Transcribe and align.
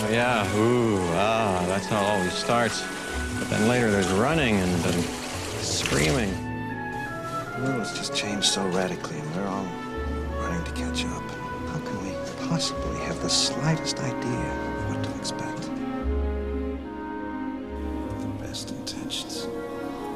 Oh, 0.00 0.08
yeah. 0.10 0.56
Ooh, 0.56 1.00
ah, 1.14 1.64
that's 1.66 1.86
how 1.86 2.00
it 2.00 2.06
always 2.06 2.32
starts. 2.32 2.84
But 3.38 3.50
then 3.50 3.68
later 3.68 3.90
there's 3.90 4.08
running 4.12 4.54
and, 4.54 4.72
and 4.86 5.04
screaming. 5.60 6.30
The 7.56 7.64
world's 7.64 7.98
just 7.98 8.14
changed 8.14 8.46
so 8.46 8.64
radically, 8.68 9.18
and 9.18 9.34
we're 9.34 9.48
all 9.48 9.66
running 10.38 10.62
to 10.64 10.70
catch 10.70 11.04
up. 11.04 11.22
How 11.66 11.80
can 11.80 12.00
we 12.06 12.14
possibly 12.48 13.00
have 13.06 13.20
the 13.22 13.28
slightest 13.28 13.98
idea 13.98 14.52
of 14.78 14.94
what 14.94 15.02
to 15.02 15.10
expect? 15.18 15.62
The 18.20 18.46
best 18.46 18.70
intentions. 18.70 19.48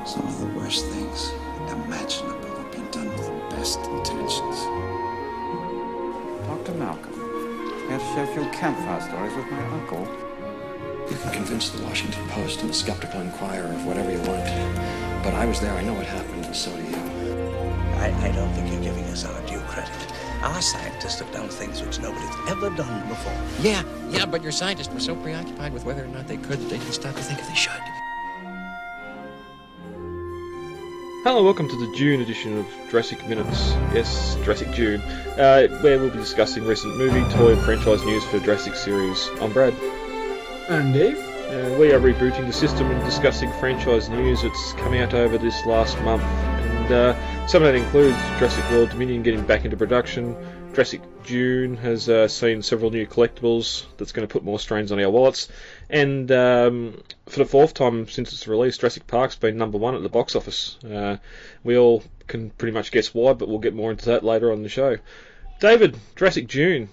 Some 0.06 0.28
of 0.28 0.40
the 0.40 0.46
worst 0.58 0.86
things 0.86 1.32
imaginable 1.72 2.54
have 2.56 2.70
been 2.70 2.88
done 2.92 3.08
with 3.08 3.26
the 3.26 3.56
best 3.56 3.80
intentions. 3.80 4.21
Here 8.14 8.26
to 8.26 8.32
share 8.32 8.42
a 8.42 8.44
few 8.44 8.58
campfire 8.58 9.00
stories 9.00 9.34
with 9.34 9.50
my 9.50 9.64
uncle. 9.68 10.06
You 11.10 11.16
can 11.16 11.32
convince 11.32 11.70
the 11.70 11.82
Washington 11.84 12.26
Post 12.28 12.60
and 12.60 12.70
the 12.70 12.74
Skeptical 12.74 13.20
Inquirer 13.20 13.66
of 13.66 13.86
whatever 13.86 14.10
you 14.10 14.18
want. 14.18 14.44
But 15.22 15.34
I 15.34 15.46
was 15.46 15.60
there, 15.60 15.72
I 15.72 15.82
know 15.82 15.94
what 15.94 16.06
happened, 16.06 16.44
and 16.44 16.56
so 16.56 16.74
do 16.74 16.82
you. 16.82 16.96
I, 17.96 18.12
I 18.22 18.32
don't 18.32 18.52
think 18.54 18.72
you're 18.72 18.82
giving 18.82 19.04
us 19.04 19.24
our 19.24 19.40
due 19.46 19.60
credit. 19.60 19.92
Our 20.42 20.60
scientists 20.60 21.20
have 21.20 21.30
done 21.32 21.48
things 21.48 21.80
which 21.82 22.00
nobody's 22.00 22.34
ever 22.48 22.70
done 22.70 23.08
before. 23.08 23.36
Yeah, 23.60 23.82
yeah, 24.10 24.26
but 24.26 24.42
your 24.42 24.52
scientists 24.52 24.92
were 24.92 25.00
so 25.00 25.14
preoccupied 25.16 25.72
with 25.72 25.84
whether 25.84 26.04
or 26.04 26.08
not 26.08 26.26
they 26.26 26.36
could 26.36 26.58
that 26.58 26.68
they 26.68 26.78
didn't 26.78 26.94
stop 26.94 27.14
to 27.14 27.22
think 27.22 27.38
if 27.38 27.48
they 27.48 27.54
should. 27.54 27.80
Hello, 31.24 31.44
welcome 31.44 31.68
to 31.68 31.76
the 31.76 31.86
June 31.94 32.20
edition 32.20 32.58
of 32.58 32.66
Jurassic 32.90 33.24
Minutes. 33.28 33.74
Yes, 33.94 34.34
Jurassic 34.42 34.72
June, 34.72 35.00
uh, 35.00 35.68
where 35.80 35.96
we'll 36.00 36.10
be 36.10 36.18
discussing 36.18 36.64
recent 36.64 36.96
movie, 36.96 37.22
toy, 37.32 37.52
and 37.52 37.60
franchise 37.62 38.04
news 38.04 38.24
for 38.24 38.40
Jurassic 38.40 38.74
series. 38.74 39.30
I'm 39.40 39.52
Brad. 39.52 39.72
I'm 40.68 40.92
Dave. 40.92 41.16
Uh, 41.16 41.76
we 41.78 41.92
are 41.92 42.00
rebooting 42.00 42.48
the 42.48 42.52
system 42.52 42.90
and 42.90 43.04
discussing 43.04 43.52
franchise 43.60 44.08
news 44.08 44.42
that's 44.42 44.72
come 44.72 44.94
out 44.94 45.14
over 45.14 45.38
this 45.38 45.64
last 45.64 45.96
month. 46.00 46.24
And 46.24 46.92
uh, 46.92 47.46
some 47.46 47.62
of 47.62 47.72
that 47.72 47.76
includes 47.76 48.16
Jurassic 48.40 48.68
World 48.72 48.90
Dominion 48.90 49.22
getting 49.22 49.46
back 49.46 49.64
into 49.64 49.76
production. 49.76 50.34
Jurassic 50.72 51.02
June 51.22 51.76
has 51.76 52.08
uh, 52.08 52.26
seen 52.26 52.62
several 52.62 52.90
new 52.90 53.06
collectibles 53.06 53.84
that's 53.96 54.10
going 54.10 54.26
to 54.26 54.32
put 54.32 54.42
more 54.42 54.58
strains 54.58 54.90
on 54.90 54.98
our 54.98 55.10
wallets. 55.10 55.48
And 55.92 56.32
um, 56.32 57.02
for 57.26 57.40
the 57.40 57.44
fourth 57.44 57.74
time 57.74 58.08
since 58.08 58.32
its 58.32 58.48
release, 58.48 58.78
Jurassic 58.78 59.06
Park's 59.06 59.36
been 59.36 59.58
number 59.58 59.76
one 59.76 59.94
at 59.94 60.02
the 60.02 60.08
box 60.08 60.34
office. 60.34 60.78
Uh, 60.82 61.18
we 61.62 61.76
all 61.76 62.02
can 62.26 62.48
pretty 62.48 62.72
much 62.72 62.90
guess 62.90 63.12
why, 63.12 63.34
but 63.34 63.46
we'll 63.46 63.58
get 63.58 63.74
more 63.74 63.90
into 63.90 64.06
that 64.06 64.24
later 64.24 64.50
on 64.52 64.62
the 64.62 64.70
show. 64.70 64.96
David, 65.60 65.98
Jurassic 66.16 66.48
June. 66.48 66.88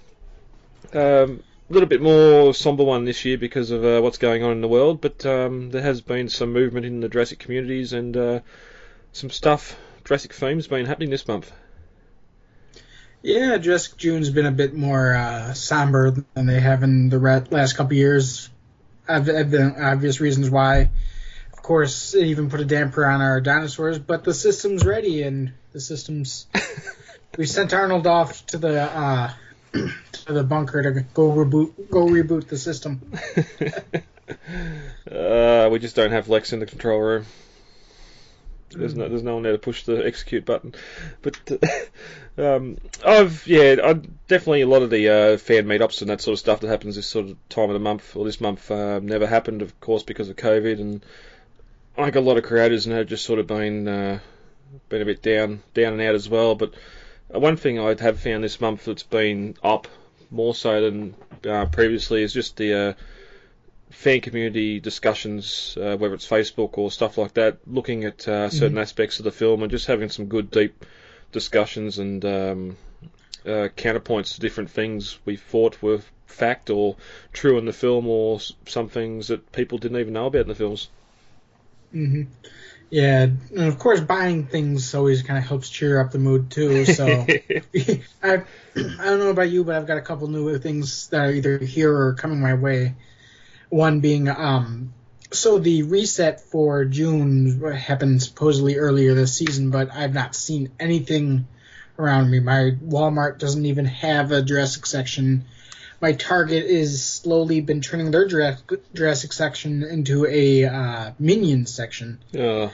Um, 0.93 1.43
a 1.69 1.73
little 1.73 1.87
bit 1.87 2.01
more 2.01 2.53
somber 2.53 2.83
one 2.83 3.05
this 3.05 3.23
year 3.23 3.37
because 3.37 3.71
of 3.71 3.85
uh, 3.85 4.01
what's 4.01 4.17
going 4.17 4.43
on 4.43 4.51
in 4.51 4.61
the 4.61 4.67
world, 4.67 4.99
but 4.99 5.25
um, 5.25 5.69
there 5.69 5.81
has 5.81 6.01
been 6.01 6.27
some 6.27 6.51
movement 6.51 6.85
in 6.85 6.99
the 6.99 7.07
Jurassic 7.07 7.39
communities 7.39 7.93
and 7.93 8.17
uh, 8.17 8.39
some 9.13 9.29
stuff, 9.29 9.79
Jurassic 10.03 10.33
themes, 10.33 10.67
been 10.67 10.85
happening 10.85 11.09
this 11.09 11.27
month. 11.27 11.53
Yeah, 13.21 13.57
Jurassic 13.59 13.95
June's 13.97 14.29
been 14.29 14.45
a 14.45 14.51
bit 14.51 14.73
more 14.73 15.13
uh, 15.15 15.53
somber 15.53 16.11
than 16.33 16.45
they 16.47 16.59
have 16.59 16.83
in 16.83 17.07
the 17.09 17.19
last 17.49 17.73
couple 17.73 17.95
years. 17.95 18.49
I've, 19.09 19.27
I've 19.27 19.51
been 19.51 19.75
obvious 19.81 20.19
reasons 20.19 20.49
why. 20.49 20.91
Of 21.51 21.63
course, 21.63 22.13
it 22.13 22.27
even 22.27 22.49
put 22.49 22.59
a 22.59 22.65
damper 22.65 23.05
on 23.05 23.21
our 23.21 23.41
dinosaurs, 23.41 23.99
but 23.99 24.23
the 24.23 24.33
system's 24.33 24.85
ready, 24.85 25.23
and 25.23 25.53
the 25.73 25.79
system's. 25.79 26.47
we 27.37 27.45
sent 27.45 27.73
Arnold 27.73 28.07
off 28.07 28.45
to 28.47 28.57
the 28.57 28.81
uh, 28.81 29.31
to 29.73 30.33
the 30.33 30.43
bunker 30.43 30.83
to 30.83 31.01
go 31.13 31.31
reboot 31.31 31.89
go 31.89 32.07
reboot 32.07 32.47
the 32.47 32.57
system. 32.57 33.01
uh, 35.11 35.69
we 35.71 35.79
just 35.79 35.95
don't 35.95 36.11
have 36.11 36.29
Lex 36.29 36.53
in 36.53 36.59
the 36.59 36.65
control 36.65 36.99
room. 36.99 37.25
There's 38.71 38.95
no, 38.95 39.09
there's 39.09 39.23
no 39.23 39.35
one 39.35 39.43
there 39.43 39.51
to 39.51 39.57
push 39.57 39.83
the 39.83 40.05
execute 40.05 40.45
button. 40.45 40.75
But 41.21 41.39
uh, 42.37 42.37
um, 42.55 42.77
I've 43.05 43.47
yeah, 43.47 43.77
I 43.83 43.93
definitely 44.27 44.61
a 44.61 44.67
lot 44.67 44.81
of 44.81 44.89
the 44.89 45.09
uh, 45.09 45.37
fan 45.37 45.65
meetups 45.65 46.01
and 46.01 46.09
that 46.09 46.21
sort 46.21 46.33
of 46.33 46.39
stuff 46.39 46.59
that 46.61 46.67
happens 46.67 46.95
this 46.95 47.07
sort 47.07 47.27
of 47.27 47.49
time 47.49 47.69
of 47.69 47.73
the 47.73 47.79
month 47.79 48.15
or 48.15 48.25
this 48.25 48.41
month 48.41 48.69
uh, 48.69 48.99
never 48.99 49.27
happened, 49.27 49.61
of 49.61 49.79
course, 49.79 50.03
because 50.03 50.29
of 50.29 50.35
COVID. 50.35 50.79
And 50.79 51.05
I 51.97 52.03
think 52.03 52.15
a 52.15 52.21
lot 52.21 52.37
of 52.37 52.43
creators 52.43 52.85
have 52.85 53.07
just 53.07 53.25
sort 53.25 53.39
of 53.39 53.47
been 53.47 53.87
uh, 53.87 54.19
been 54.89 55.01
a 55.01 55.05
bit 55.05 55.21
down 55.21 55.61
down 55.73 55.93
and 55.93 56.01
out 56.01 56.15
as 56.15 56.29
well. 56.29 56.55
But 56.55 56.73
uh, 57.33 57.39
one 57.39 57.57
thing 57.57 57.79
I 57.79 57.95
have 57.99 58.19
found 58.19 58.43
this 58.43 58.61
month 58.61 58.85
that's 58.85 59.03
been 59.03 59.55
up 59.63 59.87
more 60.31 60.53
so 60.53 60.81
than 60.81 61.15
uh, 61.47 61.65
previously 61.65 62.21
is 62.21 62.33
just 62.33 62.57
the 62.57 62.95
fan 63.89 64.21
community 64.21 64.79
discussions, 64.79 65.77
uh, 65.79 65.97
whether 65.97 66.13
it's 66.13 66.27
Facebook 66.27 66.77
or 66.77 66.91
stuff 66.91 67.17
like 67.17 67.33
that, 67.33 67.59
looking 67.65 68.05
at 68.05 68.27
uh, 68.27 68.49
certain 68.49 68.69
mm-hmm. 68.69 68.79
aspects 68.79 69.19
of 69.19 69.25
the 69.25 69.31
film 69.31 69.63
and 69.63 69.71
just 69.71 69.87
having 69.87 70.09
some 70.09 70.25
good, 70.25 70.51
deep 70.51 70.85
discussions 71.31 71.99
and 71.99 72.23
um, 72.25 72.77
uh, 73.45 73.69
counterpoints 73.75 74.35
to 74.35 74.41
different 74.41 74.69
things 74.69 75.17
we 75.25 75.35
thought 75.35 75.81
were 75.81 76.01
fact 76.25 76.69
or 76.69 76.95
true 77.33 77.57
in 77.57 77.65
the 77.65 77.73
film, 77.73 78.07
or 78.07 78.39
some 78.67 78.89
things 78.89 79.27
that 79.27 79.51
people 79.51 79.77
didn't 79.77 79.99
even 79.99 80.13
know 80.13 80.27
about 80.27 80.41
in 80.41 80.47
the 80.47 80.55
films. 80.55 80.89
hmm 81.91 82.23
Yeah, 82.89 83.23
and 83.23 83.67
of 83.67 83.77
course, 83.79 83.99
buying 83.99 84.45
things 84.45 84.95
always 84.95 85.21
kind 85.23 85.37
of 85.37 85.45
helps 85.45 85.69
cheer 85.69 85.99
up 85.99 86.11
the 86.11 86.19
mood 86.19 86.51
too. 86.51 86.85
So, 86.85 87.05
I 88.23 88.43
I 88.75 89.05
don't 89.05 89.19
know 89.19 89.29
about 89.29 89.49
you, 89.49 89.63
but 89.63 89.75
I've 89.75 89.87
got 89.87 89.97
a 89.97 90.01
couple 90.01 90.27
new 90.27 90.57
things 90.57 91.07
that 91.09 91.21
are 91.21 91.31
either 91.31 91.57
here 91.57 91.95
or 91.95 92.13
coming 92.13 92.39
my 92.39 92.53
way. 92.53 92.95
One 93.69 93.99
being, 93.99 94.27
um, 94.29 94.93
so 95.31 95.59
the 95.59 95.83
reset 95.83 96.41
for 96.41 96.85
June 96.85 97.61
happened 97.71 98.23
supposedly 98.23 98.77
earlier 98.77 99.13
this 99.13 99.37
season, 99.37 99.69
but 99.69 99.93
I've 99.93 100.13
not 100.13 100.35
seen 100.35 100.71
anything 100.79 101.47
around 101.99 102.31
me. 102.31 102.39
My 102.39 102.71
Walmart 102.83 103.37
doesn't 103.37 103.65
even 103.65 103.85
have 103.85 104.31
a 104.31 104.41
Jurassic 104.41 104.85
section. 104.85 105.45
My 106.01 106.13
Target 106.13 106.65
is 106.65 107.03
slowly 107.03 107.61
been 107.61 107.81
turning 107.81 108.09
their 108.09 108.27
Jurassic 108.27 109.33
section 109.33 109.83
into 109.83 110.25
a 110.25 110.65
uh, 110.65 111.11
Minion 111.19 111.65
section. 111.65 112.19
Yeah. 112.31 112.71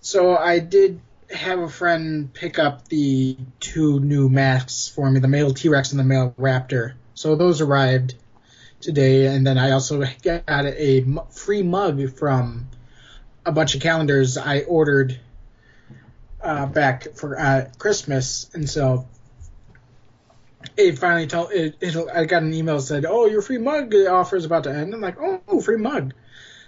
So 0.00 0.36
I 0.36 0.58
did 0.58 1.00
have 1.30 1.58
a 1.58 1.68
friend 1.68 2.32
pick 2.32 2.58
up 2.58 2.86
the 2.88 3.36
two 3.58 3.98
new 4.00 4.28
masks 4.28 4.88
for 4.88 5.10
me, 5.10 5.20
the 5.20 5.28
male 5.28 5.52
T 5.52 5.68
Rex 5.68 5.90
and 5.90 5.98
the 5.98 6.04
male 6.04 6.34
Raptor. 6.38 6.92
So 7.14 7.34
those 7.34 7.60
arrived 7.60 8.14
today, 8.80 9.26
and 9.26 9.46
then 9.46 9.58
I 9.58 9.72
also 9.72 10.04
got 10.22 10.44
a 10.48 11.04
free 11.30 11.62
mug 11.62 12.16
from 12.18 12.68
a 13.44 13.52
bunch 13.52 13.74
of 13.74 13.80
calendars 13.80 14.36
I 14.36 14.60
ordered 14.60 15.18
uh, 16.42 16.66
back 16.66 17.14
for 17.14 17.38
uh, 17.38 17.68
Christmas, 17.78 18.50
and 18.54 18.68
so 18.68 19.06
it 20.76 20.98
finally 20.98 21.26
told 21.26 21.52
it, 21.52 21.76
it, 21.80 21.96
I 22.14 22.24
got 22.24 22.42
an 22.42 22.54
email 22.54 22.76
that 22.76 22.82
said, 22.82 23.04
"Oh, 23.06 23.26
your 23.26 23.42
free 23.42 23.58
mug 23.58 23.94
offer 23.94 24.36
is 24.36 24.44
about 24.44 24.64
to 24.64 24.70
end." 24.70 24.92
I'm 24.94 25.00
like, 25.00 25.16
"Oh, 25.20 25.60
free 25.60 25.78
mug." 25.78 26.14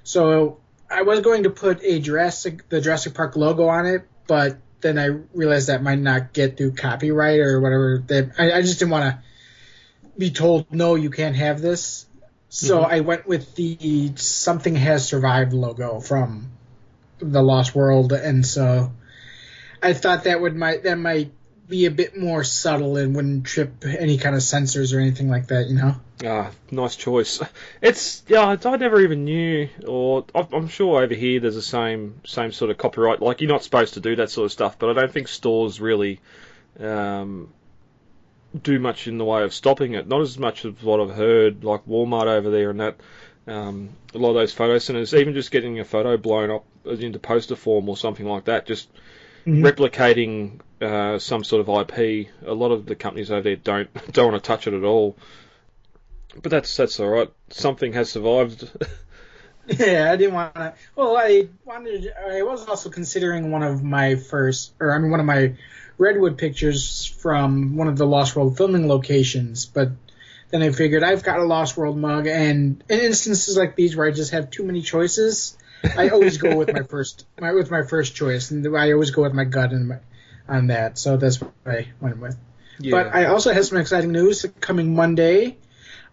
So 0.03 0.59
I 0.91 1.03
was 1.03 1.21
going 1.21 1.43
to 1.45 1.51
put 1.51 1.83
a 1.83 2.01
Jurassic 2.01 2.69
the 2.69 2.81
Jurassic 2.81 3.15
Park 3.15 3.37
logo 3.37 3.67
on 3.69 3.87
it, 3.87 4.09
but 4.27 4.59
then 4.81 4.99
I 4.99 5.07
realized 5.35 5.69
that 5.69 5.83
might 5.83 5.99
not 5.99 6.33
get 6.33 6.57
through 6.57 6.73
copyright 6.73 7.41
or 7.41 7.61
whatever. 7.61 8.03
That 8.07 8.33
I, 8.39 8.53
I 8.53 8.63
just 8.63 8.79
didn't 8.79 8.93
want 8.93 9.05
to 9.05 9.23
be 10.19 10.31
told 10.31 10.73
no, 10.73 10.97
you 10.97 11.11
can't 11.11 11.37
have 11.37 11.61
this. 11.61 12.07
So 12.51 12.81
mm-hmm. 12.81 12.93
I 12.93 13.01
went 13.01 13.27
with 13.27 13.55
the 13.55 14.13
something 14.17 14.75
has 14.75 15.07
survived 15.07 15.53
logo 15.53 16.01
from 16.01 16.51
the 17.19 17.43
Lost 17.43 17.75
World, 17.75 18.13
and 18.13 18.45
so 18.45 18.93
I 19.83 19.93
thought 19.93 20.25
that 20.25 20.41
would 20.41 20.57
might 20.57 20.83
that 20.85 20.99
might 20.99 21.33
be 21.69 21.85
a 21.85 21.91
bit 21.91 22.17
more 22.17 22.43
subtle 22.45 22.97
and 22.97 23.15
wouldn't 23.15 23.45
trip 23.45 23.85
any 23.85 24.17
kind 24.17 24.35
of 24.35 24.41
sensors 24.41 24.97
or 24.97 25.01
anything 25.01 25.29
like 25.29 25.49
that, 25.49 25.69
you 25.69 25.77
know. 25.77 25.95
Ah, 26.25 26.51
nice 26.71 26.97
choice. 26.97 27.41
It's 27.83 28.23
yeah, 28.27 28.57
I 28.65 28.77
never 28.77 29.01
even 29.01 29.25
knew, 29.25 29.69
or 29.87 30.25
I'm 30.35 30.69
sure 30.69 31.03
over 31.03 31.15
here 31.15 31.41
there's 31.41 31.55
the 31.55 31.63
same 31.63 32.21
same 32.25 32.53
sort 32.53 32.71
of 32.71 32.79
copyright. 32.79 33.21
Like 33.21 33.41
you're 33.41 33.51
not 33.51 33.63
supposed 33.63 33.95
to 33.95 34.01
do 34.01 34.17
that 34.17 34.31
sort 34.31 34.47
of 34.47 34.53
stuff, 34.53 34.79
but 34.79 34.91
I 34.91 34.95
don't 34.95 35.13
think 35.13 35.29
stores 35.29 35.81
really 35.81 36.21
um, 36.81 37.53
do 38.63 38.79
much 38.79 39.07
in 39.07 39.19
the 39.19 39.25
way 39.25 39.43
of 39.43 39.53
stopping 39.53 39.95
it. 39.95 40.09
Not 40.09 40.21
as 40.21 40.39
much 40.39 40.65
as 40.65 40.75
what 40.83 41.01
I've 41.01 41.15
heard, 41.15 41.65
like 41.65 41.87
Walmart 41.87 42.27
over 42.27 42.51
there 42.51 42.71
and 42.71 42.81
that. 42.81 42.97
Um, 43.47 43.91
a 44.15 44.19
lot 44.19 44.31
of 44.31 44.35
those 44.35 44.53
photo 44.53 44.77
centers, 44.79 45.15
even 45.15 45.33
just 45.33 45.51
getting 45.51 45.81
a 45.81 45.85
photo 45.85 46.19
blown 46.19 46.51
up 46.51 46.67
into 46.85 47.19
poster 47.19 47.57
form 47.57 47.89
or 47.89 47.97
something 47.97 48.27
like 48.27 48.45
that, 48.45 48.67
just 48.67 48.93
mm-hmm. 49.47 49.65
replicating 49.65 50.61
uh, 50.83 51.19
some 51.19 51.45
sort 51.45 51.67
of 51.67 51.91
IP. 51.91 52.29
A 52.47 52.53
lot 52.53 52.73
of 52.73 52.85
the 52.85 52.95
companies 52.95 53.31
over 53.31 53.43
there 53.43 53.57
don't 53.57 53.89
don't 54.13 54.33
want 54.33 54.43
to 54.43 54.47
touch 54.47 54.67
it 54.67 54.75
at 54.75 54.85
all. 54.85 55.17
But 56.43 56.51
that's 56.51 56.77
that's 56.77 57.01
all 57.01 57.09
right. 57.09 57.33
Something 57.51 57.95
has 57.95 58.11
survived. 58.11 58.71
yeah, 59.67 60.13
I 60.13 60.17
didn't 60.17 60.35
want 60.35 60.55
to. 60.55 60.75
Well, 60.95 61.17
I 61.17 61.49
wanted. 61.65 62.13
I 62.13 62.43
was 62.43 62.67
also 62.67 62.91
considering 62.91 63.51
one 63.51 63.63
of 63.63 63.83
my 63.83 64.17
first, 64.17 64.75
or 64.79 64.95
I 64.95 64.99
mean, 64.99 65.11
one 65.11 65.21
of 65.21 65.27
my 65.27 65.55
redwood 65.99 66.39
pictures 66.39 67.05
from 67.05 67.77
one 67.77 67.89
of 67.89 67.99
the 67.99 68.07
Lost 68.07 68.37
World 68.37 68.57
filming 68.57 68.89
locations, 68.89 69.67
but 69.67 69.91
then 70.51 70.63
I 70.63 70.71
figured 70.71 71.03
I've 71.03 71.23
got 71.23 71.41
a 71.41 71.45
Lost 71.45 71.77
World 71.77 71.99
mug, 71.99 72.27
and 72.27 72.83
in 72.89 73.01
instances 73.01 73.57
like 73.57 73.77
these 73.77 73.97
where 73.97 74.07
I 74.07 74.13
just 74.13 74.31
have 74.31 74.51
too 74.51 74.65
many 74.65 74.81
choices, 74.81 75.59
I 75.97 76.09
always 76.09 76.39
go 76.39 76.57
with 76.57 76.73
my 76.73 76.83
first 76.89 77.27
my 77.41 77.53
with 77.53 77.71
my 77.71 77.83
first 77.83 78.15
choice, 78.15 78.51
and 78.51 78.67
I 78.77 78.93
always 78.93 79.11
go 79.11 79.23
with 79.23 79.35
my 79.35 79.45
gut 79.45 79.73
and 79.73 79.89
my, 79.89 79.99
on 80.49 80.69
that. 80.69 80.99
So 80.99 81.17
that's 81.17 81.41
what 81.41 81.53
I 81.67 81.89
went 82.01 82.19
with. 82.19 82.39
Yeah. 82.79 82.93
But 82.93 83.15
I 83.15 83.27
also 83.27 83.53
have 83.53 83.67
some 83.67 83.79
exciting 83.79 84.13
news 84.13 84.47
coming 84.61 84.95
Monday. 84.95 85.59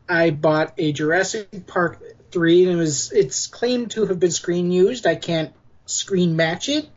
I 0.10 0.32
bought 0.32 0.74
a 0.78 0.92
Jurassic 0.92 1.68
Park 1.68 2.02
three, 2.32 2.64
and 2.64 2.74
it 2.74 2.76
was 2.76 3.12
it's 3.12 3.48
claimed 3.48 3.92
to 3.92 4.08
have 4.08 4.20
been 4.20 4.32
screen 4.32 4.72
used. 4.72 5.08
I 5.08 5.16
can't 5.16 5.54
screen 5.86 6.36
match 6.36 6.70
it, 6.70 6.90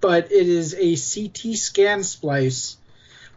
but 0.00 0.32
it 0.32 0.48
is 0.48 0.74
a 0.74 0.96
CT 0.96 1.56
scan 1.56 2.02
splice. 2.02 2.76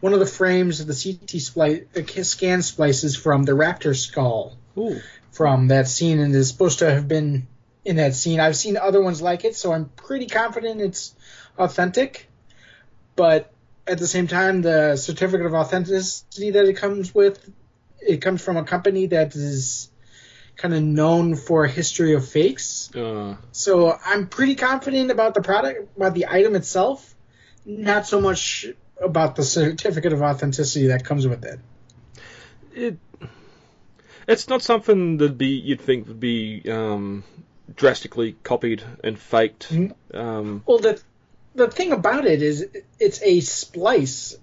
One 0.00 0.12
of 0.12 0.20
the 0.20 0.26
frames 0.26 0.80
of 0.80 0.86
the 0.86 0.94
CT 0.94 1.40
splice, 1.40 1.82
uh, 1.96 2.22
scan 2.22 2.62
splices 2.62 3.16
from 3.16 3.44
the 3.44 3.52
raptor 3.52 3.96
skull 3.96 4.56
Ooh. 4.76 5.00
from 5.32 5.68
that 5.68 5.88
scene, 5.88 6.18
and 6.18 6.34
is 6.34 6.48
supposed 6.48 6.80
to 6.80 6.90
have 6.90 7.08
been 7.08 7.46
in 7.84 7.96
that 7.96 8.14
scene. 8.14 8.40
I've 8.40 8.56
seen 8.56 8.76
other 8.76 9.02
ones 9.02 9.20
like 9.22 9.44
it, 9.44 9.56
so 9.56 9.72
I'm 9.72 9.86
pretty 9.86 10.26
confident 10.26 10.80
it's 10.80 11.14
authentic. 11.58 12.28
But 13.16 13.52
at 13.86 13.98
the 13.98 14.06
same 14.06 14.26
time, 14.26 14.62
the 14.62 14.96
certificate 14.96 15.46
of 15.46 15.54
authenticity 15.54 16.52
that 16.52 16.64
it 16.66 16.76
comes 16.76 17.14
with, 17.14 17.50
it 18.00 18.22
comes 18.22 18.42
from 18.42 18.56
a 18.56 18.64
company 18.64 19.06
that 19.06 19.34
is 19.34 19.90
kind 20.56 20.74
of 20.74 20.82
known 20.82 21.34
for 21.36 21.64
a 21.64 21.68
history 21.68 22.14
of 22.14 22.28
fakes. 22.28 22.94
Uh, 22.94 23.36
So 23.52 23.96
I'm 24.04 24.28
pretty 24.28 24.54
confident 24.54 25.10
about 25.10 25.34
the 25.34 25.42
product, 25.42 25.96
about 25.96 26.14
the 26.14 26.26
item 26.28 26.54
itself, 26.54 27.14
not 27.64 28.06
so 28.06 28.20
much 28.20 28.66
about 29.00 29.36
the 29.36 29.42
certificate 29.42 30.12
of 30.12 30.22
authenticity 30.22 30.88
that 30.88 31.04
comes 31.04 31.26
with 31.26 31.44
it. 31.44 31.58
it 32.74 32.98
it's 34.26 34.48
not 34.48 34.62
something 34.62 35.18
that 35.18 35.36
be 35.36 35.48
you'd 35.48 35.80
think 35.80 36.08
would 36.08 36.20
be 36.20 36.62
um, 36.70 37.24
drastically 37.76 38.36
copied 38.42 38.82
and 39.02 39.18
faked. 39.18 39.72
Mhm. 39.72 39.92
Um, 40.14 40.62
Well, 40.66 40.78
the 40.78 41.00
the 41.54 41.70
thing 41.70 41.92
about 41.92 42.26
it 42.26 42.42
is 42.42 42.66
it's 42.98 43.20
a 43.22 43.40
splice 43.40 44.36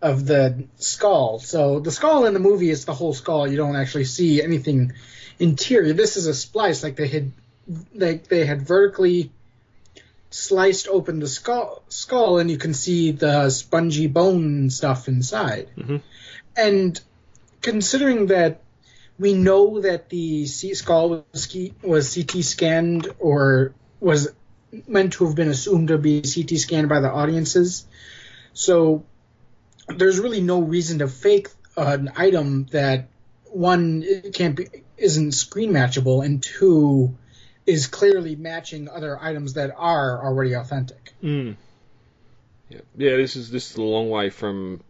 of 0.00 0.26
the 0.26 0.64
skull. 0.76 1.38
So 1.38 1.80
the 1.80 1.90
skull 1.90 2.26
in 2.26 2.34
the 2.34 2.40
movie 2.40 2.70
is 2.70 2.84
the 2.84 2.94
whole 2.94 3.14
skull. 3.14 3.48
You 3.48 3.56
don't 3.56 3.76
actually 3.76 4.04
see 4.04 4.42
anything 4.42 4.92
interior. 5.38 5.92
This 5.92 6.16
is 6.16 6.26
a 6.26 6.34
splice, 6.34 6.82
like 6.82 6.96
they 6.96 7.08
had 7.08 7.32
they 7.94 8.16
they 8.18 8.46
had 8.46 8.62
vertically 8.62 9.30
sliced 10.30 10.88
open 10.88 11.20
the 11.20 11.28
skull 11.28 11.82
skull, 11.88 12.38
and 12.38 12.50
you 12.50 12.58
can 12.58 12.74
see 12.74 13.12
the 13.12 13.50
spongy 13.50 14.06
bone 14.06 14.70
stuff 14.70 15.08
inside. 15.08 15.68
Mhm. 15.76 16.02
And 16.56 17.00
considering 17.62 18.26
that 18.26 18.62
we 19.18 19.32
know 19.32 19.80
that 19.80 20.10
the 20.10 20.46
C- 20.46 20.74
skull 20.74 21.24
was, 21.32 21.56
was 21.82 22.14
CT 22.14 22.42
scanned 22.42 23.08
or 23.18 23.72
was 24.00 24.28
meant 24.86 25.14
to 25.14 25.26
have 25.26 25.34
been 25.34 25.48
assumed 25.48 25.88
to 25.88 25.98
be 25.98 26.20
CT 26.22 26.58
scanned 26.58 26.88
by 26.88 27.00
the 27.00 27.10
audiences. 27.10 27.86
So 28.52 29.04
there's 29.88 30.18
really 30.18 30.40
no 30.40 30.60
reason 30.60 30.98
to 30.98 31.08
fake 31.08 31.48
an 31.76 32.12
item 32.16 32.66
that 32.72 33.08
one 33.44 34.02
it 34.02 34.34
can't 34.34 34.56
be 34.56 34.68
isn't 34.98 35.32
screen 35.32 35.72
matchable 35.72 36.24
and 36.24 36.42
two 36.42 37.14
is 37.66 37.86
clearly 37.86 38.36
matching 38.36 38.88
other 38.88 39.18
items 39.20 39.54
that 39.54 39.72
are 39.76 40.24
already 40.24 40.52
authentic. 40.54 41.12
mm. 41.22 41.56
Yeah, 42.68 42.80
yeah. 42.96 43.16
This 43.16 43.36
is 43.36 43.50
this 43.50 43.70
is 43.70 43.76
a 43.76 43.82
long 43.82 44.08
way 44.10 44.30
from 44.30 44.80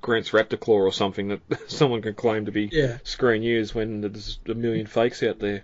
Grant's 0.00 0.30
Raptor 0.30 0.58
Claw 0.58 0.78
or 0.80 0.92
something 0.92 1.28
that 1.28 1.40
someone 1.70 2.02
can 2.02 2.14
claim 2.14 2.46
to 2.46 2.52
be 2.52 2.68
Yeah. 2.72 2.98
screen 3.04 3.42
used 3.42 3.74
when 3.74 4.00
there's 4.00 4.38
a 4.48 4.54
million 4.54 4.86
fakes 4.86 5.22
out 5.22 5.38
there. 5.38 5.62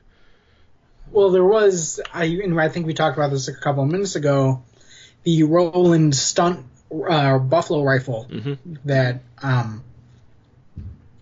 Well, 1.11 1.31
there 1.31 1.45
was 1.45 2.01
I 2.13 2.25
and 2.27 2.61
I 2.61 2.69
think 2.69 2.87
we 2.87 2.95
talked 2.95 3.17
about 3.17 3.31
this 3.31 3.49
a 3.49 3.55
couple 3.55 3.83
of 3.83 3.91
minutes 3.91 4.15
ago. 4.17 4.63
The 5.25 5.43
Roland 5.45 6.15
stunt 6.15 6.67
uh, 6.93 7.39
buffalo 7.39 7.83
rifle 7.83 8.27
Mhm. 8.31 8.59
that 8.85 9.23
um, 9.43 9.83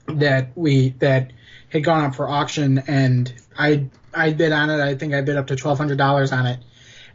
that 0.07 0.51
we 0.57 0.91
that 0.99 1.31
had 1.71 1.85
gone 1.85 2.05
up 2.05 2.15
for 2.15 2.29
auction, 2.29 2.83
and 2.87 3.33
I 3.59 3.87
I 4.13 4.33
bid 4.33 4.53
on 4.53 4.71
it. 4.71 4.81
I 4.81 4.97
think 4.97 5.15
I 5.15 5.23
bid 5.23 5.37
up 5.37 5.49
to 5.49 5.57
twelve 5.57 5.79
hundred 5.79 5.99
dollars 5.99 6.33
on 6.33 6.47
it. 6.47 6.61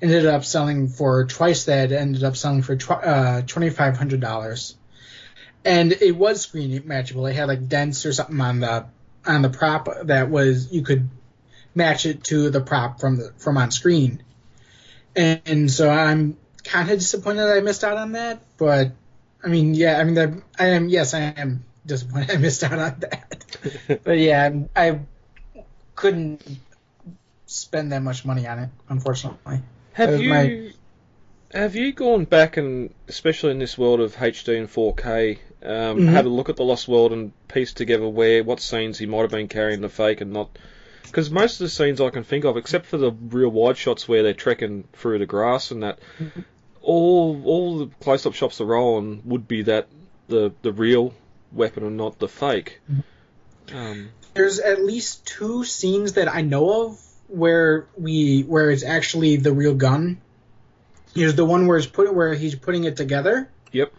Ended 0.02 0.26
up 0.26 0.44
selling 0.44 0.88
for 0.88 1.26
twice 1.26 1.66
that. 1.66 1.92
Ended 1.92 2.24
up 2.24 2.36
selling 2.36 2.62
for 2.62 2.78
uh, 2.90 3.42
twenty 3.44 3.70
five 3.70 3.98
hundred 3.98 4.22
dollars, 4.22 4.76
and 5.64 5.92
it 5.92 6.16
was 6.16 6.42
screen 6.42 6.82
matchable. 6.84 7.30
It 7.30 7.36
had 7.36 7.48
like 7.48 7.68
dents 7.68 8.06
or 8.06 8.14
something 8.14 8.40
on 8.42 8.60
the 8.62 8.86
on 9.26 9.42
the 9.42 9.50
prop 9.50 9.88
that 10.04 10.30
was 10.30 10.72
you 10.72 10.82
could 10.82 11.10
match 11.74 12.06
it 12.06 12.24
to 12.26 12.50
the 12.50 12.62
prop 12.62 13.00
from 13.00 13.18
the 13.18 13.34
from 13.38 13.58
on 13.58 13.72
screen. 13.72 14.24
And, 15.16 15.42
and 15.46 15.72
so 15.72 15.90
I'm 15.90 16.38
kind 16.64 16.90
of 16.90 17.00
disappointed 17.00 17.44
I 17.44 17.62
missed 17.62 17.84
out 17.84 17.98
on 17.98 18.14
that, 18.14 18.42
but 18.58 18.92
I 19.44 19.48
mean, 19.48 19.76
yeah, 19.76 20.00
I 20.00 20.04
mean, 20.04 20.44
I 20.58 20.68
am 20.68 20.90
yes, 20.90 21.14
I 21.14 21.20
am 21.20 21.64
disappointed 21.86 22.32
I 22.34 22.38
missed 22.38 22.64
out 22.64 22.74
on 22.80 22.96
that. 23.00 24.02
but 24.04 24.18
yeah, 24.18 24.52
I 24.76 25.00
couldn't 25.96 26.42
spend 27.46 27.92
that 27.92 28.02
much 28.02 28.26
money 28.26 28.48
on 28.48 28.60
it, 28.60 28.70
unfortunately. 28.90 29.62
Have 29.94 30.20
you 30.22 30.30
my- 30.30 30.72
have 31.54 31.76
you 31.76 31.94
gone 31.94 32.26
back 32.26 32.58
and 32.58 32.94
especially 33.08 33.52
in 33.52 33.60
this 33.60 33.78
world 33.78 34.02
of 34.02 34.16
HD 34.16 34.58
and 34.58 34.68
4K, 34.70 35.38
um, 35.64 36.00
Mhm. 36.00 36.10
had 36.12 36.26
a 36.26 36.30
look 36.30 36.50
at 36.50 36.58
the 36.58 36.66
Lost 36.66 36.88
World 36.88 37.14
and 37.14 37.32
pieced 37.48 37.78
together 37.78 38.08
where 38.10 38.44
what 38.44 38.60
scenes 38.60 38.98
he 38.98 39.06
might 39.06 39.22
have 39.22 39.32
been 39.32 39.48
carrying 39.48 39.80
the 39.82 39.88
fake 39.90 40.20
and 40.22 40.34
not? 40.34 40.50
Because 41.04 41.32
most 41.32 41.62
of 41.62 41.66
the 41.66 41.70
scenes 41.70 42.02
I 42.02 42.10
can 42.10 42.24
think 42.26 42.44
of, 42.44 42.58
except 42.58 42.88
for 42.88 42.98
the 42.98 43.12
real 43.12 43.50
wide 43.50 43.78
shots 43.78 44.06
where 44.08 44.22
they're 44.24 44.34
trekking 44.34 44.86
through 44.94 45.20
the 45.20 45.26
grass 45.26 45.72
and 45.72 45.84
that, 45.84 46.00
all 46.82 47.42
all 47.46 47.78
the 47.80 47.88
close-up 48.02 48.34
shots 48.34 48.58
they're 48.58 48.68
rolling 48.68 49.22
would 49.24 49.48
be 49.48 49.62
that 49.64 49.88
the 50.28 50.52
the 50.62 50.74
real 50.74 51.14
weapon 51.56 51.84
or 51.84 51.90
not 51.90 52.20
the 52.20 52.28
fake. 52.28 52.82
Um, 53.74 54.10
There's 54.34 54.60
at 54.60 54.84
least 54.84 55.26
two 55.26 55.64
scenes 55.64 56.14
that 56.14 56.28
I 56.28 56.42
know 56.42 56.88
of 56.88 57.00
where 57.28 57.88
we 57.98 58.42
where 58.42 58.70
it's 58.70 58.84
actually 58.84 59.38
the 59.38 59.54
real 59.54 59.74
gun. 59.74 60.22
There's 61.14 61.36
the 61.36 61.46
one 61.46 61.66
where 61.66 61.78
it's 61.78 61.88
put 61.88 62.14
where 62.14 62.34
he's 62.34 62.56
putting 62.56 62.84
it 62.84 62.98
together. 62.98 63.50
Yep. 63.72 63.94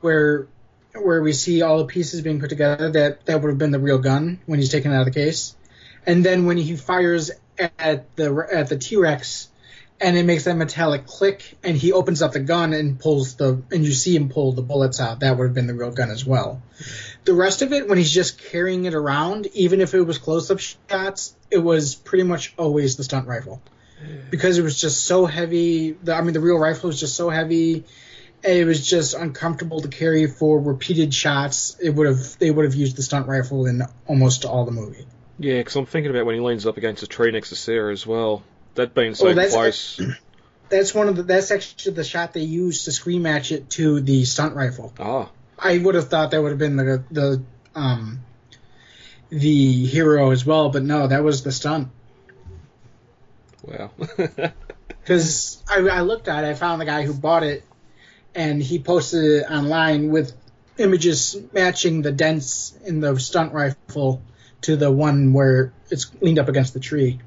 Where 0.00 0.48
where 0.94 1.22
we 1.22 1.32
see 1.32 1.62
all 1.62 1.78
the 1.78 1.84
pieces 1.84 2.22
being 2.22 2.40
put 2.40 2.50
together 2.50 2.90
that 2.90 3.26
that 3.26 3.40
would 3.40 3.48
have 3.48 3.58
been 3.58 3.70
the 3.70 3.78
real 3.78 3.98
gun 3.98 4.40
when 4.46 4.58
he's 4.58 4.70
taken 4.70 4.92
out 4.92 5.00
of 5.00 5.06
the 5.06 5.18
case. 5.18 5.54
And 6.06 6.24
then 6.24 6.46
when 6.46 6.56
he 6.56 6.76
fires 6.76 7.30
at 7.78 8.16
the 8.16 8.46
at 8.52 8.68
the 8.68 8.78
T-Rex 8.78 9.48
and 10.00 10.16
it 10.16 10.24
makes 10.24 10.44
that 10.44 10.56
metallic 10.56 11.06
click 11.06 11.56
and 11.64 11.76
he 11.76 11.92
opens 11.92 12.22
up 12.22 12.32
the 12.32 12.40
gun 12.40 12.72
and 12.72 12.98
pulls 12.98 13.34
the 13.36 13.62
and 13.70 13.84
you 13.84 13.92
see 13.92 14.14
him 14.14 14.28
pull 14.28 14.52
the 14.52 14.62
bullets 14.62 15.00
out. 15.00 15.20
That 15.20 15.36
would 15.36 15.44
have 15.44 15.54
been 15.54 15.66
the 15.66 15.74
real 15.74 15.90
gun 15.90 16.10
as 16.10 16.24
well. 16.24 16.62
The 17.24 17.34
rest 17.34 17.62
of 17.62 17.72
it 17.72 17.88
when 17.88 17.98
he's 17.98 18.12
just 18.12 18.38
carrying 18.38 18.84
it 18.84 18.94
around 18.94 19.46
even 19.54 19.80
if 19.80 19.94
it 19.94 20.02
was 20.02 20.18
close-up 20.18 20.60
shots 20.60 21.34
it 21.50 21.58
was 21.58 21.94
pretty 21.94 22.24
much 22.24 22.54
always 22.56 22.96
the 22.96 23.04
stunt 23.04 23.26
rifle. 23.26 23.60
Because 24.30 24.58
it 24.58 24.62
was 24.62 24.80
just 24.80 25.04
so 25.04 25.26
heavy 25.26 25.92
the, 25.92 26.14
i 26.14 26.20
mean 26.20 26.32
the 26.32 26.40
real 26.40 26.58
rifle 26.58 26.88
was 26.88 27.00
just 27.00 27.16
so 27.16 27.30
heavy 27.30 27.84
it 28.44 28.64
was 28.64 28.86
just 28.86 29.14
uncomfortable 29.14 29.80
to 29.80 29.88
carry 29.88 30.28
for 30.28 30.60
repeated 30.60 31.12
shots 31.12 31.76
it 31.80 31.90
would 31.90 32.06
have 32.06 32.38
they 32.38 32.50
would 32.50 32.64
have 32.64 32.74
used 32.74 32.96
the 32.96 33.02
stunt 33.02 33.26
rifle 33.26 33.66
in 33.66 33.82
almost 34.06 34.44
all 34.44 34.64
the 34.64 34.70
movie. 34.70 35.06
Yeah, 35.40 35.58
because 35.58 35.76
I'm 35.76 35.86
thinking 35.86 36.10
about 36.10 36.26
when 36.26 36.34
he 36.34 36.40
leans 36.40 36.66
up 36.66 36.76
against 36.76 37.02
a 37.02 37.06
tree 37.06 37.30
next 37.30 37.50
to 37.50 37.56
Sarah 37.56 37.92
as 37.92 38.06
well. 38.06 38.42
That 38.78 38.94
being 38.94 39.14
so 39.14 39.28
Oh, 39.28 39.34
that's- 39.34 39.52
close. 39.52 40.00
that's 40.70 40.94
one 40.94 41.08
of 41.08 41.16
the 41.16 41.22
that's 41.24 41.50
actually 41.50 41.94
the 41.94 42.04
shot 42.04 42.32
they 42.32 42.42
used 42.42 42.84
to 42.84 42.92
screen 42.92 43.22
match 43.22 43.52
it 43.52 43.70
to 43.70 44.00
the 44.00 44.24
stunt 44.24 44.54
rifle 44.54 44.92
Ah, 45.00 45.30
I 45.58 45.78
would 45.78 45.94
have 45.94 46.08
thought 46.08 46.30
that 46.30 46.40
would 46.42 46.50
have 46.50 46.58
been 46.58 46.76
the 46.76 47.02
the 47.10 47.42
um 47.74 48.20
the 49.30 49.84
hero 49.86 50.30
as 50.30 50.46
well, 50.46 50.70
but 50.70 50.82
no, 50.82 51.06
that 51.08 51.22
was 51.24 51.42
the 51.42 51.52
stunt. 51.52 51.88
wow. 53.62 53.90
Because 55.02 55.62
I, 55.70 55.80
I 55.80 56.00
looked 56.02 56.28
at 56.28 56.44
it, 56.44 56.48
I 56.48 56.54
found 56.54 56.80
the 56.80 56.86
guy 56.86 57.02
who 57.02 57.12
bought 57.12 57.42
it, 57.42 57.64
and 58.34 58.62
he 58.62 58.78
posted 58.78 59.24
it 59.24 59.50
online 59.50 60.10
with 60.10 60.32
images 60.78 61.36
matching 61.52 62.02
the 62.02 62.12
dents 62.12 62.74
in 62.86 63.00
the 63.00 63.18
stunt 63.18 63.52
rifle 63.52 64.22
to 64.62 64.76
the 64.76 64.90
one 64.90 65.32
where 65.32 65.72
it's 65.90 66.10
leaned 66.20 66.38
up 66.38 66.48
against 66.48 66.72
the 66.74 66.80
tree. 66.80 67.20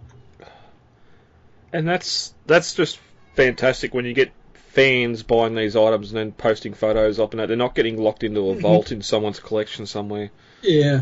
And 1.73 1.87
that's 1.87 2.33
that's 2.47 2.73
just 2.73 2.99
fantastic 3.35 3.93
when 3.93 4.05
you 4.05 4.13
get 4.13 4.31
fans 4.53 5.23
buying 5.23 5.55
these 5.55 5.75
items 5.75 6.11
and 6.11 6.17
then 6.17 6.31
posting 6.31 6.73
photos 6.73 7.19
up 7.19 7.31
and 7.31 7.39
that. 7.39 7.47
They're 7.47 7.57
not 7.57 7.75
getting 7.75 8.01
locked 8.01 8.23
into 8.23 8.49
a 8.49 8.55
vault 8.55 8.91
in 8.91 9.01
someone's 9.01 9.39
collection 9.39 9.85
somewhere. 9.85 10.31
Yeah. 10.61 11.01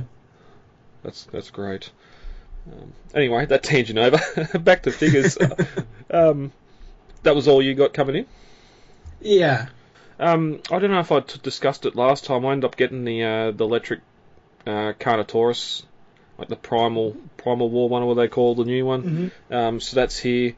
That's 1.03 1.23
that's 1.25 1.51
great. 1.51 1.91
Um, 2.71 2.93
anyway, 3.13 3.45
that 3.45 3.63
tangent 3.63 3.99
over. 3.99 4.19
Back 4.59 4.83
to 4.83 4.91
figures. 4.91 5.37
um, 6.11 6.51
that 7.23 7.35
was 7.35 7.47
all 7.47 7.61
you 7.61 7.75
got 7.75 7.93
coming 7.93 8.15
in. 8.17 8.25
Yeah. 9.21 9.67
Um, 10.19 10.61
I 10.69 10.79
don't 10.79 10.91
know 10.91 10.99
if 10.99 11.11
I 11.11 11.21
t- 11.21 11.39
discussed 11.41 11.85
it 11.85 11.95
last 11.95 12.25
time. 12.25 12.45
I 12.45 12.51
ended 12.51 12.65
up 12.65 12.75
getting 12.75 13.05
the 13.05 13.23
uh, 13.23 13.51
the 13.51 13.63
electric 13.63 14.01
uh, 14.67 14.93
Carnotaurus, 14.99 15.83
like 16.39 16.47
the 16.47 16.55
Primal 16.55 17.15
Primal 17.37 17.69
War 17.69 17.89
one, 17.89 18.03
or 18.03 18.07
what 18.07 18.15
they 18.15 18.27
call 18.27 18.55
the 18.55 18.65
new 18.65 18.85
one. 18.85 19.31
Um, 19.51 19.79
so 19.79 19.95
that's 19.95 20.17
here. 20.17 20.55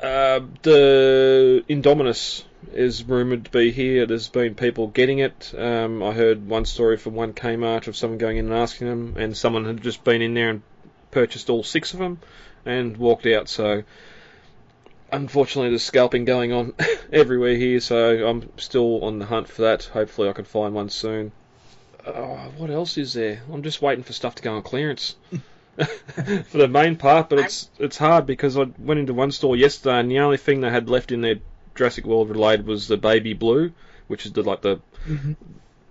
Uh, 0.00 0.40
the 0.62 1.64
Indominus 1.68 2.44
is 2.72 3.04
rumored 3.04 3.46
to 3.46 3.50
be 3.50 3.70
here. 3.70 4.06
There's 4.06 4.28
been 4.28 4.54
people 4.54 4.88
getting 4.88 5.18
it. 5.18 5.54
Um, 5.56 6.02
I 6.02 6.12
heard 6.12 6.46
one 6.48 6.64
story 6.64 6.96
from 6.96 7.14
one 7.14 7.32
Kmart 7.32 7.88
of 7.88 7.96
someone 7.96 8.18
going 8.18 8.36
in 8.36 8.46
and 8.46 8.54
asking 8.54 8.88
them, 8.88 9.14
and 9.16 9.36
someone 9.36 9.64
had 9.64 9.82
just 9.82 10.04
been 10.04 10.22
in 10.22 10.34
there 10.34 10.50
and 10.50 10.62
purchased 11.10 11.50
all 11.50 11.62
six 11.62 11.94
of 11.94 11.98
them 11.98 12.18
and 12.64 12.96
walked 12.96 13.26
out. 13.26 13.48
So 13.48 13.84
unfortunately, 15.10 15.70
there's 15.70 15.84
scalping 15.84 16.24
going 16.24 16.52
on 16.52 16.74
everywhere 17.12 17.56
here. 17.56 17.80
So 17.80 18.28
I'm 18.28 18.50
still 18.58 19.04
on 19.04 19.18
the 19.18 19.26
hunt 19.26 19.48
for 19.48 19.62
that. 19.62 19.84
Hopefully, 19.84 20.28
I 20.28 20.32
can 20.32 20.44
find 20.44 20.74
one 20.74 20.90
soon. 20.90 21.32
Oh, 22.06 22.52
what 22.56 22.70
else 22.70 22.98
is 22.98 23.14
there? 23.14 23.42
I'm 23.52 23.62
just 23.62 23.82
waiting 23.82 24.04
for 24.04 24.12
stuff 24.12 24.36
to 24.36 24.42
go 24.42 24.54
on 24.54 24.62
clearance. 24.62 25.16
for 25.76 26.58
the 26.58 26.68
main 26.68 26.96
part, 26.96 27.28
but 27.28 27.38
it's 27.38 27.68
it's 27.78 27.98
hard 27.98 28.24
because 28.24 28.56
I 28.56 28.66
went 28.78 29.00
into 29.00 29.12
one 29.12 29.30
store 29.30 29.56
yesterday 29.56 30.00
and 30.00 30.10
the 30.10 30.20
only 30.20 30.38
thing 30.38 30.60
they 30.60 30.70
had 30.70 30.88
left 30.88 31.12
in 31.12 31.20
their 31.20 31.36
Jurassic 31.74 32.06
World 32.06 32.30
related 32.30 32.66
was 32.66 32.88
the 32.88 32.96
baby 32.96 33.34
blue, 33.34 33.72
which 34.06 34.24
is 34.24 34.32
the 34.32 34.42
like 34.42 34.62
the 34.62 34.80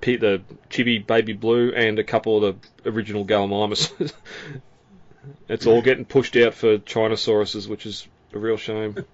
pe- 0.02 0.18
the 0.18 0.42
chibi 0.70 1.06
baby 1.06 1.34
blue 1.34 1.72
and 1.72 2.00
a 2.00 2.04
couple 2.04 2.44
of 2.44 2.56
the 2.84 2.90
original 2.90 3.26
Gallimimus. 3.26 3.92
it's 5.50 5.68
all 5.68 5.82
getting 5.82 6.06
pushed 6.06 6.36
out 6.38 6.56
for 6.56 6.80
Chinosauruses, 6.80 7.68
which 7.68 7.86
is 7.86 8.08
a 8.34 8.40
real 8.40 8.58
shame. 8.58 8.96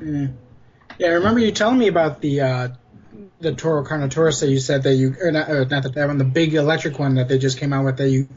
Yeah, 0.00 1.08
I 1.08 1.12
remember 1.12 1.40
you 1.40 1.50
telling 1.50 1.78
me 1.78 1.88
about 1.88 2.20
the 2.20 2.40
uh, 2.40 2.68
the 3.40 3.54
Toro 3.54 3.84
Carnotaurus 3.84 4.40
that 4.40 4.48
you 4.48 4.58
said 4.58 4.82
that 4.84 4.94
you 4.94 5.14
or 5.20 5.30
not, 5.30 5.50
or 5.50 5.64
not 5.66 5.82
that 5.82 5.94
that 5.94 6.06
one, 6.06 6.18
the 6.18 6.24
big 6.24 6.54
electric 6.54 6.98
one 6.98 7.16
that 7.16 7.28
they 7.28 7.38
just 7.38 7.58
came 7.58 7.72
out 7.72 7.84
with 7.84 7.98
that 7.98 8.08
you 8.08 8.28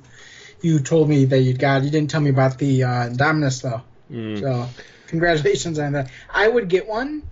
you 0.61 0.79
told 0.79 1.07
me 1.09 1.25
that 1.25 1.39
you 1.39 1.53
got. 1.53 1.83
You 1.83 1.89
didn't 1.89 2.09
tell 2.09 2.21
me 2.21 2.29
about 2.29 2.57
the 2.57 2.83
uh, 2.83 3.09
Indominus 3.09 3.61
though. 3.61 3.81
Mm. 4.11 4.39
So 4.39 4.69
congratulations 5.07 5.79
on 5.79 5.93
that. 5.93 6.11
I 6.29 6.47
would 6.47 6.67
get 6.69 6.87
one, 6.87 7.23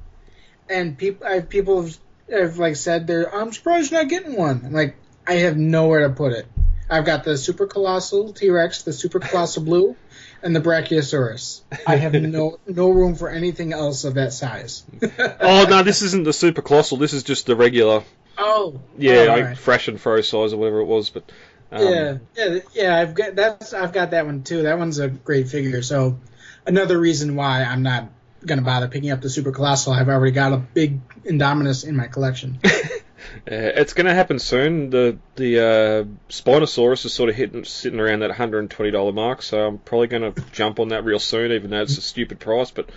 and 0.69 0.97
people 0.97 1.27
I 1.27 1.35
have 1.35 1.49
people 1.49 1.83
have, 1.83 1.97
have 2.29 2.57
like 2.57 2.75
said 2.75 3.07
they're 3.07 3.33
I'm 3.33 3.51
surprised 3.51 3.91
you're 3.91 4.01
not 4.01 4.09
getting 4.09 4.35
one. 4.35 4.61
I'm 4.65 4.73
like 4.73 4.95
I 5.27 5.33
have 5.33 5.57
nowhere 5.57 6.07
to 6.07 6.13
put 6.13 6.33
it. 6.33 6.47
I've 6.89 7.05
got 7.05 7.23
the 7.23 7.37
super 7.37 7.65
colossal 7.65 8.33
T 8.33 8.49
Rex, 8.49 8.83
the 8.83 8.93
super 8.93 9.19
colossal 9.19 9.63
blue, 9.63 9.95
and 10.43 10.55
the 10.55 10.61
Brachiosaurus. 10.61 11.61
I 11.87 11.95
have 11.97 12.13
no 12.21 12.59
no 12.67 12.89
room 12.89 13.15
for 13.15 13.29
anything 13.29 13.73
else 13.73 14.03
of 14.03 14.15
that 14.15 14.33
size. 14.33 14.83
oh 15.39 15.65
no, 15.69 15.83
this 15.83 16.01
isn't 16.01 16.23
the 16.23 16.33
super 16.33 16.61
colossal. 16.61 16.97
This 16.97 17.13
is 17.13 17.23
just 17.23 17.45
the 17.45 17.55
regular. 17.55 18.03
Oh, 18.37 18.81
Yeah, 18.97 19.13
oh, 19.13 19.25
like 19.25 19.37
alright. 19.41 19.57
fresh 19.57 19.87
and 19.87 19.99
fro 19.99 20.21
size 20.21 20.53
or 20.53 20.57
whatever 20.57 20.79
it 20.81 20.85
was. 20.85 21.09
But 21.09 21.31
um, 21.71 21.81
yeah, 21.83 22.17
yeah, 22.35 22.59
yeah. 22.73 22.97
I've 22.97 23.13
got 23.15 23.35
that's 23.35 23.73
I've 23.73 23.93
got 23.93 24.11
that 24.11 24.25
one 24.25 24.43
too. 24.43 24.63
That 24.63 24.77
one's 24.77 24.99
a 24.99 25.07
great 25.07 25.47
figure. 25.47 25.81
So 25.81 26.19
another 26.65 26.99
reason 26.99 27.35
why 27.35 27.63
I'm 27.63 27.81
not 27.83 28.09
gonna 28.45 28.61
bother 28.61 28.87
picking 28.87 29.11
up 29.11 29.21
the 29.21 29.29
super 29.29 29.51
colossal. 29.51 29.93
I've 29.93 30.09
already 30.09 30.31
got 30.33 30.53
a 30.53 30.57
big 30.57 30.99
Indominus 31.23 31.87
in 31.87 31.95
my 31.95 32.07
collection. 32.07 32.59
Uh, 33.49 33.77
it's 33.77 33.93
going 33.93 34.07
to 34.07 34.13
happen 34.13 34.39
soon. 34.39 34.89
The 34.89 35.17
the 35.35 35.59
uh, 35.59 36.03
Spinosaurus 36.29 37.05
is 37.05 37.13
sort 37.13 37.29
of 37.29 37.35
hitting, 37.35 37.63
sitting 37.63 37.99
around 37.99 38.19
that 38.19 38.31
$120 38.31 39.13
mark, 39.13 39.41
so 39.41 39.67
I'm 39.67 39.77
probably 39.77 40.07
going 40.07 40.33
to 40.33 40.41
jump 40.51 40.79
on 40.79 40.89
that 40.89 41.03
real 41.03 41.19
soon, 41.19 41.51
even 41.51 41.69
though 41.69 41.81
it's 41.81 41.97
a 41.97 42.01
stupid 42.01 42.39
price. 42.39 42.71
But 42.71 42.89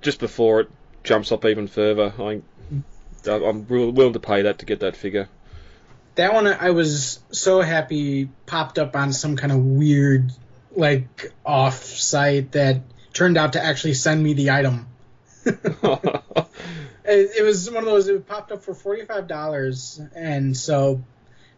just 0.00 0.18
before 0.20 0.60
it 0.60 0.70
jumps 1.04 1.32
up 1.32 1.44
even 1.44 1.68
further, 1.68 2.12
I, 2.18 2.40
I'm 3.26 3.66
willing 3.68 4.12
to 4.12 4.20
pay 4.20 4.42
that 4.42 4.58
to 4.58 4.66
get 4.66 4.80
that 4.80 4.96
figure. 4.96 5.28
that 6.16 6.34
one 6.34 6.46
I 6.46 6.70
was 6.70 7.20
so 7.30 7.60
happy 7.60 8.28
popped 8.46 8.78
up 8.78 8.96
on 8.96 9.12
some 9.12 9.36
kind 9.36 9.52
of 9.52 9.58
weird 9.58 10.32
like 10.74 11.32
off 11.44 11.84
site 11.84 12.52
that 12.52 12.80
turned 13.12 13.36
out 13.36 13.52
to 13.54 13.64
actually 13.64 13.94
send 13.94 14.22
me 14.22 14.34
the 14.34 14.50
item. 14.50 14.86
It, 17.04 17.30
it 17.38 17.42
was 17.42 17.68
one 17.70 17.82
of 17.84 17.90
those. 17.90 18.08
It 18.08 18.26
popped 18.26 18.52
up 18.52 18.62
for 18.62 18.74
forty 18.74 19.04
five 19.04 19.26
dollars, 19.26 20.00
and 20.14 20.56
so 20.56 21.02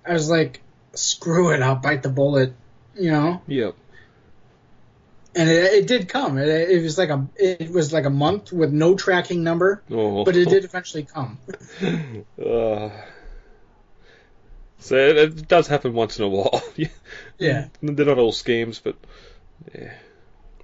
I 0.06 0.12
was 0.12 0.28
like, 0.30 0.62
"Screw 0.94 1.52
it! 1.52 1.60
I'll 1.62 1.76
bite 1.76 2.02
the 2.02 2.08
bullet," 2.08 2.54
you 2.94 3.10
know. 3.10 3.42
yep. 3.46 3.74
And 5.36 5.50
it, 5.50 5.72
it 5.72 5.86
did 5.88 6.08
come. 6.08 6.38
It, 6.38 6.48
it 6.48 6.82
was 6.82 6.96
like 6.96 7.10
a 7.10 7.26
it 7.36 7.70
was 7.70 7.92
like 7.92 8.04
a 8.04 8.10
month 8.10 8.52
with 8.52 8.72
no 8.72 8.94
tracking 8.94 9.42
number, 9.42 9.82
Oh. 9.90 10.24
but 10.24 10.36
it 10.36 10.48
did 10.48 10.64
eventually 10.70 11.02
come. 11.04 11.38
Uh, 11.82 12.90
so 14.78 14.96
it, 14.96 15.16
it 15.16 15.48
does 15.48 15.66
happen 15.66 15.92
once 15.92 16.18
in 16.18 16.24
a 16.24 16.28
while. 16.28 16.62
Yeah. 17.36 17.66
They're 17.82 18.06
not 18.06 18.18
all 18.18 18.32
scams, 18.32 18.80
but 18.82 18.96
yeah. 19.74 19.92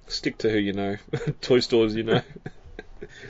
Stick 0.07 0.37
to 0.39 0.49
who 0.49 0.57
you 0.57 0.73
know. 0.73 0.95
Toy 1.41 1.59
stores 1.59 1.95
you 1.95 2.03
know. 2.03 2.21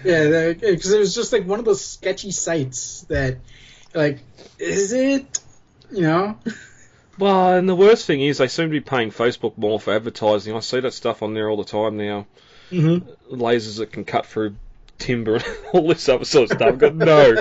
Yeah, 0.04 0.54
because 0.54 0.92
it 0.92 1.00
was 1.00 1.16
just 1.16 1.34
like 1.34 1.46
one 1.46 1.60
of 1.60 1.66
those 1.66 1.84
sketchy 1.84 2.32
sites 2.32 3.02
that, 3.04 3.38
like, 3.94 4.20
is 4.60 4.94
it? 4.94 5.40
You 5.92 6.02
know? 6.02 6.38
Well, 7.18 7.58
and 7.58 7.68
the 7.68 7.76
worst 7.76 8.06
thing 8.06 8.22
is 8.22 8.38
they 8.38 8.48
seem 8.48 8.68
to 8.68 8.72
be 8.72 8.80
paying 8.80 9.12
Facebook 9.12 9.58
more 9.58 9.80
for 9.80 9.94
advertising. 9.94 10.56
I 10.56 10.60
see 10.60 10.80
that 10.80 10.94
stuff 10.94 11.22
on 11.22 11.34
there 11.34 11.50
all 11.50 11.58
the 11.58 11.64
time 11.64 11.98
now. 11.98 12.26
Mm-hmm. 12.72 13.36
Lasers 13.36 13.78
that 13.78 13.92
can 13.92 14.06
cut 14.06 14.26
through 14.26 14.56
timber 14.98 15.36
and 15.36 15.46
all 15.74 15.88
this 15.88 16.08
other 16.08 16.26
sort 16.26 16.50
of 16.50 16.58
stuff. 16.58 16.68
I've 16.68 16.78
got 16.78 16.96
no, 16.96 17.36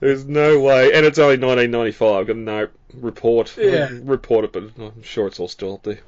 there's 0.00 0.24
no 0.24 0.60
way. 0.60 0.92
And 0.94 1.04
it's 1.04 1.18
only 1.18 1.36
1995. 1.36 2.14
I've 2.14 2.26
got 2.26 2.36
no 2.36 2.68
report. 2.94 3.54
Yeah. 3.56 3.90
Report 4.02 4.46
it, 4.46 4.52
but 4.52 4.64
I'm 4.78 5.02
sure 5.02 5.26
it's 5.26 5.38
all 5.38 5.48
still 5.48 5.74
up 5.74 5.82
there. 5.82 6.00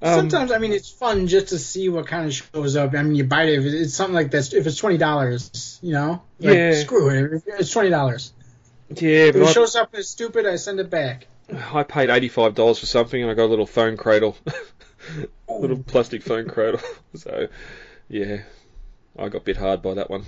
Um, 0.00 0.14
Sometimes, 0.30 0.52
I 0.52 0.58
mean, 0.58 0.72
it's 0.72 0.90
fun 0.90 1.26
just 1.26 1.48
to 1.48 1.58
see 1.58 1.88
what 1.88 2.06
kind 2.06 2.26
of 2.26 2.34
shows 2.34 2.76
up. 2.76 2.94
I 2.94 3.02
mean, 3.02 3.14
you 3.14 3.24
buy 3.24 3.44
it 3.44 3.58
if 3.58 3.64
it's 3.64 3.94
something 3.94 4.14
like 4.14 4.30
this. 4.30 4.52
If 4.52 4.66
it's 4.66 4.76
twenty 4.76 4.98
dollars, 4.98 5.78
you 5.82 5.92
know, 5.92 6.22
like, 6.38 6.54
Yeah. 6.54 6.74
screw 6.82 7.08
it. 7.10 7.42
It's 7.58 7.70
twenty 7.70 7.90
dollars. 7.90 8.32
yeah, 8.90 9.24
If 9.26 9.36
it 9.36 9.40
but 9.40 9.52
shows 9.52 9.74
up 9.76 9.94
as 9.94 10.08
stupid, 10.08 10.46
I 10.46 10.56
send 10.56 10.78
it 10.80 10.90
back. 10.90 11.26
I, 11.52 11.80
I 11.80 11.82
paid 11.82 12.10
$85 12.10 12.80
for 12.80 12.86
something 12.86 13.20
and 13.20 13.30
I 13.30 13.34
got 13.34 13.46
a 13.46 13.52
little 13.52 13.66
phone 13.66 13.96
cradle. 13.96 14.36
little 15.48 15.82
plastic 15.82 16.22
phone 16.22 16.46
cradle. 16.48 16.80
so, 17.14 17.48
yeah, 18.08 18.42
I 19.18 19.28
got 19.28 19.44
bit 19.44 19.56
hard 19.56 19.82
by 19.82 19.94
that 19.94 20.10
one. 20.10 20.24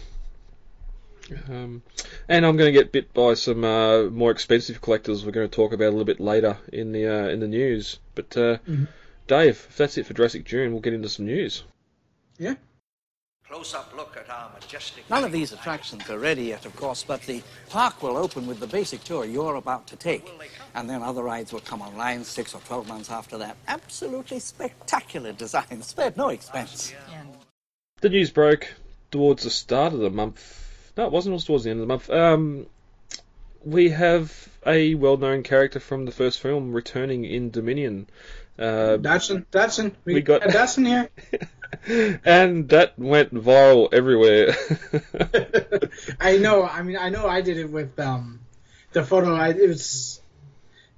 Um, 1.48 1.82
and 2.28 2.44
I'm 2.44 2.56
going 2.56 2.72
to 2.72 2.78
get 2.78 2.90
bit 2.92 3.12
by 3.14 3.34
some 3.34 3.62
uh, 3.64 4.04
more 4.04 4.30
expensive 4.30 4.80
collectors. 4.80 5.24
We're 5.24 5.30
going 5.32 5.48
to 5.48 5.54
talk 5.54 5.72
about 5.72 5.84
a 5.88 5.90
little 5.90 6.04
bit 6.04 6.18
later 6.20 6.56
in 6.72 6.92
the 6.92 7.06
uh, 7.06 7.28
in 7.28 7.40
the 7.40 7.46
news. 7.46 7.98
But 8.14 8.36
uh, 8.36 8.58
Dave, 9.30 9.64
if 9.70 9.76
that's 9.76 9.96
it 9.96 10.06
for 10.06 10.12
Jurassic 10.12 10.44
June, 10.44 10.72
we'll 10.72 10.80
get 10.80 10.92
into 10.92 11.08
some 11.08 11.26
news. 11.26 11.62
Yeah. 12.36 12.56
Close-up 13.46 13.92
look 13.96 14.16
at 14.16 14.28
our 14.28 14.50
majestic. 14.60 15.08
None 15.08 15.22
of 15.22 15.30
these 15.30 15.52
attractions 15.52 16.10
are 16.10 16.18
ready 16.18 16.46
yet, 16.46 16.66
of 16.66 16.74
course, 16.74 17.04
but 17.04 17.22
the 17.22 17.40
park 17.68 18.02
will 18.02 18.16
open 18.16 18.48
with 18.48 18.58
the 18.58 18.66
basic 18.66 19.04
tour 19.04 19.24
you're 19.24 19.54
about 19.54 19.86
to 19.86 19.94
take. 19.94 20.28
And 20.74 20.90
then 20.90 21.04
other 21.04 21.22
rides 21.22 21.52
will 21.52 21.60
come 21.60 21.80
online 21.80 22.24
six 22.24 22.56
or 22.56 22.60
12 22.62 22.88
months 22.88 23.08
after 23.08 23.38
that. 23.38 23.56
Absolutely 23.68 24.40
spectacular 24.40 25.32
designs, 25.32 25.86
spared 25.90 26.16
no 26.16 26.30
expense. 26.30 26.92
The 28.00 28.08
news 28.08 28.32
broke 28.32 28.74
towards 29.12 29.44
the 29.44 29.50
start 29.50 29.92
of 29.92 30.00
the 30.00 30.10
month. 30.10 30.92
No, 30.96 31.06
it 31.06 31.12
wasn't. 31.12 31.34
It 31.34 31.36
was 31.36 31.44
towards 31.44 31.62
the 31.62 31.70
end 31.70 31.78
of 31.78 31.86
the 31.86 31.94
month. 31.94 32.10
Um, 32.10 32.66
we 33.64 33.90
have 33.90 34.48
a 34.66 34.94
well-known 34.94 35.42
character 35.42 35.78
from 35.78 36.04
the 36.04 36.12
first 36.12 36.40
film 36.40 36.72
returning 36.72 37.24
in 37.24 37.50
Dominion. 37.50 38.08
Uh, 38.60 38.98
Dodgson, 38.98 39.46
Dodgson, 39.50 39.96
we, 40.04 40.14
We 40.14 40.20
got- 40.20 40.42
Dodgson 40.42 40.84
here. 40.84 41.08
and 42.24 42.68
that 42.68 42.98
went 42.98 43.32
viral 43.32 43.88
everywhere. 43.92 44.54
I 46.20 46.36
know. 46.36 46.64
I 46.64 46.82
mean, 46.82 46.98
I 46.98 47.08
know. 47.08 47.26
I 47.26 47.40
did 47.40 47.56
it 47.56 47.70
with 47.70 47.98
um, 47.98 48.40
the 48.92 49.02
photo. 49.02 49.34
I, 49.34 49.48
it 49.50 49.68
was, 49.68 50.20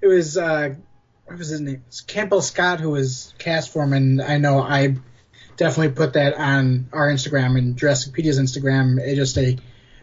it 0.01 0.09
was 0.09 0.37
uh, 0.37 0.75
what 1.27 1.39
was 1.39 1.49
his 1.49 1.61
name? 1.61 1.85
It's 1.87 2.01
Campbell 2.01 2.43
Scott 2.43 2.81
who 2.81 2.91
was 2.91 3.33
cast 3.39 3.73
for 3.73 3.83
him, 3.83 3.93
and 3.93 4.21
I 4.21 4.39
know 4.39 4.61
I 4.61 4.97
definitely 5.57 5.95
put 5.95 6.15
that 6.15 6.35
on 6.35 6.89
our 6.93 7.09
Instagram 7.09 7.57
and 7.57 7.77
Jurassicpedia's 7.77 8.41
Instagram. 8.41 8.99
It 8.99 9.15
just 9.17 9.39
a 9.39 9.57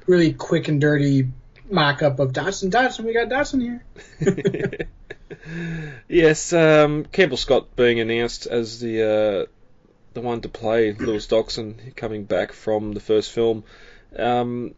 really 0.07 0.33
quick 0.33 0.67
and 0.69 0.79
dirty 0.79 1.29
mock-up 1.69 2.19
of 2.19 2.33
Dodgson. 2.33 2.69
Dodgson, 2.69 3.05
we 3.05 3.13
got 3.13 3.29
Dodgson 3.29 3.61
here. 3.61 3.85
yes, 6.07 6.53
um, 6.53 7.05
Campbell 7.05 7.37
Scott 7.37 7.75
being 7.75 7.99
announced 7.99 8.45
as 8.45 8.79
the 8.79 9.03
uh, 9.03 9.45
the 10.13 10.21
one 10.21 10.41
to 10.41 10.49
play 10.49 10.93
Lewis 10.93 11.27
Dodgson 11.27 11.93
coming 11.95 12.23
back 12.23 12.51
from 12.51 12.93
the 12.93 12.99
first 12.99 13.31
film. 13.31 13.63
Um, 14.17 14.73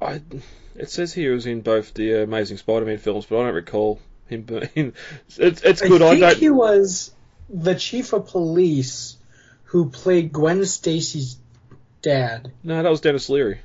I 0.00 0.20
it 0.76 0.90
says 0.90 1.12
he 1.12 1.28
was 1.28 1.46
in 1.46 1.60
both 1.60 1.94
the 1.94 2.22
Amazing 2.22 2.58
Spider-Man 2.58 2.98
films, 2.98 3.26
but 3.26 3.40
I 3.40 3.44
don't 3.44 3.54
recall 3.54 4.00
him 4.28 4.42
being. 4.42 4.92
It's, 5.36 5.62
it's 5.62 5.82
good. 5.82 6.02
I 6.02 6.06
I, 6.06 6.10
think 6.10 6.20
don't. 6.20 6.38
he 6.38 6.50
was 6.50 7.12
the 7.48 7.74
chief 7.74 8.12
of 8.12 8.28
police 8.28 9.16
who 9.64 9.90
played 9.90 10.32
Gwen 10.32 10.64
Stacy's 10.64 11.36
dad. 12.02 12.52
No, 12.62 12.82
that 12.82 12.88
was 12.88 13.00
Denis 13.00 13.28
Leary. 13.28 13.60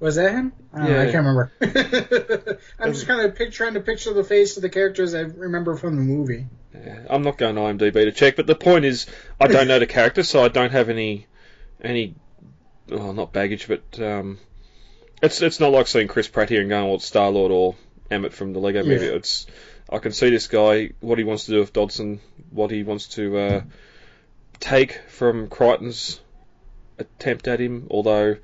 Was 0.00 0.14
that 0.14 0.32
him? 0.32 0.52
I, 0.72 0.78
don't 0.78 0.90
know, 0.90 1.00
I 1.00 1.04
can't 1.10 1.26
remember. 1.26 1.52
I'm 2.78 2.92
just 2.92 3.06
kind 3.08 3.20
of 3.22 3.34
pic- 3.34 3.52
trying 3.52 3.74
to 3.74 3.80
picture 3.80 4.12
the 4.12 4.22
face 4.22 4.56
of 4.56 4.62
the 4.62 4.68
characters 4.68 5.12
I 5.14 5.22
remember 5.22 5.76
from 5.76 5.96
the 5.96 6.02
movie. 6.02 6.46
Yeah, 6.72 7.00
I'm 7.10 7.22
not 7.22 7.36
going 7.36 7.56
to 7.56 7.62
IMDb 7.62 7.92
to 7.92 8.12
check, 8.12 8.36
but 8.36 8.46
the 8.46 8.54
point 8.54 8.84
is, 8.84 9.06
I 9.40 9.48
don't 9.48 9.66
know 9.66 9.80
the 9.80 9.86
character, 9.86 10.22
so 10.22 10.44
I 10.44 10.48
don't 10.48 10.70
have 10.70 10.88
any 10.88 11.26
any, 11.80 12.14
well, 12.88 13.12
not 13.12 13.32
baggage, 13.32 13.66
but 13.66 14.00
um, 14.00 14.38
it's 15.20 15.42
it's 15.42 15.58
not 15.58 15.72
like 15.72 15.88
seeing 15.88 16.06
Chris 16.06 16.28
Pratt 16.28 16.48
here 16.48 16.60
and 16.60 16.70
going, 16.70 16.84
well, 16.84 16.96
it's 16.96 17.06
Star 17.06 17.30
Lord 17.30 17.50
or 17.50 17.74
Emmett 18.08 18.32
from 18.32 18.52
the 18.52 18.60
Lego 18.60 18.84
Movie. 18.84 19.06
Yeah. 19.06 19.12
It's 19.12 19.46
I 19.90 19.98
can 19.98 20.12
see 20.12 20.30
this 20.30 20.46
guy, 20.46 20.90
what 21.00 21.18
he 21.18 21.24
wants 21.24 21.46
to 21.46 21.52
do 21.52 21.60
with 21.60 21.72
Dodgson, 21.72 22.20
what 22.50 22.70
he 22.70 22.84
wants 22.84 23.08
to 23.16 23.36
uh, 23.36 23.62
take 24.60 25.00
from 25.08 25.48
Crichton's 25.48 26.20
attempt 26.98 27.48
at 27.48 27.60
him, 27.60 27.88
although. 27.90 28.36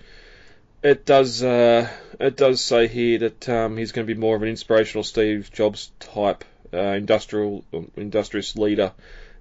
It 0.84 1.06
does. 1.06 1.42
Uh, 1.42 1.88
it 2.20 2.36
does 2.36 2.60
say 2.60 2.88
here 2.88 3.18
that 3.18 3.48
um, 3.48 3.78
he's 3.78 3.92
going 3.92 4.06
to 4.06 4.14
be 4.14 4.20
more 4.20 4.36
of 4.36 4.42
an 4.42 4.48
inspirational 4.48 5.02
Steve 5.02 5.50
Jobs 5.50 5.90
type 5.98 6.44
uh, 6.74 6.78
industrial 6.78 7.64
industrious 7.96 8.54
leader. 8.54 8.92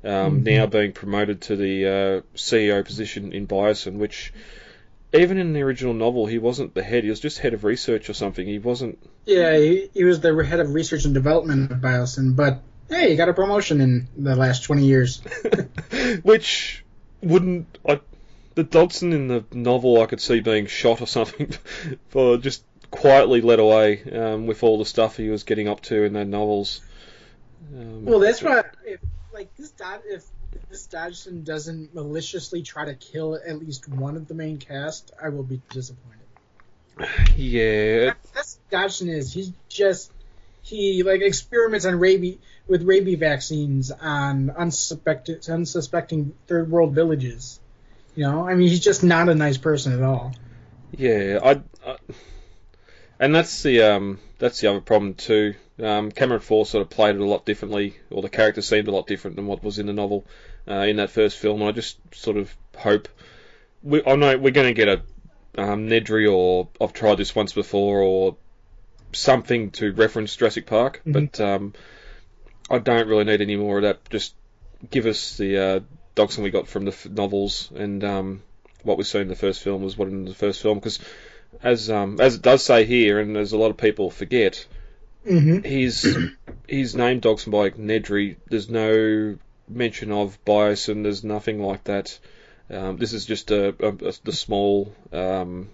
Um, 0.06 0.44
Now 0.44 0.66
being 0.68 0.94
promoted 0.94 1.42
to 1.42 1.58
the 1.58 1.86
uh, 1.86 2.22
CEO 2.36 2.84
position 2.84 3.34
in 3.34 3.46
Biosyn, 3.46 3.98
which 3.98 4.34
even 5.14 5.38
in 5.38 5.52
the 5.52 5.62
original 5.62 5.94
novel 5.94 6.26
he 6.26 6.40
wasn't 6.40 6.74
the 6.74 6.84
head. 6.84 7.04
He 7.04 7.10
was 7.10 7.20
just 7.20 7.40
head 7.40 7.54
of 7.54 7.66
research 7.66 8.10
or 8.10 8.14
something. 8.14 8.48
He 8.48 8.60
wasn't. 8.60 8.98
Yeah, 9.26 9.58
he, 9.58 9.90
he 9.94 10.06
was 10.06 10.22
the 10.22 10.34
head 10.46 10.62
of 10.62 10.74
research 10.74 11.04
and 11.04 11.14
development 11.14 11.72
of 11.72 11.80
Biosyn, 11.80 12.38
but 12.38 12.62
hey, 12.90 13.10
he 13.10 13.16
got 13.18 13.28
a 13.28 13.34
promotion 13.34 13.82
in 13.82 14.08
the 14.18 14.36
last 14.38 14.64
20 14.64 14.86
years. 14.86 15.22
which 16.24 16.86
wouldn't. 17.22 17.78
I, 17.88 18.00
the 18.56 18.64
Dodgson 18.64 19.14
in 19.14 19.28
the 19.28 19.46
novel 19.52 20.02
I 20.02 20.06
could 20.06 20.22
see 20.22 20.40
being 20.40 20.68
shot 20.68 21.02
or 21.02 21.08
something, 21.08 21.54
for 22.10 22.38
just 22.38 22.64
quietly 22.92 23.42
led 23.42 23.60
away 23.60 24.04
um, 24.12 24.46
with 24.46 24.64
all 24.64 24.78
the 24.78 24.86
stuff 24.86 25.18
he 25.18 25.30
was 25.30 25.44
getting 25.44 25.68
up 25.68 25.82
to 25.82 26.04
in 26.04 26.14
their 26.14 26.26
novels. 26.26 26.82
Um, 27.76 28.06
Well, 28.06 28.20
that's 28.20 28.42
why, 28.42 28.64
if 28.86 29.00
like 29.34 29.56
this 29.56 29.72
Dod- 29.72 30.04
if 30.06 30.24
this 30.70 30.86
Dodgson 30.86 31.44
doesn't 31.44 31.96
maliciously 31.96 32.62
try 32.62 32.86
to 32.86 32.94
kill 32.94 33.36
at 33.36 33.60
least 33.60 33.90
one 33.90 34.16
of 34.16 34.28
the 34.28 34.34
main 34.34 34.58
cast, 34.58 35.12
I 35.22 35.30
will 35.30 35.44
be 35.44 35.62
disappointed. 35.70 36.20
yeah, 37.36 38.14
That's, 38.36 38.60
Dodgson 38.70 39.10
is. 39.10 39.34
He's 39.34 39.52
just 39.70 40.12
he 40.62 41.04
like 41.04 41.22
experiments 41.22 41.86
on 41.86 42.00
rabies 42.00 42.38
with 42.68 42.84
rabies 42.84 43.20
vaccines 43.20 43.92
on 43.92 44.50
unsuspected 44.52 45.48
unsuspecting 45.50 46.34
third 46.48 46.70
world 46.70 46.94
villages. 46.94 47.60
You 48.16 48.24
know, 48.24 48.48
I 48.48 48.56
mean, 48.56 48.68
he's 48.68 48.80
just 48.80 49.04
not 49.04 49.30
a 49.30 49.36
nice 49.36 49.58
person 49.58 49.94
at 49.94 50.04
all. 50.04 50.34
Yeah, 50.96 51.40
I, 51.44 51.62
I 51.86 51.98
and 53.20 53.34
that's 53.34 53.64
the 53.64 53.82
um 53.82 54.20
that's 54.38 54.62
the 54.62 54.70
other 54.70 54.82
problem 54.82 55.14
too. 55.16 55.56
Um, 55.82 56.12
Cameron 56.12 56.42
Thor 56.42 56.66
sort 56.66 56.84
of 56.84 56.90
played 56.90 57.16
it 57.16 57.22
a 57.22 57.26
lot 57.26 57.46
differently, 57.46 57.98
or 58.12 58.22
the 58.22 58.30
character 58.30 58.62
seemed 58.62 58.88
a 58.88 58.92
lot 58.92 59.08
different 59.08 59.36
than 59.36 59.48
what 59.48 59.64
was 59.64 59.80
in 59.80 59.88
the 59.88 59.94
novel 59.94 60.26
uh, 60.68 60.74
in 60.74 60.98
that 60.98 61.10
first 61.10 61.38
film. 61.38 61.62
And 61.62 61.70
I 61.70 61.72
just 61.72 61.98
sort 62.14 62.38
of 62.38 62.56
hope 62.78 63.08
we 63.82 64.04
I 64.06 64.16
know 64.16 64.38
we're 64.38 64.52
going 64.52 64.68
to 64.68 64.74
get 64.74 64.88
a 64.88 65.02
um, 65.62 65.88
Nedry 65.88 66.32
or 66.32 66.70
I've 66.82 66.94
tried 66.94 67.18
this 67.18 67.36
once 67.36 67.54
before 67.54 68.02
or 68.02 68.38
something 69.12 69.72
to 69.72 69.92
reference 69.94 70.36
Jurassic 70.36 70.66
Park, 70.66 71.02
but 71.06 71.40
um, 71.40 71.74
I 72.70 72.80
don't 72.80 73.08
really 73.08 73.26
need 73.26 73.42
any 73.42 73.56
more 73.56 73.78
of 73.78 73.84
that. 73.84 74.10
Just 74.10 74.34
give 74.90 75.06
us 75.06 75.38
the 75.38 75.58
uh, 75.58 75.80
Dodgson 76.16 76.44
we 76.44 76.50
got 76.52 76.68
from 76.68 76.86
the 76.86 76.92
f- 76.92 77.10
novels 77.10 77.72
and 77.76 78.04
um, 78.04 78.44
what 78.84 78.98
we 78.98 79.04
saw 79.04 79.20
in 79.20 79.28
the 79.28 79.36
first 79.36 79.62
film 79.62 79.82
was 79.84 79.98
what 79.98 80.08
in 80.08 80.26
the 80.26 80.34
first 80.34 80.62
film 80.62 80.78
because 80.80 81.00
as 81.62 81.90
um, 81.90 82.20
as 82.20 82.36
it 82.36 82.42
does 82.42 82.64
say 82.64 82.86
here 82.86 83.20
and 83.20 83.38
as 83.38 83.52
a 83.54 83.58
lot 83.58 83.70
of 83.72 83.78
people 83.78 84.10
forget 84.10 84.66
Mm-hmm. 85.26 85.66
he's 85.66 86.18
he's 86.68 86.96
named 86.96 87.22
Dodgson 87.22 87.52
by 87.54 87.70
Nedry 87.70 88.36
there's 88.50 88.70
no 88.70 89.38
mention 89.70 90.12
of 90.12 90.38
Biosyn 90.44 91.04
there's 91.04 91.24
nothing 91.24 91.62
like 91.64 91.86
that 91.86 92.20
um, 92.70 92.98
this 92.98 93.14
is 93.14 93.26
just 93.26 93.50
a, 93.52 93.70
a, 93.80 93.88
a 94.10 94.14
the 94.26 94.34
small 94.34 94.94
um, 95.14 95.70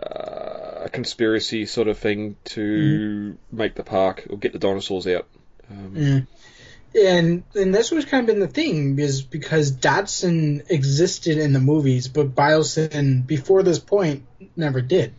uh, 0.00 0.88
conspiracy 0.92 1.66
sort 1.66 1.88
of 1.88 1.98
thing 1.98 2.36
to 2.44 3.36
make 3.50 3.74
the 3.74 3.82
park 3.84 4.26
or 4.28 4.36
get 4.36 4.52
the 4.52 4.58
dinosaurs 4.58 5.06
out 5.06 5.26
um. 5.70 6.26
And 6.94 7.42
and 7.56 7.74
that's 7.74 7.90
what's 7.90 8.04
kind 8.04 8.28
of 8.28 8.34
been 8.34 8.40
the 8.40 8.52
thing 8.52 8.98
is 8.98 9.22
because 9.22 9.72
Dodgson 9.72 10.62
existed 10.68 11.38
in 11.38 11.52
the 11.52 11.60
movies, 11.60 12.06
but 12.06 12.34
Biosyn 12.34 13.26
before 13.26 13.62
this 13.64 13.80
point 13.80 14.26
never 14.54 14.80
did. 14.80 15.12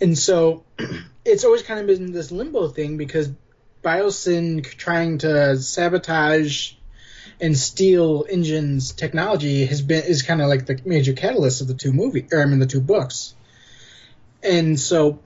And 0.00 0.18
so 0.18 0.64
it's 1.24 1.44
always 1.44 1.62
kind 1.62 1.80
of 1.80 1.86
been 1.86 2.12
this 2.12 2.30
limbo 2.30 2.68
thing 2.68 2.98
because 2.98 3.30
Biosyn 3.82 4.64
trying 4.64 5.18
to 5.18 5.56
sabotage 5.56 6.74
and 7.40 7.56
steal 7.56 8.24
InGen's 8.24 8.92
technology 8.92 9.64
has 9.66 9.80
been 9.80 10.04
is 10.04 10.22
kind 10.22 10.42
of 10.42 10.48
like 10.48 10.66
the 10.66 10.78
major 10.84 11.14
catalyst 11.14 11.62
of 11.62 11.68
the 11.68 11.74
two 11.74 11.92
movie 11.92 12.26
or 12.30 12.42
I 12.42 12.44
mean 12.44 12.58
the 12.58 12.66
two 12.66 12.80
books. 12.80 13.34
And 14.42 14.78
so 14.78 15.20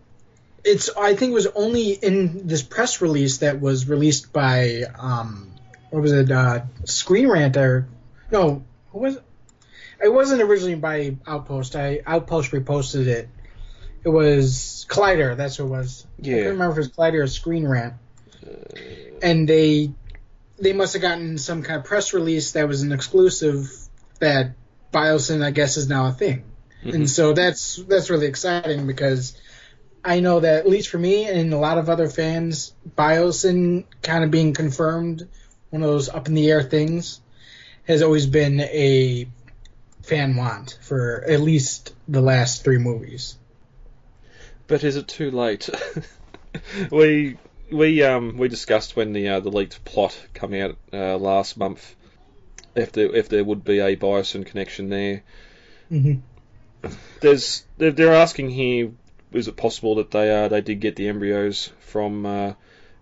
it's 0.65 0.91
I 0.97 1.15
think 1.15 1.33
it 1.33 1.35
was 1.35 1.49
only 1.49 1.93
in 1.93 2.47
this 2.47 2.63
press 2.63 3.01
release 3.01 3.39
that 3.39 3.61
was 3.61 3.89
released 3.89 4.33
by 4.33 4.85
um 4.99 5.53
what 5.90 6.03
was 6.03 6.12
it 6.12 6.31
uh 6.31 6.62
Screen 6.85 7.29
Rant 7.29 7.57
or 7.57 7.88
no 8.31 8.64
who 8.90 8.99
was 8.99 9.16
it? 9.16 9.22
It 10.03 10.12
wasn't 10.12 10.42
originally 10.42 10.75
by 10.75 11.16
Outpost. 11.27 11.77
I 11.77 12.01
Outpost 12.07 12.53
reposted 12.53 13.07
it. 13.07 13.29
It 14.05 14.09
was 14.09 14.87
Collider. 14.88 15.37
That's 15.37 15.57
who 15.57 15.64
it 15.64 15.68
was. 15.68 16.07
Yeah. 16.18 16.35
I 16.35 16.38
can't 16.38 16.51
remember 16.51 16.72
if 16.72 16.79
it 16.79 16.81
was 16.81 16.88
Collider 16.90 17.22
or 17.22 17.27
Screen 17.27 17.66
Rant. 17.66 17.94
And 19.22 19.49
they 19.49 19.92
they 20.59 20.72
must 20.72 20.94
have 20.94 21.03
gotten 21.03 21.38
some 21.38 21.62
kind 21.62 21.79
of 21.79 21.85
press 21.85 22.14
release 22.14 22.53
that 22.53 22.68
was 22.68 22.83
an 22.83 22.92
exclusive 22.92 23.70
that 24.20 24.53
Biosyn 24.92 25.42
I 25.42 25.51
guess 25.51 25.77
is 25.77 25.88
now 25.88 26.07
a 26.07 26.12
thing. 26.12 26.44
And 26.85 27.11
so 27.11 27.33
that's 27.33 27.77
that's 27.77 28.11
really 28.11 28.27
exciting 28.27 28.87
because 28.87 29.37
I 30.05 30.20
know 30.20 30.40
that 30.40 30.61
at 30.61 30.68
least 30.68 30.88
for 30.88 30.99
me 30.99 31.25
and 31.25 31.53
a 31.53 31.59
lot 31.59 31.79
of 31.79 31.90
other 31.90 32.09
fans, 32.09 32.72
Biosyn 32.96 33.85
kind 34.03 34.22
of 34.22 34.31
being 34.31 34.55
confirmed, 34.55 35.29
one 35.71 35.83
of 35.83 35.89
those 35.89 36.09
up 36.09 36.29
in 36.29 36.35
the 36.35 36.51
air 36.51 36.63
things, 36.63 37.21
has 37.87 38.03
always 38.03 38.27
been 38.27 38.61
a 38.61 39.29
fan 40.03 40.37
want 40.37 40.79
for 40.83 41.25
at 41.27 41.41
least 41.41 41.95
the 42.09 42.21
last 42.21 42.65
three 42.65 42.79
movies. 42.79 43.37
But 44.67 44.85
is 44.85 44.97
it 44.97 45.09
too 45.09 45.31
late? 45.31 45.69
we 46.91 47.37
we 47.71 48.03
um 48.03 48.37
we 48.37 48.49
discussed 48.49 48.97
when 48.97 49.13
the 49.13 49.29
uh, 49.29 49.41
the 49.41 49.51
leaked 49.51 49.85
plot 49.85 50.17
come 50.35 50.55
out 50.55 50.77
uh, 50.93 51.17
last 51.17 51.57
month 51.57 51.95
if 52.77 52.93
there 52.93 53.15
if 53.15 53.29
there 53.29 53.45
would 53.45 53.65
be 53.65 53.81
a 53.81 53.97
Biosyn 53.97 54.47
connection 54.47 54.89
there. 54.89 55.23
Mhm. 55.91 56.21
There's 57.21 57.65
they're, 57.79 57.93
they're 57.93 58.15
asking 58.15 58.51
here, 58.51 58.93
is 59.33 59.49
it 59.49 59.57
possible 59.57 59.97
that 59.97 60.11
they 60.11 60.45
uh, 60.45 60.49
they 60.49 60.61
did 60.61 60.81
get 60.81 60.97
the 60.97 61.09
embryos 61.09 61.73
from 61.81 62.27
uh, 62.27 62.53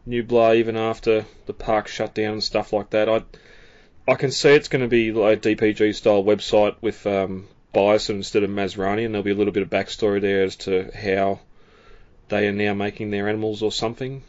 Nublar 0.07 0.57
even 0.57 0.77
after 0.77 1.25
the 1.47 1.55
park 1.55 1.89
shut 1.89 2.15
down 2.15 2.35
and 2.35 2.45
stuff 2.45 2.73
like 2.73 2.91
that? 2.91 3.09
I 3.09 3.23
I 4.07 4.17
can 4.17 4.31
see 4.31 4.51
it's 4.51 4.69
going 4.69 4.83
to 4.83 4.89
be 4.89 5.13
like 5.13 5.39
a 5.39 5.57
DPG 5.57 5.95
style 5.95 6.23
website 6.23 6.77
with 6.83 7.07
um, 7.07 7.49
Biosyn 7.75 8.17
instead 8.17 8.43
of 8.43 8.51
Masrani, 8.51 9.05
and 9.05 9.15
there'll 9.15 9.25
be 9.25 9.31
a 9.31 9.35
little 9.35 9.53
bit 9.53 9.63
of 9.63 9.71
backstory 9.71 10.21
there 10.21 10.45
as 10.45 10.57
to 10.57 10.91
how 10.95 11.41
they 12.29 12.47
are 12.47 12.53
now 12.53 12.75
making 12.75 13.11
their 13.11 13.29
animals 13.29 13.63
or 13.63 13.73
something. 13.73 14.23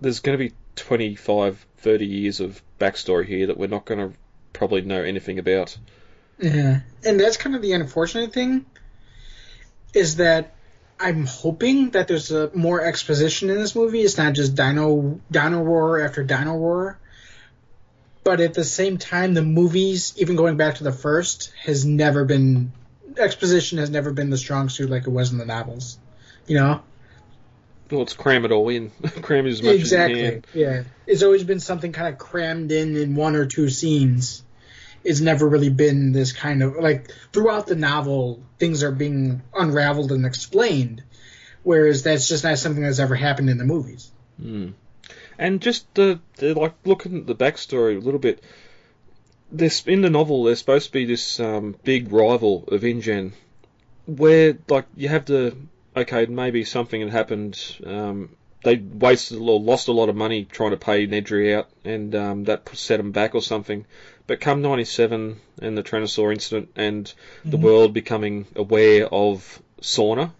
There's 0.00 0.20
going 0.20 0.38
to 0.38 0.44
be 0.44 0.54
25, 0.76 1.66
30 1.78 2.06
years 2.06 2.40
of 2.40 2.62
backstory 2.78 3.26
here 3.26 3.48
that 3.48 3.58
we're 3.58 3.66
not 3.66 3.84
going 3.84 4.10
to 4.10 4.16
probably 4.52 4.82
know 4.82 5.02
anything 5.02 5.38
about. 5.38 5.76
Yeah, 6.38 6.80
and 7.04 7.18
that's 7.18 7.36
kind 7.36 7.56
of 7.56 7.62
the 7.62 7.72
unfortunate 7.72 8.32
thing, 8.32 8.66
is 9.92 10.16
that 10.16 10.53
I'm 11.04 11.26
hoping 11.26 11.90
that 11.90 12.08
there's 12.08 12.30
a 12.30 12.50
more 12.54 12.80
exposition 12.80 13.50
in 13.50 13.56
this 13.56 13.76
movie. 13.76 14.00
It's 14.00 14.16
not 14.16 14.32
just 14.32 14.54
Dino 14.54 15.20
Dino 15.30 15.62
Roar 15.62 16.00
after 16.00 16.24
Dino 16.24 16.56
Roar, 16.56 16.98
but 18.24 18.40
at 18.40 18.54
the 18.54 18.64
same 18.64 18.96
time, 18.96 19.34
the 19.34 19.42
movies, 19.42 20.14
even 20.16 20.34
going 20.34 20.56
back 20.56 20.76
to 20.76 20.84
the 20.84 20.92
first, 20.92 21.52
has 21.62 21.84
never 21.84 22.24
been 22.24 22.72
exposition 23.18 23.76
has 23.78 23.90
never 23.90 24.12
been 24.12 24.30
the 24.30 24.38
strong 24.38 24.70
suit 24.70 24.88
like 24.88 25.06
it 25.06 25.10
was 25.10 25.30
in 25.30 25.36
the 25.36 25.44
novels. 25.44 25.98
You 26.46 26.56
know, 26.56 26.82
Well, 27.90 28.00
let's 28.00 28.14
cram 28.14 28.46
it 28.46 28.52
all 28.52 28.68
in. 28.68 28.90
cram 29.22 29.46
it 29.46 29.50
as 29.50 29.62
much 29.62 29.72
as 29.72 29.76
you 29.76 29.80
exactly. 29.80 30.22
can. 30.22 30.44
Yeah, 30.54 30.82
it's 31.06 31.22
always 31.22 31.44
been 31.44 31.60
something 31.60 31.92
kind 31.92 32.08
of 32.14 32.18
crammed 32.18 32.72
in 32.72 32.96
in 32.96 33.14
one 33.14 33.36
or 33.36 33.46
two 33.46 33.68
scenes. 33.68 34.43
It's 35.04 35.20
never 35.20 35.46
really 35.48 35.68
been 35.68 36.12
this 36.12 36.32
kind 36.32 36.62
of 36.62 36.76
like 36.76 37.10
throughout 37.32 37.66
the 37.66 37.76
novel, 37.76 38.42
things 38.58 38.82
are 38.82 38.90
being 38.90 39.42
unraveled 39.54 40.12
and 40.12 40.24
explained, 40.24 41.02
whereas 41.62 42.02
that's 42.02 42.26
just 42.28 42.42
not 42.44 42.58
something 42.58 42.82
that's 42.82 42.98
ever 42.98 43.14
happened 43.14 43.50
in 43.50 43.58
the 43.58 43.64
movies. 43.64 44.10
And 45.38 45.60
just 45.60 45.92
the, 45.94 46.20
the 46.36 46.54
like 46.54 46.74
looking 46.84 47.18
at 47.18 47.26
the 47.26 47.34
backstory 47.34 47.96
a 47.96 48.00
little 48.00 48.20
bit. 48.20 48.42
This 49.52 49.86
in 49.86 50.00
the 50.00 50.10
novel, 50.10 50.44
there's 50.44 50.58
supposed 50.58 50.86
to 50.86 50.92
be 50.92 51.04
this 51.04 51.38
um, 51.38 51.76
big 51.84 52.10
rival 52.10 52.64
of 52.68 52.82
InGen, 52.82 53.32
where 54.06 54.56
like 54.68 54.86
you 54.96 55.08
have 55.08 55.26
to 55.26 55.56
okay 55.94 56.26
maybe 56.26 56.64
something 56.64 57.00
had 57.00 57.10
happened. 57.10 57.60
Um, 57.84 58.30
they 58.64 58.76
wasted 58.76 59.38
or 59.38 59.60
lost 59.60 59.88
a 59.88 59.92
lot 59.92 60.08
of 60.08 60.16
money 60.16 60.46
trying 60.46 60.70
to 60.70 60.76
pay 60.76 61.06
Nedry 61.06 61.54
out, 61.54 61.68
and 61.84 62.14
um, 62.14 62.44
that 62.44 62.68
set 62.74 62.96
them 62.96 63.12
back 63.12 63.34
or 63.34 63.42
something. 63.42 63.84
But 64.26 64.40
come 64.40 64.62
'97 64.62 65.36
and 65.60 65.76
the 65.76 65.82
Tyrannosaur 65.82 66.32
incident, 66.32 66.70
and 66.76 67.12
the 67.44 67.58
world 67.58 67.92
becoming 67.92 68.46
aware 68.56 69.06
of 69.06 69.62
Sorna, 69.82 70.32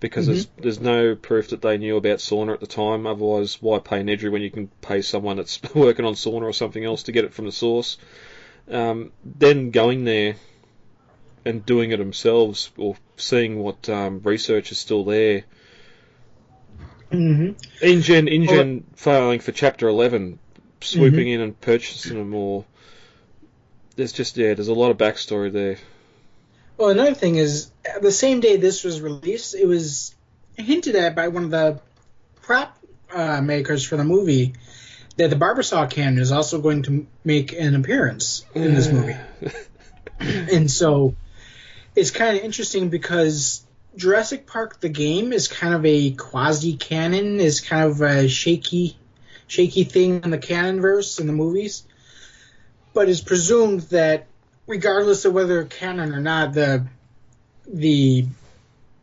because 0.00 0.26
there's 0.26 0.48
there's 0.58 0.80
no 0.80 1.14
proof 1.14 1.48
that 1.50 1.62
they 1.62 1.76
knew 1.76 1.96
about 1.96 2.18
Sorna 2.18 2.54
at 2.54 2.60
the 2.60 2.66
time. 2.66 3.06
Otherwise, 3.06 3.60
why 3.60 3.78
pay 3.78 4.02
Nedry 4.02 4.30
when 4.30 4.42
you 4.42 4.50
can 4.50 4.68
pay 4.80 5.02
someone 5.02 5.36
that's 5.36 5.60
working 5.74 6.04
on 6.04 6.14
Sorna 6.14 6.42
or 6.42 6.52
something 6.52 6.84
else 6.84 7.04
to 7.04 7.12
get 7.12 7.24
it 7.24 7.34
from 7.34 7.44
the 7.44 7.52
source? 7.52 7.98
Um, 8.68 9.12
then 9.24 9.70
going 9.70 10.04
there 10.04 10.36
and 11.44 11.66
doing 11.66 11.90
it 11.90 11.98
themselves, 11.98 12.70
or 12.76 12.96
seeing 13.16 13.58
what 13.58 13.88
um, 13.88 14.20
research 14.24 14.72
is 14.72 14.78
still 14.78 15.04
there. 15.04 15.44
hmm 17.10 17.50
InGen, 17.82 18.28
InGen 18.28 18.84
filing 18.94 19.40
for 19.40 19.52
Chapter 19.52 19.88
11, 19.88 20.38
swooping 20.80 21.28
in 21.28 21.40
and 21.40 21.60
purchasing 21.60 22.16
them, 22.16 22.34
or 22.34 22.64
there's 23.96 24.12
just 24.12 24.36
yeah, 24.36 24.54
there's 24.54 24.68
a 24.68 24.74
lot 24.74 24.90
of 24.90 24.98
backstory 24.98 25.52
there. 25.52 25.78
Well, 26.76 26.90
another 26.90 27.14
thing 27.14 27.36
is, 27.36 27.70
the 28.00 28.12
same 28.12 28.40
day 28.40 28.56
this 28.56 28.82
was 28.82 29.00
released, 29.00 29.54
it 29.54 29.66
was 29.66 30.14
hinted 30.56 30.96
at 30.96 31.14
by 31.14 31.28
one 31.28 31.44
of 31.44 31.50
the 31.50 31.80
prop 32.40 32.76
uh, 33.12 33.40
makers 33.40 33.84
for 33.84 33.96
the 33.96 34.04
movie 34.04 34.54
that 35.16 35.30
the 35.30 35.36
Barbasol 35.36 35.90
cannon 35.90 36.18
is 36.18 36.32
also 36.32 36.60
going 36.60 36.82
to 36.84 37.06
make 37.24 37.52
an 37.52 37.74
appearance 37.74 38.44
in 38.54 38.74
this 38.74 38.88
movie. 38.88 39.16
and 40.18 40.70
so 40.70 41.14
it's 41.94 42.10
kind 42.10 42.36
of 42.36 42.42
interesting 42.42 42.88
because 42.88 43.64
Jurassic 43.96 44.46
Park 44.46 44.80
the 44.80 44.88
game 44.88 45.32
is 45.32 45.48
kind 45.48 45.74
of 45.74 45.84
a 45.84 46.12
quasi 46.12 46.76
canon, 46.76 47.40
is 47.40 47.60
kind 47.60 47.90
of 47.90 48.00
a 48.00 48.28
shaky 48.28 48.96
shaky 49.46 49.84
thing 49.84 50.22
in 50.24 50.30
the 50.30 50.38
canon 50.38 50.80
verse 50.80 51.18
in 51.18 51.26
the 51.26 51.32
movies. 51.32 51.84
But 52.94 53.08
it's 53.08 53.20
presumed 53.20 53.82
that 53.82 54.26
regardless 54.66 55.24
of 55.24 55.32
whether 55.32 55.64
canon 55.64 56.14
or 56.14 56.20
not, 56.20 56.52
the 56.52 56.86
the 57.66 58.26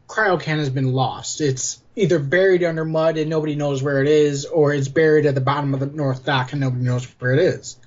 cryo 0.08 0.42
can 0.42 0.60
has 0.60 0.70
been 0.70 0.92
lost. 0.92 1.42
It's 1.42 1.82
either 1.96 2.20
buried 2.20 2.64
under 2.64 2.86
mud 2.86 3.18
and 3.18 3.30
nobody 3.30 3.56
knows 3.56 3.82
where 3.82 4.02
it 4.02 4.08
is, 4.08 4.46
or 4.46 4.74
it's 4.74 4.88
buried 4.88 5.26
at 5.26 5.36
the 5.36 5.42
bottom 5.42 5.74
of 5.74 5.80
the 5.80 5.86
North 5.86 6.26
Dock 6.26 6.52
and 6.52 6.62
nobody 6.62 6.84
knows 6.84 7.06
where 7.20 7.34
it 7.34 7.40
is. 7.40 7.78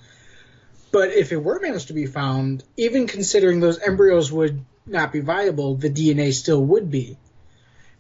But 0.93 1.11
if 1.11 1.33
it 1.33 1.43
were 1.43 1.59
managed 1.61 1.89
to 1.89 1.95
be 1.95 2.07
found, 2.07 2.63
even 2.77 3.07
considering 3.07 3.61
those 3.61 3.81
embryos 3.81 4.31
would 4.31 4.65
not 4.87 5.13
be 5.13 5.21
viable, 5.21 5.77
the 5.77 5.89
DNA 5.89 6.33
still 6.33 6.63
would 6.63 6.91
be. 6.91 7.17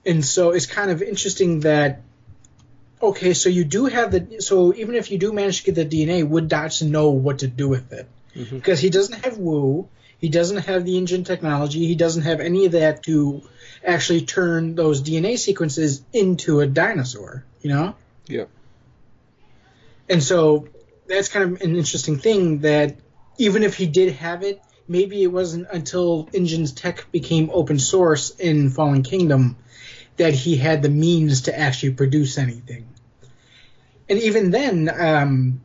And 0.04 0.24
so 0.24 0.50
it's 0.50 0.66
kind 0.66 0.90
of 0.90 1.02
interesting 1.02 1.60
that 1.60 2.02
okay, 3.02 3.34
so 3.34 3.48
you 3.48 3.64
do 3.64 3.86
have 3.86 4.12
the 4.12 4.40
so 4.40 4.72
even 4.74 4.94
if 4.94 5.10
you 5.10 5.18
do 5.18 5.32
manage 5.32 5.62
to 5.62 5.72
get 5.72 5.74
the 5.74 5.84
DNA, 5.84 6.26
would 6.26 6.48
Dodgson 6.48 6.90
know 6.90 7.10
what 7.10 7.40
to 7.40 7.48
do 7.48 7.68
with 7.68 7.92
it? 7.92 8.08
Mm-hmm. 8.34 8.56
Because 8.56 8.80
he 8.80 8.90
doesn't 8.90 9.24
have 9.24 9.38
Wu, 9.38 9.88
he 10.18 10.28
doesn't 10.28 10.58
have 10.58 10.84
the 10.84 10.96
InGen 10.96 11.24
technology, 11.24 11.86
he 11.86 11.94
doesn't 11.94 12.22
have 12.22 12.40
any 12.40 12.66
of 12.66 12.72
that 12.72 13.02
to 13.04 13.42
actually 13.84 14.22
turn 14.22 14.74
those 14.74 15.02
DNA 15.02 15.36
sequences 15.36 16.02
into 16.12 16.60
a 16.60 16.66
dinosaur, 16.66 17.44
you 17.60 17.70
know? 17.70 17.96
Yeah. 18.26 18.44
And 20.08 20.22
so 20.22 20.68
that's 21.08 21.28
kind 21.28 21.52
of 21.52 21.62
an 21.62 21.76
interesting 21.76 22.18
thing 22.18 22.60
that 22.60 22.96
even 23.38 23.62
if 23.64 23.76
he 23.76 23.86
did 23.86 24.14
have 24.14 24.42
it, 24.42 24.62
maybe 24.86 25.22
it 25.22 25.26
wasn't 25.26 25.66
until 25.72 26.28
InGen's 26.32 26.72
tech 26.72 27.10
became 27.10 27.50
open 27.52 27.78
source 27.78 28.30
in 28.30 28.70
Fallen 28.70 29.02
Kingdom 29.02 29.56
that 30.16 30.34
he 30.34 30.56
had 30.56 30.82
the 30.82 30.88
means 30.88 31.42
to 31.42 31.58
actually 31.58 31.94
produce 31.94 32.38
anything. 32.38 32.86
And 34.08 34.18
even 34.18 34.50
then, 34.50 34.88
um, 34.88 35.60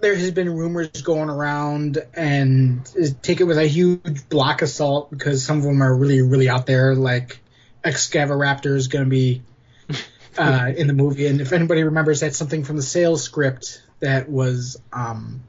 there 0.00 0.14
has 0.14 0.30
been 0.32 0.50
rumors 0.50 1.02
going 1.02 1.30
around, 1.30 1.98
and 2.14 2.84
take 3.22 3.40
it 3.40 3.44
with 3.44 3.58
a 3.58 3.66
huge 3.66 4.28
block 4.28 4.62
of 4.62 4.68
salt 4.68 5.10
because 5.10 5.44
some 5.44 5.58
of 5.58 5.64
them 5.64 5.82
are 5.82 5.94
really, 5.94 6.20
really 6.22 6.48
out 6.48 6.66
there. 6.66 6.94
Like 6.94 7.40
Excavaraptor 7.84 8.76
is 8.76 8.88
going 8.88 9.04
to 9.04 9.10
be 9.10 9.42
uh, 10.38 10.72
in 10.76 10.86
the 10.86 10.92
movie, 10.92 11.26
and 11.26 11.40
if 11.40 11.52
anybody 11.52 11.82
remembers, 11.84 12.20
that's 12.20 12.36
something 12.36 12.64
from 12.64 12.76
the 12.76 12.82
sales 12.82 13.22
script 13.22 13.82
that 14.00 14.28
was. 14.28 14.80
Um, 14.92 15.42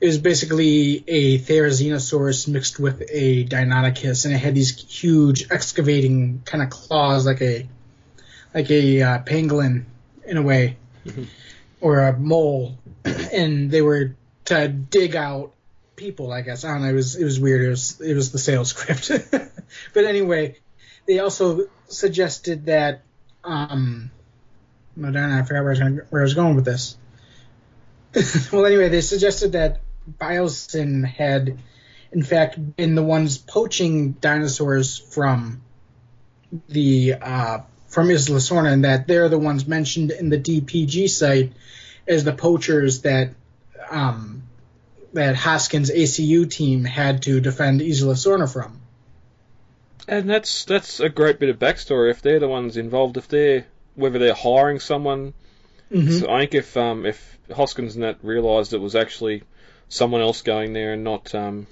it 0.00 0.06
was 0.06 0.18
basically 0.18 1.02
a 1.08 1.38
Therizinosaurus 1.38 2.46
mixed 2.46 2.78
with 2.78 3.02
a 3.10 3.44
Deinonychus, 3.44 4.24
and 4.24 4.34
it 4.34 4.38
had 4.38 4.54
these 4.54 4.78
huge 4.80 5.46
excavating 5.50 6.42
kind 6.44 6.62
of 6.62 6.70
claws, 6.70 7.26
like 7.26 7.42
a 7.42 7.68
like 8.54 8.70
a 8.70 9.02
uh, 9.02 9.18
pangolin 9.22 9.84
in 10.24 10.36
a 10.36 10.42
way, 10.42 10.76
or 11.80 12.00
a 12.00 12.18
mole, 12.18 12.78
and 13.04 13.70
they 13.70 13.82
were 13.82 14.16
to 14.46 14.68
dig 14.68 15.16
out 15.16 15.52
people. 15.96 16.32
I 16.32 16.42
guess 16.42 16.64
I 16.64 16.72
don't 16.72 16.82
know. 16.82 16.88
It 16.88 16.94
was 16.94 17.16
it 17.16 17.24
was 17.24 17.38
weird. 17.38 17.64
It 17.64 17.70
was 17.70 18.00
it 18.00 18.14
was 18.14 18.32
the 18.32 18.38
sales 18.38 18.68
script, 18.74 19.10
but 19.30 20.04
anyway, 20.04 20.56
they 21.06 21.18
also 21.18 21.68
suggested 21.88 22.66
that. 22.66 23.02
Um, 23.44 24.10
no, 24.96 25.12
darn, 25.12 25.30
I 25.30 25.42
forgot 25.42 25.62
where 25.62 25.68
I 25.68 25.70
was, 25.70 25.78
gonna, 25.78 26.00
where 26.10 26.22
I 26.22 26.24
was 26.24 26.34
going 26.34 26.56
with 26.56 26.64
this. 26.64 26.96
well, 28.52 28.66
anyway, 28.66 28.88
they 28.88 29.00
suggested 29.00 29.52
that 29.52 29.80
Biosyn 30.20 31.04
had, 31.04 31.58
in 32.10 32.22
fact, 32.22 32.76
been 32.76 32.94
the 32.96 33.02
ones 33.02 33.38
poaching 33.38 34.12
dinosaurs 34.12 34.98
from 34.98 35.62
the 36.68 37.14
uh, 37.20 37.58
from 37.88 38.10
Isla 38.10 38.38
Sorna, 38.38 38.72
and 38.72 38.84
that 38.84 39.06
they're 39.06 39.28
the 39.28 39.38
ones 39.38 39.66
mentioned 39.66 40.10
in 40.10 40.28
the 40.28 40.38
DPG 40.38 41.08
site 41.08 41.52
as 42.06 42.24
the 42.24 42.32
poachers 42.32 43.02
that 43.02 43.30
um, 43.90 44.42
that 45.14 45.36
Hoskins' 45.36 45.90
ACU 45.90 46.50
team 46.50 46.84
had 46.84 47.22
to 47.22 47.40
defend 47.40 47.82
Isla 47.82 48.14
Sorna 48.14 48.50
from. 48.50 48.80
And 50.06 50.28
that's 50.28 50.64
that's 50.64 51.00
a 51.00 51.08
great 51.08 51.38
bit 51.38 51.50
of 51.50 51.58
backstory. 51.58 52.10
If 52.10 52.22
they're 52.22 52.40
the 52.40 52.48
ones 52.48 52.76
involved, 52.76 53.16
if 53.16 53.28
they're 53.28 53.66
whether 53.94 54.18
they're 54.18 54.34
hiring 54.34 54.80
someone, 54.80 55.34
so 55.90 56.30
I 56.30 56.40
think 56.40 56.54
if 56.54 56.76
um, 56.76 57.06
if 57.06 57.38
Hoskins 57.54 57.94
and 57.94 58.04
that 58.04 58.18
realised 58.22 58.74
it 58.74 58.80
was 58.80 58.94
actually 58.94 59.42
someone 59.88 60.20
else 60.20 60.42
going 60.42 60.74
there 60.74 60.92
and 60.92 61.02
not 61.02 61.34
um, 61.34 61.66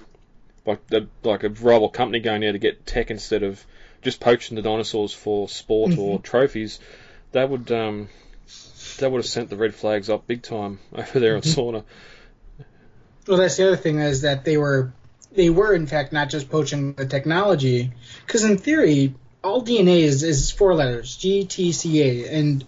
like 0.65 0.85
the, 0.87 1.07
like 1.23 1.43
a 1.43 1.49
rival 1.49 1.89
company 1.89 2.19
going 2.19 2.41
there 2.41 2.51
to 2.51 2.59
get 2.59 2.85
tech 2.85 3.11
instead 3.11 3.43
of 3.43 3.63
just 4.01 4.19
poaching 4.19 4.55
the 4.55 4.61
dinosaurs 4.61 5.13
for 5.13 5.49
sport 5.49 5.97
or 5.97 6.19
trophies, 6.19 6.79
that 7.31 7.49
would 7.49 7.71
um, 7.71 8.09
that 8.99 9.11
would 9.11 9.19
have 9.19 9.25
sent 9.25 9.49
the 9.49 9.57
red 9.57 9.75
flags 9.75 10.09
up 10.09 10.27
big 10.27 10.41
time 10.41 10.79
over 10.93 11.19
there 11.19 11.37
at 11.37 11.43
Sorna. 11.43 11.83
Well, 13.27 13.37
that's 13.37 13.57
the 13.57 13.67
other 13.67 13.77
thing 13.77 13.99
is 13.99 14.21
that 14.21 14.45
they 14.45 14.57
were 14.57 14.93
they 15.33 15.49
were 15.49 15.73
in 15.73 15.87
fact 15.87 16.13
not 16.13 16.29
just 16.29 16.49
poaching 16.49 16.93
the 16.93 17.05
technology, 17.05 17.91
because 18.25 18.43
in 18.43 18.57
theory 18.57 19.13
all 19.43 19.63
DNA 19.63 19.99
is, 20.01 20.23
is 20.23 20.51
four 20.51 20.73
letters 20.73 21.15
G 21.17 21.45
T 21.45 21.71
C 21.71 22.01
A, 22.01 22.37
and 22.37 22.65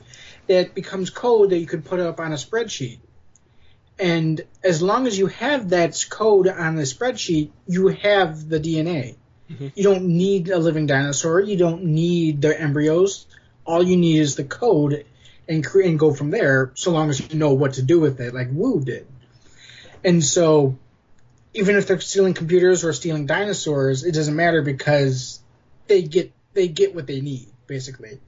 it 0.47 0.73
becomes 0.73 1.09
code 1.09 1.51
that 1.51 1.59
you 1.59 1.67
could 1.67 1.85
put 1.85 1.99
up 1.99 2.19
on 2.19 2.31
a 2.31 2.35
spreadsheet. 2.35 2.99
And 3.99 4.41
as 4.63 4.81
long 4.81 5.07
as 5.07 5.17
you 5.17 5.27
have 5.27 5.69
that 5.69 6.05
code 6.09 6.47
on 6.47 6.75
the 6.75 6.83
spreadsheet, 6.83 7.51
you 7.67 7.89
have 7.89 8.47
the 8.47 8.59
DNA. 8.59 9.15
Mm-hmm. 9.49 9.67
You 9.75 9.83
don't 9.83 10.05
need 10.05 10.49
a 10.49 10.59
living 10.59 10.85
dinosaur. 10.85 11.39
You 11.41 11.57
don't 11.57 11.83
need 11.85 12.41
the 12.41 12.59
embryos. 12.59 13.25
All 13.65 13.83
you 13.83 13.97
need 13.97 14.19
is 14.19 14.35
the 14.35 14.43
code, 14.43 15.05
and 15.47 15.65
cre- 15.65 15.81
and 15.81 15.99
go 15.99 16.13
from 16.13 16.31
there. 16.31 16.71
So 16.75 16.91
long 16.91 17.09
as 17.09 17.19
you 17.19 17.39
know 17.39 17.53
what 17.53 17.73
to 17.73 17.81
do 17.81 17.99
with 17.99 18.19
it, 18.19 18.33
like 18.33 18.49
Wu 18.51 18.81
did. 18.81 19.07
And 20.03 20.23
so, 20.23 20.77
even 21.53 21.75
if 21.75 21.87
they're 21.87 21.99
stealing 21.99 22.33
computers 22.33 22.83
or 22.85 22.93
stealing 22.93 23.25
dinosaurs, 23.25 24.03
it 24.03 24.13
doesn't 24.13 24.35
matter 24.35 24.61
because 24.61 25.39
they 25.87 26.03
get 26.03 26.31
they 26.53 26.67
get 26.67 26.95
what 26.95 27.07
they 27.07 27.21
need 27.21 27.47
basically. 27.67 28.19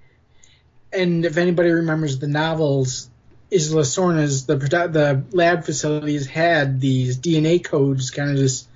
And 0.93 1.25
if 1.25 1.37
anybody 1.37 1.71
remembers 1.71 2.19
the 2.19 2.27
novels, 2.27 3.09
Isla 3.51 3.83
Sorna's 3.83 4.45
the 4.45 4.55
the 4.55 5.23
lab 5.31 5.65
facilities 5.65 6.27
had 6.27 6.81
these 6.81 7.17
DNA 7.17 7.63
codes 7.63 8.11
kind 8.11 8.31
of 8.31 8.37
just 8.37 8.67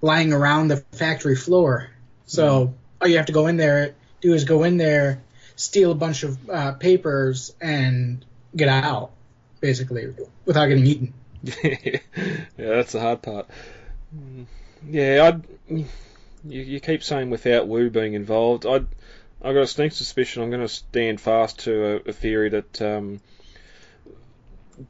lying 0.00 0.32
around 0.32 0.68
the 0.68 0.78
factory 0.92 1.36
floor. 1.36 1.88
So 2.26 2.74
all 3.00 3.08
you 3.08 3.16
have 3.16 3.26
to 3.26 3.32
go 3.32 3.46
in 3.46 3.56
there 3.56 3.94
do 4.22 4.32
is 4.32 4.44
go 4.44 4.62
in 4.62 4.78
there, 4.78 5.22
steal 5.56 5.92
a 5.92 5.94
bunch 5.94 6.22
of 6.22 6.48
uh, 6.48 6.72
papers, 6.72 7.54
and 7.60 8.24
get 8.56 8.68
out 8.68 9.10
basically 9.60 10.14
without 10.46 10.66
getting 10.66 10.86
eaten. 10.86 11.14
yeah, 11.62 11.98
that's 12.56 12.92
the 12.92 13.00
hard 13.00 13.20
part. 13.20 13.48
Yeah, 14.88 15.32
I. 15.34 15.74
You, 16.44 16.60
you 16.60 16.80
keep 16.80 17.04
saying 17.04 17.30
without 17.30 17.68
Wu 17.68 17.88
being 17.90 18.14
involved. 18.14 18.66
I 18.66 18.80
I 19.40 19.52
got 19.52 19.62
a 19.62 19.66
sneak 19.66 19.92
suspicion. 19.92 20.42
I'm 20.42 20.50
going 20.50 20.62
to 20.62 20.68
stand 20.68 21.20
fast 21.20 21.60
to 21.60 21.84
a, 21.84 22.10
a 22.10 22.12
theory 22.12 22.48
that 22.48 22.82
um, 22.82 23.20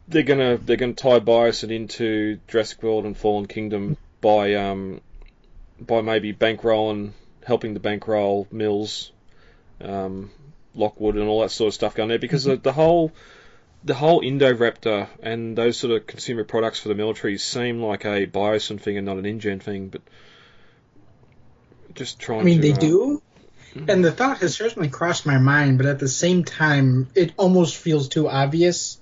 they're 0.09 0.23
gonna 0.23 0.57
they're 0.57 0.77
gonna 0.77 0.95
tie 0.95 1.21
Biosyn 1.21 1.71
into 1.71 2.39
Jurassic 2.49 2.83
World 2.83 3.05
and 3.05 3.17
Fallen 3.17 3.47
Kingdom 3.47 3.97
by 4.21 4.55
um 4.55 5.01
by 5.79 6.01
maybe 6.01 6.33
bankrolling 6.33 7.13
helping 7.45 7.75
the 7.75 7.81
bankroll 7.81 8.47
Mills, 8.51 9.13
um, 9.81 10.31
Lockwood, 10.75 11.17
and 11.17 11.29
all 11.29 11.43
that 11.43 11.51
sort 11.51 11.69
of 11.69 11.75
stuff 11.75 11.95
going 11.95 12.09
there 12.09 12.19
because 12.19 12.45
the, 12.45 12.57
the 12.57 12.73
whole 12.73 13.13
the 13.85 13.95
whole 13.95 14.23
Indoraptor 14.23 15.09
and 15.23 15.57
those 15.57 15.77
sort 15.77 15.93
of 15.93 16.07
consumer 16.07 16.45
products 16.45 16.81
for 16.81 16.89
the 16.89 16.95
military 16.95 17.39
seem 17.39 17.83
like 17.83 18.05
a 18.05 18.27
Biosyn 18.27 18.81
thing 18.81 18.97
and 18.97 19.07
not 19.07 19.19
an 19.19 19.27
InGen 19.27 19.61
thing, 19.61 19.89
but 19.89 20.03
just 21.95 22.21
trying 22.21 22.41
I 22.41 22.45
mean, 22.45 22.61
to. 22.61 22.63
they 22.63 22.73
uh, 22.73 22.77
do. 22.77 23.23
And 23.89 24.05
the 24.05 24.13
thought 24.13 24.39
has 24.39 24.55
certainly 24.55 24.89
crossed 24.89 25.25
my 25.25 25.39
mind, 25.39 25.79
but 25.79 25.87
at 25.87 25.99
the 25.99 26.09
same 26.09 26.45
time, 26.45 27.09
it 27.15 27.33
almost 27.39 27.77
feels 27.77 28.09
too 28.09 28.29
obvious. 28.29 28.99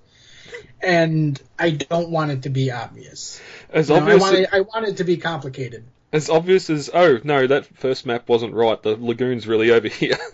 And 0.80 1.40
I 1.58 1.70
don't 1.70 2.10
want 2.10 2.30
it 2.30 2.42
to 2.44 2.50
be 2.50 2.70
obvious. 2.70 3.40
As 3.70 3.88
You 3.88 3.96
know, 3.96 4.00
I, 4.00 4.02
obvious 4.02 4.20
want 4.20 4.36
it, 4.36 4.48
I 4.52 4.60
want 4.60 4.86
it 4.86 4.96
to 4.98 5.04
be 5.04 5.16
complicated. 5.16 5.84
As 6.12 6.30
obvious 6.30 6.70
as 6.70 6.90
oh 6.92 7.18
no, 7.24 7.46
that 7.46 7.66
first 7.66 8.06
map 8.06 8.28
wasn't 8.28 8.54
right. 8.54 8.82
The 8.82 8.96
lagoon's 8.96 9.46
really 9.46 9.70
over 9.70 9.88
here. 9.88 10.18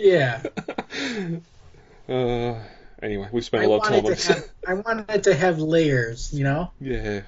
Yeah. 0.00 0.44
uh, 2.08 2.54
anyway, 3.02 3.28
we 3.32 3.40
spent 3.40 3.64
I 3.64 3.66
a 3.66 3.68
lot 3.68 3.78
of 3.78 3.88
time 3.88 4.06
on 4.06 4.12
this. 4.12 4.28
have, 4.28 4.48
I 4.64 4.74
wanted 4.74 5.10
it 5.10 5.24
to 5.24 5.34
have 5.34 5.58
layers, 5.58 6.32
you 6.32 6.44
know? 6.44 6.70
yeah, 6.80 7.22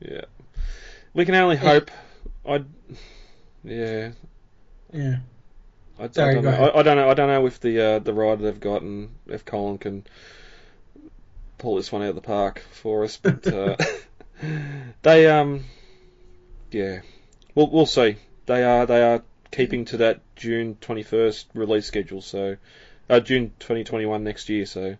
yeah. 0.00 0.22
We 1.12 1.26
can 1.26 1.34
only 1.34 1.56
hope. 1.56 1.90
I, 2.48 2.64
yeah. 3.62 4.12
Yeah. 4.90 5.18
I, 5.98 6.04
I 6.04 6.06
don't 6.06 6.44
know. 6.44 6.50
I, 6.50 6.78
I 6.78 6.82
don't 6.82 6.96
know. 6.96 7.10
I 7.10 7.14
don't 7.14 7.28
know 7.28 7.46
if 7.46 7.60
the 7.60 7.80
uh, 7.80 7.98
the 7.98 8.14
rider 8.14 8.42
they've 8.42 8.58
gotten, 8.58 9.10
if 9.26 9.44
Colin 9.44 9.76
can 9.78 10.06
pull 11.58 11.76
this 11.76 11.90
one 11.90 12.02
out 12.02 12.10
of 12.10 12.14
the 12.14 12.20
park 12.20 12.64
for 12.70 13.04
us, 13.04 13.16
but 13.16 13.46
uh, 13.46 13.76
they 15.02 15.26
um 15.26 15.64
yeah, 16.70 17.00
we'll 17.58 17.70
we'll 17.70 17.86
see. 17.86 18.16
They 18.46 18.62
are 18.62 18.86
they 18.86 19.02
are 19.02 19.22
keeping 19.50 19.84
to 19.86 19.98
that 19.98 20.20
June 20.36 20.76
twenty 20.80 21.02
first 21.02 21.48
release 21.54 21.86
schedule, 21.86 22.22
so 22.22 22.56
uh, 23.10 23.20
June 23.20 23.52
twenty 23.58 23.84
twenty 23.84 24.06
one 24.06 24.24
next 24.24 24.48
year. 24.48 24.64
So 24.64 24.96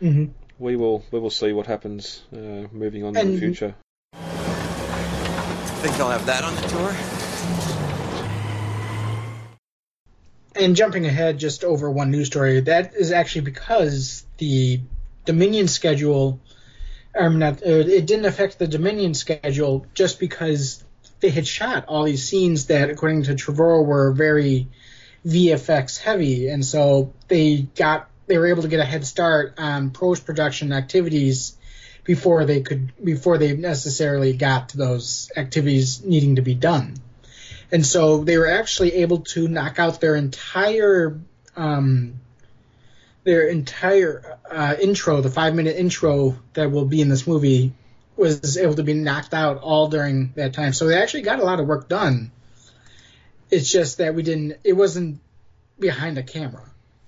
hmm 0.00 0.26
we 0.58 0.76
will 0.76 1.04
we 1.10 1.20
will 1.20 1.30
see 1.30 1.52
what 1.52 1.66
happens 1.66 2.22
uh, 2.32 2.66
moving 2.72 3.04
on 3.04 3.16
in 3.16 3.32
the 3.32 3.38
future. 3.38 3.74
Think 5.80 5.98
I'll 5.98 6.10
have 6.10 6.26
that 6.26 6.44
on 6.44 6.54
the 6.56 6.62
tour? 6.68 6.94
And 10.56 10.76
jumping 10.76 11.06
ahead 11.06 11.38
just 11.38 11.64
over 11.64 11.90
one 11.90 12.10
news 12.10 12.26
story, 12.26 12.60
that 12.60 12.94
is 12.94 13.12
actually 13.12 13.42
because 13.42 14.26
the 14.36 14.80
Dominion 15.24 15.68
schedule, 15.68 16.40
um, 17.18 17.38
not, 17.38 17.62
uh, 17.62 17.70
it 17.70 18.04
didn't 18.04 18.26
affect 18.26 18.58
the 18.58 18.66
Dominion 18.66 19.14
schedule 19.14 19.86
just 19.94 20.20
because 20.20 20.84
they 21.20 21.30
had 21.30 21.46
shot 21.46 21.84
all 21.86 22.04
these 22.04 22.26
scenes 22.26 22.66
that, 22.66 22.90
according 22.90 23.24
to 23.24 23.34
Trevorrow, 23.34 23.84
were 23.84 24.12
very 24.12 24.68
VFX 25.26 25.98
heavy, 25.98 26.48
and 26.48 26.64
so 26.64 27.12
they 27.28 27.62
got 27.76 28.08
they 28.26 28.38
were 28.38 28.46
able 28.46 28.62
to 28.62 28.68
get 28.68 28.80
a 28.80 28.84
head 28.84 29.04
start 29.04 29.54
on 29.58 29.90
post 29.90 30.24
production 30.24 30.72
activities 30.72 31.56
before 32.04 32.44
they 32.44 32.62
could 32.62 32.92
before 33.02 33.38
they 33.38 33.54
necessarily 33.54 34.32
got 34.32 34.70
to 34.70 34.78
those 34.78 35.30
activities 35.36 36.02
needing 36.04 36.36
to 36.36 36.42
be 36.42 36.54
done. 36.54 36.94
And 37.72 37.84
so 37.84 38.24
they 38.24 38.38
were 38.38 38.50
actually 38.50 38.94
able 38.94 39.20
to 39.34 39.46
knock 39.46 39.78
out 39.78 40.00
their 40.00 40.16
entire 40.16 41.20
um, 41.56 42.14
their 43.24 43.46
entire 43.48 44.38
uh, 44.50 44.76
intro, 44.80 45.20
the 45.20 45.30
five 45.30 45.54
minute 45.54 45.76
intro 45.76 46.38
that 46.54 46.70
will 46.70 46.86
be 46.86 47.00
in 47.00 47.08
this 47.08 47.26
movie, 47.26 47.72
was 48.20 48.58
able 48.58 48.74
to 48.74 48.82
be 48.82 48.94
knocked 48.94 49.34
out 49.34 49.58
all 49.58 49.88
during 49.88 50.32
that 50.36 50.52
time. 50.52 50.72
So 50.72 50.86
they 50.86 51.00
actually 51.00 51.22
got 51.22 51.40
a 51.40 51.44
lot 51.44 51.58
of 51.58 51.66
work 51.66 51.88
done. 51.88 52.30
It's 53.50 53.70
just 53.70 53.98
that 53.98 54.14
we 54.14 54.22
didn't. 54.22 54.58
It 54.62 54.74
wasn't 54.74 55.20
behind 55.78 56.18
a 56.18 56.22
camera. 56.22 56.62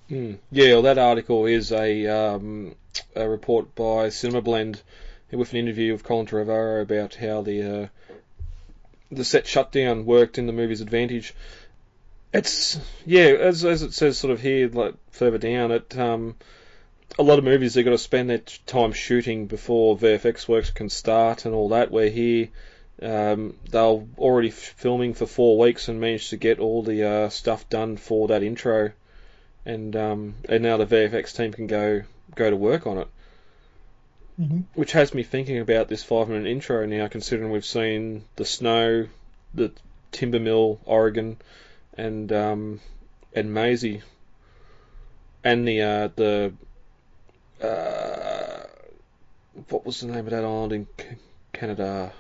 Hmm. 0.09 0.35
Yeah, 0.51 0.73
well, 0.73 0.83
that 0.83 0.99
article 0.99 1.47
is 1.47 1.71
a, 1.71 2.07
um, 2.09 2.75
a 3.15 3.29
report 3.29 3.75
by 3.75 4.09
Cinema 4.09 4.41
Blend 4.41 4.83
with 5.31 5.53
an 5.53 5.59
interview 5.59 5.95
of 5.95 6.03
Colin 6.03 6.27
Trevorrow 6.27 6.83
about 6.83 7.15
how 7.15 7.43
the 7.43 7.83
uh, 7.83 7.87
the 9.11 9.25
set 9.25 9.47
shutdown 9.47 10.05
worked 10.07 10.39
in 10.39 10.47
the 10.47 10.53
movie's 10.53 10.81
advantage. 10.81 11.35
It's 12.33 12.79
yeah, 13.07 13.27
as 13.27 13.65
as 13.65 13.83
it 13.83 13.93
says 13.93 14.19
sort 14.19 14.33
of 14.33 14.41
here, 14.41 14.69
like 14.69 14.95
further 15.11 15.39
down, 15.39 15.71
it 15.71 15.97
um, 15.99 16.37
a 17.19 17.23
lot 17.23 17.39
of 17.39 17.45
movies 17.45 17.75
they've 17.75 17.85
got 17.85 17.91
to 17.91 17.99
spend 17.99 18.31
their 18.31 18.43
time 18.67 18.93
shooting 18.93 19.47
before 19.47 19.97
VFX 19.97 20.49
works 20.49 20.71
can 20.71 20.89
start 20.89 21.45
and 21.45 21.55
all 21.55 21.71
that. 21.71 21.91
Where 21.91 22.09
here, 22.09 22.49
um, 23.03 23.55
they're 23.71 23.83
already 24.19 24.49
f- 24.49 24.75
filming 24.77 25.15
for 25.15 25.27
four 25.27 25.59
weeks 25.59 25.89
and 25.89 26.01
managed 26.01 26.31
to 26.31 26.37
get 26.37 26.59
all 26.59 26.83
the 26.83 27.05
uh, 27.05 27.29
stuff 27.29 27.69
done 27.69 27.97
for 27.97 28.29
that 28.29 28.43
intro, 28.43 28.93
and 29.67 29.95
um, 29.97 30.35
and 30.49 30.63
now 30.63 30.77
the 30.77 30.87
VFX 30.87 31.37
team 31.37 31.53
can 31.53 31.67
go 31.67 32.03
go 32.35 32.49
to 32.49 32.57
work 32.57 32.87
on 32.87 32.99
it. 32.99 33.09
Which 34.75 34.93
has 34.93 35.13
me 35.13 35.23
thinking 35.23 35.59
about 35.59 35.89
this 35.89 36.03
five 36.03 36.29
minute 36.29 36.47
intro 36.49 36.87
now, 36.87 37.09
considering 37.09 37.51
we've 37.51 37.65
seen 37.65 38.25
the 38.37 38.47
snow, 38.47 39.07
the 39.55 39.73
timber 40.11 40.41
mill, 40.41 40.81
Oregon, 40.87 41.37
and 41.95 42.33
um, 42.33 42.81
and 43.35 43.53
Maisie, 43.53 44.03
and 45.45 45.69
the 45.69 45.83
uh, 45.83 46.09
the 46.17 46.55
uh, 47.63 48.67
what 49.69 49.85
was 49.85 50.01
the 50.01 50.07
name 50.07 50.27
of 50.27 50.31
that 50.31 50.45
island 50.45 50.73
in 50.73 50.87
Canada? 51.53 52.13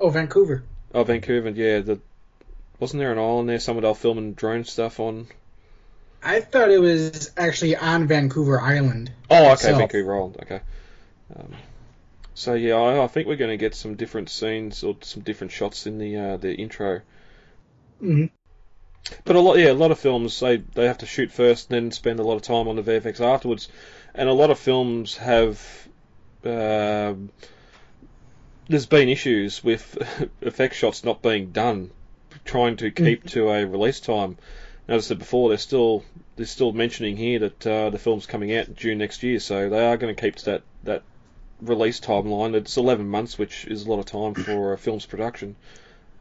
Oh, 0.00 0.10
Vancouver. 0.10 0.64
Oh, 0.94 1.04
Vancouver. 1.04 1.50
Yeah, 1.50 1.80
the 1.80 2.00
wasn't 2.78 3.00
there 3.00 3.12
an 3.12 3.18
island 3.18 3.48
there 3.48 3.58
somewhere 3.58 3.82
they 3.82 3.88
were 3.88 3.94
filming 3.94 4.34
drone 4.34 4.64
stuff 4.64 5.00
on? 5.00 5.26
I 6.22 6.40
thought 6.40 6.70
it 6.70 6.80
was 6.80 7.30
actually 7.36 7.76
on 7.76 8.06
Vancouver 8.06 8.60
Island. 8.60 9.12
Oh, 9.30 9.44
okay, 9.44 9.52
itself. 9.52 9.78
Vancouver 9.78 10.16
Island. 10.16 10.36
Okay. 10.42 10.60
Um, 11.34 11.52
so 12.34 12.54
yeah, 12.54 12.74
I, 12.74 13.04
I 13.04 13.06
think 13.06 13.28
we're 13.28 13.36
going 13.36 13.50
to 13.50 13.56
get 13.56 13.74
some 13.74 13.94
different 13.94 14.28
scenes 14.28 14.82
or 14.82 14.96
some 15.00 15.22
different 15.22 15.52
shots 15.52 15.86
in 15.86 15.98
the 15.98 16.16
uh, 16.16 16.36
the 16.36 16.54
intro. 16.54 17.00
Mhm. 18.02 18.30
But 19.24 19.36
a 19.36 19.40
lot, 19.40 19.58
yeah, 19.58 19.70
a 19.70 19.72
lot 19.72 19.92
of 19.92 19.98
films 19.98 20.38
they 20.40 20.56
they 20.56 20.86
have 20.86 20.98
to 20.98 21.06
shoot 21.06 21.30
first, 21.30 21.70
and 21.70 21.76
then 21.76 21.92
spend 21.92 22.18
a 22.18 22.24
lot 22.24 22.36
of 22.36 22.42
time 22.42 22.68
on 22.68 22.76
the 22.76 22.82
VFX 22.82 23.20
afterwards, 23.20 23.68
and 24.16 24.28
a 24.28 24.32
lot 24.32 24.50
of 24.50 24.58
films 24.58 25.16
have. 25.16 25.88
um 26.44 27.30
there's 28.68 28.86
been 28.86 29.08
issues 29.08 29.62
with 29.62 29.96
effect 30.42 30.74
shots 30.74 31.04
not 31.04 31.22
being 31.22 31.52
done, 31.52 31.90
trying 32.44 32.76
to 32.76 32.90
keep 32.90 33.24
to 33.24 33.48
a 33.50 33.64
release 33.64 34.00
time. 34.00 34.36
As 34.88 35.04
I 35.04 35.08
said 35.08 35.18
before, 35.18 35.48
they're 35.50 35.58
still 35.58 36.04
they're 36.36 36.46
still 36.46 36.72
mentioning 36.72 37.16
here 37.16 37.38
that 37.38 37.66
uh, 37.66 37.90
the 37.90 37.98
film's 37.98 38.26
coming 38.26 38.54
out 38.54 38.68
in 38.68 38.74
June 38.74 38.98
next 38.98 39.22
year, 39.22 39.38
so 39.38 39.68
they 39.68 39.84
are 39.86 39.96
going 39.96 40.14
to 40.14 40.20
keep 40.20 40.36
to 40.36 40.44
that 40.46 40.62
that 40.84 41.02
release 41.60 42.00
timeline. 42.00 42.54
It's 42.54 42.76
11 42.76 43.08
months, 43.08 43.38
which 43.38 43.64
is 43.66 43.86
a 43.86 43.90
lot 43.90 43.98
of 43.98 44.06
time 44.06 44.34
for 44.34 44.72
a 44.72 44.78
film's 44.78 45.06
production. 45.06 45.56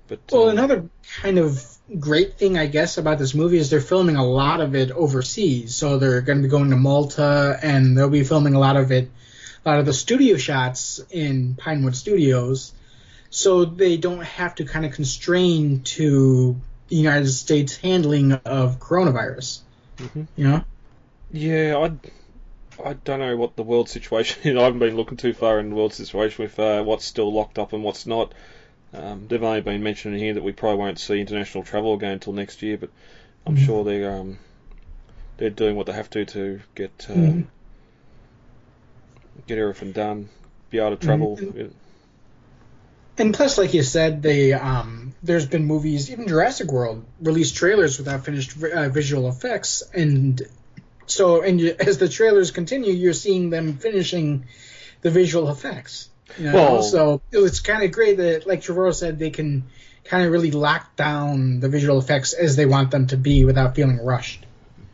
But 0.08 0.20
Well, 0.32 0.44
um, 0.44 0.58
another 0.58 0.89
kind 1.22 1.39
of 1.39 1.65
great 2.00 2.38
thing, 2.38 2.58
I 2.58 2.68
guess, 2.68 2.98
about 2.98 3.20
this 3.20 3.34
movie 3.34 3.58
is 3.58 3.70
they're 3.70 3.82
filming 3.82 4.15
a 4.15 4.26
lot 4.26 4.62
of 4.62 4.76
it 4.76 4.91
overseas. 4.91 5.76
So 5.76 5.98
they're 5.98 6.22
going 6.22 6.39
to 6.39 6.44
be 6.44 6.50
going 6.50 6.70
to 6.70 6.76
Malta, 6.76 7.60
and 7.62 7.98
they'll 7.98 8.10
be 8.10 8.24
filming 8.24 8.54
a 8.54 8.60
lot 8.60 8.78
of 8.78 8.91
it, 8.91 9.10
a 9.65 9.70
lot 9.70 9.80
of 9.80 9.86
the 9.86 9.94
studio 9.94 10.38
shots 10.38 11.02
in 11.10 11.56
Pinewood 11.56 11.96
Studios. 11.96 12.74
So 13.30 13.65
they 13.65 13.98
don't 13.98 14.24
have 14.24 14.56
to 14.56 14.65
kind 14.65 14.86
of 14.86 14.94
constrain 14.94 15.82
to 15.82 16.56
the 16.88 16.96
United 16.96 17.28
States 17.28 17.76
handling 17.76 18.34
of 18.34 18.80
coronavirus. 18.80 19.60
Mhm. 19.98 20.28
You 20.36 20.48
know? 20.48 20.63
Yeah, 21.32 21.78
I 21.78 21.91
I 22.84 22.94
don't 22.94 23.20
know 23.20 23.36
what 23.38 23.56
the 23.56 23.63
world 23.63 23.89
situation 23.89 24.41
is. 24.44 24.58
I 24.58 24.63
haven't 24.63 24.80
been 24.80 24.96
looking 24.96 25.18
too 25.18 25.34
far 25.34 25.60
in 25.60 25.70
the 25.70 25.76
world 25.76 25.94
situation 25.94 26.44
with 26.44 26.60
uh, 26.60 26.84
what's 26.84 27.06
still 27.06 27.34
locked 27.34 27.58
up 27.58 27.74
and 27.74 27.84
what's 27.84 28.06
not. 28.06 28.34
Um, 28.97 29.27
they've 29.27 29.43
only 29.43 29.62
been 29.62 29.84
mentioning 29.84 30.19
here 30.19 30.34
that 30.34 30.43
we 30.43 30.53
probably 30.53 30.79
won't 30.79 30.99
see 30.99 31.19
international 31.19 31.63
travel 31.63 31.93
again 31.93 32.13
until 32.13 32.34
next 32.34 32.62
year, 32.62 32.77
but 32.77 32.89
I'm 33.45 33.55
Mhm. 33.55 33.65
sure 33.65 33.84
they're 33.84 34.12
um, 34.12 34.38
they're 35.38 35.49
doing 35.49 35.75
what 35.75 35.88
they 35.88 35.93
have 35.93 36.10
to 36.12 36.25
to 36.25 36.62
get 36.75 37.08
uh, 37.10 37.13
Mhm. 37.13 37.47
get 39.47 39.58
everything 39.58 39.91
done, 39.91 40.29
be 40.69 40.79
able 40.79 40.95
to 40.95 41.05
travel. 41.05 41.38
Mhm. 41.38 41.71
And 43.17 43.34
plus, 43.34 43.58
like 43.58 43.73
you 43.73 43.84
said, 43.84 44.21
they 44.21 44.53
um, 44.53 45.13
there's 45.23 45.45
been 45.45 45.65
movies, 45.65 46.12
even 46.12 46.27
Jurassic 46.27 46.71
World, 46.71 47.05
released 47.21 47.55
trailers 47.55 47.97
without 47.97 48.25
finished 48.25 48.62
uh, 48.62 48.89
visual 48.89 49.29
effects, 49.29 49.84
and 49.93 50.41
so 51.05 51.41
and 51.41 51.62
you, 51.62 51.75
as 51.79 51.97
the 51.97 52.10
trailers 52.10 52.51
continue, 52.51 52.91
you're 52.91 53.13
seeing 53.13 53.49
them 53.49 53.77
finishing 53.77 54.45
the 55.01 55.12
visual 55.12 55.49
effects. 55.49 56.10
You 56.38 56.46
know? 56.46 56.54
Well- 56.54 56.84
so 56.84 57.22
it's 57.32 57.60
kind 57.60 57.84
of 57.84 57.92
great 57.92 58.18
that, 58.18 58.48
like 58.48 58.62
Trevorrow 58.62 58.94
said, 58.94 59.20
they 59.20 59.30
can 59.30 59.66
kind 60.04 60.26
of 60.26 60.32
really 60.32 60.52
lock 60.52 60.96
down 60.96 61.60
the 61.60 61.70
visual 61.70 61.98
effects 61.98 62.34
as 62.34 62.56
they 62.56 62.66
want 62.66 62.92
them 62.92 63.08
to 63.08 63.18
be 63.18 63.44
without 63.44 63.76
feeling 63.76 63.98
rushed. 64.04 64.46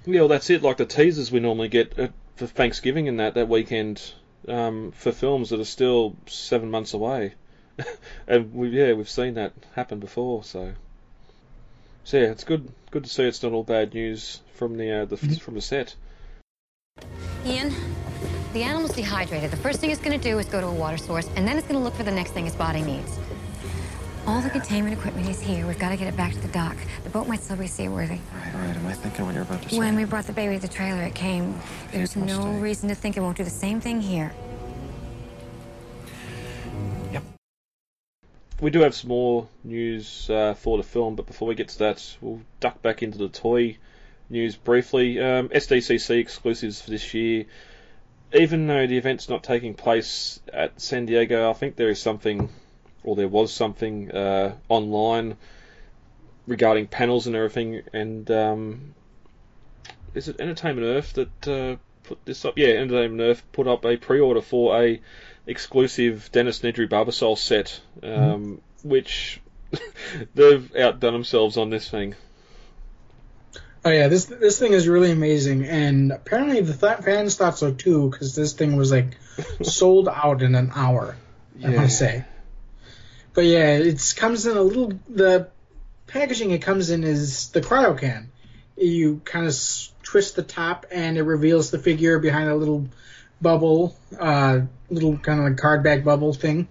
Yeah, 0.06 0.22
well, 0.22 0.30
that's 0.30 0.50
it. 0.50 0.62
Like 0.63 0.78
the 0.78 0.86
teasers 0.86 1.32
we 1.32 1.39
normally 1.39 1.67
get 1.67 2.00
uh, 2.00 2.08
for 2.38 2.48
Thanksgiving 2.48 3.08
and 3.08 3.20
that 3.20 3.36
that 3.36 3.48
weekend 3.48 4.02
um, 4.48 4.91
for 4.94 5.12
films 5.12 5.50
that 5.52 5.60
are 5.60 5.65
still 5.65 6.15
seven 6.26 6.72
months 6.72 6.94
away, 6.94 7.34
and 8.28 8.54
we 8.54 8.70
yeah 8.70 8.94
we've 8.94 9.10
seen 9.10 9.36
that 9.36 9.54
happen 9.76 10.00
before. 10.00 10.44
So 10.44 10.74
So 12.04 12.17
yeah, 12.17 12.28
it's 12.28 12.44
good 12.44 12.72
good 12.89 13.04
to 13.04 13.10
see 13.10 13.24
it's 13.24 13.44
not 13.44 13.52
all 13.52 13.63
bad 13.63 13.94
news 13.94 14.41
from 14.56 14.78
the 14.78 15.02
uh, 15.02 15.06
the 15.06 15.17
from 15.17 15.56
the 15.56 15.62
set. 15.62 15.96
Ian, 17.46 17.74
the 18.53 18.63
animal's 18.63 18.93
dehydrated. 18.93 19.51
The 19.51 19.57
first 19.57 19.79
thing 19.79 19.91
it's 19.91 20.01
going 20.01 20.19
to 20.19 20.23
do 20.23 20.37
is 20.39 20.45
go 20.47 20.59
to 20.59 20.67
a 20.67 20.73
water 20.73 20.97
source, 20.97 21.29
and 21.35 21.47
then 21.47 21.57
it's 21.57 21.67
going 21.67 21.79
to 21.79 21.83
look 21.83 21.95
for 21.95 22.03
the 22.03 22.11
next 22.11 22.31
thing 22.31 22.47
its 22.47 22.55
body 22.55 22.81
needs. 22.81 23.17
All 24.27 24.41
the 24.41 24.49
containment 24.49 24.97
equipment 24.97 25.27
is 25.27 25.41
here. 25.41 25.65
We've 25.65 25.79
got 25.79 25.89
to 25.89 25.97
get 25.97 26.07
it 26.07 26.15
back 26.15 26.33
to 26.33 26.39
the 26.39 26.47
dock. 26.49 26.77
The 27.03 27.09
boat 27.09 27.27
might 27.27 27.41
still 27.41 27.57
be 27.57 27.67
seaworthy. 27.67 28.19
Right, 28.33 28.53
right. 28.53 28.75
Am 28.75 28.85
I 28.85 28.93
thinking 28.93 29.25
what 29.25 29.33
you're 29.33 29.43
about 29.43 29.63
to 29.63 29.69
say? 29.69 29.79
When 29.79 29.95
we 29.95 30.03
brought 30.03 30.25
the 30.25 30.33
baby 30.33 30.55
to 30.55 30.61
the 30.61 30.67
trailer, 30.67 31.01
it 31.01 31.15
came. 31.15 31.59
There's 31.91 32.15
no 32.15 32.41
stay. 32.41 32.59
reason 32.59 32.89
to 32.89 32.95
think 32.95 33.17
it 33.17 33.21
won't 33.21 33.37
do 33.37 33.43
the 33.43 33.49
same 33.49 33.81
thing 33.81 33.99
here. 33.99 34.31
Yep. 37.13 37.23
We 38.59 38.69
do 38.69 38.81
have 38.81 38.93
some 38.93 39.09
more 39.09 39.47
news 39.63 40.29
uh, 40.29 40.53
for 40.53 40.77
the 40.77 40.83
film, 40.83 41.15
but 41.15 41.25
before 41.25 41.47
we 41.47 41.55
get 41.55 41.69
to 41.69 41.79
that, 41.79 42.17
we'll 42.21 42.41
duck 42.59 42.81
back 42.83 43.01
into 43.01 43.17
the 43.17 43.29
toy 43.29 43.77
news 44.29 44.55
briefly. 44.55 45.19
Um, 45.19 45.49
SDCC 45.49 46.19
exclusives 46.19 46.79
for 46.79 46.91
this 46.91 47.13
year. 47.15 47.45
Even 48.34 48.67
though 48.67 48.88
the 48.88 48.98
event's 48.98 49.30
not 49.30 49.44
taking 49.44 49.74
place 49.74 50.39
at 50.54 50.80
San 50.80 51.06
Diego, 51.06 51.50
I 51.50 51.54
think 51.54 51.76
there 51.76 51.89
is 51.89 52.02
something, 52.02 52.50
or 53.04 53.15
there 53.15 53.28
was 53.28 53.54
something 53.54 54.12
uh, 54.12 54.56
online 54.70 55.36
regarding 56.48 56.88
panels 56.88 57.28
and 57.28 57.36
everything. 57.36 57.82
And 57.94 58.30
um, 58.32 58.96
is 60.13 60.28
it 60.28 60.39
Entertainment 60.39 60.86
Earth 60.86 61.13
that 61.13 61.48
uh, 61.48 61.76
put 62.04 62.24
this 62.26 62.46
up? 62.46 62.58
Yeah, 62.58 62.70
Entertainment 62.70 63.22
Earth 63.22 63.44
put 63.52 63.67
up 63.67 63.86
a 63.86 63.98
pre-order 63.98 64.41
for 64.41 64.82
a 64.82 65.02
exclusive 65.46 66.30
Dennis 66.32 66.60
Nedry 66.60 66.88
Barbasol 66.88 67.38
set, 67.38 67.82
um, 68.04 68.62
which 68.84 69.41
they've 70.36 70.76
outdone 70.76 71.13
themselves 71.13 71.58
on 71.58 71.70
this 71.70 71.89
thing. 71.89 72.15
Oh 73.84 73.89
yeah, 73.89 74.10
this 74.10 74.26
this 74.26 74.60
thing 74.60 74.74
is 74.74 74.88
really 74.88 75.12
amazing, 75.12 75.65
and 75.65 76.12
apparently 76.12 76.62
the 76.62 76.74
th- 76.74 77.00
fans 77.00 77.36
thought 77.36 77.58
so 77.58 77.74
too, 77.74 78.10
because 78.10 78.36
this 78.36 78.54
thing 78.54 78.76
was 78.76 78.91
like 78.91 79.17
sold 79.63 80.08
out 80.08 80.44
in 80.44 80.54
an 80.54 80.72
hour. 80.76 81.15
I 81.63 81.70
want 81.70 81.89
to 81.89 81.96
say. 81.96 82.26
But 83.34 83.46
yeah, 83.46 83.78
it 83.78 84.13
comes 84.15 84.46
in 84.46 84.56
a 84.56 84.62
little. 84.62 84.94
The 85.10 85.50
packaging 86.06 86.52
it 86.52 86.62
comes 86.62 86.91
in 86.91 87.04
is 87.04 87.50
the 87.50 87.62
cryo 87.62 87.98
can. 87.98 88.32
You 88.78 89.22
kind 89.26 89.48
of 89.48 89.56
twist 90.04 90.36
the 90.36 90.44
top, 90.44 90.86
and 90.91 91.17
it 91.17 91.24
reveals 91.24 91.72
the 91.72 91.80
figure 91.80 92.20
behind 92.20 92.50
a 92.50 92.56
little 92.56 92.88
bubble, 93.41 93.96
uh, 94.20 94.62
little 94.91 95.17
kind 95.17 95.39
of 95.39 95.46
like 95.46 95.58
card 95.58 95.84
bag 95.84 96.04
bubble 96.04 96.34
thing. 96.34 96.67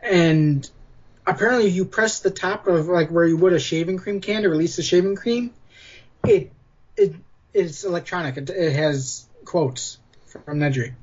And 0.00 0.68
apparently, 1.26 1.68
if 1.68 1.74
you 1.74 1.84
press 1.84 2.20
the 2.20 2.30
top 2.30 2.66
of 2.66 2.88
like 2.88 3.10
where 3.10 3.24
you 3.24 3.36
would 3.36 3.52
a 3.52 3.60
shaving 3.60 3.98
cream 3.98 4.20
can 4.20 4.42
to 4.42 4.48
release 4.48 4.76
the 4.76 4.82
shaving 4.82 5.14
cream, 5.14 5.52
it 6.26 6.52
it 6.96 7.14
it's 7.52 7.84
electronic. 7.84 8.36
It, 8.36 8.50
it 8.50 8.74
has 8.74 9.26
quotes 9.44 9.98
from 10.44 10.58
Nedry. 10.58 10.94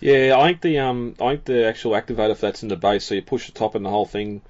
Yeah, 0.00 0.36
I 0.38 0.48
think 0.48 0.60
the 0.60 0.78
um, 0.78 1.16
I 1.20 1.30
think 1.30 1.44
the 1.44 1.66
actual 1.66 1.92
activator 1.92 2.34
for 2.36 2.42
that's 2.42 2.62
in 2.62 2.68
the 2.68 2.76
base, 2.76 3.04
so 3.04 3.14
you 3.14 3.22
push 3.22 3.46
the 3.46 3.52
top 3.52 3.74
and 3.74 3.84
the 3.84 3.90
whole 3.90 4.06
thing 4.06 4.42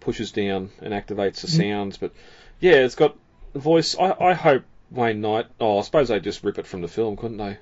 pushes 0.00 0.32
down 0.32 0.70
and 0.80 0.94
activates 0.94 1.42
the 1.42 1.48
sounds. 1.48 1.98
But 1.98 2.12
yeah, 2.60 2.76
it's 2.76 2.94
got 2.94 3.16
voice. 3.54 3.96
I, 3.98 4.12
I 4.18 4.32
hope 4.34 4.64
Wayne 4.90 5.20
Knight. 5.20 5.46
Oh, 5.60 5.78
I 5.78 5.82
suppose 5.82 6.08
they 6.08 6.20
just 6.20 6.42
rip 6.42 6.58
it 6.58 6.66
from 6.66 6.80
the 6.80 6.88
film, 6.88 7.16
couldn't 7.16 7.36
they? 7.36 7.58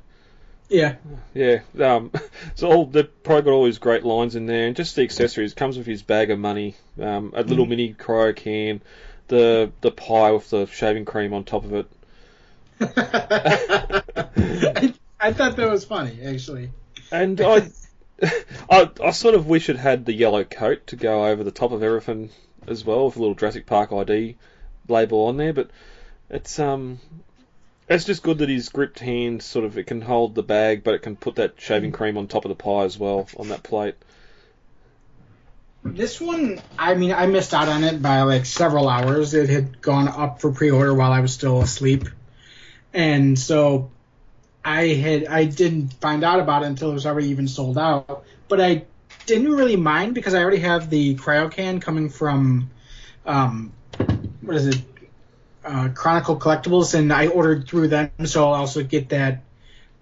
Yeah, 0.69 0.97
Yeah. 1.33 1.61
Um, 1.81 2.13
so 2.55 2.71
all 2.71 2.87
they 2.87 3.03
probably 3.03 3.43
got 3.43 3.53
all 3.53 3.65
his 3.65 3.79
great 3.79 4.05
lines 4.05 4.37
in 4.37 4.47
there, 4.47 4.67
and 4.67 4.77
just 4.77 4.97
the 4.97 5.03
accessories 5.03 5.55
comes 5.55 5.79
with 5.79 5.87
his 5.87 6.03
bag 6.03 6.31
of 6.31 6.39
money, 6.39 6.75
um, 7.01 7.33
a 7.35 7.43
little 7.43 7.65
mini 7.65 7.95
cryo 7.95 8.37
can, 8.37 8.83
the 9.29 9.73
the 9.81 9.91
pie 9.91 10.33
with 10.33 10.51
the 10.51 10.67
shaving 10.67 11.05
cream 11.05 11.33
on 11.33 11.45
top 11.45 11.65
of 11.65 11.75
it. 11.75 11.87
I, 12.81 14.03
I 15.21 15.33
thought 15.33 15.57
that 15.57 15.71
was 15.71 15.85
funny 15.85 16.19
actually. 16.25 16.71
And 17.11 17.41
I, 17.41 17.69
I, 18.71 18.91
I 19.03 19.11
sort 19.13 19.35
of 19.35 19.47
wish 19.47 19.69
it 19.69 19.77
had 19.77 20.05
the 20.05 20.13
yellow 20.13 20.45
coat 20.45 20.87
to 20.89 20.97
go 20.97 21.27
over 21.27 21.45
the 21.45 21.51
top 21.51 21.73
of 21.73 21.83
everything 21.83 22.31
as 22.67 22.85
well, 22.85 23.07
with 23.07 23.17
a 23.17 23.21
little 23.21 23.35
Jurassic 23.35 23.67
Park 23.67 23.93
ID 23.93 24.37
label 24.89 25.27
on 25.27 25.37
there. 25.37 25.53
But 25.53 25.71
it's 26.31 26.59
um, 26.59 26.99
it's 27.89 28.05
just 28.05 28.23
good 28.23 28.39
that 28.39 28.49
his 28.49 28.69
gripped 28.69 28.99
hand 28.99 29.43
sort 29.43 29.65
of 29.65 29.79
it 29.79 29.85
can 29.85 30.03
hold 30.03 30.35
the 30.35 30.43
bag, 30.43 30.85
but 30.85 30.95
it 30.95 31.03
can 31.03 31.17
put 31.17 31.37
that 31.37 31.61
shaving 31.61 31.93
cream 31.93 32.19
on 32.19 32.29
top 32.29 32.45
of 32.45 32.51
the 32.51 32.55
pie 32.55 32.85
as 32.85 32.99
well 32.99 33.29
on 33.37 33.49
that 33.49 33.63
plate. 33.63 33.95
This 35.95 36.21
one, 36.21 36.61
I 36.79 36.95
mean, 36.95 37.13
I 37.13 37.27
missed 37.27 37.55
out 37.55 37.69
on 37.69 37.85
it 37.85 38.01
by 38.01 38.23
like 38.23 38.47
several 38.47 38.89
hours. 38.89 39.35
It 39.35 39.49
had 39.49 39.81
gone 39.81 40.09
up 40.09 40.41
for 40.41 40.53
pre-order 40.53 40.95
while 40.95 41.13
I 41.13 41.21
was 41.21 41.33
still 41.33 41.61
asleep, 41.61 42.09
and 42.93 43.39
so 43.39 43.91
I 44.65 44.89
had 44.89 45.27
I 45.27 45.45
didn't 45.45 45.95
find 45.95 46.25
out 46.25 46.41
about 46.41 46.63
it 46.63 46.67
until 46.67 46.91
it 46.91 46.95
was 46.95 47.07
already 47.07 47.29
even 47.29 47.49
sold 47.49 47.79
out. 47.79 48.25
But 48.49 48.61
I 48.61 48.85
didn't 49.27 49.53
really 49.53 49.77
mind 49.77 50.15
because 50.15 50.35
I 50.35 50.43
already 50.43 50.61
have 50.61 50.91
the 50.91 51.15
cryo 51.17 51.51
can 51.51 51.81
coming 51.81 52.09
from, 52.09 52.71
um, 53.27 53.73
what 54.41 54.57
is 54.57 54.67
it, 54.67 54.83
uh, 55.65 55.91
Chronicle 55.95 56.39
Collectibles, 56.39 56.95
and 56.95 57.13
I 57.13 57.29
ordered 57.29 57.69
through 57.69 57.89
them, 57.89 58.11
so 58.25 58.47
I'll 58.47 58.55
also 58.55 58.83
get 58.83 59.11
that 59.11 59.43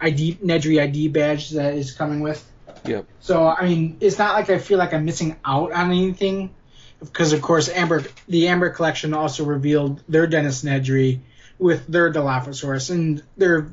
ID 0.01 0.39
Nedry 0.45 0.81
ID 0.81 1.09
badge 1.09 1.51
that 1.51 1.75
is 1.75 1.93
coming 1.93 2.21
with. 2.21 2.45
Yep. 2.89 3.07
So 3.21 3.47
I 3.47 3.69
mean, 3.69 3.99
it's 4.01 4.19
not 4.19 4.35
like 4.35 4.51
I 4.51 4.59
feel 4.59 4.79
like 4.79 4.95
I'm 4.95 5.05
missing 5.05 5.37
out 5.45 5.73
on 5.73 5.91
anything, 5.91 6.55
because 7.01 7.33
of 7.33 7.43
course 7.43 7.69
Amber, 7.69 8.05
the 8.29 8.49
Amber 8.49 8.71
collection 8.71 9.15
also 9.15 9.45
revealed 9.45 10.03
their 10.09 10.27
Dennis 10.27 10.63
Nedry 10.63 11.21
with 11.59 11.87
their 11.87 12.13
Dilophosaurus, 12.13 12.91
and 12.91 13.23
they're 13.37 13.69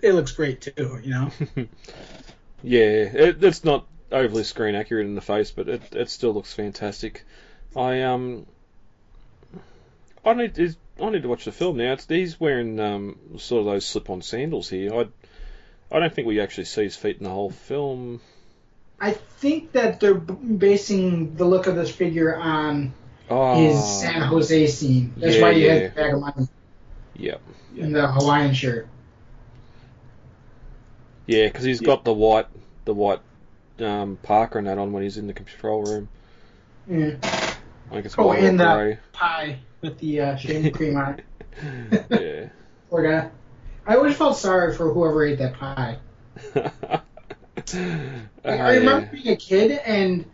it 0.00 0.12
looks 0.12 0.32
great 0.32 0.60
too, 0.60 1.00
you 1.02 1.10
know. 1.10 1.30
Yeah, 2.62 2.80
it, 2.80 3.44
it's 3.44 3.64
not 3.64 3.86
overly 4.10 4.42
screen 4.42 4.74
accurate 4.74 5.06
in 5.06 5.14
the 5.14 5.20
face, 5.20 5.50
but 5.50 5.68
it 5.68 5.82
it 5.94 6.10
still 6.10 6.32
looks 6.32 6.52
fantastic. 6.52 7.24
I 7.76 8.02
um, 8.02 8.46
I 10.24 10.34
need 10.34 10.54
to, 10.56 10.74
I 11.00 11.10
need 11.10 11.22
to 11.22 11.28
watch 11.28 11.44
the 11.44 11.52
film 11.52 11.76
now. 11.76 11.92
It's, 11.92 12.06
he's 12.06 12.40
wearing 12.40 12.80
um 12.80 13.18
sort 13.38 13.60
of 13.60 13.66
those 13.66 13.86
slip-on 13.86 14.22
sandals 14.22 14.68
here. 14.68 14.92
I 14.94 15.06
I 15.94 16.00
don't 16.00 16.12
think 16.12 16.26
we 16.26 16.40
actually 16.40 16.64
see 16.64 16.84
his 16.84 16.96
feet 16.96 17.18
in 17.18 17.24
the 17.24 17.30
whole 17.30 17.50
film. 17.50 18.20
I 19.00 19.12
think 19.12 19.72
that 19.72 20.00
they're 20.00 20.14
basing 20.14 21.34
the 21.36 21.44
look 21.44 21.66
of 21.66 21.76
this 21.76 21.90
figure 21.94 22.34
on 22.36 22.92
Oh, 23.28 23.54
his 23.54 23.84
San 24.00 24.22
Jose 24.22 24.66
scene. 24.68 25.12
That's 25.16 25.36
Yeah, 25.36 25.42
why 25.42 25.52
he 25.54 25.64
yeah. 25.64 25.72
has 25.72 25.82
the 25.90 25.96
bag 25.96 26.14
of 26.14 26.20
money 26.20 26.48
Yep. 27.16 27.40
in 27.76 27.92
the 27.92 28.06
Hawaiian 28.06 28.54
shirt. 28.54 28.88
Yeah, 31.26 31.46
because 31.46 31.64
he's 31.64 31.80
got 31.80 32.04
the 32.04 32.12
white 32.12 32.46
the 32.84 32.94
white 32.94 33.20
um, 33.80 34.16
Parker 34.22 34.58
and 34.58 34.66
that 34.68 34.78
on 34.78 34.92
when 34.92 35.02
he's 35.02 35.16
in 35.18 35.26
the 35.26 35.32
control 35.32 35.82
room. 35.82 36.08
Yeah. 36.88 37.16
I 37.22 37.94
think 37.94 38.06
it's 38.06 38.14
Oh, 38.16 38.28
white 38.28 38.44
and 38.44 38.58
the 38.60 38.64
grey. 38.74 38.98
pie 39.12 39.58
with 39.80 39.98
the 39.98 40.20
uh, 40.20 40.36
shaving 40.36 40.72
cream 40.74 40.96
on 40.96 41.18
it. 41.18 42.04
yeah. 42.10 42.48
Poor 42.90 43.02
guy. 43.02 43.28
I 43.86 43.96
always 43.96 44.16
felt 44.16 44.36
sorry 44.36 44.74
for 44.74 44.92
whoever 44.92 45.24
ate 45.24 45.38
that 45.38 45.54
pie. 45.54 45.98
I 47.74 48.76
remember 48.76 49.08
being 49.12 49.28
a 49.28 49.36
kid 49.36 49.72
and 49.72 50.24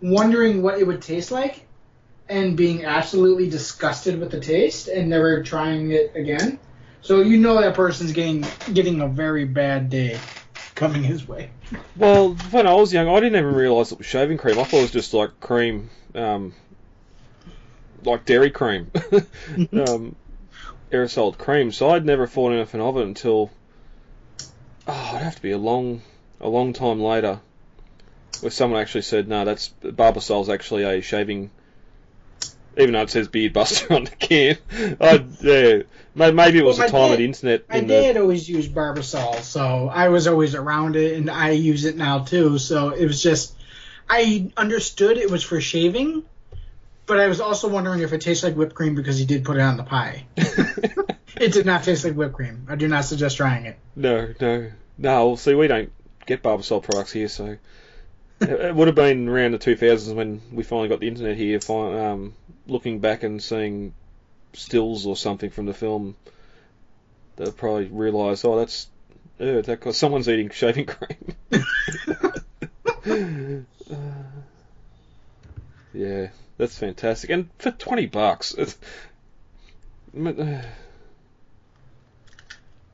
wondering 0.00 0.62
what 0.62 0.78
it 0.78 0.86
would 0.86 1.02
taste 1.02 1.30
like, 1.30 1.66
and 2.28 2.56
being 2.56 2.84
absolutely 2.84 3.48
disgusted 3.48 4.18
with 4.18 4.30
the 4.30 4.40
taste 4.40 4.88
and 4.88 5.08
never 5.08 5.42
trying 5.42 5.90
it 5.90 6.12
again. 6.14 6.58
So 7.02 7.20
you 7.20 7.38
know 7.38 7.60
that 7.60 7.74
person's 7.74 8.12
getting 8.12 8.44
getting 8.72 9.02
a 9.02 9.08
very 9.08 9.44
bad 9.44 9.90
day 9.90 10.18
coming 10.74 11.02
his 11.02 11.28
way. 11.28 11.50
Well, 11.96 12.34
when 12.50 12.66
I 12.66 12.74
was 12.74 12.92
young, 12.92 13.08
I 13.08 13.20
didn't 13.20 13.38
even 13.38 13.54
realise 13.54 13.92
it 13.92 13.98
was 13.98 14.06
shaving 14.06 14.38
cream. 14.38 14.58
I 14.58 14.64
thought 14.64 14.78
it 14.78 14.82
was 14.82 14.90
just 14.90 15.14
like 15.14 15.38
cream, 15.40 15.90
um, 16.14 16.54
like 18.02 18.24
dairy 18.24 18.50
cream, 18.50 18.90
um, 19.72 20.16
aerosoled 20.90 21.38
cream. 21.38 21.72
So 21.72 21.90
I'd 21.90 22.04
never 22.04 22.26
thought 22.26 22.52
anything 22.52 22.80
of 22.80 22.96
it 22.96 23.04
until, 23.04 23.50
oh, 24.86 25.10
it'd 25.10 25.22
have 25.22 25.36
to 25.36 25.42
be 25.42 25.52
a 25.52 25.58
long, 25.58 26.02
a 26.44 26.48
long 26.48 26.72
time 26.74 27.00
later, 27.00 27.40
where 28.40 28.50
someone 28.52 28.80
actually 28.80 29.02
said, 29.02 29.26
"No, 29.26 29.44
that's 29.44 29.72
Barbasol's 29.82 30.48
actually 30.48 30.84
a 30.84 31.00
shaving." 31.00 31.50
Even 32.76 32.92
though 32.92 33.02
it 33.02 33.10
says 33.10 33.28
Beard 33.28 33.52
Buster 33.52 33.92
on 33.94 34.04
the 34.04 34.10
can, 34.10 34.58
I, 35.00 35.24
yeah, 35.42 36.30
maybe 36.32 36.58
it 36.58 36.64
was 36.64 36.76
Well, 36.78 36.88
the 36.88 36.92
my 36.92 36.98
time 36.98 37.08
dad- 37.10 37.14
of 37.14 37.20
internet. 37.20 37.68
My 37.68 37.76
in 37.76 37.86
the, 37.86 37.94
dad 37.94 38.16
always 38.16 38.48
used 38.48 38.74
Barbasol, 38.74 39.40
so 39.42 39.88
I 39.88 40.08
was 40.08 40.26
always 40.26 40.54
around 40.56 40.96
it, 40.96 41.16
and 41.16 41.30
I 41.30 41.50
use 41.50 41.84
it 41.84 41.96
now 41.96 42.20
too. 42.24 42.58
So 42.58 42.90
it 42.90 43.06
was 43.06 43.22
just, 43.22 43.54
I 44.10 44.50
understood 44.56 45.18
it 45.18 45.30
was 45.30 45.44
for 45.44 45.60
shaving, 45.60 46.24
but 47.06 47.20
I 47.20 47.28
was 47.28 47.40
also 47.40 47.68
wondering 47.68 48.00
if 48.00 48.12
it 48.12 48.20
tastes 48.22 48.42
like 48.42 48.56
whipped 48.56 48.74
cream 48.74 48.96
because 48.96 49.18
he 49.18 49.24
did 49.24 49.44
put 49.44 49.56
it 49.56 49.60
on 49.62 49.76
the 49.76 49.84
pie. 49.84 50.26
it 50.36 51.52
did 51.52 51.66
not 51.66 51.84
taste 51.84 52.04
like 52.04 52.14
whipped 52.14 52.34
cream. 52.34 52.66
I 52.68 52.74
do 52.74 52.88
not 52.88 53.04
suggest 53.04 53.36
trying 53.36 53.66
it. 53.66 53.78
No, 53.94 54.34
no, 54.40 54.72
no. 54.98 55.36
See, 55.36 55.54
we 55.54 55.68
don't 55.68 55.92
get 56.26 56.42
Barbasol 56.42 56.82
products 56.82 57.12
here, 57.12 57.28
so 57.28 57.56
it, 58.40 58.74
would 58.74 58.88
have 58.88 58.94
been 58.94 59.28
around 59.28 59.52
the 59.52 59.58
2000s 59.58 60.14
when 60.14 60.40
we 60.52 60.62
finally 60.62 60.88
got 60.88 61.00
the 61.00 61.08
internet 61.08 61.36
here. 61.36 61.60
Um, 61.68 62.34
looking 62.66 63.00
back 63.00 63.22
and 63.22 63.42
seeing 63.42 63.94
stills 64.52 65.06
or 65.06 65.16
something 65.16 65.50
from 65.50 65.66
the 65.66 65.74
film, 65.74 66.16
they'll 67.36 67.52
probably 67.52 67.86
realise, 67.86 68.44
oh, 68.44 68.56
that's 68.56 68.88
uh, 69.40 69.60
that 69.62 69.80
cause 69.80 69.98
someone's 69.98 70.28
eating 70.28 70.50
shaving 70.50 70.86
cream. 70.86 71.34
Uh, 73.90 73.94
yeah, 75.92 76.28
that's 76.56 76.78
fantastic, 76.78 77.30
and 77.30 77.48
for 77.58 77.72
twenty 77.72 78.06
bucks. 78.06 78.54
It's, 78.54 78.78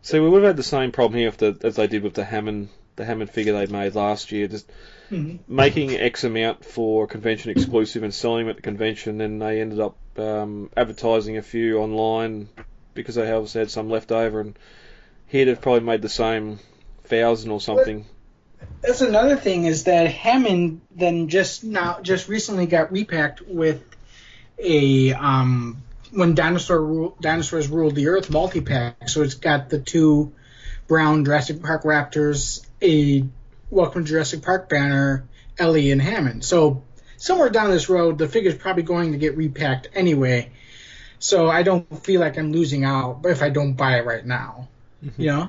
See, 0.03 0.19
we 0.19 0.29
would 0.29 0.43
have 0.43 0.51
had 0.51 0.57
the 0.57 0.63
same 0.63 0.91
problem 0.91 1.19
here 1.19 1.31
the, 1.31 1.59
as 1.63 1.77
they 1.77 1.87
did 1.87 2.03
with 2.03 2.15
the 2.15 2.25
Hammond 2.25 2.71
the 3.01 3.07
Hammond 3.07 3.31
figure 3.31 3.53
they 3.55 3.67
made 3.67 3.95
last 3.95 4.31
year, 4.31 4.47
just 4.47 4.71
Mhm. 5.11 5.41
making 5.49 5.93
X 5.97 6.23
amount 6.25 6.65
for 6.65 7.07
convention 7.07 7.51
exclusive 7.51 8.03
and 8.03 8.15
selling 8.15 8.45
them 8.45 8.51
at 8.51 8.57
the 8.57 8.63
convention. 8.63 9.21
and 9.21 9.41
they 9.43 9.61
ended 9.61 9.81
up 9.81 9.97
um, 10.19 10.71
advertising 10.77 11.39
a 11.39 11.43
few 11.43 11.79
online 11.79 12.49
because 12.95 13.15
they 13.15 13.31
obviously 13.31 13.61
had 13.61 13.71
some 13.71 13.89
left 13.89 14.13
over, 14.13 14.41
and 14.41 14.59
he'd 15.27 15.49
have 15.49 15.61
probably 15.61 15.81
made 15.81 16.03
the 16.03 16.09
same 16.09 16.59
thousand 17.05 17.51
or 17.51 17.61
something. 17.61 18.05
That's 18.83 19.01
another 19.01 19.37
thing 19.37 19.65
is 19.65 19.85
that 19.85 20.07
Hammond 20.09 20.83
then 20.95 21.29
just 21.29 21.65
now 21.65 22.01
just 22.03 22.29
recently 22.29 22.67
got 22.67 22.93
repacked 22.93 23.41
with 23.41 23.83
a 24.59 25.15
um 25.15 25.83
when 26.13 26.35
dinosaur 26.35 26.81
ru- 26.85 27.15
dinosaurs 27.21 27.69
ruled 27.69 27.95
the 27.95 28.09
earth 28.09 28.31
multi 28.31 28.61
pack. 28.61 29.09
So 29.09 29.23
it's 29.23 29.35
got 29.35 29.71
the 29.71 29.79
two 29.79 30.33
brown 30.87 31.25
Jurassic 31.25 31.63
Park 31.63 31.85
Raptors, 31.85 32.67
a 32.83 33.25
Welcome 33.71 34.05
to 34.05 34.11
Jurassic 34.11 34.43
Park 34.43 34.69
banner, 34.69 35.29
Ellie 35.57 35.93
and 35.93 36.03
Hammond. 36.03 36.45
So 36.45 36.83
somewhere 37.17 37.51
down 37.51 37.71
this 37.71 37.89
road, 37.89 38.19
the 38.19 38.27
figure's 38.27 38.57
probably 38.57 38.83
going 38.83 39.13
to 39.13 39.19
get 39.19 39.37
repacked 39.37 39.89
anyway. 39.95 40.51
So 41.21 41.49
I 41.49 41.63
don't 41.63 42.03
feel 42.05 42.21
like 42.21 42.37
I'm 42.37 42.53
losing 42.53 42.85
out 42.85 43.21
if 43.25 43.43
I 43.43 43.51
don't 43.51 43.75
buy 43.75 43.99
it 43.99 44.07
right 44.07 44.27
now. 44.27 44.69
You 45.17 45.27
know. 45.27 45.49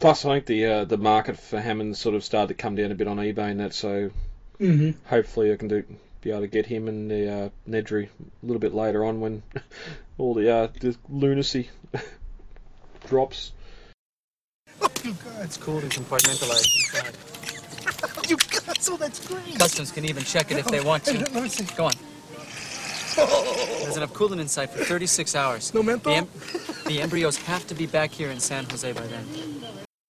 Plus, 0.00 0.24
I 0.24 0.34
think 0.34 0.46
the 0.46 0.66
uh, 0.66 0.84
the 0.84 0.98
market 0.98 1.38
for 1.38 1.60
Hammond 1.60 1.96
sort 1.96 2.14
of 2.14 2.24
started 2.24 2.48
to 2.48 2.54
come 2.54 2.74
down 2.74 2.92
a 2.92 2.94
bit 2.94 3.08
on 3.08 3.16
eBay 3.16 3.50
and 3.50 3.60
that, 3.60 3.72
so 3.72 4.10
hmm 4.58 4.90
hopefully 5.06 5.52
I 5.52 5.56
can 5.56 5.68
do 5.68 5.84
be 6.20 6.30
able 6.30 6.42
to 6.42 6.46
get 6.46 6.66
him 6.66 6.88
and 6.88 7.10
the 7.10 7.32
uh, 7.32 7.48
Nedry 7.68 8.08
a 8.08 8.46
little 8.46 8.60
bit 8.60 8.74
later 8.74 9.04
on 9.04 9.20
when 9.20 9.42
all 10.18 10.34
the 10.34 10.52
uh, 10.52 10.68
the 10.80 10.96
lunacy 11.08 11.70
drops. 13.06 13.52
It's 15.04 15.56
cooled 15.56 15.82
and 15.82 15.92
compartmentalized 15.92 16.74
inside. 16.76 17.16
You 18.28 18.36
got 18.36 18.80
so 18.80 18.96
that's 18.96 19.26
great. 19.26 19.58
Customs 19.58 19.90
can 19.90 20.04
even 20.04 20.22
check 20.22 20.50
it 20.52 20.58
if 20.58 20.66
they 20.66 20.80
want 20.80 21.04
to. 21.04 21.18
Let 21.34 21.34
me 21.34 21.48
see. 21.48 21.64
Go 21.76 21.86
on. 21.86 21.92
There's 23.16 23.96
enough 23.96 24.12
coolant 24.14 24.40
inside 24.40 24.70
for 24.70 24.84
36 24.84 25.34
hours. 25.34 25.74
No 25.74 25.82
menthol? 25.82 26.12
The, 26.12 26.18
em- 26.18 26.28
the 26.86 27.00
embryos 27.02 27.36
have 27.38 27.66
to 27.66 27.74
be 27.74 27.86
back 27.86 28.12
here 28.12 28.30
in 28.30 28.38
San 28.38 28.64
Jose 28.64 28.92
by 28.92 29.06
then. 29.06 29.26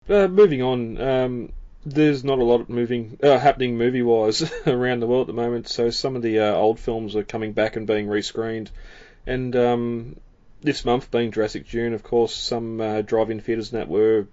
Uh, 0.09 0.29
moving 0.29 0.63
on, 0.63 1.01
um, 1.01 1.53
there's 1.87 2.23
not 2.23 2.39
a 2.39 2.45
lot 2.45 2.61
of 2.61 2.69
moving 2.69 3.19
uh, 3.23 3.39
happening 3.39 3.79
movie 3.79 4.03
wise 4.03 4.53
around 4.67 5.01
the 5.01 5.07
world 5.07 5.29
at 5.29 5.35
the 5.35 5.43
moment. 5.43 5.69
So 5.69 5.91
some 5.91 6.17
of 6.17 6.23
the 6.23 6.41
uh, 6.41 6.55
old 6.55 6.79
films 6.79 7.17
are 7.17 7.25
coming 7.25 7.53
back 7.53 7.77
and 7.77 7.87
being 7.87 8.07
rescreened, 8.07 8.69
and 9.27 9.57
um, 9.57 10.17
this 10.61 10.85
month 10.85 11.11
being 11.11 11.33
Jurassic 11.33 11.67
June, 11.67 11.95
of 11.95 12.03
course, 12.03 12.35
some 12.35 12.81
uh, 12.81 13.03
drive-in 13.03 13.41
theatres 13.41 13.73
and 13.73 13.81
that 13.81 13.89
were 13.89 14.27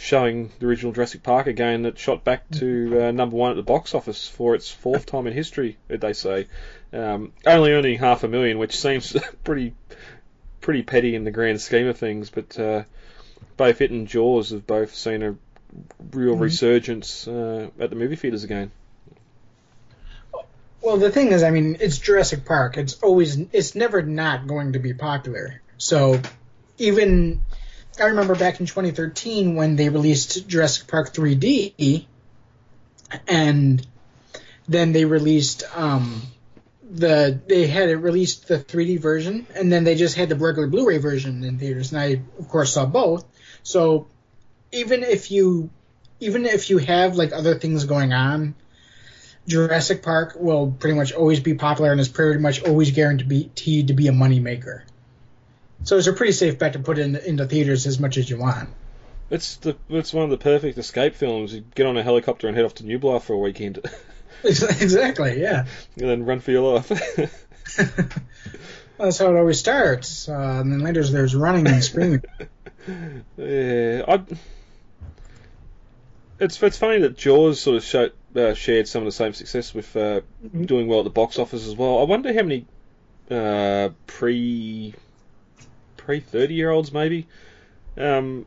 showing 0.00 0.50
the 0.58 0.66
original 0.66 0.92
Jurassic 0.92 1.22
Park 1.22 1.46
again. 1.46 1.82
That 1.82 1.98
shot 1.98 2.24
back 2.24 2.48
to 2.52 3.04
uh, 3.06 3.10
number 3.10 3.36
one 3.36 3.50
at 3.50 3.56
the 3.56 3.62
box 3.62 3.94
office 3.94 4.26
for 4.26 4.54
its 4.54 4.70
fourth 4.70 5.04
time 5.06 5.26
in 5.26 5.34
history. 5.34 5.76
They 5.88 6.14
say, 6.14 6.46
um, 6.92 7.32
only 7.46 7.72
earning 7.72 7.98
half 7.98 8.24
a 8.24 8.28
million, 8.28 8.58
which 8.58 8.76
seems 8.76 9.14
pretty 9.44 9.74
pretty 10.60 10.82
petty 10.82 11.14
in 11.14 11.24
the 11.24 11.30
grand 11.30 11.60
scheme 11.60 11.86
of 11.86 11.98
things, 11.98 12.30
but. 12.30 12.58
Uh, 12.58 12.82
both 13.56 13.82
it 13.82 13.90
and 13.90 14.08
Jaws 14.08 14.50
have 14.52 14.66
both 14.66 14.94
seen 14.94 15.22
a 15.22 15.34
real 16.12 16.34
Mhm. 16.34 16.40
resurgence 16.40 17.28
uh, 17.28 17.68
at 17.78 17.90
the 17.90 17.96
movie 17.96 18.16
theaters 18.16 18.42
again. 18.42 18.70
Well, 20.80 20.96
the 20.96 21.10
thing 21.10 21.32
is, 21.32 21.42
I 21.42 21.50
mean, 21.50 21.76
it's 21.78 21.98
Jurassic 21.98 22.46
Park. 22.46 22.78
It's 22.78 22.94
always, 23.02 23.38
it's 23.52 23.74
never 23.74 24.00
not 24.00 24.46
going 24.46 24.72
to 24.72 24.78
be 24.78 24.94
popular. 24.94 25.60
So, 25.76 26.20
even 26.78 27.42
I 28.00 28.06
remember 28.06 28.34
back 28.34 28.60
in 28.60 28.66
2013 28.66 29.54
when 29.54 29.76
they 29.76 29.88
released 29.88 30.48
Jurassic 30.48 30.88
Park 30.88 31.12
3D, 31.12 32.06
and 33.28 33.86
then 34.68 34.92
they 34.92 35.04
released 35.04 35.64
um, 35.76 36.22
the 36.90 37.40
they 37.46 37.66
had 37.66 37.88
it 37.88 37.96
released 37.96 38.48
the 38.48 38.58
3D 38.58 39.00
version, 39.00 39.46
and 39.54 39.70
then 39.70 39.84
they 39.84 39.94
just 39.94 40.16
had 40.16 40.28
the 40.28 40.36
regular 40.36 40.68
Blu-ray 40.68 40.98
version 40.98 41.44
in 41.44 41.58
theaters, 41.58 41.92
and 41.92 42.00
I 42.00 42.22
of 42.38 42.48
course 42.48 42.72
saw 42.74 42.86
both. 42.86 43.24
So, 43.62 44.08
even 44.72 45.02
if 45.02 45.30
you 45.30 45.70
even 46.20 46.46
if 46.46 46.70
you 46.70 46.78
have 46.78 47.16
like 47.16 47.32
other 47.32 47.58
things 47.58 47.84
going 47.84 48.12
on, 48.12 48.54
Jurassic 49.46 50.02
Park 50.02 50.36
will 50.38 50.70
pretty 50.70 50.96
much 50.96 51.12
always 51.12 51.40
be 51.40 51.54
popular 51.54 51.92
and 51.92 52.00
is 52.00 52.08
pretty 52.08 52.40
much 52.40 52.62
always 52.62 52.90
guaranteed 52.92 53.88
to 53.88 53.94
be 53.94 54.06
a 54.06 54.12
money 54.12 54.40
maker. 54.40 54.84
So 55.84 55.96
it's 55.96 56.06
a 56.06 56.12
pretty 56.12 56.32
safe 56.32 56.58
bet 56.58 56.74
to 56.74 56.78
put 56.78 56.98
in 56.98 57.16
into 57.16 57.46
theaters 57.46 57.86
as 57.86 57.98
much 57.98 58.18
as 58.18 58.28
you 58.28 58.38
want. 58.38 58.68
It's 59.30 59.56
the 59.56 59.76
it's 59.88 60.12
one 60.12 60.24
of 60.24 60.30
the 60.30 60.38
perfect 60.38 60.76
escape 60.76 61.14
films. 61.14 61.54
You 61.54 61.64
get 61.74 61.86
on 61.86 61.96
a 61.96 62.02
helicopter 62.02 62.48
and 62.48 62.56
head 62.56 62.66
off 62.66 62.74
to 62.76 62.84
Nublar 62.84 63.22
for 63.22 63.34
a 63.34 63.38
weekend, 63.38 63.78
exactly, 64.44 65.40
yeah. 65.40 65.66
and 65.96 66.08
then 66.08 66.24
run 66.24 66.40
for 66.40 66.50
your 66.50 66.74
life. 66.74 66.88
That's 68.98 69.18
how 69.18 69.34
it 69.34 69.38
always 69.38 69.58
starts. 69.58 70.28
Uh, 70.28 70.58
and 70.60 70.72
then 70.72 70.80
later 70.80 71.02
there's 71.04 71.34
running 71.34 71.66
and 71.66 71.82
screaming. 71.82 72.22
yeah, 73.36 74.02
I. 74.06 74.22
It's 76.40 76.60
it's 76.62 76.78
funny 76.78 77.00
that 77.00 77.16
Jaws 77.16 77.60
sort 77.60 77.76
of 77.76 77.84
showed, 77.84 78.12
uh, 78.34 78.54
shared 78.54 78.88
some 78.88 79.02
of 79.02 79.06
the 79.06 79.12
same 79.12 79.32
success 79.32 79.72
with 79.72 79.94
uh, 79.94 80.22
doing 80.58 80.88
well 80.88 81.00
at 81.00 81.04
the 81.04 81.10
box 81.10 81.38
office 81.38 81.66
as 81.66 81.76
well. 81.76 82.00
I 82.00 82.04
wonder 82.04 82.32
how 82.32 82.42
many 82.42 82.66
uh, 83.30 83.90
pre 84.06 84.94
pre 86.10 86.18
thirty 86.18 86.54
year 86.54 86.70
olds 86.70 86.92
maybe 86.92 87.28
um, 87.96 88.44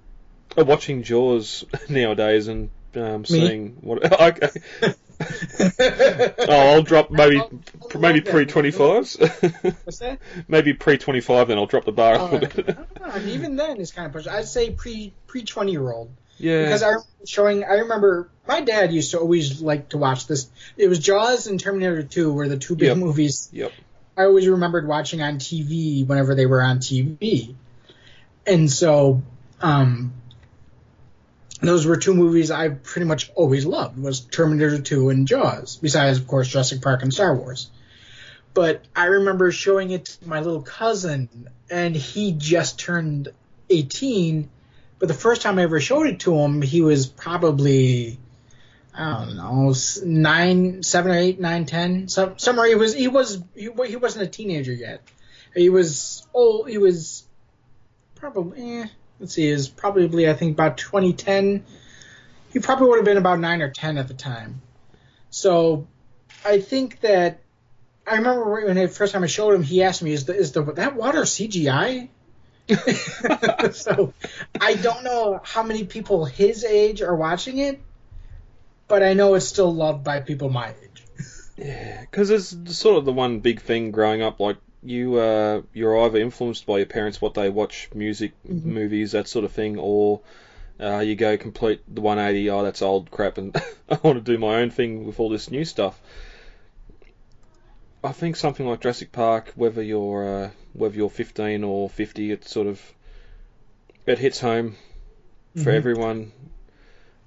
are 0.58 0.66
watching 0.66 1.04
Jaws 1.04 1.64
nowadays 1.90 2.50
and 2.50 2.70
um, 2.96 3.24
seeing 3.24 3.78
what. 3.80 4.04
okay. 4.22 4.50
oh, 6.40 6.74
I'll 6.74 6.82
drop 6.82 7.10
maybe 7.10 7.42
maybe 7.98 8.20
pre 8.20 8.46
twenty 8.46 8.72
fives. 8.72 9.16
What's 9.16 10.00
that? 10.00 10.20
maybe 10.50 10.74
pre 10.74 10.98
twenty 10.98 11.22
five, 11.22 11.48
then 11.48 11.58
I'll 11.58 11.68
drop 11.68 11.86
the 11.86 11.94
bar 11.94 12.16
a 12.16 12.24
little 12.26 12.64
bit. 12.64 12.78
I 13.02 13.20
mean, 13.20 13.30
even 13.30 13.56
then 13.56 13.80
it's 13.80 13.94
kind 13.94 14.08
of 14.08 14.12
pushed. 14.12 14.28
I'd 14.28 14.46
say 14.46 14.72
pre 14.72 15.14
pre 15.28 15.44
twenty 15.44 15.72
year 15.72 15.90
old. 15.90 16.12
Yeah. 16.38 16.64
Because 16.64 16.84
I 16.84 16.88
remember 16.88 17.08
showing, 17.26 17.64
I 17.64 17.74
remember 17.76 18.30
my 18.46 18.60
dad 18.60 18.92
used 18.92 19.12
to 19.12 19.20
always 19.20 19.62
like 19.62 19.90
to 19.90 19.98
watch 19.98 20.28
this. 20.28 20.50
It 20.76 20.90
was 20.90 21.00
Jaws 21.00 21.48
and 21.48 21.60
Terminator 21.60 22.04
2 22.04 22.34
were 22.34 22.50
the 22.50 22.58
two 22.58 22.76
big 22.76 22.88
Yep. 22.88 22.98
movies 22.98 23.50
Yep. 23.54 23.72
I 24.16 24.26
always 24.26 24.48
remembered 24.48 24.88
watching 24.88 25.22
on 25.22 25.40
TV 25.40 26.06
whenever 26.06 26.36
they 26.36 26.46
were 26.46 26.62
on 26.62 26.80
TV. 26.80 27.56
And 28.46 28.70
so, 28.72 29.22
um, 29.62 30.14
those 31.62 31.86
were 31.86 31.96
two 31.96 32.14
movies 32.14 32.52
I 32.52 32.70
pretty 32.70 33.06
much 33.06 33.32
always 33.36 33.66
loved 33.66 33.98
was 33.98 34.20
Terminator 34.20 34.82
2 34.82 35.10
and 35.10 35.28
Jaws, 35.28 35.78
besides 35.82 36.20
of 36.20 36.28
course 36.28 36.50
Jurassic 36.50 36.82
Park 36.82 37.02
and 37.02 37.14
Star 37.14 37.36
Wars. 37.36 37.70
But 38.54 38.84
I 38.96 39.06
remember 39.06 39.52
showing 39.52 39.92
it 39.92 40.06
to 40.06 40.28
my 40.28 40.42
little 40.42 40.62
cousin 40.62 41.50
and 41.72 41.96
he 41.96 42.34
just 42.34 42.80
turned 42.80 43.30
18, 43.70 44.50
but 45.00 45.08
the 45.08 45.14
first 45.14 45.42
time 45.42 45.58
I 45.58 45.64
ever 45.64 45.80
showed 45.80 46.08
it 46.08 46.20
to 46.22 46.36
him, 46.38 46.62
he 46.62 46.82
was 46.82 47.08
probably 47.08 48.20
I 48.96 49.26
don't 49.26 49.36
know, 49.36 49.74
nine, 50.06 50.84
seven 50.84 51.12
or 51.12 51.18
eight, 51.18 51.40
nine, 51.40 51.66
ten, 51.66 52.08
some, 52.08 52.38
somewhere. 52.38 52.68
He 52.68 52.76
was, 52.76 52.94
he 52.94 53.08
was, 53.08 53.42
he, 53.56 53.70
he 53.88 53.96
wasn't 53.96 54.26
a 54.26 54.28
teenager 54.28 54.72
yet. 54.72 55.02
He 55.56 55.70
was 55.70 56.28
old. 56.34 56.70
He 56.70 56.78
was 56.78 57.24
probably, 58.16 58.82
eh, 58.82 58.88
let's 59.20 59.34
see, 59.34 59.48
is 59.48 59.68
probably 59.68 60.30
I 60.30 60.34
think 60.34 60.54
about 60.54 60.78
2010. 60.78 61.66
He 62.52 62.60
probably 62.60 62.88
would 62.88 62.98
have 62.98 63.06
been 63.06 63.18
about 63.18 63.40
nine 63.40 63.62
or 63.62 63.70
ten 63.70 63.98
at 63.98 64.08
the 64.08 64.14
time. 64.14 64.62
So, 65.32 65.88
I 66.46 66.60
think 66.60 67.02
that 67.02 67.40
I 68.06 68.18
remember 68.18 68.66
when 68.66 68.76
the 68.76 68.88
first 68.88 69.14
time 69.14 69.24
I 69.24 69.28
showed 69.28 69.56
him, 69.56 69.64
he 69.64 69.82
asked 69.82 70.04
me, 70.04 70.14
"Is 70.14 70.26
the 70.26 70.36
is 70.36 70.52
the 70.52 70.62
that 70.74 70.96
water 70.96 71.22
CGI?" 71.22 72.10
so, 73.74 74.14
I 74.62 74.76
don't 74.76 75.04
know 75.04 75.42
how 75.44 75.64
many 75.64 75.84
people 75.84 76.26
his 76.26 76.64
age 76.64 77.02
are 77.02 77.16
watching 77.16 77.58
it, 77.58 77.82
but 78.88 79.04
I 79.04 79.14
know 79.14 79.34
it's 79.36 79.48
still 79.48 79.74
loved 79.74 80.04
by 80.04 80.20
people 80.20 80.50
my 80.50 80.70
age. 80.70 81.04
Yeah, 81.58 82.02
because 82.02 82.30
it's 82.30 82.76
sort 82.76 82.98
of 82.98 83.06
the 83.06 83.14
one 83.14 83.40
big 83.40 83.62
thing 83.62 83.92
growing 83.92 84.22
up. 84.22 84.40
Like 84.40 84.58
you, 84.82 85.16
uh, 85.16 85.62
you're 85.74 86.00
either 86.06 86.20
influenced 86.20 86.66
by 86.66 86.78
your 86.78 86.86
parents, 86.88 87.22
what 87.22 87.36
they 87.36 87.50
watch, 87.50 87.90
music, 87.94 88.34
Mhm. 88.48 88.66
movies, 88.66 89.12
that 89.12 89.28
sort 89.28 89.46
of 89.46 89.52
thing, 89.52 89.78
or 89.78 90.22
uh, 90.80 91.00
you 91.00 91.16
go 91.16 91.38
complete 91.38 91.82
the 91.88 92.02
180. 92.02 92.50
Oh, 92.50 92.64
that's 92.64 92.82
old 92.82 93.12
crap, 93.12 93.38
and 93.38 93.56
I 93.90 94.00
want 94.04 94.24
to 94.24 94.32
do 94.32 94.38
my 94.38 94.62
own 94.62 94.72
thing 94.72 95.06
with 95.06 95.20
all 95.20 95.30
this 95.30 95.52
new 95.52 95.64
stuff. 95.64 96.02
I 98.04 98.12
think 98.12 98.36
something 98.36 98.68
like 98.68 98.82
Jurassic 98.82 99.12
Park, 99.12 99.54
whether 99.56 99.82
you're 99.82 100.46
uh, 100.46 100.50
whether 100.74 100.96
you're 100.96 101.10
15 101.10 101.64
or 101.64 101.90
50, 101.90 102.32
it 102.32 102.46
sort 102.46 102.68
of 102.68 102.82
it 104.06 104.18
hits 104.20 104.40
home 104.40 104.76
for 105.56 105.72
Mhm. 105.72 105.76
everyone. 105.78 106.32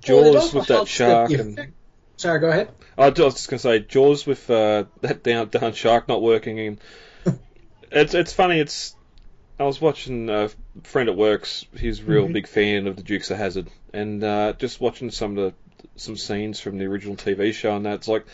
Jaws 0.06 0.54
with 0.54 0.66
that 0.68 0.88
shark 0.88 1.30
and 1.30 1.72
Sorry, 2.18 2.40
go 2.40 2.48
ahead. 2.48 2.68
I 2.96 3.10
was 3.10 3.34
just 3.34 3.50
gonna 3.50 3.58
say 3.58 3.80
Jaws 3.80 4.26
with 4.26 4.48
uh, 4.50 4.84
that 5.02 5.22
down 5.22 5.48
down 5.48 5.74
shark 5.74 6.08
not 6.08 6.22
working, 6.22 6.58
and 6.60 6.80
it's 7.92 8.14
it's 8.14 8.32
funny. 8.32 8.58
It's 8.58 8.94
I 9.58 9.64
was 9.64 9.80
watching 9.80 10.30
a 10.30 10.50
friend 10.82 11.08
at 11.10 11.16
work's. 11.16 11.66
He's 11.78 12.00
a 12.00 12.04
real 12.04 12.26
Mhm. 12.26 12.32
big 12.32 12.46
fan 12.46 12.86
of 12.86 12.96
the 12.96 13.02
Dukes 13.02 13.30
of 13.30 13.36
Hazard, 13.36 13.68
and 13.92 14.24
uh, 14.24 14.54
just 14.54 14.80
watching 14.80 15.10
some 15.10 15.36
of 15.36 15.52
the 15.52 15.54
some 15.96 16.16
scenes 16.16 16.58
from 16.58 16.78
the 16.78 16.86
original 16.86 17.16
TV 17.16 17.52
show, 17.52 17.76
and 17.76 17.84
that's 17.84 18.08
like, 18.08 18.24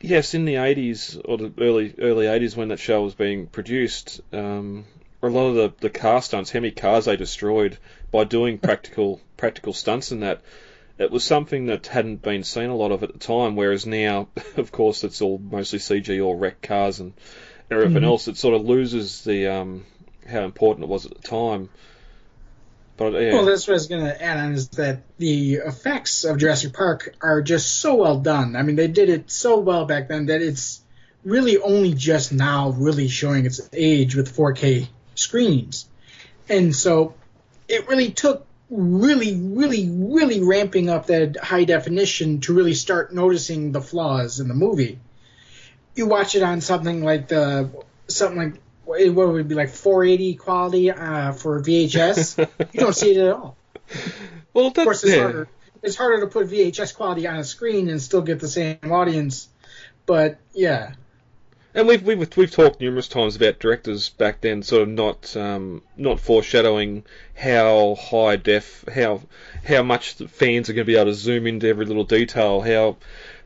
yes, 0.00 0.34
in 0.34 0.44
the 0.44 0.54
'80s 0.56 1.20
or 1.24 1.36
the 1.38 1.52
early 1.58 1.94
early 1.98 2.26
'80s 2.26 2.56
when 2.56 2.68
that 2.68 2.78
show 2.78 3.02
was 3.02 3.14
being 3.14 3.46
produced, 3.48 4.20
um, 4.32 4.84
a 5.22 5.26
lot 5.28 5.48
of 5.48 5.54
the 5.56 5.72
the 5.80 5.90
car 5.90 6.22
stunts, 6.22 6.52
how 6.52 6.60
many 6.60 6.70
cars 6.70 7.06
they 7.06 7.16
destroyed 7.16 7.76
by 8.12 8.22
doing 8.24 8.58
practical 8.58 9.20
practical 9.36 9.72
stunts 9.72 10.12
in 10.12 10.20
that 10.20 10.42
it 10.98 11.10
was 11.10 11.24
something 11.24 11.66
that 11.66 11.86
hadn't 11.88 12.22
been 12.22 12.44
seen 12.44 12.70
a 12.70 12.76
lot 12.76 12.92
of 12.92 13.02
at 13.02 13.12
the 13.12 13.18
time, 13.18 13.56
whereas 13.56 13.86
now, 13.86 14.28
of 14.56 14.70
course, 14.72 15.04
it's 15.04 15.20
all 15.22 15.38
mostly 15.38 15.78
CG 15.78 16.24
or 16.24 16.36
wrecked 16.36 16.62
cars 16.62 17.00
and 17.00 17.12
everything 17.70 18.02
Mhm. 18.02 18.06
else. 18.06 18.28
It 18.28 18.36
sort 18.36 18.54
of 18.54 18.64
loses 18.64 19.24
the 19.24 19.48
um, 19.48 19.84
how 20.28 20.44
important 20.44 20.84
it 20.84 20.88
was 20.88 21.06
at 21.06 21.14
the 21.14 21.26
time. 21.26 21.68
But 22.96 23.14
yeah, 23.14 23.32
Well, 23.32 23.44
that's 23.44 23.66
what 23.66 23.72
I 23.72 23.74
was 23.74 23.86
going 23.88 24.04
to 24.04 24.22
add 24.22 24.36
on 24.38 24.52
is 24.52 24.68
that 24.70 25.02
the 25.18 25.54
effects 25.54 26.22
of 26.22 26.38
Jurassic 26.38 26.72
Park 26.74 27.12
are 27.20 27.42
just 27.42 27.80
so 27.80 27.96
well 27.96 28.20
done. 28.20 28.54
I 28.54 28.62
mean, 28.62 28.76
they 28.76 28.86
did 28.86 29.08
it 29.08 29.32
so 29.32 29.58
well 29.58 29.84
back 29.84 30.06
then 30.08 30.26
that 30.26 30.42
it's 30.42 30.80
really 31.24 31.58
only 31.58 31.94
just 31.94 32.32
now 32.32 32.70
really 32.70 33.08
showing 33.08 33.46
its 33.46 33.68
age 33.72 34.14
with 34.14 34.32
4K 34.36 34.86
screens. 35.16 35.88
And 36.48 36.74
so 36.76 37.14
it 37.66 37.88
really 37.88 38.12
took 38.12 38.46
really, 38.74 39.36
really, 39.36 39.88
really 39.88 40.42
ramping 40.42 40.90
up 40.90 41.06
that 41.06 41.36
high 41.36 41.64
definition 41.64 42.40
to 42.40 42.54
really 42.54 42.74
start 42.74 43.14
noticing 43.14 43.72
the 43.72 43.80
flaws 43.80 44.40
in 44.40 44.48
the 44.48 44.54
movie. 44.54 44.98
You 45.94 46.06
watch 46.06 46.34
it 46.34 46.42
on 46.42 46.60
something 46.60 47.02
like 47.04 47.28
the 47.28 47.70
something 48.08 48.38
like 48.38 48.60
what 48.84 49.14
would 49.14 49.40
it 49.40 49.48
be 49.48 49.54
like 49.54 49.70
480 49.70 50.34
quality 50.34 50.90
uh, 50.90 51.32
for 51.32 51.62
VHS. 51.62 52.48
you 52.72 52.80
don't 52.80 52.94
see 52.94 53.12
it 53.12 53.18
at 53.18 53.32
all. 53.32 53.56
well, 54.52 54.66
Of 54.66 54.74
course, 54.74 55.04
it's 55.04 55.14
yeah. 55.14 55.22
harder. 55.22 55.48
It's 55.82 55.96
harder 55.96 56.20
to 56.20 56.26
put 56.26 56.48
VHS 56.48 56.96
quality 56.96 57.26
on 57.26 57.36
a 57.36 57.44
screen 57.44 57.88
and 57.88 58.00
still 58.02 58.22
get 58.22 58.40
the 58.40 58.48
same 58.48 58.78
audience. 58.84 59.48
But 60.06 60.38
yeah, 60.52 60.94
And 61.76 61.88
we've 61.88 62.02
we've 62.04 62.36
we've 62.36 62.50
talked 62.52 62.80
numerous 62.80 63.08
times 63.08 63.34
about 63.34 63.58
directors 63.58 64.08
back 64.08 64.40
then, 64.40 64.62
sort 64.62 64.82
of 64.82 64.88
not 64.88 65.36
um, 65.36 65.82
not 65.96 66.20
foreshadowing 66.20 67.04
how 67.34 67.96
high 67.96 68.36
def, 68.36 68.84
how 68.94 69.22
how 69.64 69.82
much 69.82 70.14
the 70.16 70.28
fans 70.28 70.70
are 70.70 70.72
going 70.72 70.86
to 70.86 70.92
be 70.92 70.94
able 70.96 71.06
to 71.06 71.14
zoom 71.14 71.46
into 71.48 71.66
every 71.68 71.84
little 71.86 72.04
detail, 72.04 72.60
how 72.60 72.96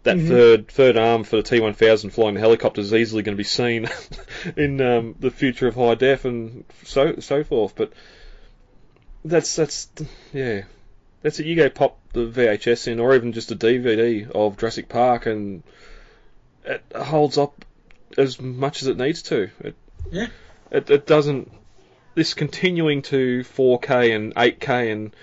that 0.03 0.16
Mhm. 0.18 0.29
third 0.29 0.68
third 0.68 0.97
arm 0.99 1.24
for 1.24 1.37
the 1.37 1.43
T1000 1.43 2.12
flying 2.12 2.35
the 2.35 2.41
helicopter 2.41 2.83
is 2.83 2.93
easily 2.93 3.22
going 3.22 3.35
to 3.35 3.41
be 3.41 3.45
seen 3.45 3.89
in 4.57 4.81
um, 4.83 5.14
the 5.18 5.31
future 5.31 5.66
of 5.66 5.74
high 5.74 5.95
def 5.95 6.26
and 6.26 6.64
so 6.85 7.16
so 7.20 7.43
forth. 7.45 7.74
But 7.76 7.93
that's 9.24 9.57
that's 9.57 9.89
yeah. 10.35 10.62
That's 11.22 11.41
it. 11.41 11.47
You 11.47 11.57
go 11.57 11.68
pop 11.70 11.99
the 12.12 12.26
VHS 12.26 12.89
in, 12.89 13.01
or 13.01 13.14
even 13.16 13.33
just 13.33 13.51
a 13.51 13.57
DVD 13.57 14.31
of 14.31 14.57
Jurassic 14.57 14.89
Park, 14.89 15.26
and 15.26 15.62
it 16.64 16.83
holds 16.95 17.37
up 17.39 17.64
as 18.17 18.41
much 18.41 18.83
as 18.83 18.89
it 18.89 18.97
needs 18.97 19.23
to. 19.23 19.51
It, 19.61 19.75
Yeah. 20.11 20.29
It, 20.71 20.91
it 20.91 21.07
doesn't. 21.07 21.53
This 22.15 22.35
continuing 22.35 23.03
to 23.03 23.41
4K 23.41 24.15
and 24.15 24.35
8K 24.35 24.93
and 24.93 25.17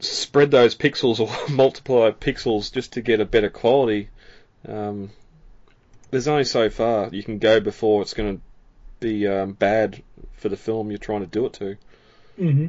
spread 0.00 0.50
those 0.50 0.74
pixels 0.74 1.20
or 1.20 1.30
multiply 1.52 2.10
pixels 2.10 2.72
just 2.72 2.94
to 2.94 3.02
get 3.02 3.20
a 3.20 3.24
better 3.24 3.50
quality. 3.50 4.08
Um, 4.66 5.10
there's 6.10 6.28
only 6.28 6.44
so 6.44 6.70
far 6.70 7.08
you 7.10 7.22
can 7.22 7.38
go 7.38 7.60
before 7.60 8.02
it's 8.02 8.14
going 8.14 8.36
to 8.36 8.42
be 9.00 9.26
um, 9.26 9.52
bad 9.52 10.02
for 10.36 10.48
the 10.48 10.56
film 10.56 10.90
you're 10.90 10.98
trying 10.98 11.20
to 11.20 11.26
do 11.26 11.46
it 11.46 11.52
to. 11.54 11.76
hmm 12.36 12.66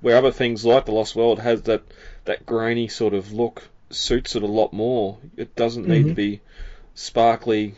Where 0.00 0.16
other 0.16 0.32
things 0.32 0.64
like 0.64 0.86
The 0.86 0.92
Lost 0.92 1.14
World 1.14 1.38
has 1.40 1.62
that 1.62 1.82
that 2.24 2.44
grainy 2.44 2.88
sort 2.88 3.14
of 3.14 3.32
look 3.32 3.68
suits 3.90 4.34
it 4.34 4.42
a 4.42 4.46
lot 4.46 4.72
more. 4.72 5.18
It 5.36 5.54
doesn't 5.54 5.86
need 5.86 6.08
to 6.08 6.14
be 6.14 6.40
sparkly, 6.94 7.74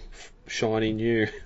shiny, 0.48 0.92
new. 0.92 1.28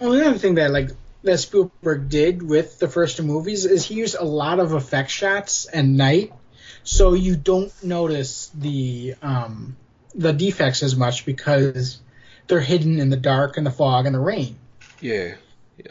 Well, 0.00 0.10
the 0.10 0.26
other 0.26 0.38
thing 0.38 0.56
that 0.56 0.72
like 0.72 0.90
that 1.22 1.38
Spielberg 1.38 2.08
did 2.08 2.42
with 2.42 2.78
the 2.80 2.88
first 2.88 3.16
two 3.16 3.22
movies 3.22 3.64
is 3.64 3.84
he 3.84 3.94
used 3.94 4.16
a 4.16 4.24
lot 4.24 4.58
of 4.58 4.72
effect 4.72 5.08
shots 5.10 5.68
at 5.72 5.84
night, 5.84 6.32
so 6.82 7.14
you 7.14 7.36
don't 7.36 7.72
notice 7.82 8.50
the 8.54 9.14
um, 9.22 9.76
the 10.14 10.32
defects 10.32 10.82
as 10.82 10.96
much 10.96 11.24
because 11.24 12.00
they're 12.48 12.60
hidden 12.60 12.98
in 12.98 13.08
the 13.08 13.16
dark 13.16 13.56
and 13.56 13.66
the 13.66 13.70
fog 13.70 14.06
and 14.06 14.14
the 14.14 14.20
rain. 14.20 14.56
Yeah. 15.00 15.34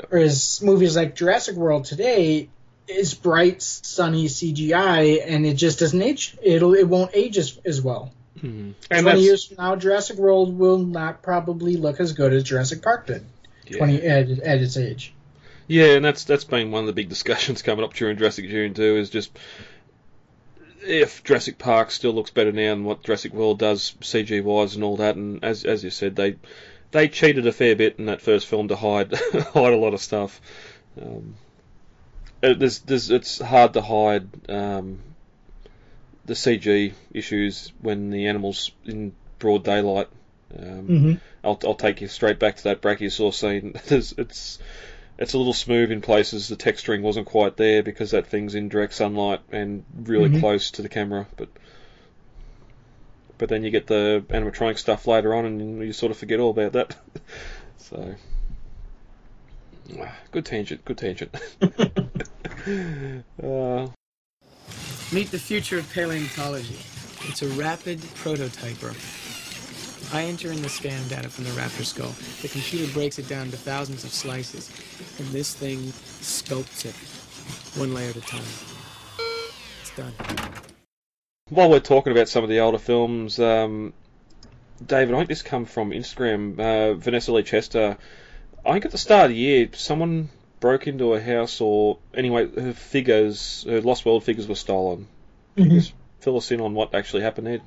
Whereas 0.09 0.61
movies 0.61 0.95
like 0.95 1.15
Jurassic 1.15 1.55
World 1.55 1.85
today 1.85 2.49
is 2.87 3.13
bright, 3.13 3.61
sunny 3.61 4.25
CGI, 4.25 5.21
and 5.25 5.45
it 5.45 5.55
just 5.55 5.79
doesn't 5.79 6.01
age. 6.01 6.37
It'll 6.41 6.73
it 6.73 6.87
won't 6.87 7.11
age 7.13 7.37
as, 7.37 7.59
as 7.65 7.81
well. 7.81 8.11
Hmm. 8.43 8.49
Twenty 8.49 8.75
And 8.91 9.07
that's, 9.07 9.21
years 9.21 9.45
from 9.45 9.55
now, 9.57 9.77
Jurassic 9.77 10.17
World 10.17 10.57
will 10.57 10.79
not 10.79 11.21
probably 11.21 11.77
look 11.77 12.01
as 12.01 12.11
good 12.11 12.33
as 12.33 12.43
Jurassic 12.43 12.81
Park 12.81 13.07
did. 13.07 13.25
Yeah. 13.67 13.77
Twenty 13.77 14.05
at, 14.05 14.29
at 14.29 14.61
its 14.61 14.75
age. 14.75 15.13
Yeah, 15.67 15.95
and 15.95 16.03
that's 16.03 16.25
that's 16.25 16.43
been 16.43 16.69
one 16.69 16.81
of 16.81 16.87
the 16.87 16.93
big 16.93 17.07
discussions 17.07 17.61
coming 17.63 17.85
up 17.85 17.93
during 17.93 18.17
Jurassic 18.17 18.49
June 18.49 18.73
too. 18.73 18.97
Is 18.97 19.09
just 19.09 19.31
if 20.85 21.23
Jurassic 21.23 21.57
Park 21.57 21.89
still 21.89 22.11
looks 22.11 22.31
better 22.31 22.51
now 22.51 22.75
than 22.75 22.83
what 22.83 23.03
Jurassic 23.03 23.33
World 23.33 23.59
does 23.59 23.95
CG 24.01 24.43
wise 24.43 24.75
and 24.75 24.83
all 24.83 24.97
that. 24.97 25.15
And 25.15 25.41
as 25.41 25.63
as 25.63 25.81
you 25.85 25.89
said, 25.89 26.17
they 26.17 26.35
they 26.91 27.07
cheated 27.07 27.47
a 27.47 27.53
fair 27.53 27.77
bit 27.77 27.95
in 27.97 28.07
that 28.07 28.21
first 28.21 28.47
film 28.47 28.67
to 28.67 28.75
hide 28.75 29.13
hide 29.53 29.71
a 29.71 29.77
lot 29.77 29.93
of 29.93 30.01
stuff. 30.01 30.41
Um, 31.01 31.35
it, 32.41 32.59
there's, 32.59 32.79
there's, 32.79 33.09
it's 33.09 33.39
hard 33.39 33.73
to 33.75 33.81
hide 33.81 34.27
um, 34.49 34.99
the 36.25 36.33
CG 36.33 36.93
issues 37.13 37.71
when 37.81 38.09
the 38.09 38.27
animals 38.27 38.71
in 38.85 39.13
broad 39.39 39.63
daylight. 39.63 40.07
Um, 40.57 40.87
Mhm. 40.87 41.19
I'll, 41.43 41.59
I'll 41.65 41.75
take 41.75 41.99
you 42.01 42.07
straight 42.07 42.39
back 42.39 42.57
to 42.57 42.63
that 42.65 42.81
Brachiosaur 42.81 43.33
scene. 43.33 43.73
There's, 43.87 44.13
it's 44.17 44.59
it's 45.17 45.33
a 45.33 45.37
little 45.37 45.53
smooth 45.53 45.91
in 45.91 46.01
places. 46.01 46.47
The 46.47 46.55
texturing 46.55 47.01
wasn't 47.01 47.27
quite 47.27 47.57
there 47.57 47.83
because 47.83 48.11
that 48.11 48.27
thing's 48.27 48.55
in 48.55 48.69
direct 48.69 48.93
sunlight 48.93 49.41
and 49.51 49.83
really 50.03 50.29
Mhm. 50.29 50.39
close 50.39 50.71
to 50.71 50.81
the 50.81 50.89
camera. 50.89 51.27
But 51.37 51.49
but 53.37 53.49
then 53.49 53.63
you 53.63 53.71
get 53.71 53.87
the 53.87 54.23
animatronic 54.29 54.77
stuff 54.77 55.05
later 55.07 55.33
on, 55.35 55.45
and 55.45 55.79
you 55.85 55.91
sort 55.93 56.11
of 56.11 56.17
forget 56.17 56.39
all 56.39 56.51
about 56.51 56.73
that. 56.73 56.95
so 57.77 58.15
ah, 59.99 60.15
good 60.31 60.45
tangent. 60.45 60.85
Good 60.85 60.97
tangent. 60.97 61.35
uh, 63.43 63.87
Meet 65.13 65.29
the 65.29 65.37
future 65.37 65.77
of 65.77 65.93
paleontology. 65.93 66.79
It's 67.29 67.43
a 67.43 67.47
rapid 67.49 67.99
prototyper. 67.99 68.95
I 70.11 70.23
enter 70.23 70.51
in 70.51 70.59
the 70.63 70.69
scan 70.69 71.07
data 71.07 71.29
from 71.29 71.43
the 71.43 71.51
raptor 71.51 71.85
skull. 71.85 72.11
The 72.41 72.47
computer 72.47 72.91
breaks 72.93 73.19
it 73.19 73.27
down 73.27 73.51
to 73.51 73.57
thousands 73.57 74.03
of 74.03 74.09
slices, 74.09 74.71
and 75.19 75.27
this 75.27 75.53
thing 75.53 75.77
sculpts 76.21 76.85
it, 76.85 76.95
one 77.79 77.93
layer 77.93 78.09
at 78.09 78.15
a 78.15 78.21
time. 78.21 78.41
It's 79.81 79.95
done. 79.95 80.13
while 81.49 81.69
we're 81.69 81.79
talking 81.79 82.11
about 82.11 82.27
some 82.27 82.43
of 82.43 82.49
the 82.49 82.61
older 82.61 82.79
films, 82.79 83.39
um, 83.39 83.93
David, 84.83 85.13
I 85.13 85.17
think 85.19 85.29
this 85.29 85.43
come 85.43 85.65
from 85.65 85.91
Instagram. 85.91 86.59
Uh, 86.59 86.95
Vanessa 86.95 87.31
Lee 87.33 87.43
Chester. 87.43 87.97
I 88.65 88.71
think 88.71 88.85
at 88.85 88.91
the 88.91 88.97
start 88.97 89.25
of 89.25 89.29
the 89.29 89.37
year, 89.37 89.69
someone 89.73 90.29
broke 90.63 90.87
into 90.87 91.13
a 91.13 91.19
house, 91.19 91.59
or 91.59 91.97
anyway, 92.13 92.47
her 92.47 92.71
figures, 92.71 93.65
her 93.67 93.81
Lost 93.81 94.05
World 94.05 94.23
figures 94.23 94.47
were 94.47 94.55
stolen. 94.55 95.07
Mhm. 95.57 95.71
Just 95.71 95.91
fill 96.21 96.37
us 96.37 96.51
in 96.51 96.61
on 96.61 96.73
what 96.73 96.95
actually 96.95 97.23
happened 97.23 97.47
there. 97.47 97.59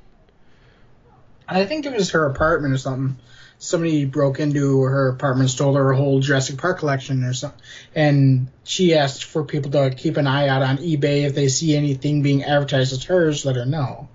I 1.47 1.67
think 1.67 1.85
it 1.85 1.93
was 1.93 2.13
her 2.13 2.25
apartment 2.25 2.73
or 2.73 2.79
something. 2.79 3.19
Somebody 3.59 4.07
broke 4.07 4.41
into 4.41 4.81
her 4.81 5.09
apartment, 5.11 5.51
stole 5.51 5.75
her 5.75 5.93
whole 5.93 6.21
Jurassic 6.21 6.57
Park 6.57 6.79
collection 6.79 7.23
or 7.25 7.35
something, 7.35 7.61
and 7.95 8.49
she 8.65 8.95
asked 8.95 9.25
for 9.25 9.45
people 9.45 9.71
to 9.73 9.91
keep 9.91 10.17
an 10.17 10.27
eye 10.27 10.49
out 10.49 10.63
on 10.63 10.79
eBay 10.79 11.25
if 11.25 11.35
they 11.35 11.49
see 11.49 11.77
anything 11.77 12.23
being 12.23 12.45
advertised 12.45 12.95
as 12.95 13.05
hers. 13.05 13.45
Let 13.45 13.57
her 13.57 13.67
know. 13.67 14.09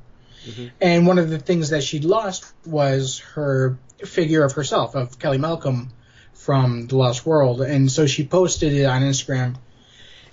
And 0.81 1.05
one 1.05 1.19
of 1.19 1.29
the 1.29 1.37
things 1.37 1.69
that 1.69 1.83
she'd 1.83 2.03
lost 2.03 2.51
was 2.65 3.19
her 3.35 3.77
figure 4.03 4.43
of 4.43 4.53
herself, 4.53 4.95
of 4.95 5.19
Kelly 5.19 5.37
Malcolm 5.37 5.91
from 6.33 6.87
The 6.87 6.97
Lost 6.97 7.25
World, 7.25 7.61
and 7.61 7.91
so 7.91 8.07
she 8.07 8.25
posted 8.25 8.73
it 8.73 8.85
on 8.85 9.01
Instagram. 9.01 9.55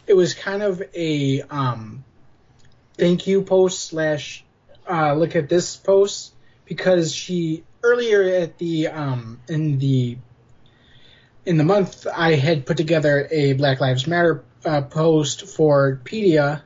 It 0.06 0.14
was 0.14 0.34
kind 0.34 0.62
of 0.62 0.82
a 0.94 1.42
um, 1.42 2.04
thank 2.94 3.26
you 3.26 3.42
post 3.42 3.84
slash 3.86 4.44
uh, 4.88 5.14
look 5.14 5.36
at 5.36 5.48
this 5.48 5.76
post 5.76 6.32
because 6.64 7.14
she 7.14 7.64
earlier 7.82 8.22
at 8.22 8.58
the 8.58 8.88
um, 8.88 9.40
in 9.48 9.78
the 9.78 10.18
in 11.48 11.56
the 11.56 11.64
month, 11.64 12.06
I 12.06 12.34
had 12.34 12.66
put 12.66 12.76
together 12.76 13.26
a 13.30 13.54
Black 13.54 13.80
Lives 13.80 14.06
Matter 14.06 14.44
uh, 14.66 14.82
post 14.82 15.46
for 15.46 15.98
Pedia, 16.04 16.60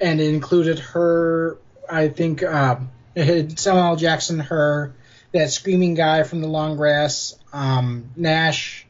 and 0.00 0.20
it 0.20 0.34
included 0.34 0.80
her. 0.80 1.58
I 1.88 2.08
think 2.08 2.42
um, 2.42 2.90
it 3.14 3.24
had 3.24 3.58
Samuel. 3.60 3.94
Jackson, 3.94 4.40
her, 4.40 4.92
that 5.32 5.50
screaming 5.52 5.94
guy 5.94 6.24
from 6.24 6.40
the 6.40 6.48
long 6.48 6.76
grass, 6.76 7.36
um, 7.52 8.10
Nash, 8.16 8.86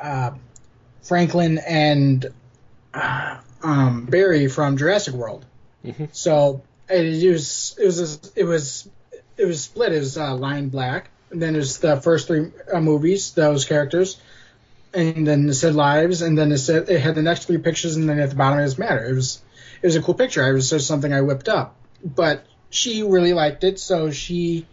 uh, 0.00 0.32
Franklin, 1.02 1.58
and 1.58 2.26
uh, 2.94 3.38
um, 3.62 4.06
Barry 4.06 4.48
from 4.48 4.76
Jurassic 4.76 5.14
World. 5.14 5.44
Mhm. 5.84 6.08
So 6.12 6.62
it 6.88 7.30
was 7.32 7.76
it 7.78 7.86
was 7.86 8.32
it 8.36 8.44
was 8.44 8.88
it 9.36 9.44
was 9.44 9.62
split. 9.62 9.92
It 9.92 9.98
was 9.98 10.16
uh, 10.16 10.34
Lion 10.34 10.68
Black, 10.68 11.10
and 11.30 11.40
then 11.40 11.54
there's 11.54 11.78
the 11.78 12.00
first 12.00 12.26
three 12.26 12.50
uh, 12.72 12.80
movies, 12.80 13.32
those 13.32 13.64
characters, 13.64 14.20
and 14.94 15.26
then 15.26 15.48
it 15.48 15.54
said 15.54 15.74
lives, 15.74 16.22
and 16.22 16.36
then 16.36 16.52
it 16.52 16.58
said 16.58 16.88
it 16.88 17.00
had 17.00 17.14
the 17.14 17.22
next 17.22 17.46
three 17.46 17.58
pictures, 17.58 17.96
and 17.96 18.08
then 18.08 18.18
at 18.18 18.30
the 18.30 18.36
bottom 18.36 18.58
it 18.58 18.62
was 18.62 18.78
matter. 18.78 19.04
It 19.04 19.14
was 19.14 19.40
it 19.80 19.86
was 19.86 19.96
a 19.96 20.02
cool 20.02 20.14
picture. 20.14 20.46
It 20.48 20.52
was 20.52 20.70
just 20.70 20.86
something 20.86 21.12
I 21.12 21.22
whipped 21.22 21.48
up, 21.48 21.74
but 22.04 22.44
she 22.70 23.02
really 23.02 23.32
liked 23.32 23.64
it, 23.64 23.78
so 23.78 24.10
she 24.10 24.66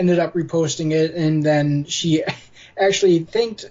ended 0.00 0.18
up 0.18 0.34
reposting 0.34 0.92
it, 0.92 1.14
and 1.14 1.44
then 1.44 1.84
she 1.84 2.24
actually 2.78 3.20
thanked 3.20 3.70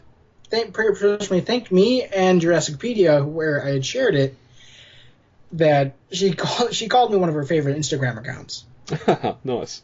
thank 0.50 0.74
personally 0.74 1.42
thanked 1.42 1.72
me 1.72 2.04
and 2.04 2.42
Jurassicpedia 2.42 3.26
where 3.26 3.64
I 3.64 3.72
had 3.72 3.86
shared 3.86 4.16
it. 4.16 4.36
That 5.54 5.96
she 6.12 6.32
called 6.44 6.74
she 6.74 6.88
called 6.88 7.12
me 7.12 7.18
one 7.18 7.30
of 7.30 7.36
her 7.36 7.44
favorite 7.44 7.78
Instagram 7.78 8.18
accounts. 8.18 8.64
nice. 9.44 9.82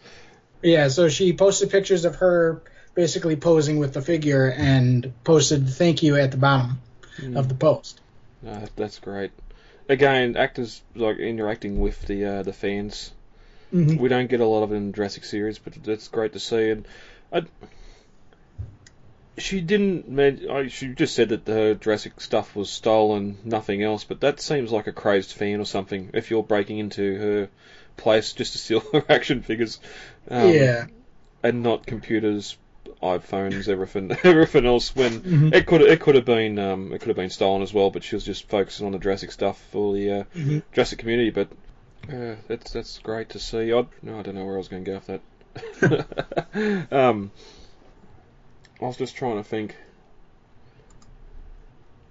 Yeah, 0.62 0.88
so 0.88 1.10
she 1.10 1.34
posted 1.34 1.70
pictures 1.70 2.06
of 2.06 2.16
her 2.18 2.62
basically 2.96 3.36
posing 3.36 3.78
with 3.78 3.94
the 3.94 4.02
figure 4.02 4.48
and 4.50 5.14
posted 5.24 5.68
thank 5.68 6.02
you 6.02 6.16
at 6.16 6.32
the 6.32 6.38
bottom 6.38 6.80
Mm. 7.20 7.38
of 7.38 7.48
the 7.48 7.56
post. 7.56 8.02
Uh, 8.46 8.68
that's 8.76 9.00
great. 9.00 9.32
Again, 9.88 10.36
actors 10.36 10.82
like 10.96 11.18
interacting 11.18 11.80
with 11.80 12.02
the 12.02 12.26
uh, 12.26 12.44
the 12.44 12.52
fans. 12.52 13.12
Mhm. 13.74 14.00
We 14.00 14.10
don't 14.10 14.28
get 14.30 14.40
a 14.40 14.46
lot 14.46 14.64
of 14.64 14.72
it 14.72 14.76
in 14.76 14.88
the 14.92 14.94
Jurassic 14.96 15.24
series, 15.26 15.60
but 15.60 15.74
that's 15.84 16.08
great 16.08 16.34
to 16.34 16.40
see. 16.40 16.70
And 16.72 16.86
I, 17.32 17.44
she 19.38 19.60
didn't. 19.62 20.18
I- 20.50 20.68
She 20.68 20.90
just 20.90 21.16
said 21.16 21.30
that 21.30 21.46
the 21.46 21.78
Jurassic 21.80 22.22
stuff 22.22 22.56
was 22.56 22.70
stolen, 22.70 23.38
nothing 23.44 23.84
else. 23.84 24.04
But 24.04 24.22
that 24.22 24.40
seems 24.40 24.72
like 24.72 24.88
a 24.88 24.92
crazed 24.94 25.34
fan 25.34 25.60
or 25.60 25.66
something. 25.66 26.12
If 26.14 26.32
you're 26.32 26.44
breaking 26.44 26.78
into 26.80 27.18
her 27.18 27.50
place 27.98 28.34
just 28.34 28.54
to 28.54 28.60
steal 28.60 28.80
her 28.94 29.04
action 29.10 29.42
figures, 29.42 29.80
um, 30.30 30.54
Yeah. 30.54 30.86
and 31.44 31.64
not 31.64 31.86
computers, 31.86 32.58
iPhones, 33.04 33.68
everything, 33.68 34.12
everything 34.24 34.66
else. 34.66 34.96
When 34.96 35.20
Mhm. 35.22 35.54
it 35.54 35.66
could 35.66 35.82
it 35.82 36.00
could 36.00 36.16
have 36.16 36.26
been 36.26 36.58
um, 36.58 36.94
it 36.94 37.00
could 37.00 37.10
have 37.10 37.18
been 37.18 37.30
stolen 37.30 37.62
as 37.62 37.74
well, 37.74 37.90
but 37.90 38.04
she 38.06 38.16
was 38.16 38.24
just 38.24 38.48
focusing 38.48 38.86
on 38.86 38.94
the 38.94 39.00
Jurassic 39.00 39.32
stuff 39.32 39.62
for 39.72 39.94
the 39.94 40.12
uh, 40.12 40.24
Mhm. 40.36 40.62
Jurassic 40.72 41.00
community. 41.00 41.32
But 41.32 41.50
uh, 42.12 42.36
that's 42.48 42.72
that's 42.72 43.00
great 43.00 43.30
to 43.30 43.40
see. 43.40 43.74
I 43.74 43.86
no, 44.02 44.20
I 44.20 44.22
don't 44.22 44.36
know 44.36 44.46
where 44.46 44.56
I 44.56 44.58
was 44.58 44.68
going 44.68 44.84
to 44.84 44.92
go 44.92 45.02
with 45.06 45.22
that. 45.82 46.92
um, 46.92 47.32
I 48.82 48.86
was 48.86 48.98
just 48.98 49.16
trying 49.16 49.38
to 49.38 49.44
think 49.44 49.76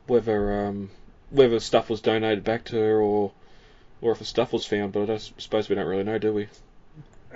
whether 0.06 0.66
um, 0.66 0.90
whether 1.30 1.60
stuff 1.60 1.90
was 1.90 2.00
donated 2.00 2.44
back 2.44 2.64
to 2.66 2.76
her 2.76 3.00
or 3.00 3.32
or 4.00 4.12
if 4.12 4.18
the 4.18 4.24
stuff 4.24 4.52
was 4.52 4.66
found. 4.66 4.92
But 4.92 5.02
I 5.02 5.06
don't, 5.06 5.32
suppose 5.38 5.68
we 5.68 5.74
don't 5.74 5.86
really 5.86 6.04
know, 6.04 6.18
do 6.18 6.32
we? 6.32 6.48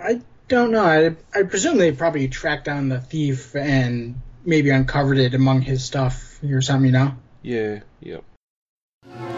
I 0.01 0.21
don't 0.49 0.71
know. 0.71 0.85
I, 0.85 1.17
I 1.39 1.43
presume 1.43 1.79
they 1.79 1.93
probably 1.93 2.29
tracked 2.29 2.65
down 2.65 2.89
the 2.89 3.01
thief 3.01 3.55
and 3.57 4.21
maybe 4.45 4.71
uncovered 4.71 5.19
it 5.19 5.35
among 5.35 5.63
his 5.63 5.85
stuff 5.85 6.39
or 6.43 6.63
something, 6.63 6.87
you 6.87 6.93
know? 6.93 7.15
Yeah. 7.43 7.81
Yep. 8.01 8.25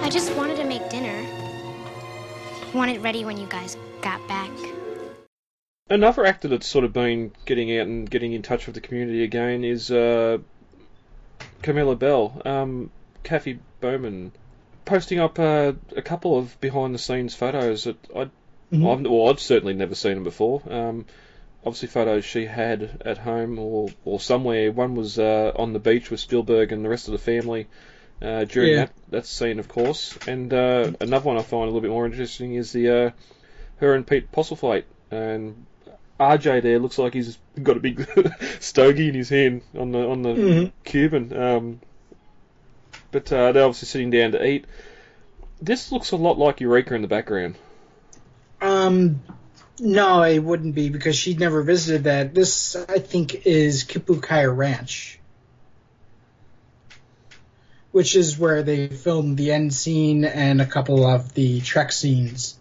I 0.01 0.11
just 0.11 0.35
Want 2.73 2.91
it 2.91 3.01
ready 3.01 3.25
when 3.25 3.37
you 3.37 3.47
guys 3.47 3.77
got 4.01 4.27
back. 4.29 4.51
Another 5.89 6.25
actor 6.25 6.49
that's 6.49 6.66
sort 6.68 6.85
of 6.85 6.93
been 6.93 7.33
getting 7.45 7.77
out 7.77 7.87
and 7.89 8.09
getting 8.09 8.33
in 8.33 8.43
touch 8.43 8.66
with 8.66 8.77
the 8.77 8.81
community 8.81 9.25
again 9.25 9.64
is 9.64 9.91
uh, 9.91 10.39
Camilla 11.62 11.97
Belle, 11.97 12.41
um, 12.45 12.91
Kathy 13.25 13.59
Bowman, 13.81 14.31
posting 14.85 15.18
up 15.18 15.39
uh, 15.41 15.73
a 15.97 16.03
couple 16.03 16.39
of 16.39 16.61
behind 16.61 16.95
the 16.95 16.99
scenes 16.99 17.35
photos 17.35 17.85
that 17.85 17.97
I'd, 18.14 18.31
Mhm. 18.73 18.93
I've, 18.93 19.11
well, 19.11 19.29
I've 19.31 19.41
certainly 19.41 19.75
never 19.75 19.97
seen 19.97 20.14
them 20.14 20.23
before. 20.23 20.62
Um, 20.71 21.05
obviously, 21.66 21.89
photos 21.89 22.25
she 22.25 22.47
had 22.47 23.03
at 23.05 23.18
home 23.18 23.59
or, 23.59 23.89
or 24.05 24.21
somewhere. 24.21 24.71
One 24.71 24.95
was 24.95 25.18
uh, 25.18 25.51
on 25.57 25.73
the 25.73 25.81
beach 25.81 26.09
with 26.09 26.21
Spielberg 26.21 26.71
and 26.71 26.85
the 26.85 26.89
rest 26.89 27.09
of 27.09 27.12
the 27.12 27.18
family. 27.18 27.66
Uh, 28.23 28.45
during 28.45 28.73
Yeah. 28.73 28.77
that 28.85 28.93
that 29.11 29.27
scene, 29.27 29.59
of 29.59 29.66
course, 29.68 30.16
and 30.29 30.53
uh, 30.53 30.93
another 31.01 31.25
one 31.25 31.39
I 31.39 31.43
find 31.43 31.62
a 31.62 31.66
little 31.66 31.81
bit 31.81 31.91
more 31.91 32.05
interesting 32.05 32.55
is 32.55 32.71
the 32.73 32.89
uh, 33.07 33.11
her 33.79 33.95
and 33.95 34.07
Pete 34.07 34.31
Postlethwaite, 34.31 34.85
and 35.11 35.64
RJ 36.18 36.61
there 36.62 36.79
looks 36.79 36.99
like 36.99 37.14
he's 37.14 37.39
got 37.62 37.79
a 37.79 37.81
big 37.81 38.07
stogie 38.61 39.09
in 39.09 39.14
his 39.14 39.31
hand 39.31 39.62
on 39.75 39.93
the 39.93 40.07
on 40.07 40.23
the 40.23 40.35
Mhm. 40.35 40.73
Cuban. 40.85 41.35
Um, 41.37 41.81
but 43.11 43.33
uh, 43.33 43.53
they're 43.53 43.64
obviously 43.64 43.87
sitting 43.87 44.11
down 44.11 44.33
to 44.33 44.45
eat. 44.47 44.66
This 45.62 45.91
looks 45.93 46.11
a 46.12 46.16
lot 46.16 46.39
like 46.39 46.61
Eureka 46.61 46.95
in 46.95 47.03
the 47.03 47.09
background. 47.09 47.55
Um, 48.61 49.23
no, 49.79 50.23
it 50.23 50.41
wouldn't 50.41 50.75
be 50.75 50.91
because 50.91 51.16
she'd 51.16 51.41
never 51.41 51.62
visited 51.62 52.05
that. 52.05 52.35
This, 52.35 52.77
I 52.77 52.99
think, 52.99 53.47
is 53.47 53.85
Kipu 53.85 54.23
Kai 54.23 54.45
Ranch, 54.45 55.18
which 57.93 58.14
is 58.16 58.38
where 58.38 58.62
they 58.62 58.88
filmed 58.88 59.36
the 59.36 59.53
end 59.53 59.74
scene 59.74 60.24
and 60.24 60.61
a 60.61 60.66
couple 60.66 61.07
of 61.07 61.34
the 61.34 61.61
trek 61.61 61.93
scenes, 61.93 62.59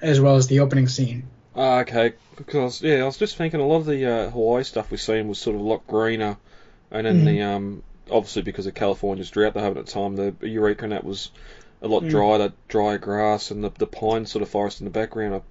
as 0.00 0.20
well 0.20 0.36
as 0.36 0.46
the 0.46 0.60
opening 0.60 0.88
scene. 0.88 1.24
Ah, 1.54 1.80
okay. 1.80 2.14
Because 2.36 2.82
yeah, 2.82 3.02
I 3.02 3.04
was 3.04 3.16
just 3.16 3.36
thinking 3.36 3.60
a 3.60 3.66
lot 3.66 3.76
of 3.76 3.86
the 3.86 4.04
uh, 4.06 4.30
Hawaii 4.30 4.64
stuff 4.64 4.90
we've 4.90 5.00
seen 5.00 5.28
was 5.28 5.38
sort 5.38 5.54
of 5.56 5.62
a 5.62 5.64
lot 5.64 5.86
greener, 5.86 6.36
and 6.90 7.06
then 7.06 7.24
the 7.24 7.42
um 7.42 7.82
obviously 8.10 8.42
because 8.42 8.66
of 8.66 8.74
California's 8.74 9.30
drought 9.30 9.54
they 9.54 9.60
have 9.60 9.76
at 9.76 9.86
the 9.86 9.92
time, 9.92 10.16
the 10.16 10.34
Eureka 10.42 10.84
and 10.84 10.92
that 10.92 11.04
was 11.04 11.30
a 11.80 11.88
lot 11.88 12.02
Mm. 12.02 12.10
drier, 12.10 12.38
that 12.38 12.68
drier 12.68 12.98
grass 12.98 13.50
and 13.50 13.62
the 13.62 13.70
the 13.78 13.86
pine 13.86 14.26
sort 14.26 14.42
of 14.42 14.48
forest 14.48 14.80
in 14.80 14.84
the 14.84 14.90
background. 14.90 15.42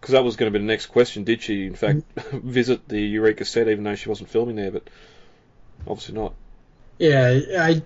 Because 0.00 0.12
that 0.12 0.22
was 0.22 0.36
going 0.36 0.52
to 0.52 0.56
be 0.56 0.62
the 0.62 0.68
next 0.68 0.86
question. 0.86 1.24
Did 1.24 1.42
she 1.42 1.66
in 1.66 1.74
fact 1.74 2.02
visit 2.32 2.86
the 2.88 3.00
Eureka 3.00 3.44
set 3.44 3.66
even 3.68 3.82
though 3.82 3.96
she 3.96 4.08
wasn't 4.08 4.30
filming 4.30 4.54
there? 4.56 4.70
But 4.70 4.84
obviously 5.86 6.14
not. 6.14 6.34
Yeah, 6.98 7.40
I, 7.58 7.82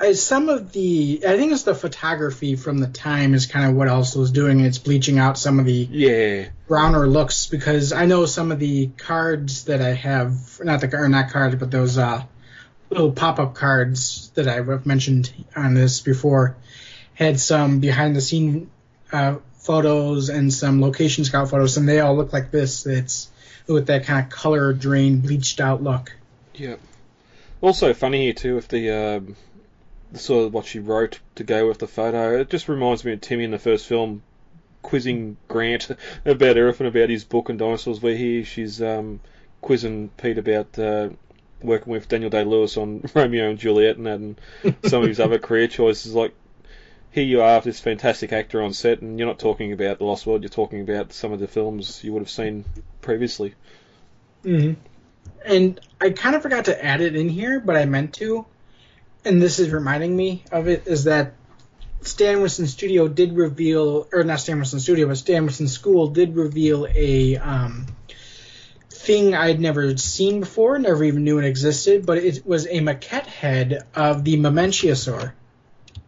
I 0.00 0.12
some 0.12 0.48
of 0.48 0.72
the 0.72 1.22
I 1.26 1.36
think 1.36 1.52
it's 1.52 1.62
the 1.64 1.74
photography 1.74 2.56
from 2.56 2.78
the 2.78 2.86
time 2.86 3.34
is 3.34 3.46
kind 3.46 3.70
of 3.70 3.76
what 3.76 3.88
else 3.88 4.14
was 4.16 4.30
doing. 4.30 4.60
It's 4.60 4.78
bleaching 4.78 5.18
out 5.18 5.38
some 5.38 5.58
of 5.60 5.66
the 5.66 5.88
Yeah. 5.90 6.46
browner 6.66 7.06
looks 7.06 7.46
because 7.46 7.92
I 7.92 8.06
know 8.06 8.26
some 8.26 8.52
of 8.52 8.58
the 8.58 8.88
cards 8.96 9.64
that 9.64 9.80
I 9.82 9.92
have, 9.92 10.60
not 10.62 10.80
the 10.80 10.94
or 10.96 11.08
not 11.08 11.30
cards, 11.30 11.56
but 11.56 11.70
those 11.70 11.98
uh, 11.98 12.22
little 12.90 13.12
pop-up 13.12 13.54
cards 13.54 14.30
that 14.34 14.48
I've 14.48 14.86
mentioned 14.86 15.32
on 15.54 15.74
this 15.74 16.00
before 16.00 16.56
had 17.14 17.38
some 17.38 17.80
behind 17.80 18.16
the 18.16 18.20
scene 18.20 18.70
uh, 19.12 19.36
photos 19.58 20.28
and 20.28 20.52
some 20.52 20.80
location 20.80 21.24
scout 21.24 21.50
photos, 21.50 21.76
and 21.76 21.88
they 21.88 22.00
all 22.00 22.16
look 22.16 22.32
like 22.32 22.50
this. 22.50 22.86
It's 22.86 23.30
with 23.66 23.86
that 23.86 24.04
kind 24.04 24.24
of 24.24 24.30
color 24.30 24.72
drain, 24.72 25.20
bleached 25.20 25.60
out 25.60 25.82
look. 25.82 26.12
Yeah. 26.54 26.76
Also 27.64 27.94
funny 27.94 28.24
here 28.24 28.34
too 28.34 28.54
with 28.56 28.68
the 28.68 28.90
um, 28.90 29.36
the 30.12 30.18
sort 30.18 30.44
of 30.44 30.52
what 30.52 30.66
she 30.66 30.80
wrote 30.80 31.20
to 31.36 31.44
go 31.44 31.66
with 31.66 31.78
the 31.78 31.86
photo. 31.86 32.38
It 32.38 32.50
just 32.50 32.68
reminds 32.68 33.06
me 33.06 33.14
of 33.14 33.22
Timmy 33.22 33.44
in 33.44 33.52
the 33.52 33.58
first 33.58 33.86
film 33.86 34.22
quizzing 34.82 35.38
Grant 35.48 35.88
about 36.26 36.58
everything 36.58 36.86
about 36.86 37.08
his 37.08 37.24
book 37.24 37.48
and 37.48 37.58
dinosaurs. 37.58 38.02
Where 38.02 38.14
here 38.14 38.44
she's 38.44 38.82
um, 38.82 39.20
quizzing 39.62 40.10
Pete 40.18 40.36
about 40.36 40.78
uh, 40.78 41.08
working 41.62 41.90
with 41.90 42.06
Daniel 42.06 42.28
Day 42.28 42.44
Lewis 42.44 42.76
on 42.76 43.02
Romeo 43.14 43.48
and 43.48 43.58
Juliet 43.58 43.96
and 43.96 44.06
that, 44.06 44.20
and 44.20 44.38
some 44.84 45.00
of 45.00 45.08
his 45.08 45.18
other 45.18 45.38
career 45.38 45.66
choices. 45.66 46.14
Like 46.14 46.34
here 47.12 47.24
you 47.24 47.40
are, 47.40 47.62
this 47.62 47.80
fantastic 47.80 48.34
actor 48.34 48.60
on 48.60 48.74
set, 48.74 49.00
and 49.00 49.18
you're 49.18 49.26
not 49.26 49.38
talking 49.38 49.72
about 49.72 49.96
The 49.96 50.04
Lost 50.04 50.26
World. 50.26 50.42
You're 50.42 50.50
talking 50.50 50.82
about 50.82 51.14
some 51.14 51.32
of 51.32 51.40
the 51.40 51.48
films 51.48 52.04
you 52.04 52.12
would 52.12 52.20
have 52.20 52.28
seen 52.28 52.66
previously. 53.00 53.54
hmm 54.42 54.74
And 55.44 55.80
I 56.00 56.10
kind 56.10 56.34
of 56.34 56.42
forgot 56.42 56.66
to 56.66 56.84
add 56.84 57.00
it 57.00 57.16
in 57.16 57.28
here, 57.28 57.60
but 57.60 57.76
I 57.76 57.84
meant 57.84 58.14
to. 58.14 58.46
And 59.24 59.40
this 59.40 59.58
is 59.58 59.70
reminding 59.70 60.14
me 60.14 60.44
of 60.50 60.68
it 60.68 60.86
is 60.86 61.04
that 61.04 61.34
Stan 62.02 62.40
Winston 62.40 62.66
Studio 62.66 63.08
did 63.08 63.34
reveal, 63.34 64.06
or 64.12 64.24
not 64.24 64.40
Stan 64.40 64.56
Winston 64.56 64.80
Studio, 64.80 65.06
but 65.06 65.16
Stan 65.16 65.44
Winston 65.44 65.68
School 65.68 66.08
did 66.08 66.36
reveal 66.36 66.86
a 66.94 67.36
um, 67.38 67.86
thing 68.90 69.34
I'd 69.34 69.60
never 69.60 69.96
seen 69.96 70.40
before, 70.40 70.78
never 70.78 71.04
even 71.04 71.24
knew 71.24 71.38
it 71.38 71.44
existed, 71.44 72.04
but 72.04 72.18
it 72.18 72.46
was 72.46 72.66
a 72.66 72.80
maquette 72.80 73.26
head 73.26 73.86
of 73.94 74.24
the 74.24 74.36
Mamenchisaur. 74.36 75.32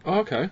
Oh, 0.04 0.20
okay. 0.20 0.50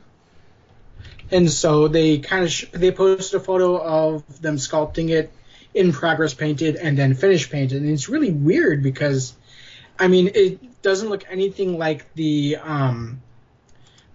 And 1.31 1.51
so 1.51 1.89
they 1.89 2.19
kind 2.19 2.45
of 2.45 2.51
sh- 2.51 2.67
they 2.73 2.91
posted 2.91 3.41
a 3.41 3.45
photo 3.45 3.77
of 3.77 4.43
them 4.43 4.57
sculpting 4.57 5.11
it 5.11 5.33
in 5.75 5.93
progress 5.93 6.33
painted 6.33 6.77
and 6.77 6.97
then 6.97 7.15
finished 7.15 7.51
painted. 7.51 7.83
And 7.83 7.91
it's 7.91 8.09
really 8.09 8.31
weird 8.31 8.83
because 8.83 9.35
I 9.99 10.09
mean, 10.09 10.31
it 10.35 10.83
doesn't 10.83 11.09
look 11.09 11.25
anything 11.31 11.79
like 11.79 12.13
the 12.15 12.57
um, 12.63 13.23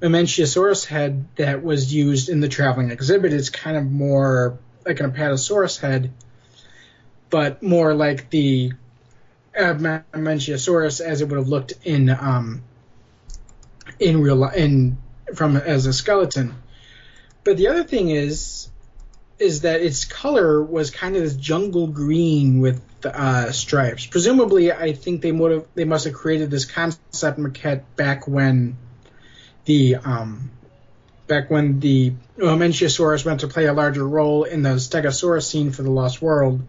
Mamenchisaurus 0.01 0.85
head 0.85 1.25
that 1.35 1.63
was 1.63 1.93
used 1.93 2.29
in 2.29 2.39
the 2.41 2.49
traveling 2.49 2.91
exhibit. 2.91 3.33
It's 3.33 3.49
kind 3.49 3.77
of 3.77 3.89
more 3.89 4.57
like 4.85 4.99
an 4.99 5.11
Apatosaurus 5.11 5.79
head, 5.79 6.11
but 7.29 7.63
more 7.63 7.93
like 7.93 8.29
the 8.29 8.73
uh, 9.57 9.73
Mamenchisaurus 9.73 11.01
as 11.01 11.21
it 11.21 11.29
would 11.29 11.37
have 11.37 11.47
looked 11.47 11.73
in 11.83 12.09
um, 12.09 12.61
in 13.99 14.21
real 14.21 14.43
in 14.49 14.97
from 15.35 15.55
as 15.55 15.85
a 15.85 15.93
skeleton. 15.93 16.55
But 17.43 17.57
the 17.57 17.67
other 17.67 17.83
thing 17.83 18.09
is 18.09 18.69
is 19.39 19.61
that 19.61 19.81
its 19.81 20.05
color 20.05 20.61
was 20.61 20.91
kind 20.91 21.15
of 21.15 21.23
this 21.23 21.35
jungle 21.35 21.87
green 21.87 22.59
with 22.59 22.81
uh, 23.05 23.51
stripes. 23.51 24.05
Presumably, 24.05 24.71
I 24.71 24.93
think 24.93 25.21
they 25.21 25.31
would 25.31 25.51
have 25.51 25.65
they 25.75 25.85
must 25.85 26.05
have 26.05 26.13
created 26.13 26.51
this 26.51 26.65
concept 26.65 27.39
maquette 27.39 27.83
back 27.95 28.27
when 28.27 28.77
the 29.65 29.95
um, 29.95 30.51
back 31.27 31.49
when 31.49 31.79
the 31.79 32.13
Mamenchisaurus 32.37 33.25
went 33.25 33.41
to 33.41 33.47
play 33.47 33.65
a 33.65 33.73
larger 33.73 34.05
role 34.05 34.43
in 34.43 34.61
the 34.61 34.75
Stegosaurus 34.75 35.43
scene 35.43 35.71
for 35.71 35.83
the 35.83 35.91
Lost 35.91 36.21
World, 36.21 36.61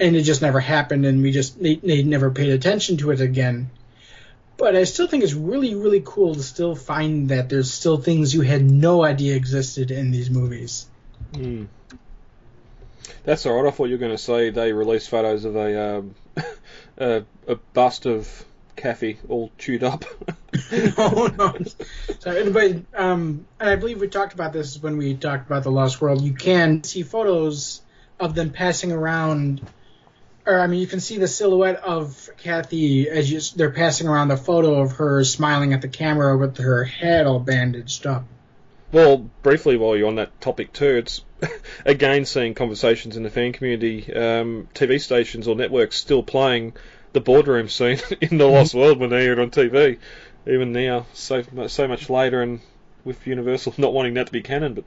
and 0.00 0.16
it 0.16 0.22
just 0.22 0.42
never 0.42 0.58
happened, 0.58 1.06
and 1.06 1.22
we 1.22 1.30
just 1.30 1.62
they, 1.62 1.76
they 1.76 2.02
never 2.02 2.30
paid 2.32 2.50
attention 2.50 2.96
to 2.98 3.12
it 3.12 3.20
again. 3.20 3.70
But 4.56 4.74
I 4.74 4.84
still 4.84 5.06
think 5.06 5.22
it's 5.22 5.34
really 5.34 5.76
really 5.76 6.02
cool 6.04 6.34
to 6.34 6.42
still 6.42 6.74
find 6.74 7.28
that 7.28 7.48
there's 7.48 7.72
still 7.72 7.98
things 7.98 8.34
you 8.34 8.40
had 8.40 8.68
no 8.68 9.04
idea 9.04 9.36
existed 9.36 9.92
in 9.92 10.10
these 10.10 10.30
movies. 10.30 10.86
Hmm. 11.34 11.64
That's 13.24 13.46
all 13.46 13.54
right. 13.54 13.68
I 13.68 13.70
thought 13.70 13.86
you 13.86 13.94
were 13.94 13.98
going 13.98 14.12
to 14.12 14.18
say 14.18 14.50
they 14.50 14.72
released 14.72 15.10
photos 15.10 15.44
of 15.44 15.56
a 15.56 15.98
um, 15.98 16.14
a, 16.98 17.24
a 17.46 17.56
bust 17.74 18.06
of 18.06 18.44
Kathy 18.76 19.18
all 19.28 19.50
chewed 19.58 19.82
up. 19.82 20.04
oh 20.98 21.30
no! 21.36 21.56
So 22.20 22.30
anybody, 22.30 22.84
um, 22.94 23.46
and 23.58 23.70
I 23.70 23.76
believe 23.76 24.00
we 24.00 24.08
talked 24.08 24.34
about 24.34 24.52
this 24.52 24.80
when 24.80 24.96
we 24.96 25.14
talked 25.14 25.46
about 25.46 25.64
the 25.64 25.70
Lost 25.70 26.00
World. 26.00 26.22
You 26.22 26.34
can 26.34 26.84
see 26.84 27.02
photos 27.02 27.80
of 28.20 28.34
them 28.34 28.50
passing 28.50 28.92
around, 28.92 29.66
or 30.46 30.60
I 30.60 30.66
mean, 30.66 30.80
you 30.80 30.86
can 30.86 31.00
see 31.00 31.18
the 31.18 31.28
silhouette 31.28 31.76
of 31.76 32.30
Kathy 32.38 33.08
as 33.08 33.30
you, 33.30 33.40
they're 33.56 33.70
passing 33.70 34.08
around 34.08 34.28
the 34.28 34.36
photo 34.36 34.80
of 34.80 34.92
her 34.92 35.24
smiling 35.24 35.72
at 35.72 35.82
the 35.82 35.88
camera 35.88 36.36
with 36.36 36.58
her 36.58 36.84
head 36.84 37.26
all 37.26 37.40
bandaged 37.40 38.06
up. 38.06 38.24
Well, 38.96 39.28
briefly 39.42 39.76
while 39.76 39.94
you're 39.94 40.08
on 40.08 40.14
that 40.14 40.40
topic 40.40 40.72
too, 40.72 40.96
it's 40.96 41.22
again 41.84 42.24
seeing 42.24 42.54
conversations 42.54 43.18
in 43.18 43.24
the 43.24 43.28
fan 43.28 43.52
community, 43.52 44.10
um, 44.10 44.68
TV 44.72 44.98
stations 44.98 45.46
or 45.46 45.54
networks 45.54 45.96
still 45.96 46.22
playing 46.22 46.72
the 47.12 47.20
boardroom 47.20 47.68
scene 47.68 47.98
in 48.22 48.38
the 48.38 48.46
Lost 48.46 48.74
World 48.74 48.98
when 48.98 49.10
they 49.10 49.20
hear 49.20 49.34
it 49.34 49.38
on 49.38 49.50
TV, 49.50 49.98
even 50.46 50.72
now, 50.72 51.04
so 51.12 51.44
so 51.66 51.86
much 51.86 52.08
later, 52.08 52.40
and 52.40 52.60
with 53.04 53.26
Universal 53.26 53.74
not 53.78 53.92
wanting 53.92 54.14
that 54.14 54.28
to 54.28 54.32
be 54.32 54.40
canon, 54.40 54.72
but 54.72 54.84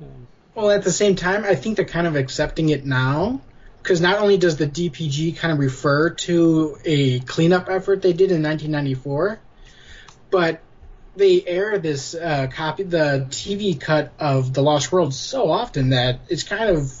um, 0.00 0.28
Well, 0.54 0.70
at 0.70 0.84
the 0.84 0.92
same 0.92 1.16
time, 1.16 1.42
I 1.42 1.56
think 1.56 1.74
they're 1.74 1.84
kind 1.84 2.06
of 2.06 2.14
accepting 2.14 2.68
it 2.68 2.86
now. 2.86 3.40
Because 3.82 4.00
not 4.00 4.20
only 4.20 4.36
does 4.36 4.56
the 4.56 4.68
DPG 4.68 5.36
kind 5.36 5.52
of 5.52 5.58
refer 5.58 6.10
to 6.10 6.78
a 6.84 7.18
cleanup 7.18 7.68
effort 7.68 8.02
they 8.02 8.12
did 8.12 8.30
in 8.30 8.40
1994, 8.40 9.40
but 10.30 10.60
they 11.16 11.44
air 11.46 11.78
this 11.78 12.14
uh, 12.14 12.48
copy, 12.52 12.84
the 12.84 13.26
TV 13.30 13.78
cut 13.78 14.12
of 14.18 14.52
The 14.54 14.62
Lost 14.62 14.92
World 14.92 15.14
so 15.14 15.50
often 15.50 15.90
that 15.90 16.20
it's 16.28 16.42
kind 16.42 16.70
of 16.70 16.92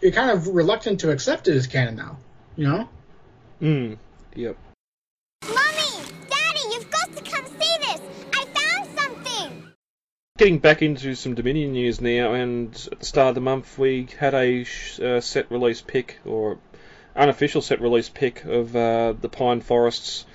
you're 0.00 0.12
kind 0.12 0.30
of 0.30 0.48
reluctant 0.48 1.00
to 1.00 1.10
accept 1.10 1.48
it 1.48 1.56
as 1.56 1.66
canon 1.66 1.96
now. 1.96 2.18
You 2.56 2.68
know? 2.68 2.88
mm, 3.60 3.98
yep. 4.34 4.56
Mommy! 5.44 6.06
Daddy, 6.28 6.60
you've 6.72 6.90
got 6.90 7.16
to 7.16 7.22
come 7.22 7.46
see 7.46 7.76
this! 7.80 8.00
I 8.34 8.44
found 8.54 8.98
something! 8.98 9.72
Getting 10.38 10.58
back 10.58 10.82
into 10.82 11.14
some 11.14 11.34
Dominion 11.34 11.72
news 11.72 12.00
now, 12.00 12.34
and 12.34 12.74
at 12.92 13.00
the 13.00 13.06
start 13.06 13.30
of 13.30 13.34
the 13.34 13.40
month 13.40 13.78
we 13.78 14.08
had 14.18 14.34
a 14.34 14.66
uh, 15.02 15.20
set 15.20 15.50
release 15.50 15.80
pick, 15.80 16.18
or 16.24 16.58
unofficial 17.14 17.62
set 17.62 17.80
release 17.80 18.08
pick 18.08 18.44
of 18.44 18.76
uh, 18.76 19.14
the 19.18 19.28
Pine 19.28 19.60
Forests. 19.60 20.26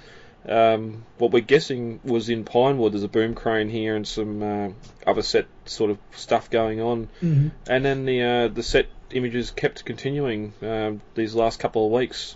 Um, 0.48 1.06
what 1.18 1.32
we're 1.32 1.42
guessing 1.42 2.00
was 2.04 2.30
in 2.30 2.46
Pinewood. 2.46 2.94
There's 2.94 3.04
a 3.04 3.08
boom 3.08 3.36
crane 3.36 3.70
here 3.70 3.96
and 3.96 4.08
some 4.08 4.42
uh, 4.42 4.70
other 5.06 5.22
set 5.22 5.46
sort 5.66 5.92
of 5.92 6.00
stuff 6.16 6.50
going 6.50 6.82
on. 6.82 7.10
Mhm. 7.22 7.52
And 7.68 7.86
then 7.86 8.06
the 8.06 8.24
uh, 8.24 8.48
the 8.48 8.64
set 8.64 8.88
images 9.12 9.52
kept 9.52 9.86
continuing 9.86 10.54
um, 10.62 11.02
these 11.16 11.36
last 11.36 11.60
couple 11.60 11.86
of 11.86 11.92
weeks. 11.92 12.36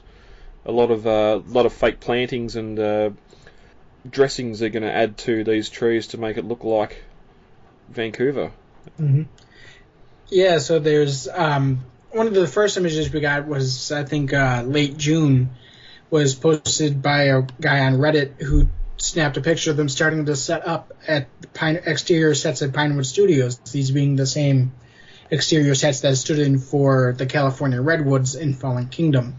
A 0.65 0.71
lot 0.71 0.91
of 0.91 1.07
uh, 1.07 1.41
lot 1.47 1.65
of 1.65 1.73
fake 1.73 1.99
plantings 1.99 2.55
and 2.55 2.79
uh, 2.79 3.09
dressings 4.09 4.61
are 4.61 4.69
going 4.69 4.83
to 4.83 4.91
add 4.91 5.17
to 5.19 5.43
these 5.43 5.69
trees 5.69 6.07
to 6.07 6.17
make 6.19 6.37
it 6.37 6.45
look 6.45 6.63
like 6.63 7.03
Vancouver. 7.89 8.51
Mm-hmm. 8.99 9.23
Yeah, 10.29 10.59
so 10.59 10.79
there's 10.79 11.27
um, 11.27 11.85
one 12.11 12.27
of 12.27 12.33
the 12.33 12.47
first 12.47 12.77
images 12.77 13.11
we 13.11 13.19
got 13.19 13.47
was 13.47 13.91
I 13.91 14.03
think 14.03 14.33
uh, 14.33 14.63
late 14.65 14.97
June 14.97 15.49
was 16.15 16.33
posted 16.33 17.01
by 17.01 17.23
a 17.23 17.41
guy 17.59 17.81
on 17.81 17.95
Reddit 17.95 18.41
who 18.41 18.69
snapped 18.95 19.35
a 19.35 19.41
picture 19.41 19.71
of 19.71 19.75
them 19.75 19.89
starting 19.89 20.25
to 20.27 20.35
set 20.37 20.65
up 20.65 20.93
at 21.05 21.27
Pine 21.53 21.81
exterior 21.85 22.33
sets 22.33 22.61
at 22.61 22.71
Pinewood 22.71 23.05
Studios. 23.05 23.57
These 23.57 23.91
being 23.91 24.15
the 24.15 24.25
same 24.25 24.71
exterior 25.29 25.75
sets 25.75 25.99
that 26.01 26.15
stood 26.15 26.39
in 26.39 26.59
for 26.59 27.13
the 27.17 27.25
California 27.25 27.81
Redwoods 27.81 28.35
in 28.35 28.53
Fallen 28.53 28.87
Kingdom. 28.87 29.35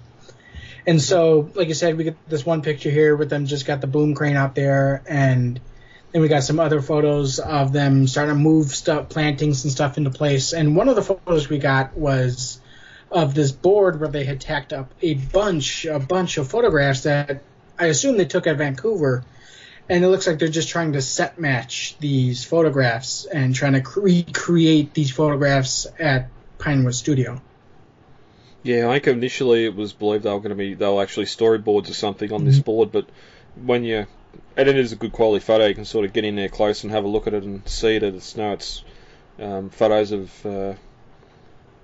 And 0.87 1.01
so, 1.01 1.51
like 1.55 1.69
I 1.69 1.73
said, 1.73 1.97
we 1.97 2.05
get 2.05 2.29
this 2.29 2.45
one 2.45 2.61
picture 2.61 2.91
here 2.91 3.17
with 3.17 3.31
them 3.31 3.47
just 3.47 3.65
got 3.65 3.81
the 3.81 3.87
boom 3.87 4.15
crane 4.15 4.37
out 4.37 4.55
there, 4.55 5.03
and 5.09 5.59
then 6.13 6.21
we 6.21 6.29
got 6.29 6.43
some 6.43 6.61
other 6.61 6.83
photos 6.83 7.39
of 7.39 7.73
them 7.73 8.07
starting 8.07 8.35
to 8.35 8.39
move 8.39 8.67
stuff, 8.67 9.09
plantings 9.09 9.65
and 9.65 9.73
stuff 9.73 9.97
into 9.97 10.11
place. 10.11 10.53
And 10.53 10.77
one 10.77 10.91
of 10.91 10.97
the 10.97 11.03
photos 11.03 11.49
we 11.49 11.57
got 11.57 11.97
was 11.97 12.61
of 13.11 13.35
this 13.35 13.53
board 13.53 14.01
where 14.01 14.09
they 14.09 14.25
had 14.25 14.41
tacked 14.41 14.73
up 14.73 14.93
a 15.03 15.15
bunch, 15.15 15.85
a 15.85 15.99
bunch 15.99 16.39
of 16.39 16.49
photographs 16.49 17.05
that 17.05 17.43
I 17.79 17.87
assume 17.87 18.17
they 18.17 18.25
took 18.25 18.47
at 18.47 18.57
Vancouver. 18.57 19.25
And 19.89 20.05
it 20.05 20.09
looks 20.09 20.27
like 20.27 20.41
they're 20.41 20.49
just 20.49 20.69
trying 20.69 20.95
to 20.95 21.03
set 21.03 21.39
match 21.39 21.97
these 22.01 22.45
photographs 22.45 23.25
and 23.25 23.55
trying 23.55 23.75
to 23.75 23.81
cre- 23.81 24.01
recreate 24.01 24.95
these 24.95 25.13
photographs 25.13 25.87
at 26.01 26.29
Pinewood 26.59 26.95
Studio. 26.95 27.41
Yeah, 28.65 28.89
I 28.89 28.95
think 28.95 29.07
initially 29.19 29.65
it 29.65 29.77
was 29.77 29.93
believed 29.93 30.25
they 30.25 30.31
were 30.33 30.39
going 30.41 30.51
to 30.51 30.57
be 30.57 30.75
they 30.75 30.89
were 30.89 31.01
actually 31.01 31.27
storyboards 31.27 31.89
or 31.89 31.95
something 31.95 32.33
on 32.33 32.45
this 32.45 32.59
Mhm. 32.59 32.65
board, 32.65 32.91
but 32.93 33.07
when 33.65 33.85
you 33.85 34.07
and 34.57 34.69
it 34.69 34.77
is 34.77 34.91
a 34.93 34.97
good 34.97 35.13
quality 35.13 35.45
photo, 35.45 35.67
you 35.67 35.75
can 35.75 35.85
sort 35.85 36.05
of 36.05 36.13
get 36.13 36.25
in 36.25 36.35
there 36.35 36.49
close 36.49 36.83
and 36.83 36.93
have 36.93 37.05
a 37.05 37.09
look 37.09 37.29
at 37.29 37.35
it 37.35 37.45
and 37.45 37.63
see 37.69 37.99
that 37.99 38.15
it's 38.15 38.37
no, 38.37 38.55
it's 38.55 38.83
um, 39.39 39.71
photos 39.71 40.11
of 40.11 40.47
uh, 40.47 40.75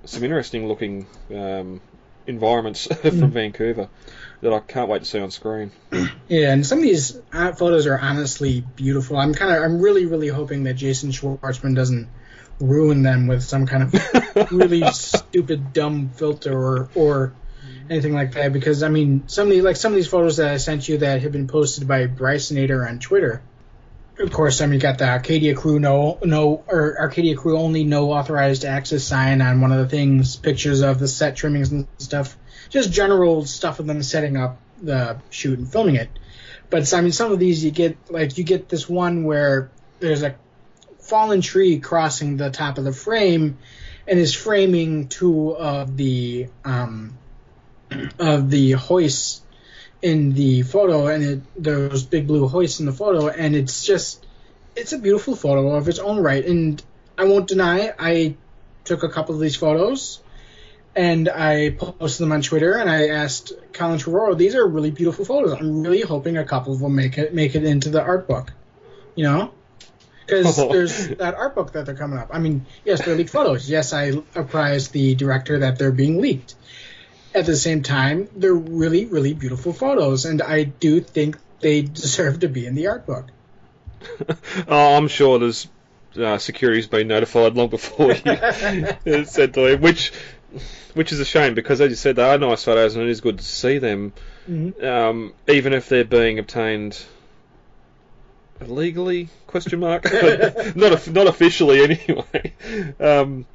some 0.04 0.24
interesting 0.24 0.66
looking 0.68 1.06
um, 1.34 1.80
environments 2.26 2.86
from 3.02 3.10
Mm. 3.10 3.30
Vancouver 3.30 3.88
that 4.40 4.52
I 4.52 4.60
can't 4.60 4.88
wait 4.88 5.00
to 5.02 5.04
see 5.08 5.20
on 5.20 5.30
screen. 5.30 5.70
Yeah, 6.28 6.52
and 6.52 6.66
some 6.66 6.78
of 6.78 6.84
these 6.84 7.20
photos 7.32 7.86
are 7.86 7.98
honestly 7.98 8.64
beautiful. 8.74 9.18
I'm 9.18 9.34
kind 9.34 9.54
of, 9.54 9.62
I'm 9.62 9.80
really, 9.80 10.06
really 10.06 10.28
hoping 10.28 10.64
that 10.64 10.74
Jason 10.74 11.10
Schwartzman 11.10 11.74
doesn't 11.74 12.08
ruin 12.58 13.02
them 13.02 13.26
with 13.26 13.42
some 13.42 13.66
kind 13.66 13.82
of 13.82 14.50
really 14.52 14.82
stupid, 14.92 15.74
dumb 15.74 16.08
filter 16.08 16.52
or 16.56 16.88
or 16.94 17.34
anything 17.90 18.14
like 18.14 18.32
that. 18.32 18.52
Because 18.54 18.82
I 18.82 18.88
mean, 18.88 19.24
some 19.26 19.48
of 19.48 19.52
the, 19.52 19.60
like 19.60 19.76
some 19.76 19.92
of 19.92 19.96
these 19.96 20.08
photos 20.08 20.38
that 20.38 20.48
I 20.48 20.56
sent 20.56 20.88
you 20.88 20.98
that 20.98 21.20
have 21.22 21.32
been 21.32 21.48
posted 21.48 21.86
by 21.86 22.06
Brysonator 22.06 22.88
on 22.88 22.98
Twitter. 22.98 23.42
Of 24.18 24.30
course, 24.30 24.60
I 24.60 24.66
mean, 24.66 24.74
you 24.74 24.80
got 24.80 24.98
the 24.98 25.08
Arcadia 25.08 25.54
crew 25.54 25.80
no 25.80 26.18
no 26.22 26.62
or 26.66 27.00
Arcadia 27.00 27.36
crew 27.36 27.58
only 27.58 27.84
no 27.84 28.12
authorized 28.12 28.64
access 28.64 29.04
sign 29.04 29.40
on 29.40 29.60
one 29.60 29.72
of 29.72 29.78
the 29.78 29.88
things. 29.88 30.36
Pictures 30.36 30.82
of 30.82 30.98
the 30.98 31.08
set 31.08 31.36
trimmings 31.36 31.72
and 31.72 31.86
stuff. 31.98 32.36
Just 32.68 32.92
general 32.92 33.44
stuff 33.44 33.80
of 33.80 33.86
them 33.86 34.02
setting 34.02 34.36
up 34.36 34.60
the 34.82 35.18
shoot 35.30 35.58
and 35.58 35.70
filming 35.70 35.96
it. 35.96 36.10
But 36.68 36.92
I 36.92 37.00
mean, 37.00 37.12
some 37.12 37.32
of 37.32 37.38
these 37.38 37.64
you 37.64 37.70
get 37.70 37.96
like 38.10 38.36
you 38.36 38.44
get 38.44 38.68
this 38.68 38.88
one 38.88 39.24
where 39.24 39.70
there's 40.00 40.22
a 40.22 40.34
fallen 41.00 41.40
tree 41.40 41.78
crossing 41.78 42.36
the 42.36 42.50
top 42.50 42.78
of 42.78 42.84
the 42.84 42.92
frame, 42.92 43.58
and 44.06 44.18
is 44.18 44.34
framing 44.34 45.08
two 45.08 45.56
of 45.56 45.96
the 45.96 46.48
um, 46.64 47.16
of 48.18 48.50
the 48.50 48.72
hoists 48.72 49.42
in 50.02 50.34
the 50.34 50.62
photo, 50.62 51.06
and 51.06 51.24
it, 51.24 51.62
those 51.62 52.02
big 52.02 52.26
blue 52.26 52.48
hoists 52.48 52.80
in 52.80 52.86
the 52.86 52.92
photo, 52.92 53.28
and 53.28 53.54
it's 53.54 53.84
just 53.84 54.26
it's 54.74 54.92
a 54.92 54.98
beautiful 54.98 55.36
photo 55.36 55.74
of 55.74 55.88
its 55.88 55.98
own 55.98 56.18
right. 56.18 56.44
And 56.44 56.82
I 57.16 57.24
won't 57.24 57.46
deny 57.46 57.92
I 57.98 58.34
took 58.84 59.04
a 59.04 59.08
couple 59.08 59.34
of 59.34 59.40
these 59.40 59.56
photos. 59.56 60.18
And 60.94 61.30
I 61.30 61.70
posted 61.70 62.24
them 62.24 62.32
on 62.32 62.42
Twitter, 62.42 62.74
and 62.74 62.90
I 62.90 63.08
asked 63.08 63.52
Colin 63.72 63.98
Trevorrow, 63.98 64.36
"These 64.36 64.54
are 64.54 64.66
really 64.66 64.90
beautiful 64.90 65.24
photos. 65.24 65.54
I'm 65.54 65.82
really 65.82 66.02
hoping 66.02 66.36
a 66.36 66.44
couple 66.44 66.74
of 66.74 66.80
them 66.80 66.94
make 66.94 67.16
it 67.16 67.32
make 67.32 67.54
it 67.54 67.64
into 67.64 67.88
the 67.88 68.02
art 68.02 68.28
book, 68.28 68.52
you 69.14 69.24
know, 69.24 69.52
because 70.26 70.56
there's 70.68 71.08
that 71.16 71.34
art 71.34 71.54
book 71.54 71.72
that 71.72 71.86
they're 71.86 71.94
coming 71.94 72.18
up. 72.18 72.28
I 72.30 72.40
mean, 72.40 72.66
yes, 72.84 73.02
they're 73.02 73.16
leaked 73.16 73.30
photos. 73.30 73.70
Yes, 73.70 73.94
I 73.94 74.12
apprised 74.34 74.92
the 74.92 75.14
director 75.14 75.60
that 75.60 75.78
they're 75.78 75.92
being 75.92 76.20
leaked, 76.20 76.56
at 77.34 77.46
the 77.46 77.56
same 77.56 77.82
time, 77.82 78.28
they're 78.36 78.52
really, 78.54 79.06
really 79.06 79.34
beautiful 79.34 79.72
photos, 79.72 80.24
and 80.24 80.42
I 80.42 80.64
do 80.64 81.00
think 81.00 81.36
they 81.60 81.82
deserve 81.82 82.40
to 82.40 82.48
be 82.48 82.66
in 82.66 82.74
the 82.74 82.88
art 82.88 83.06
book. 83.06 83.26
Oh, 84.68 84.96
I'm 84.96 85.08
sure 85.08 85.38
there's 85.38 85.68
uh, 86.18 86.36
security's 86.38 86.86
been 86.88 87.08
notified 87.08 87.54
long 87.54 87.68
before 87.68 88.12
you 88.12 89.24
said 89.24 89.54
to 89.54 89.66
him, 89.66 89.80
which 89.80 90.12
which 90.94 91.12
is 91.12 91.20
a 91.20 91.24
shame 91.24 91.54
because, 91.54 91.80
as 91.80 91.88
you 91.88 91.96
said, 91.96 92.16
they 92.16 92.22
are 92.22 92.36
nice 92.36 92.64
photos 92.64 92.94
and 92.96 93.04
it 93.04 93.10
is 93.10 93.20
good 93.22 93.38
to 93.38 93.44
see 93.44 93.78
them, 93.78 94.12
Mhm. 94.50 94.82
um, 94.84 95.32
even 95.48 95.72
if 95.72 95.88
they're 95.88 96.04
being 96.04 96.38
obtained 96.38 96.98
illegally? 98.60 99.28
Question 99.46 99.80
mark. 99.80 100.04
not 100.74 101.06
not 101.10 101.26
officially 101.28 101.82
anyway. 101.82 102.52
Um, 103.00 103.46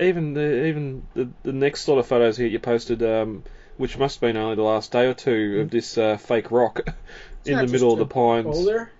even 0.00 0.34
the 0.34 0.66
even 0.66 1.06
the, 1.14 1.28
the 1.42 1.52
next 1.52 1.86
lot 1.88 1.98
of 1.98 2.06
photos 2.06 2.36
here 2.36 2.46
you 2.46 2.58
posted, 2.58 3.02
um, 3.02 3.42
which 3.76 3.96
must 3.98 4.16
have 4.16 4.20
been 4.22 4.36
only 4.36 4.56
the 4.56 4.62
last 4.62 4.92
day 4.92 5.06
or 5.06 5.14
two 5.14 5.60
of 5.62 5.70
this 5.70 5.96
uh, 5.98 6.16
fake 6.16 6.50
rock 6.50 6.80
It's 7.40 7.48
in 7.48 7.58
the 7.58 7.66
middle 7.72 7.92
of 7.92 7.98
the 7.98 8.06
pines. 8.06 8.44
Boulder. 8.44 8.90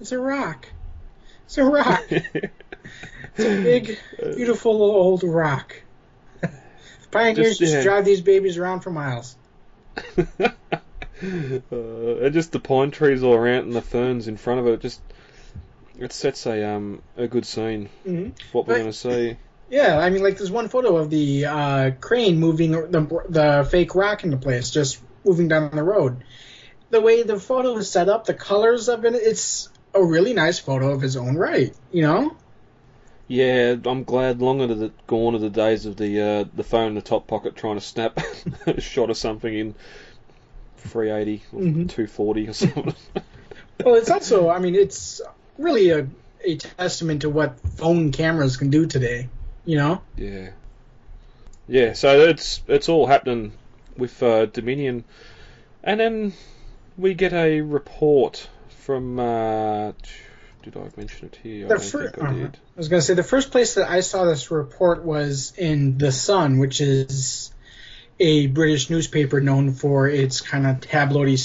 It's 0.00 0.12
a 0.12 0.18
rock. 0.18 0.66
It's 1.46 1.58
a 1.58 1.64
rock. 1.64 2.02
it's 2.10 2.50
a 3.38 3.62
big, 3.62 3.98
beautiful 4.34 4.82
old 4.82 5.22
rock. 5.22 5.76
the 6.40 6.50
Pioneers 7.10 7.58
Just, 7.58 7.72
just 7.72 7.82
drive 7.84 8.04
these 8.04 8.20
babies 8.22 8.56
around 8.58 8.80
for 8.80 8.90
miles. 8.90 9.36
uh, 10.16 10.48
and 11.70 12.32
just 12.32 12.52
the 12.52 12.60
pine 12.60 12.90
trees 12.90 13.22
all 13.22 13.34
around 13.34 13.64
and 13.64 13.72
the 13.74 13.82
ferns 13.82 14.28
in 14.28 14.36
front 14.36 14.60
of 14.60 14.66
it. 14.66 14.80
Just 14.80 15.00
it 15.98 16.12
sets 16.12 16.46
a 16.46 16.68
um 16.68 17.02
a 17.16 17.28
good 17.28 17.46
scene 17.46 17.88
Mhm. 18.06 18.32
for 18.50 18.58
what 18.58 18.66
we're 18.68 18.74
going 18.78 18.86
to 18.86 18.92
see. 18.92 19.36
Yeah, 19.74 19.98
I 19.98 20.08
mean, 20.10 20.22
like 20.22 20.36
there's 20.36 20.52
one 20.52 20.68
photo 20.68 20.98
of 20.98 21.10
the 21.10 21.46
uh, 21.46 21.90
crane 22.00 22.38
moving 22.38 22.70
the 22.70 23.24
the 23.28 23.68
fake 23.68 23.96
rock 23.96 24.22
into 24.22 24.36
place, 24.36 24.70
just 24.70 25.00
moving 25.24 25.48
down 25.48 25.74
the 25.74 25.82
road. 25.82 26.22
The 26.90 27.00
way 27.00 27.24
the 27.24 27.40
photo 27.40 27.76
is 27.78 27.90
set 27.90 28.08
up, 28.08 28.24
the 28.24 28.34
colors 28.34 28.88
of 28.88 29.04
it, 29.04 29.14
it's 29.16 29.68
a 29.92 30.00
really 30.00 30.32
nice 30.32 30.60
photo 30.60 30.92
of 30.92 31.00
his 31.00 31.16
own 31.16 31.34
right. 31.36 31.74
You 31.90 32.02
know? 32.02 32.36
Yeah, 33.26 33.74
I'm 33.84 34.04
glad 34.04 34.40
longer 34.40 34.68
to 34.68 34.74
the, 34.76 34.92
gone 35.08 35.34
are 35.34 35.38
the 35.38 35.50
days 35.50 35.86
of 35.86 35.96
the 35.96 36.20
uh, 36.20 36.44
the 36.54 36.62
phone 36.62 36.88
in 36.88 36.94
the 36.94 37.02
top 37.02 37.26
pocket 37.26 37.56
trying 37.56 37.74
to 37.74 37.80
snap 37.80 38.20
a 38.68 38.80
shot 38.80 39.10
of 39.10 39.16
something 39.16 39.52
in 39.52 39.74
380 40.76 41.42
or 41.52 41.60
Mhm. 41.60 41.88
240 41.88 42.48
or 42.48 42.52
something. 42.52 42.94
Well, 43.84 43.96
it's 43.96 44.10
also, 44.10 44.48
I 44.48 44.60
mean, 44.60 44.76
it's 44.76 45.20
really 45.58 45.90
a 45.90 46.06
a 46.44 46.58
testament 46.58 47.22
to 47.22 47.28
what 47.28 47.58
phone 47.58 48.12
cameras 48.12 48.56
can 48.56 48.70
do 48.70 48.86
today. 48.86 49.30
You 49.64 49.78
know? 49.78 50.02
Yeah. 50.16 50.50
Yeah, 51.66 51.94
so 51.94 52.20
it's 52.20 52.62
it's 52.68 52.88
all 52.88 53.06
happening 53.06 53.52
with 53.96 54.22
uh, 54.22 54.46
Dominion, 54.46 55.04
and 55.82 55.98
then 55.98 56.32
we 56.98 57.14
get 57.14 57.32
a 57.32 57.60
report 57.62 58.48
from. 58.68 59.18
Uh, 59.18 59.92
did 60.62 60.76
I 60.76 60.88
mention 60.96 61.26
it 61.28 61.38
here? 61.42 61.66
I 61.66 61.68
The 61.68 61.74
don't 61.76 61.84
fir- 61.84 62.10
think 62.10 62.22
I 62.22 62.26
uh-huh. 62.26 62.36
did. 62.36 62.56
I 62.56 62.78
was 62.78 62.88
going 62.88 63.00
to 63.00 63.06
say 63.06 63.14
the 63.14 63.22
first 63.22 63.50
place 63.50 63.74
that 63.74 63.88
I 63.90 64.00
saw 64.00 64.24
this 64.24 64.50
report 64.50 65.04
was 65.04 65.52
in 65.56 65.96
The 65.98 66.12
Sun, 66.12 66.58
which 66.58 66.80
is 66.80 67.50
a 68.20 68.46
British 68.46 68.90
newspaper 68.90 69.40
known 69.40 69.72
for 69.72 70.08
its 70.08 70.40
kind 70.40 70.66
of 70.66 70.80
tabloidy 70.80 71.38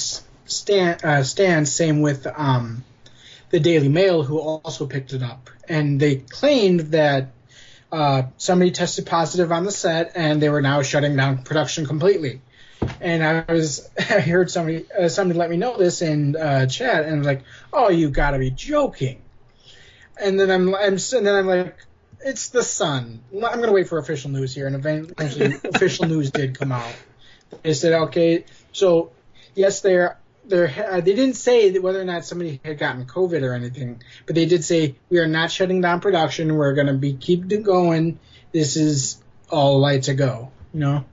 stand, 0.46 1.04
uh, 1.04 1.24
stance. 1.24 1.72
Same 1.72 2.02
with 2.02 2.28
um, 2.28 2.84
the 3.52 3.60
Daily 3.60 3.90
Mail, 3.90 4.24
who 4.24 4.40
also 4.40 4.86
picked 4.86 5.14
it 5.14 5.24
up, 5.24 5.50
and 5.68 6.00
they 6.00 6.16
claimed 6.18 6.80
that 6.92 7.32
uh, 7.92 8.24
somebody 8.38 8.72
tested 8.72 9.06
positive 9.06 9.52
on 9.52 9.64
the 9.64 9.72
set, 9.72 10.12
and 10.16 10.42
they 10.42 10.50
were 10.50 10.62
now 10.62 10.82
shutting 10.82 11.16
down 11.16 11.44
production 11.44 11.86
completely. 11.86 12.42
And 13.02 13.24
I 13.24 13.52
was, 13.52 13.90
I 14.00 14.20
heard 14.20 14.52
somebody, 14.52 14.86
uh, 14.92 15.10
somebody 15.10 15.40
let 15.40 15.50
me 15.50 15.58
know 15.58 15.78
this 15.78 16.02
in 16.02 16.36
uh, 16.36 16.66
chat, 16.68 17.06
and 17.06 17.16
I 17.16 17.18
was 17.18 17.28
like, 17.28 17.44
"Oh, 17.74 17.90
you 17.90 18.10
got 18.10 18.32
to 18.32 18.40
be 18.40 18.52
joking!" 18.52 19.22
And 20.22 20.40
then 20.40 20.52
I'm, 20.52 20.76
I'm, 20.76 20.94
and 20.94 21.00
then 21.00 21.36
I'm 21.36 21.48
like, 21.48 21.76
"It's 22.22 22.50
the 22.50 22.64
Sun." 22.64 23.24
I'm 23.34 23.60
gonna 23.60 23.72
wait 23.72 23.90
for 23.90 23.98
official 23.98 24.30
news 24.30 24.54
here, 24.54 24.68
and 24.68 24.76
eventually, 24.76 25.56
official 25.74 26.06
news 26.06 26.32
did 26.32 26.58
come 26.58 26.72
out. 26.72 26.94
They 27.64 27.74
said, 27.74 27.94
"Okay, 27.94 28.46
so 28.72 29.12
yes, 29.56 29.82
they're." 29.82 30.19
They're, 30.50 30.74
uh, 30.92 31.02
they 31.02 31.14
didn't 31.16 31.36
say 31.36 31.78
whether 31.78 32.02
or 32.02 32.06
not 32.06 32.26
somebody 32.26 32.60
had 32.66 32.78
gotten 32.80 33.06
COVID 33.06 33.44
or 33.44 33.54
anything, 33.54 34.02
but 34.26 34.36
they 34.36 34.46
did 34.46 34.64
say 34.64 34.96
we 35.10 35.20
are 35.20 35.28
not 35.28 35.52
shutting 35.52 35.80
down 35.82 36.02
production. 36.02 36.56
We're 36.56 36.74
going 36.74 36.88
to 36.88 36.94
be 36.94 37.14
keep 37.14 37.52
it 37.52 37.64
going. 37.64 38.20
This 38.52 38.76
is 38.76 39.22
all 39.50 39.80
lights 39.80 40.08
a 40.08 40.16
go. 40.16 40.52
You 40.74 40.80
know. 40.80 41.06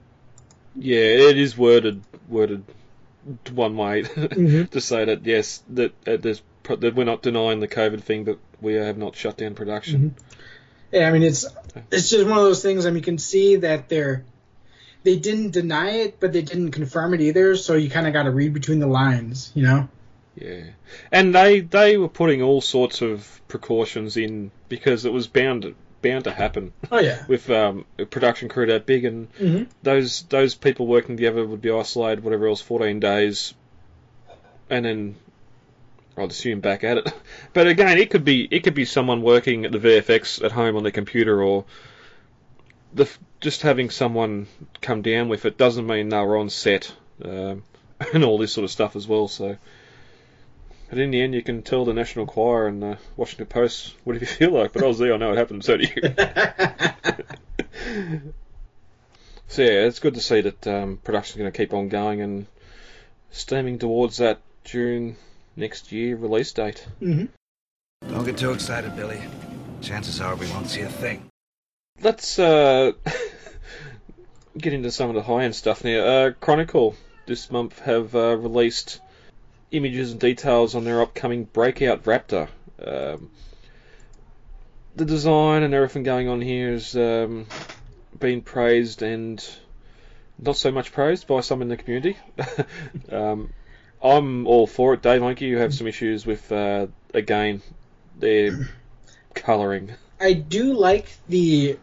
Yeah, 0.75 1.29
it 1.29 1.37
is 1.37 1.57
worded 1.57 2.01
worded 2.27 2.63
one 3.51 3.77
way 3.77 4.03
Mhm. 4.03 4.69
to 4.71 4.81
say 4.81 5.05
that 5.05 5.25
yes, 5.25 5.63
that 5.69 5.91
uh, 6.07 6.17
that 6.75 6.95
we're 6.95 7.03
not 7.05 7.21
denying 7.21 7.59
the 7.59 7.67
COVID 7.67 8.01
thing, 8.01 8.23
but 8.23 8.39
we 8.61 8.73
have 8.73 8.97
not 8.97 9.15
shut 9.15 9.37
down 9.37 9.55
production. 9.55 10.15
Yeah, 10.91 11.07
I 11.07 11.11
mean 11.11 11.23
it's 11.23 11.45
it's 11.91 12.09
just 12.09 12.27
one 12.27 12.37
of 12.37 12.43
those 12.43 12.61
things. 12.61 12.85
I 12.85 12.89
mean, 12.89 12.97
you 12.97 13.03
can 13.03 13.17
see 13.17 13.57
that 13.57 13.89
they're 13.89 14.25
they 15.07 15.15
didn't 15.15 15.51
deny 15.51 15.91
it, 15.91 16.19
but 16.19 16.33
they 16.33 16.41
didn't 16.41 16.71
confirm 16.71 17.13
it 17.13 17.21
either. 17.21 17.55
So 17.55 17.75
you 17.75 17.89
kind 17.89 18.07
of 18.07 18.11
got 18.11 18.23
to 18.23 18.31
read 18.31 18.53
between 18.53 18.79
the 18.79 18.87
lines, 18.87 19.53
you 19.55 19.63
know. 19.63 19.87
Yeah, 20.35 20.63
and 21.13 21.33
they 21.33 21.61
they 21.61 21.97
were 21.97 22.09
putting 22.09 22.41
all 22.41 22.59
sorts 22.59 23.01
of 23.01 23.41
precautions 23.47 24.17
in 24.17 24.51
because 24.67 25.05
it 25.05 25.13
was 25.13 25.27
bound 25.27 25.73
bound 26.01 26.25
to 26.25 26.31
happen. 26.31 26.73
Oh 26.91 26.99
yeah. 26.99 27.23
with 27.29 27.49
um, 27.49 27.85
a 27.97 28.05
production 28.05 28.49
crew 28.49 28.65
that 28.65 28.85
big, 28.85 29.05
and 29.05 29.33
Mhm. 29.39 29.67
those 29.81 30.23
those 30.23 30.55
people 30.55 30.87
working 30.87 31.15
together 31.15 31.45
would 31.45 31.61
be 31.61 31.71
isolated, 31.71 32.21
whatever 32.21 32.47
else, 32.49 32.59
fourteen 32.61 32.99
days, 32.99 33.53
and 34.69 34.83
then 34.83 35.15
I'd 36.17 36.31
assume 36.31 36.59
back 36.59 36.83
at 36.83 36.97
it. 36.97 37.13
But 37.53 37.67
again, 37.67 37.97
it 37.97 38.09
could 38.09 38.25
be 38.25 38.45
it 38.51 38.63
could 38.65 38.75
be 38.75 38.83
someone 38.83 39.21
working 39.21 39.63
at 39.63 39.71
the 39.71 39.79
VFX 39.79 40.43
at 40.43 40.51
home 40.51 40.75
on 40.75 40.83
their 40.83 40.91
computer, 40.91 41.41
or 41.41 41.63
the 42.93 43.09
just 43.39 43.61
having 43.61 43.89
someone 43.89 44.47
come 44.81 45.01
down 45.01 45.29
with 45.29 45.45
it 45.45 45.57
doesn't 45.57 45.85
mean 45.85 46.09
they 46.09 46.21
were 46.21 46.37
on 46.37 46.49
set 46.49 46.93
um, 47.23 47.63
and 48.13 48.23
all 48.23 48.37
this 48.37 48.53
sort 48.53 48.65
of 48.65 48.71
stuff 48.71 48.95
as 48.95 49.07
well. 49.07 49.27
So. 49.27 49.57
But 50.89 50.99
in 50.99 51.11
the 51.11 51.21
end, 51.21 51.33
you 51.33 51.43
can 51.43 51.63
tell 51.63 51.83
the 51.83 51.93
National 51.93 52.23
Enquirer 52.23 52.67
and 52.67 52.81
the 52.81 52.97
Washington 53.17 53.47
Post 53.47 53.93
whatever 54.05 54.23
you 54.23 54.31
feel 54.31 54.51
like. 54.51 54.71
But 54.71 54.83
I 54.83 54.87
was 54.87 54.97
there, 54.97 55.13
I 55.13 55.17
know 55.17 55.33
it 55.33 55.37
happened, 55.37 55.65
so 55.65 55.75
do 55.75 55.83
you. 55.83 56.01
so 59.47 59.61
yeah, 59.61 59.85
it's 59.85 59.99
good 59.99 60.13
to 60.13 60.21
see 60.21 60.39
that 60.41 60.65
um, 60.65 60.97
production's 61.03 61.39
going 61.39 61.51
to 61.51 61.57
keep 61.57 61.73
on 61.73 61.89
going 61.89 62.21
and 62.21 62.45
steaming 63.31 63.79
towards 63.79 64.17
that 64.17 64.39
June 64.63 65.17
next 65.57 65.91
year 65.91 66.15
release 66.15 66.53
date. 66.53 66.87
Mm-hmm. 67.01 68.13
Don't 68.13 68.25
get 68.25 68.37
too 68.37 68.51
excited, 68.51 68.95
Billy. 68.95 69.21
Chances 69.81 70.21
are 70.21 70.35
we 70.35 70.47
won't 70.51 70.69
see 70.69 70.81
a 70.81 70.89
thing. 70.89 71.29
Let's 71.99 72.37
uh, 72.37 72.91
get 74.57 74.73
into 74.73 74.91
some 74.91 75.09
of 75.09 75.15
the 75.15 75.23
high 75.23 75.43
end 75.43 75.55
stuff 75.55 75.83
now. 75.83 75.99
Uh, 75.99 76.31
Chronicle 76.31 76.95
this 77.25 77.49
month 77.49 77.79
have 77.79 78.15
uh, 78.15 78.37
released 78.37 79.01
images 79.71 80.11
and 80.11 80.19
details 80.19 80.75
on 80.75 80.83
their 80.83 81.01
upcoming 81.01 81.45
Breakout 81.45 82.03
Raptor. 82.03 82.49
Um, 82.85 83.31
the 84.95 85.05
design 85.05 85.63
and 85.63 85.73
everything 85.73 86.03
going 86.03 86.27
on 86.27 86.39
here 86.39 86.71
has 86.71 86.95
um, 86.95 87.47
been 88.17 88.41
praised 88.41 89.01
and 89.01 89.43
not 90.39 90.55
so 90.55 90.71
much 90.71 90.91
praised 90.91 91.27
by 91.27 91.41
some 91.41 91.61
in 91.61 91.67
the 91.67 91.77
community. 91.77 92.17
um, 93.11 93.51
I'm 94.03 94.45
all 94.45 94.67
for 94.67 94.93
it. 94.93 95.01
Dave 95.01 95.21
Monkey, 95.21 95.45
you 95.45 95.57
have 95.57 95.73
some 95.73 95.87
issues 95.87 96.25
with, 96.25 96.51
uh, 96.51 96.87
again, 97.13 97.61
their 98.17 98.69
colouring. 99.33 99.93
I 100.19 100.33
do 100.33 100.73
like 100.73 101.07
the 101.27 101.77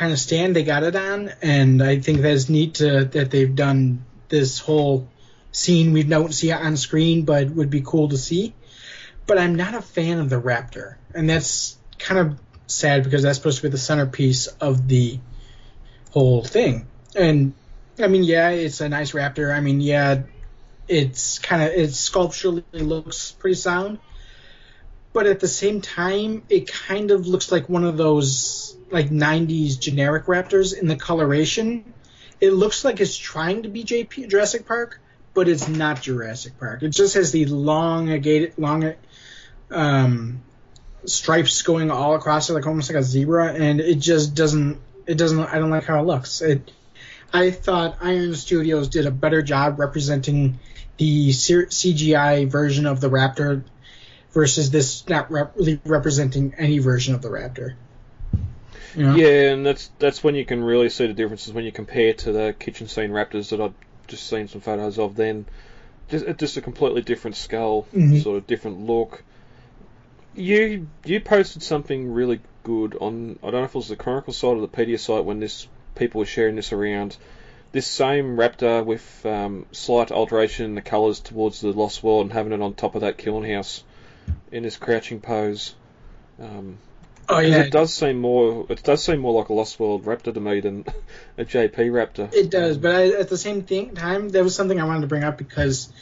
kind 0.00 0.14
of 0.14 0.18
stand 0.18 0.56
they 0.56 0.62
got 0.62 0.82
it 0.82 0.96
on, 0.96 1.30
and 1.42 1.82
I 1.82 1.98
think 1.98 2.22
that's 2.22 2.48
neat 2.48 2.76
to, 2.76 3.04
that 3.04 3.30
they've 3.30 3.54
done 3.54 4.02
this 4.30 4.58
whole 4.58 5.06
scene 5.52 5.92
we 5.92 6.04
don't 6.04 6.32
see 6.32 6.50
it 6.50 6.54
on 6.54 6.78
screen, 6.78 7.26
but 7.26 7.50
would 7.50 7.68
be 7.68 7.82
cool 7.82 8.08
to 8.08 8.16
see. 8.16 8.54
But 9.26 9.36
I'm 9.36 9.56
not 9.56 9.74
a 9.74 9.82
fan 9.82 10.18
of 10.18 10.30
the 10.30 10.40
Raptor, 10.40 10.94
and 11.14 11.28
that's 11.28 11.76
kind 11.98 12.18
of 12.18 12.38
sad 12.66 13.04
because 13.04 13.22
that's 13.22 13.36
supposed 13.36 13.58
to 13.58 13.64
be 13.64 13.68
the 13.68 13.76
centerpiece 13.76 14.46
of 14.46 14.88
the 14.88 15.20
whole 16.12 16.44
thing. 16.44 16.86
And 17.14 17.52
I 17.98 18.06
mean, 18.06 18.24
yeah, 18.24 18.48
it's 18.48 18.80
a 18.80 18.88
nice 18.88 19.12
Raptor. 19.12 19.54
I 19.54 19.60
mean, 19.60 19.82
yeah, 19.82 20.22
it's 20.88 21.38
kind 21.40 21.62
of 21.62 21.72
it 21.72 21.92
sculpturally 21.92 22.64
looks 22.72 23.32
pretty 23.32 23.56
sound, 23.56 23.98
but 25.12 25.26
at 25.26 25.40
the 25.40 25.48
same 25.48 25.80
time, 25.80 26.42
it 26.48 26.70
kind 26.70 27.10
of 27.10 27.26
looks 27.26 27.50
like 27.50 27.68
one 27.68 27.84
of 27.84 27.96
those 27.96 28.76
like 28.90 29.10
'90s 29.10 29.78
generic 29.78 30.26
Raptors 30.26 30.78
in 30.78 30.86
the 30.86 30.96
coloration. 30.96 31.92
It 32.40 32.52
looks 32.52 32.84
like 32.84 33.00
it's 33.00 33.16
trying 33.16 33.64
to 33.64 33.68
be 33.68 33.84
JP 33.84 34.30
Jurassic 34.30 34.66
Park, 34.66 35.00
but 35.34 35.48
it's 35.48 35.68
not 35.68 36.02
Jurassic 36.02 36.58
Park. 36.58 36.82
It 36.82 36.90
just 36.90 37.14
has 37.14 37.32
the 37.32 37.46
long, 37.46 38.08
long 38.56 38.94
um, 39.70 40.42
stripes 41.04 41.62
going 41.62 41.90
all 41.90 42.14
across 42.14 42.48
it, 42.48 42.54
like 42.54 42.66
almost 42.66 42.90
like 42.90 42.98
a 42.98 43.02
zebra, 43.02 43.52
and 43.52 43.80
it 43.80 43.96
just 43.96 44.34
doesn't. 44.34 44.80
It 45.06 45.18
doesn't. 45.18 45.40
I 45.40 45.58
don't 45.58 45.70
like 45.70 45.84
how 45.84 46.00
it 46.00 46.06
looks. 46.06 46.40
It 46.40 46.70
I 47.32 47.50
thought 47.50 47.98
Iron 48.00 48.34
Studios 48.34 48.88
did 48.88 49.06
a 49.06 49.10
better 49.10 49.42
job 49.42 49.78
representing 49.78 50.58
the 50.96 51.30
CGI 51.30 52.50
version 52.50 52.86
of 52.86 53.00
the 53.00 53.08
Raptor 53.08 53.62
versus 54.32 54.70
this 54.70 55.08
not 55.08 55.30
rep- 55.30 55.56
really 55.56 55.80
representing 55.84 56.54
any 56.58 56.78
version 56.78 57.14
of 57.14 57.22
the 57.22 57.28
Raptor. 57.28 57.74
You 58.94 59.04
know? 59.04 59.14
Yeah, 59.14 59.52
and 59.52 59.64
that's 59.66 59.90
that's 59.98 60.22
when 60.24 60.34
you 60.34 60.44
can 60.44 60.62
really 60.64 60.88
see 60.88 61.06
the 61.06 61.12
differences 61.12 61.52
when 61.52 61.64
you 61.64 61.72
compare 61.72 62.12
to 62.14 62.32
the 62.32 62.54
kitchen 62.58 62.88
scene 62.88 63.10
Raptors 63.10 63.50
that 63.50 63.60
I've 63.60 63.74
just 64.08 64.26
seen 64.28 64.48
some 64.48 64.60
photos 64.60 64.98
of. 64.98 65.14
Then, 65.16 65.46
just 66.08 66.26
just 66.38 66.56
a 66.56 66.60
completely 66.60 67.02
different 67.02 67.36
skull, 67.36 67.86
Mhm. 67.94 68.22
sort 68.22 68.38
of 68.38 68.46
different 68.46 68.80
look. 68.86 69.22
You 70.34 70.88
you 71.04 71.20
posted 71.20 71.62
something 71.62 72.12
really 72.12 72.40
good 72.64 72.96
on 73.00 73.38
I 73.42 73.50
don't 73.50 73.60
know 73.60 73.64
if 73.64 73.70
it 73.70 73.78
was 73.78 73.88
the 73.88 73.96
Chronicle 73.96 74.32
site 74.32 74.56
or 74.56 74.60
the 74.60 74.68
Pedia 74.68 74.98
site 74.98 75.24
when 75.24 75.40
this 75.40 75.66
people 75.94 76.20
were 76.20 76.26
sharing 76.26 76.56
this 76.56 76.72
around. 76.72 77.16
This 77.72 77.86
same 77.86 78.36
Raptor 78.36 78.84
with 78.84 79.24
um, 79.24 79.66
slight 79.70 80.10
alteration 80.10 80.64
in 80.66 80.74
the 80.74 80.82
colours 80.82 81.20
towards 81.20 81.60
the 81.60 81.68
Lost 81.72 82.02
World 82.02 82.22
and 82.22 82.32
having 82.32 82.52
it 82.52 82.60
on 82.60 82.74
top 82.74 82.96
of 82.96 83.02
that 83.02 83.18
kiln 83.18 83.44
house 83.44 83.84
in 84.52 84.62
this 84.62 84.76
crouching 84.76 85.20
pose. 85.20 85.74
Um, 86.38 86.78
Oh, 87.30 87.38
yeah. 87.38 87.58
it 87.60 87.70
does 87.70 87.94
seem 87.94 88.18
more. 88.20 88.66
It 88.68 88.82
does 88.82 89.04
seem 89.04 89.20
more 89.20 89.32
like 89.38 89.50
a 89.50 89.52
Lost 89.52 89.78
World 89.78 90.04
Raptor 90.04 90.34
to 90.34 90.40
me 90.40 90.60
than 90.60 90.84
a 91.38 91.44
JP 91.44 91.74
Raptor. 91.76 92.32
It 92.34 92.50
does, 92.50 92.76
but 92.76 92.94
I, 92.94 93.08
at 93.12 93.28
the 93.28 93.38
same 93.38 93.62
thing, 93.62 93.94
time, 93.94 94.28
there 94.30 94.42
was 94.42 94.56
something 94.56 94.80
I 94.80 94.84
wanted 94.84 95.02
to 95.02 95.06
bring 95.06 95.22
up 95.22 95.38
because 95.38 95.92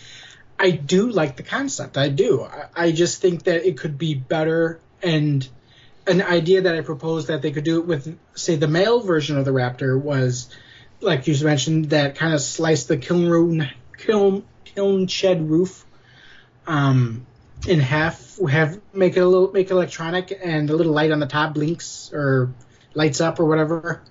I 0.59 0.71
do 0.71 1.11
like 1.11 1.37
the 1.37 1.43
concept. 1.43 1.99
I 1.99 2.09
do. 2.09 2.43
I, 2.45 2.69
I 2.75 2.93
just 2.93 3.21
think 3.21 3.43
that 3.45 3.69
it 3.69 3.77
could 3.77 3.99
be 3.99 4.15
better, 4.15 4.81
and 5.03 5.47
an 6.07 6.23
idea 6.23 6.63
that 6.63 6.75
I 6.75 6.81
proposed 6.81 7.29
that 7.29 7.43
they 7.43 7.51
could 7.51 7.65
do 7.65 7.81
it 7.81 7.87
with, 7.87 8.19
say, 8.35 8.57
the 8.57 8.69
male 8.69 9.01
version 9.01 9.37
of 9.37 9.45
the 9.45 9.51
Raptor 9.51 10.01
was, 10.01 10.49
like 11.03 11.27
you 11.27 11.37
mentioned, 11.45 11.91
that 11.91 12.15
kind 12.15 12.33
of 12.33 12.41
sliced 12.41 12.89
the 12.89 12.97
kiln 12.97 13.29
room, 13.29 13.67
kiln, 13.99 14.45
kiln 14.65 15.07
shed 15.09 15.51
roof, 15.51 15.85
um, 16.67 17.27
in 17.69 17.81
half. 17.81 18.39
We 18.39 18.53
have 18.53 18.81
make 18.93 19.17
it 19.17 19.21
a 19.21 19.27
little, 19.27 19.53
make 19.53 19.67
it 19.67 19.73
electronic, 19.73 20.39
and 20.43 20.71
a 20.71 20.77
little 20.77 20.93
light 20.93 21.11
on 21.11 21.21
the 21.21 21.27
top 21.27 21.55
blinks 21.55 22.11
or 22.13 22.53
lights 22.95 23.21
up 23.21 23.39
or 23.39 23.45
whatever 23.45 24.03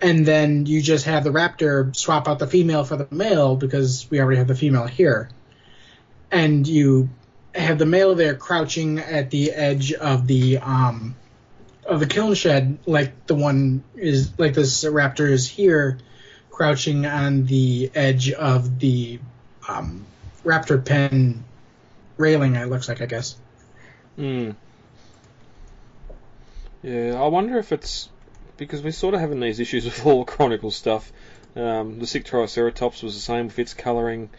and 0.00 0.26
then 0.26 0.66
you 0.66 0.82
just 0.82 1.06
have 1.06 1.24
the 1.24 1.30
raptor 1.30 1.94
swap 1.96 2.28
out 2.28 2.38
the 2.38 2.46
female 2.46 2.84
for 2.84 2.96
the 2.96 3.06
male 3.10 3.56
because 3.56 4.06
we 4.10 4.20
already 4.20 4.38
have 4.38 4.48
the 4.48 4.54
female 4.54 4.86
here 4.86 5.30
and 6.30 6.66
you 6.66 7.08
have 7.54 7.78
the 7.78 7.86
male 7.86 8.14
there 8.14 8.34
crouching 8.34 8.98
at 8.98 9.30
the 9.30 9.52
edge 9.52 9.92
of 9.92 10.26
the 10.26 10.58
um 10.58 11.14
of 11.86 12.00
the 12.00 12.06
kiln 12.06 12.34
shed 12.34 12.78
like 12.86 13.26
the 13.26 13.34
one 13.34 13.82
is 13.94 14.38
like 14.38 14.54
this 14.54 14.84
raptor 14.84 15.30
is 15.30 15.48
here 15.48 15.98
crouching 16.50 17.06
on 17.06 17.46
the 17.46 17.90
edge 17.94 18.32
of 18.32 18.78
the 18.80 19.18
um 19.68 20.04
raptor 20.44 20.84
pen 20.84 21.42
railing 22.16 22.56
it 22.56 22.68
looks 22.68 22.88
like 22.88 23.00
i 23.00 23.06
guess 23.06 23.36
Hmm. 24.16 24.52
Yeah, 26.82 27.20
I 27.20 27.26
wonder 27.28 27.58
if 27.58 27.72
it's 27.72 28.08
because 28.56 28.82
we're 28.82 28.92
sort 28.92 29.14
of 29.14 29.20
having 29.20 29.40
these 29.40 29.60
issues 29.60 29.84
with 29.84 30.04
all 30.06 30.24
Chronicle 30.24 30.70
stuff. 30.70 31.12
Um, 31.54 31.98
the 31.98 32.06
sick 32.06 32.24
Triceratops 32.24 33.02
was 33.02 33.14
the 33.14 33.20
same 33.20 33.46
with 33.46 33.58
its 33.58 33.74
colouring. 33.74 34.30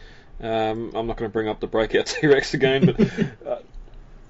Um, 0.42 0.92
I'm 0.96 1.08
not 1.08 1.18
going 1.18 1.30
to 1.30 1.34
bring 1.34 1.48
up 1.48 1.60
the 1.60 1.68
breakout 1.68 2.06
T 2.08 2.28
Rex 2.28 2.54
again, 2.54 2.86
but 2.86 3.00
uh, 3.48 3.60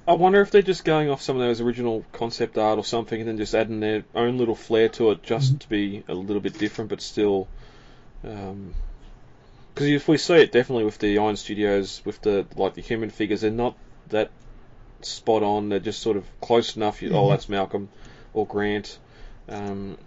I 0.07 0.13
wonder 0.13 0.41
if 0.41 0.51
they're 0.51 0.61
just 0.61 0.85
going 0.85 1.09
off 1.09 1.21
some 1.21 1.35
of 1.35 1.41
those 1.41 1.59
original 1.59 2.05
concept 2.13 2.57
art 2.57 2.77
or 2.77 2.85
something 2.85 3.19
and 3.19 3.27
then 3.27 3.37
just 3.37 3.53
adding 3.53 3.79
their 3.79 4.03
own 4.15 4.37
little 4.37 4.55
flair 4.55 4.89
to 4.89 5.11
it 5.11 5.23
just 5.23 5.59
to 5.61 5.69
be 5.69 6.03
a 6.07 6.13
little 6.13 6.41
bit 6.41 6.57
different, 6.57 6.89
but 6.89 7.01
still. 7.01 7.47
Because 9.77 9.91
if 9.91 10.07
we 10.07 10.17
see 10.17 10.33
it 10.33 10.51
definitely 10.51 10.85
with 10.85 10.97
the 10.97 11.19
Iron 11.19 11.35
Studios, 11.35 12.01
with 12.03 12.19
the 12.23 12.47
like 12.55 12.73
the 12.73 12.81
human 12.81 13.11
figures, 13.11 13.41
they're 13.41 13.51
not 13.51 13.75
that 14.09 14.31
spot 15.01 15.43
on. 15.43 15.69
They're 15.69 15.77
just 15.79 15.99
sort 16.01 16.17
of 16.17 16.25
close 16.41 16.75
enough. 16.75 17.03
You, 17.03 17.11
Oh, 17.11 17.25
Mhm. 17.27 17.29
that's 17.29 17.47
Malcolm 17.47 17.87
or 18.33 18.47
Grant. 18.47 18.97
Um, 19.47 19.99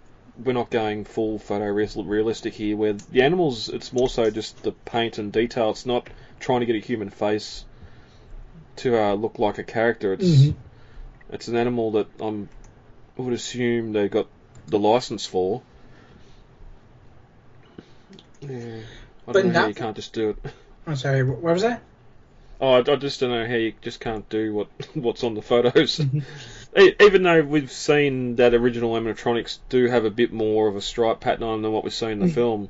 we're 0.43 0.51
not 0.51 0.71
going 0.71 1.05
full 1.05 1.39
photo 1.39 1.67
realistic 1.67 2.53
here. 2.53 2.75
Where 2.75 2.91
the 2.91 3.21
animals, 3.21 3.69
it's 3.69 3.93
more 3.93 4.09
so 4.09 4.29
just 4.29 4.61
the 4.61 4.73
paint 4.73 5.19
and 5.19 5.31
detail. 5.31 5.69
It's 5.69 5.85
not 5.85 6.09
trying 6.41 6.59
to 6.59 6.65
get 6.65 6.75
a 6.75 6.85
human 6.85 7.09
face 7.09 7.63
to 8.77 9.01
uh, 9.01 9.13
look 9.13 9.39
like 9.39 9.57
a 9.57 9.63
character. 9.63 10.11
It's 10.11 10.25
Mhm. 10.25 10.55
it's 11.29 11.47
an 11.47 11.55
animal 11.55 11.91
that 11.91 12.07
I'm, 12.19 12.49
I 13.17 13.21
would 13.21 13.33
assume 13.33 13.93
they 13.93 14.09
got 14.09 14.27
the 14.67 14.79
license 14.79 15.25
for. 15.25 15.61
Yeah, 18.41 18.81
I 19.27 19.31
don't 19.33 19.47
know 19.47 19.59
how 19.61 19.67
you 19.67 19.73
can't 19.75 19.95
just 19.95 20.13
do 20.13 20.29
it. 20.31 20.37
i'm 20.87 20.95
sorry 20.95 21.21
wh- 21.21 21.43
what 21.43 21.53
was 21.53 21.61
that 21.63 21.81
Oh, 22.63 22.73
I, 22.73 22.77
I 22.79 22.95
just 22.95 23.19
don't 23.19 23.31
know 23.31 23.47
how 23.47 23.55
you 23.55 23.73
just 23.81 23.99
can't 23.99 24.27
do 24.29 24.53
what 24.53 24.67
what's 24.93 25.23
on 25.23 25.33
the 25.33 25.41
photos. 25.41 25.99
E- 26.77 26.93
Even 27.01 27.23
though 27.23 27.41
we've 27.41 27.71
seen 27.71 28.35
that 28.35 28.53
original 28.53 28.93
animatronics 28.93 29.57
do 29.69 29.87
have 29.87 30.05
a 30.05 30.11
bit 30.11 30.31
more 30.31 30.67
of 30.67 30.75
a 30.75 30.81
stripe 30.81 31.19
pattern 31.19 31.43
on 31.43 31.61
than 31.63 31.71
what 31.71 31.83
we 31.83 31.89
see 31.89 32.05
in 32.11 32.19
the 32.19 32.27
Mhm. 32.27 32.33
film, 32.33 32.69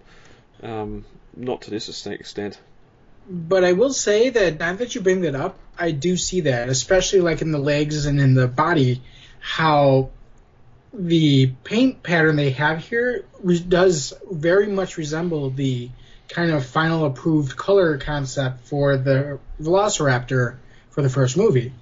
um, 0.64 1.06
not 1.36 1.64
to 1.64 1.70
this 1.72 2.06
extent. 2.08 2.58
But 3.30 3.64
I 3.66 3.74
will 3.74 3.92
say 3.94 4.30
that 4.30 4.60
now 4.60 4.74
that 4.76 4.96
you 4.96 5.02
bring 5.02 5.22
that 5.22 5.36
up, 5.36 5.60
I 5.78 5.92
do 5.92 6.16
see 6.16 6.42
that, 6.42 6.70
especially 6.70 7.20
like 7.20 7.42
in 7.42 7.52
the 7.52 7.60
legs 7.60 8.06
and 8.06 8.20
in 8.20 8.34
the 8.34 8.48
body, 8.48 9.02
how 9.42 10.10
the 10.94 11.48
paint 11.66 12.02
pattern 12.02 12.38
they 12.38 12.52
have 12.52 12.80
here 12.80 13.26
does 13.68 14.14
very 14.32 14.68
much 14.68 14.98
resemble 14.98 15.50
the 15.50 15.90
kind 16.32 16.52
of 16.52 16.66
final 16.66 17.06
approved 17.06 17.56
color 17.56 17.98
concept 17.98 18.66
for 18.68 18.98
the 18.98 19.40
Velociraptor 19.62 20.56
for 20.90 21.02
the 21.02 21.10
first 21.10 21.38
movie. 21.38 21.74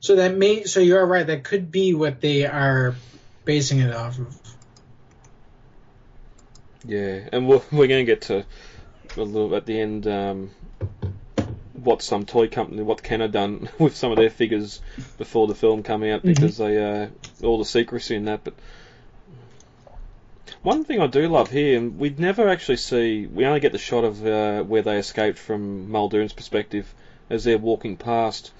So 0.00 0.16
that 0.16 0.36
may 0.36 0.64
so 0.64 0.80
you're 0.80 1.04
right. 1.06 1.26
That 1.26 1.44
could 1.44 1.70
be 1.72 1.94
what 1.94 2.20
they 2.20 2.44
are 2.46 2.94
basing 3.44 3.78
it 3.80 3.94
off 3.94 4.18
of. 4.18 4.38
Yeah, 6.86 7.20
and 7.32 7.48
we're, 7.48 7.62
we're 7.72 7.86
going 7.86 8.04
to 8.04 8.12
get 8.12 8.22
to 8.22 8.44
a 9.16 9.22
little 9.22 9.54
at 9.56 9.64
the 9.64 9.80
end 9.80 10.06
um, 10.06 10.50
what 11.72 12.02
some 12.02 12.26
toy 12.26 12.48
company, 12.48 12.82
what 12.82 13.02
Ken 13.02 13.20
had 13.20 13.32
done 13.32 13.68
with 13.78 13.96
some 13.96 14.10
of 14.12 14.18
their 14.18 14.28
figures 14.28 14.82
before 15.16 15.46
the 15.46 15.54
film 15.54 15.82
come 15.82 16.02
out 16.02 16.20
Mhm. 16.22 16.34
because 16.34 16.58
they 16.58 16.82
uh, 16.82 17.08
all 17.42 17.58
the 17.58 17.64
secrecy 17.64 18.16
in 18.16 18.26
that. 18.26 18.44
But 18.44 18.54
one 20.62 20.84
thing 20.84 21.00
I 21.00 21.06
do 21.06 21.28
love 21.28 21.50
here, 21.50 21.78
and 21.78 21.98
we 21.98 22.10
never 22.10 22.48
actually 22.48 22.76
see, 22.78 23.26
we 23.26 23.44
only 23.46 23.60
get 23.60 23.72
the 23.72 23.78
shot 23.78 24.04
of 24.04 24.24
uh, 24.26 24.62
where 24.62 24.82
they 24.82 24.98
escaped 24.98 25.38
from 25.38 25.90
Muldoon's 25.90 26.32
perspective 26.32 26.92
as 27.30 27.44
they're 27.44 27.58
walking 27.58 27.96
past, 27.96 28.52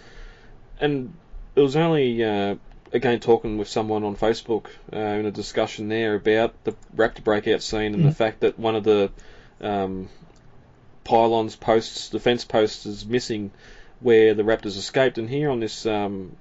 and 0.80 1.12
it 1.56 1.60
was 1.60 1.76
only. 1.76 2.22
Uh, 2.24 2.56
Again, 2.92 3.18
talking 3.18 3.58
with 3.58 3.66
someone 3.66 4.04
on 4.04 4.14
Facebook 4.14 4.66
uh, 4.92 4.98
in 4.98 5.26
a 5.26 5.32
discussion 5.32 5.88
there 5.88 6.14
about 6.14 6.54
the 6.62 6.76
Raptor 6.96 7.24
breakout 7.24 7.60
scene 7.60 7.92
and 7.92 8.04
the 8.04 8.10
Mm. 8.10 8.14
fact 8.14 8.40
that 8.40 8.56
one 8.56 8.76
of 8.76 8.84
the 8.84 9.10
um, 9.60 10.08
pylons 11.02 11.56
posts, 11.56 12.10
the 12.10 12.20
fence 12.20 12.44
posts, 12.44 12.86
is 12.86 13.04
missing 13.04 13.50
where 13.98 14.34
the 14.34 14.44
Raptors 14.44 14.76
escaped. 14.78 15.18
And 15.18 15.28
here 15.28 15.50
on 15.50 15.58
this, 15.58 15.86
um, 15.86 16.36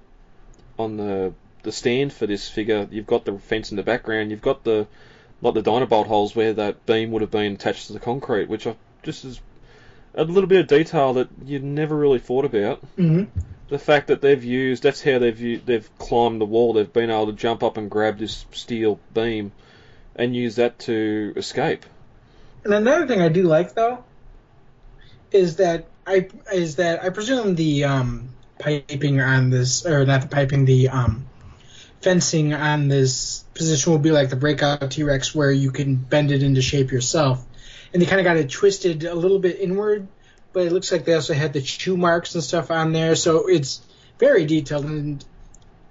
on 0.78 0.98
the 0.98 1.34
the 1.64 1.72
stand 1.72 2.14
for 2.14 2.28
this 2.28 2.48
figure, 2.48 2.88
you've 2.92 3.08
got 3.08 3.26
the 3.26 3.40
fence 3.40 3.72
in 3.72 3.78
the 3.78 3.82
background. 3.84 4.30
You've 4.30 4.42
got 4.42 4.64
the 4.64 4.86
like 5.44 5.54
the 5.54 5.62
Dynabolt 5.62 6.08
holes 6.08 6.36
where 6.36 6.54
that 6.54 6.86
beam 6.86 7.12
would 7.12 7.22
have 7.22 7.32
been 7.32 7.54
attached 7.54 7.88
to 7.88 7.94
the 7.94 8.00
concrete, 8.00 8.48
which 8.48 8.66
I 8.66 8.76
just 9.04 9.26
is 9.26 9.42
a 10.16 10.24
little 10.24 10.48
bit 10.48 10.62
of 10.62 10.68
detail 10.68 11.14
that 11.14 11.28
you'd 11.46 11.64
never 11.64 11.96
really 11.96 12.20
thought 12.20 12.46
about. 12.46 12.82
Mhm. 12.98 13.28
The 13.68 13.80
fact 13.80 14.08
that 14.08 14.22
they've 14.22 14.44
used 14.44 14.84
that's 14.84 15.04
how 15.04 15.20
they've 15.20 15.66
they've 15.66 15.90
climbed 15.98 16.40
the 16.40 16.46
wall. 16.46 16.74
They've 16.74 16.92
been 16.92 17.10
able 17.10 17.28
to 17.28 17.34
jump 17.34 17.62
up 17.62 17.78
and 17.78 17.92
grab 17.92 18.20
this 18.20 18.46
steel 18.52 19.00
beam 19.14 19.52
and 20.16 20.36
use 20.36 20.56
that 20.56 20.80
to 20.80 21.34
escape. 21.36 21.86
And 22.64 22.74
another 22.74 23.08
thing 23.08 23.22
I 23.22 23.30
do 23.30 23.44
like 23.44 23.74
though 23.74 24.04
is 25.32 25.58
that 25.58 25.88
I 26.08 26.28
is 26.54 26.78
that 26.78 27.04
I 27.04 27.10
presume 27.10 27.56
the 27.56 27.86
um, 27.86 28.30
piping 28.60 29.20
on 29.20 29.50
this 29.50 29.86
or 29.86 30.06
not 30.06 30.22
the 30.22 30.28
piping 30.28 30.66
the 30.66 30.90
um, 30.90 31.26
fencing 32.04 32.54
on 32.54 32.88
this 32.88 33.44
position 33.54 33.92
will 33.92 34.00
be 34.00 34.12
like 34.12 34.30
the 34.30 34.36
breakout 34.36 34.92
T 34.92 35.04
Rex 35.04 35.34
where 35.34 35.52
you 35.52 35.72
can 35.72 35.96
bend 35.96 36.32
it 36.32 36.44
into 36.44 36.62
shape 36.62 36.92
yourself. 36.92 37.44
And 37.94 38.02
they 38.02 38.06
kind 38.06 38.20
of 38.20 38.26
got 38.26 38.38
it 38.38 38.50
twisted 38.50 39.04
a 39.04 39.14
little 39.16 39.40
bit 39.40 39.60
inward, 39.60 40.08
but 40.52 40.66
it 40.66 40.72
looks 40.72 40.92
like 40.92 41.06
they 41.06 41.14
also 41.14 41.34
had 41.34 41.54
the 41.54 41.62
chew 41.62 41.96
marks 41.96 42.34
and 42.36 42.44
stuff 42.44 42.72
on 42.72 42.92
there, 42.92 43.16
so 43.16 43.48
it's 43.48 43.82
very 44.20 44.46
detailed. 44.46 44.86
And 44.86 45.24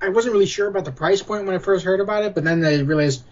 I 0.01 0.09
wasn't 0.09 0.33
really 0.35 0.47
sure 0.47 0.67
about 0.69 0.85
the 0.85 0.93
price 0.93 1.23
point 1.23 1.47
when 1.47 1.55
I 1.55 1.59
first 1.59 1.85
heard 1.85 2.01
about 2.01 2.25
it, 2.25 2.35
but 2.35 2.43
then 2.43 2.65
I 2.65 2.81
realized, 2.81 3.23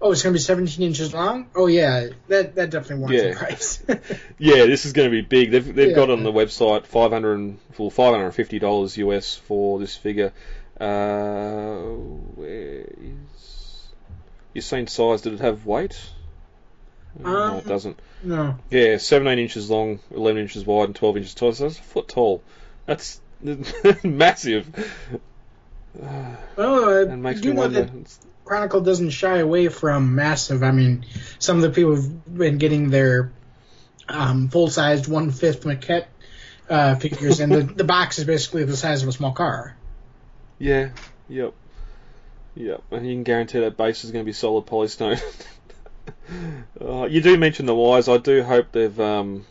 oh, 0.00 0.12
it's 0.12 0.22
going 0.22 0.32
to 0.32 0.38
be 0.38 0.42
17 0.42 0.86
inches 0.86 1.12
long. 1.12 1.50
Oh 1.56 1.66
yeah, 1.66 2.08
that 2.28 2.54
that 2.54 2.70
definitely 2.70 2.98
warrants 2.98 3.24
Yeah. 3.24 3.30
the 3.32 3.36
price. 3.36 3.82
Yeah, 4.38 4.66
this 4.66 4.86
is 4.86 4.92
going 4.92 5.10
to 5.10 5.10
be 5.10 5.22
big. 5.22 5.50
They've 5.50 5.74
they've 5.74 5.88
Yeah. 5.90 5.96
got 5.96 6.10
on 6.10 6.22
the 6.22 6.32
website 6.32 6.86
five 6.86 7.10
hundred 7.10 7.34
and 7.34 7.58
well, 7.76 7.90
five 7.90 8.12
hundred 8.12 8.26
and 8.26 8.34
fifty 8.34 8.60
dollars 8.60 8.96
US 8.96 9.34
for 9.34 9.80
this 9.80 9.96
figure. 9.96 10.32
Uh, 10.80 11.82
where 12.36 12.80
is 12.80 13.88
You're 14.54 14.62
saying 14.62 14.86
size? 14.88 15.20
Did 15.22 15.34
it 15.34 15.40
have 15.40 15.66
weight? 15.66 16.00
no, 17.18 17.28
Um, 17.36 17.56
it 17.58 17.66
doesn't. 17.66 17.98
No. 18.22 18.56
Yeah, 18.70 18.96
17 18.98 19.38
inches 19.38 19.70
long, 19.70 20.00
11 20.10 20.42
inches 20.42 20.64
wide, 20.64 20.86
and 20.86 20.96
12 20.96 21.16
inches 21.18 21.34
tall. 21.34 21.52
So 21.52 21.64
that's 21.64 21.78
a 21.78 21.82
foot 21.82 22.08
tall. 22.08 22.42
That's 22.86 23.20
massive. 24.02 24.68
Well, 25.94 26.38
uh, 26.56 27.04
That 27.04 27.16
makes 27.16 27.42
me 27.42 27.52
know 27.52 27.60
wonder. 27.62 27.90
Chronicle 28.44 28.80
doesn't 28.80 29.10
shy 29.10 29.38
away 29.38 29.68
from 29.68 30.14
massive. 30.14 30.62
I 30.62 30.72
mean, 30.72 31.04
some 31.38 31.56
of 31.56 31.62
the 31.62 31.70
people 31.70 31.94
have 31.96 32.36
been 32.36 32.58
getting 32.58 32.90
their 32.90 33.32
um, 34.08 34.48
full-sized 34.48 35.06
one-fifth 35.06 35.62
maquette 35.64 36.06
uh, 36.68 36.96
figures, 36.96 37.38
and 37.40 37.52
the, 37.52 37.62
the 37.76 37.84
box 37.84 38.18
is 38.18 38.24
basically 38.24 38.64
the 38.64 38.76
size 38.76 39.02
of 39.02 39.08
a 39.08 39.12
small 39.12 39.32
car. 39.32 39.76
Yeah, 40.60 40.90
yep. 41.26 41.54
Yep, 42.54 42.82
and 42.90 43.06
you 43.06 43.14
can 43.14 43.22
guarantee 43.22 43.60
that 43.60 43.78
base 43.78 44.04
is 44.04 44.10
going 44.10 44.22
to 44.22 44.28
be 44.28 44.34
solid 44.34 44.66
polystone. 44.66 45.18
uh, 46.80 47.04
you 47.04 47.22
do 47.22 47.38
mention 47.38 47.64
the 47.64 47.74
wires. 47.74 48.08
I 48.08 48.18
do 48.18 48.42
hope 48.42 48.70
they've 48.70 49.00
um, 49.00 49.46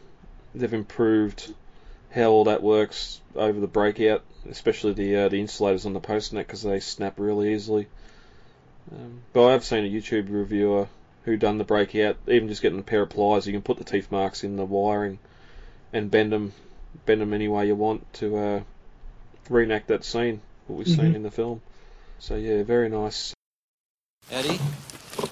they've 0.53 0.73
improved 0.73 1.51
how 2.13 2.25
all 2.25 2.43
that 2.43 2.61
works 2.61 3.21
over 3.35 3.59
the 3.59 3.67
breakout, 3.67 4.23
especially 4.47 4.93
the 4.93 5.15
uh, 5.15 5.29
the 5.29 5.39
insulators 5.39 5.87
on 5.87 5.93
the 5.93 5.99
post 5.99 6.31
net 6.31 6.45
because 6.45 6.61
they 6.61 6.79
snap 6.79 7.15
really 7.17 7.55
easily. 7.55 7.87
Um, 8.91 9.21
but 9.33 9.47
I 9.47 9.51
have 9.53 9.65
seen 9.65 9.85
a 9.85 9.89
YouTube 9.89 10.27
reviewer 10.29 10.89
who 11.23 11.37
done 11.37 11.57
the 11.57 11.63
breakout, 11.63 12.17
even 12.27 12.49
just 12.49 12.61
getting 12.61 12.79
a 12.79 12.83
pair 12.83 13.01
of 13.01 13.09
pliers, 13.09 13.47
you 13.47 13.53
can 13.53 13.63
put 13.63 13.77
the 13.77 13.83
teeth 13.83 14.11
marks 14.11 14.43
in 14.43 14.57
the 14.57 14.65
wiring 14.65 15.17
and 15.91 16.11
bend 16.11 16.31
them, 16.31 16.53
bend 17.07 17.21
them 17.21 17.33
any 17.33 17.47
way 17.47 17.65
you 17.65 17.75
want 17.75 18.13
to 18.13 18.37
uh, 18.37 18.61
reenact 19.49 19.87
that 19.87 20.03
scene 20.03 20.41
what 20.69 20.77
we've 20.77 20.87
seen 20.87 21.11
Mhm. 21.11 21.15
in 21.15 21.23
the 21.23 21.31
film. 21.31 21.61
So 22.19 22.35
yeah, 22.35 22.63
very 22.63 22.89
nice. 22.89 23.33
Eddie, 24.31 24.59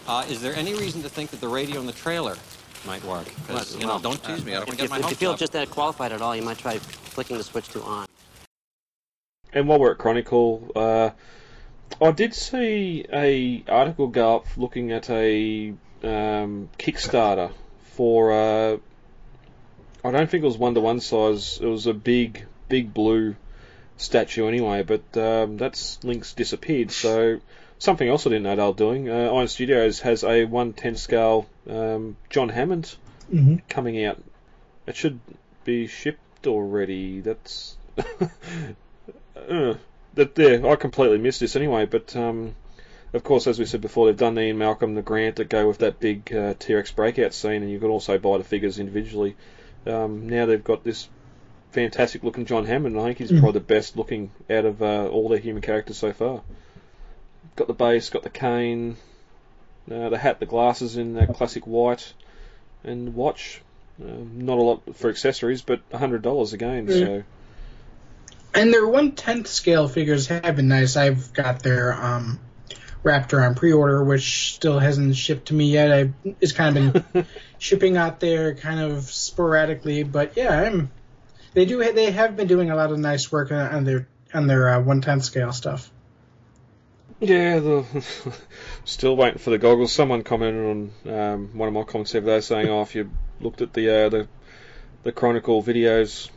uh, 0.07 0.25
is 0.29 0.41
there 0.41 0.55
any 0.55 0.73
reason 0.73 1.03
to 1.03 1.09
think 1.09 1.29
that 1.29 1.39
the 1.41 1.47
radio 1.47 1.79
in 1.79 1.85
the 1.85 1.93
trailer 1.93 2.35
might 2.85 3.03
work? 3.03 3.27
'Cause, 3.47 3.75
you 3.75 3.81
know, 3.81 3.87
Well, 3.87 3.99
don't 3.99 4.23
tease 4.23 4.43
me. 4.43 4.53
I 4.53 4.59
don't 4.59 4.67
want 4.67 4.79
to 4.79 4.85
if, 4.85 4.89
get 4.91 4.99
my 5.01 5.05
if 5.05 5.09
you 5.11 5.15
feel 5.15 5.31
up. 5.31 5.39
just 5.39 5.51
that 5.53 5.69
qualified 5.69 6.11
at 6.11 6.21
all, 6.21 6.35
you 6.35 6.41
might 6.41 6.57
try 6.57 6.79
flicking 6.79 7.37
the 7.37 7.43
switch 7.43 7.67
to 7.69 7.81
on. 7.83 8.07
And 9.53 9.67
while 9.67 9.79
we're 9.79 9.91
at 9.91 9.97
Chronicle, 9.97 10.71
uh, 10.75 11.11
I 12.01 12.11
did 12.11 12.33
see 12.33 13.05
a 13.13 13.63
article 13.67 14.07
go 14.07 14.37
up 14.37 14.45
looking 14.57 14.91
at 14.91 15.09
a 15.09 15.73
um, 16.03 16.69
Kickstarter 16.77 17.51
for. 17.95 18.31
Uh, 18.31 18.77
I 20.03 20.11
don't 20.11 20.29
think 20.29 20.43
it 20.43 20.47
was 20.47 20.57
one 20.57 20.73
to 20.75 20.79
one 20.81 20.99
size. 20.99 21.59
It 21.61 21.65
was 21.65 21.87
a 21.87 21.93
big, 21.93 22.45
big 22.69 22.93
blue 22.93 23.35
statue 23.97 24.47
anyway. 24.47 24.83
But 24.83 25.17
um, 25.17 25.57
that's 25.57 26.03
link's 26.03 26.33
disappeared. 26.33 26.91
So 26.91 27.39
something 27.79 28.07
else 28.07 28.25
I 28.25 28.29
didn't 28.31 28.43
know 28.43 28.55
they 28.55 28.63
were 28.63 28.73
doing. 28.73 29.09
Uh, 29.09 29.31
Iron 29.33 29.47
Studios 29.47 29.99
has 30.01 30.23
a 30.23 30.45
one 30.45 30.73
ten 30.73 30.95
scale 30.95 31.47
um, 31.69 32.15
John 32.29 32.49
Hammond 32.49 32.95
Mhm. 33.31 33.61
coming 33.67 34.03
out. 34.05 34.23
It 34.85 34.95
should 34.95 35.19
be 35.65 35.87
shipped 35.87 36.47
already. 36.47 37.19
That's 37.19 37.75
uh, 39.49 39.75
that 40.13 40.37
yeah, 40.37 40.67
I 40.67 40.75
completely 40.75 41.17
missed 41.17 41.39
this 41.39 41.55
anyway. 41.55 41.85
But 41.85 42.15
um, 42.15 42.55
of 43.13 43.23
course, 43.23 43.47
as 43.47 43.59
we 43.59 43.65
said 43.65 43.81
before, 43.81 44.05
they've 44.07 44.17
done 44.17 44.37
Ian 44.39 44.57
Malcolm 44.57 44.95
the 44.95 45.01
Grant 45.01 45.37
that 45.37 45.49
go 45.49 45.67
with 45.67 45.79
that 45.79 45.99
big 45.99 46.33
uh, 46.33 46.53
T-Rex 46.57 46.91
breakout 46.91 47.33
scene, 47.33 47.63
and 47.63 47.71
you 47.71 47.79
can 47.79 47.89
also 47.89 48.17
buy 48.17 48.37
the 48.37 48.43
figures 48.43 48.79
individually. 48.79 49.35
Um, 49.85 50.27
now 50.29 50.45
they've 50.45 50.63
got 50.63 50.83
this 50.83 51.07
fantastic 51.71 52.23
looking 52.23 52.45
John 52.45 52.65
Hammond. 52.65 52.97
I 52.99 53.03
think 53.05 53.17
he's 53.19 53.31
Mhm. 53.31 53.39
probably 53.41 53.59
the 53.59 53.65
best 53.65 53.97
looking 53.97 54.31
out 54.49 54.65
of 54.65 54.81
uh, 54.81 55.07
all 55.07 55.29
their 55.29 55.39
human 55.39 55.61
characters 55.61 55.97
so 55.97 56.13
far. 56.13 56.41
Got 57.55 57.67
the 57.67 57.73
base, 57.73 58.09
got 58.09 58.23
the 58.23 58.29
cane, 58.29 58.97
uh, 59.91 60.09
the 60.09 60.17
hat, 60.17 60.39
the 60.39 60.45
glasses 60.45 60.97
in 60.97 61.13
that 61.15 61.33
classic 61.33 61.65
white, 61.67 62.13
and 62.83 63.07
the 63.07 63.11
watch. 63.11 63.61
Um, 63.99 64.45
not 64.45 64.59
a 64.59 64.61
lot 64.61 64.95
for 64.95 65.09
accessories, 65.09 65.61
but 65.63 65.81
hundred 65.93 66.21
dollars 66.21 66.53
again. 66.53 66.85
Mm. 66.87 66.99
So 66.99 67.23
And 68.53 68.73
their 68.73 68.87
one 68.87 69.11
tenth 69.13 69.47
scale 69.47 69.87
figures 69.87 70.27
have 70.27 70.55
been 70.55 70.67
nice. 70.67 70.95
I've 70.95 71.33
got 71.33 71.63
their 71.63 71.93
um, 71.93 72.39
Raptor 73.03 73.45
on 73.45 73.55
pre-order, 73.55 74.03
which 74.03 74.53
still 74.55 74.79
hasn't 74.79 75.15
shipped 75.15 75.47
to 75.47 75.53
me 75.53 75.71
yet. 75.71 75.91
I 75.91 76.09
it's 76.41 76.51
kind 76.51 76.77
of 76.95 77.13
been 77.13 77.25
shipping 77.57 77.97
out 77.97 78.19
there 78.19 78.53
kind 78.55 78.79
of 78.79 79.03
sporadically, 79.03 80.03
but 80.03 80.35
yeah, 80.37 80.51
I'm. 80.61 80.91
They 81.57 81.65
do. 81.65 81.91
They 81.91 82.11
have 82.11 82.35
been 82.35 82.45
doing 82.45 82.69
a 82.69 82.75
lot 82.75 82.91
of 82.91 82.99
nice 82.99 83.31
work 83.31 83.51
on, 83.51 83.57
on 83.57 83.83
their 83.83 84.07
on 84.31 84.45
their 84.45 84.69
uh, 84.69 84.79
one 84.79 85.01
tenth 85.01 85.23
scale 85.23 85.51
stuff. 85.51 85.89
Yeah, 87.19 87.57
the, 87.57 88.05
still 88.85 89.17
waiting 89.17 89.39
for 89.39 89.49
the 89.49 89.57
goggles. 89.57 89.91
Someone 89.91 90.21
commented 90.21 90.63
on 90.63 91.11
um, 91.11 91.57
one 91.57 91.67
of 91.67 91.73
my 91.73 91.81
comments 91.81 92.11
the 92.11 92.21
there 92.21 92.41
saying, 92.41 92.69
"Oh, 92.69 92.83
if 92.83 92.93
you 92.93 93.09
looked 93.41 93.63
at 93.63 93.73
the 93.73 93.89
uh, 93.89 94.09
the 94.09 94.27
the 95.01 95.11
Chronicle 95.11 95.63
videos, 95.63 96.29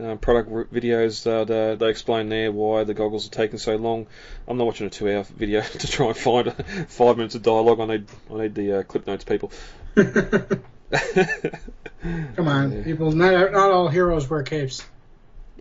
uh, 0.00 0.14
product 0.14 0.48
videos, 0.72 1.26
uh, 1.26 1.42
they, 1.42 1.74
they 1.74 1.90
explain 1.90 2.28
there 2.28 2.52
why 2.52 2.84
the 2.84 2.94
goggles 2.94 3.26
are 3.26 3.32
taking 3.32 3.58
so 3.58 3.74
long." 3.74 4.06
I'm 4.46 4.56
not 4.56 4.68
watching 4.68 4.86
a 4.86 4.90
two-hour 4.90 5.24
video 5.36 5.62
to 5.62 5.88
try 5.88 6.06
and 6.06 6.16
find 6.16 6.54
five 6.86 7.16
minutes 7.16 7.34
of 7.34 7.42
dialogue. 7.42 7.80
I 7.80 7.86
need 7.86 8.06
I 8.32 8.34
need 8.42 8.54
the 8.54 8.72
uh, 8.78 8.82
clip 8.84 9.08
notes, 9.08 9.24
people. 9.24 9.50
Come 12.36 12.48
on, 12.48 12.82
people! 12.84 13.12
Not 13.12 13.52
not 13.52 13.70
all 13.70 13.88
heroes 13.88 14.28
wear 14.28 14.42
capes. 14.42 14.84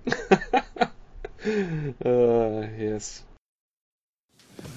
Uh, 1.42 2.68
yes. 2.78 3.24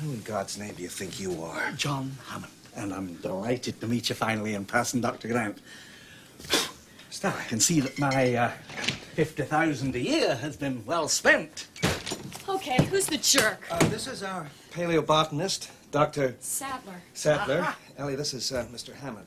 Who 0.01 0.13
in 0.13 0.23
God's 0.23 0.59
name 0.59 0.75
do 0.75 0.83
you 0.83 0.89
think 0.89 1.19
you 1.19 1.43
are? 1.43 1.73
John 1.73 2.13
Hammond, 2.29 2.53
and 2.77 2.95
I'm 2.95 3.15
delighted 3.15 3.81
to 3.81 3.89
meet 3.89 4.09
you 4.09 4.15
finally 4.15 4.55
in 4.55 4.65
person, 4.65 5.01
Dr. 5.01 5.27
Grant. 5.27 5.59
Still, 7.11 7.33
I 7.37 7.45
can 7.49 7.59
see 7.59 7.81
that 7.81 7.99
my 7.99 8.35
uh, 8.35 8.51
50,000 9.15 9.95
a 9.97 9.99
year 9.99 10.37
has 10.37 10.57
been 10.57 10.85
well 10.87 11.09
spent. 11.09 11.67
Okay, 12.49 12.83
who's 12.85 13.07
the 13.07 13.19
jerk? 13.19 13.67
Uh, 13.69 13.79
this 13.89 14.07
is 14.07 14.23
our 14.23 14.47
paleobotanist, 14.71 15.69
Dr. 15.91 16.37
Sadler. 16.39 17.03
Sattler. 17.13 17.75
Ellie, 17.99 18.15
this 18.15 18.35
is 18.35 18.53
uh, 18.53 18.67
Mr. 18.73 18.95
Hammond. 18.95 19.27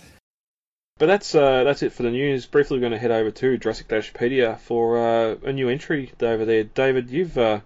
But 0.97 1.07
that's 1.07 1.35
uh, 1.35 1.65
that's 1.65 1.83
it 1.83 1.91
for 1.91 2.03
the 2.03 2.09
news. 2.09 2.45
Briefly, 2.45 2.77
we're 2.77 2.79
going 2.79 2.93
to 2.93 2.97
head 2.97 3.11
over 3.11 3.29
to 3.29 3.57
Jurassic 3.57 3.89
Dashpedia 3.89 4.57
for 4.57 4.97
uh, 4.97 5.35
a 5.43 5.51
new 5.51 5.67
entry 5.67 6.13
over 6.21 6.45
there. 6.45 6.63
David, 6.63 7.09
you've 7.09 7.37
uh, 7.37 7.59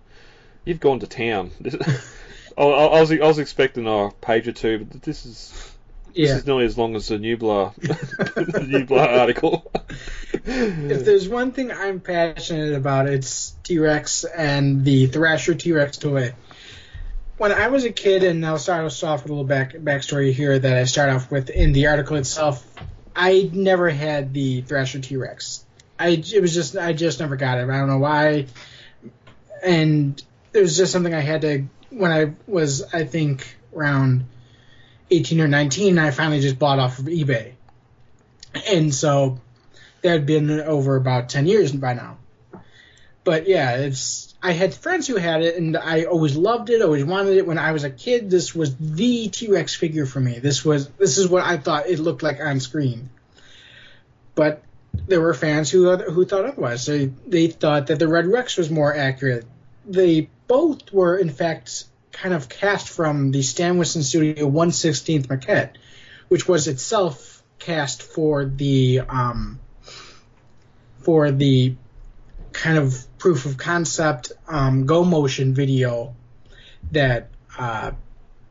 you've 0.65 0.79
gone 0.79 0.99
to 1.01 1.05
town. 1.05 1.51
I, 2.57 2.63
I, 2.63 2.85
I 2.85 2.99
was 3.01 3.11
I 3.11 3.17
was 3.17 3.37
expecting 3.37 3.85
a 3.85 4.09
page 4.19 4.47
or 4.47 4.51
two, 4.51 4.83
but 4.83 5.03
this 5.03 5.27
is 5.27 5.75
Yeah. 6.15 6.29
this 6.29 6.37
is 6.37 6.47
nearly 6.47 6.65
as 6.65 6.75
long 6.75 6.95
as 6.95 7.09
the 7.09 7.17
Nublar 7.19 7.75
the 7.75 8.61
Nublar 8.87 9.19
article. 9.19 9.71
if 10.33 11.05
there's 11.05 11.29
one 11.29 11.51
thing 11.51 11.71
I'm 11.71 11.99
passionate 11.99 12.73
about, 12.73 13.05
it's 13.07 13.51
T 13.63 13.77
Rex 13.77 14.23
and 14.23 14.83
the 14.83 15.05
Thrasher 15.05 15.53
T 15.53 15.71
Rex 15.71 15.97
toy. 15.97 16.33
When 17.37 17.51
I 17.51 17.67
was 17.67 17.85
a 17.85 17.91
kid, 17.91 18.23
and 18.23 18.43
I'll 18.43 18.57
start 18.57 18.85
us 18.85 19.03
off 19.03 19.21
with 19.21 19.29
a 19.29 19.33
little 19.35 19.45
back 19.47 19.73
backstory 19.73 20.33
here 20.33 20.57
that 20.57 20.73
I 20.75 20.85
start 20.85 21.11
off 21.11 21.29
with 21.29 21.51
in 21.51 21.73
the 21.73 21.85
article 21.85 22.17
itself. 22.17 22.65
I 23.21 23.49
never 23.51 23.89
had 23.89 24.33
the 24.33 24.61
Thrasher 24.61 25.01
T 25.01 25.17
Rex. 25.17 25.65
I 25.99 26.11
it 26.11 26.41
was 26.41 26.53
just 26.53 26.77
I 26.77 26.93
just 26.93 27.19
never 27.19 27.35
got 27.35 27.57
it. 27.57 27.69
I 27.69 27.77
don't 27.77 27.89
know 27.89 27.97
why, 27.97 28.45
and 29.61 30.23
it 30.53 30.61
was 30.61 30.77
just 30.77 30.93
something 30.93 31.13
I 31.13 31.19
had 31.19 31.41
to 31.41 31.65
when 31.89 32.13
I 32.13 32.33
was 32.47 32.81
I 32.93 33.03
think 33.03 33.57
around 33.75 34.23
18 35.11 35.41
or 35.41 35.49
19. 35.49 35.99
I 35.99 36.11
finally 36.11 36.39
just 36.39 36.57
bought 36.57 36.79
off 36.79 36.99
of 36.99 37.05
eBay, 37.05 37.51
and 38.69 38.95
so 38.95 39.41
that 40.01 40.09
had 40.09 40.25
been 40.25 40.49
over 40.61 40.95
about 40.95 41.27
10 41.27 41.45
years 41.45 41.73
by 41.73 41.95
now. 41.95 42.19
But 43.25 43.49
yeah, 43.49 43.75
it's 43.79 44.28
I 44.41 44.53
had 44.53 44.73
friends 44.73 45.07
who 45.07 45.17
had 45.17 45.41
it, 45.41 45.57
and 45.57 45.75
I 45.75 46.05
always 46.05 46.35
loved 46.35 46.69
it, 46.69 46.81
always 46.81 47.03
wanted 47.03 47.37
it. 47.37 47.45
When 47.45 47.57
I 47.57 47.73
was 47.73 47.83
a 47.83 47.89
kid, 47.89 48.29
this 48.29 48.55
was 48.55 48.75
the 48.77 49.27
T 49.27 49.51
Rex 49.51 49.75
figure 49.75 50.05
for 50.05 50.19
me. 50.19 50.39
This 50.39 50.63
was 50.63 50.87
this 50.91 51.17
is 51.17 51.27
what 51.27 51.43
I 51.43 51.57
thought 51.57 51.87
it 51.87 51.99
looked 51.99 52.23
like 52.23 52.39
on 52.39 52.59
screen. 52.59 53.09
But 54.35 54.63
there 55.07 55.19
were 55.19 55.33
fans 55.33 55.69
who 55.69 55.93
who 55.97 56.25
thought 56.25 56.45
otherwise. 56.45 56.85
They 56.85 57.11
they 57.27 57.47
thought 57.47 57.87
that 57.87 57.99
the 57.99 58.07
Red 58.07 58.27
Rex 58.27 58.55
was 58.55 58.69
more 58.69 58.95
accurate. 58.95 59.45
They 59.85 60.29
both 60.47 60.93
were 60.93 61.17
in 61.17 61.29
fact 61.29 61.85
kind 62.11 62.33
of 62.33 62.47
cast 62.47 62.89
from 62.89 63.31
the 63.31 63.41
Stan 63.41 63.77
Winston 63.77 64.03
Studio 64.03 64.49
116th 64.49 65.27
maquette, 65.27 65.75
which 66.29 66.47
was 66.47 66.67
itself 66.67 67.43
cast 67.59 68.03
for 68.03 68.45
the 68.45 69.01
um, 69.01 69.59
for 70.99 71.31
the 71.31 71.75
kind 72.53 72.77
of 72.77 73.05
proof 73.17 73.45
of 73.45 73.57
concept 73.57 74.31
um, 74.47 74.85
go 74.85 75.03
motion 75.03 75.53
video 75.53 76.15
that 76.91 77.29
uh, 77.57 77.91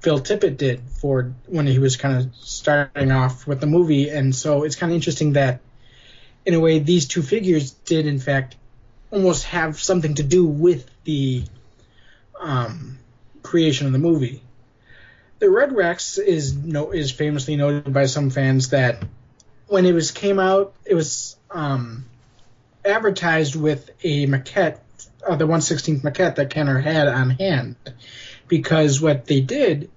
Phil 0.01 0.21
Tippett 0.21 0.57
did 0.57 0.81
for 1.01 1.35
when 1.47 1.67
he 1.67 1.79
was 1.79 1.97
kind 1.97 2.19
of 2.19 2.35
starting 2.37 3.11
off 3.11 3.47
with 3.47 3.61
the 3.61 3.67
movie, 3.67 4.11
and 4.11 4.35
so 4.35 4.63
it's 4.65 4.77
kind 4.77 4.93
of 4.93 4.97
interesting 4.97 5.33
that 5.33 5.61
in 6.47 6.55
a 6.55 6.61
way 6.61 6.79
these 6.79 7.07
two 7.07 7.23
figures 7.23 7.73
did 7.73 8.07
in 8.07 8.19
fact 8.19 8.57
almost 9.11 9.45
have 9.45 9.81
something 9.81 10.15
to 10.15 10.23
do 10.23 10.47
with 10.47 10.89
the 11.05 11.45
um, 12.41 12.99
creation 13.43 13.87
of 13.87 13.93
the 13.93 13.99
movie. 13.99 14.43
the 15.39 15.51
Red 15.51 15.73
Rex 15.75 16.19
is 16.19 16.55
no 16.55 16.91
is 16.91 17.11
famously 17.11 17.57
noted 17.57 17.93
by 17.93 18.07
some 18.07 18.31
fans 18.31 18.71
that 18.71 19.03
when 19.67 19.87
it 19.87 19.93
was 19.93 20.11
came 20.11 20.39
out, 20.39 20.75
it 20.85 20.95
was 20.95 21.37
um, 21.51 22.07
advertised 22.89 23.55
with 23.55 23.91
a 24.03 24.27
maquette, 24.27 24.79
uh, 25.27 25.37
the 25.37 25.47
116th 25.47 26.03
maquette 26.03 26.37
that 26.37 26.51
Kenner 26.51 26.79
had 26.79 27.09
on 27.09 27.31
hand, 27.31 27.77
because 28.49 29.01
what 29.01 29.27
they 29.27 29.41
did 29.41 29.91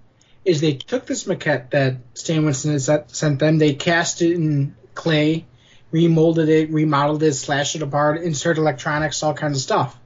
is 0.44 0.62
they 0.62 0.74
took 0.74 1.06
this 1.06 1.26
maquette 1.26 1.72
that 1.72 1.98
Stan 2.14 2.46
Winston 2.46 2.72
had 2.72 3.12
sent 3.12 3.40
them, 3.40 3.58
they 3.58 3.74
cast 3.74 4.22
it 4.22 4.34
in 4.34 4.76
clay, 4.96 5.46
remolded 5.92 6.50
it, 6.50 6.72
remodeled 6.72 7.24
it, 7.24 7.34
slashed 7.34 7.76
it 7.76 7.82
apart, 7.82 8.22
inserted 8.22 8.62
electronics, 8.62 9.24
all 9.24 9.34
kinds 9.34 9.58
of 9.58 9.62
stuff. 9.62 9.98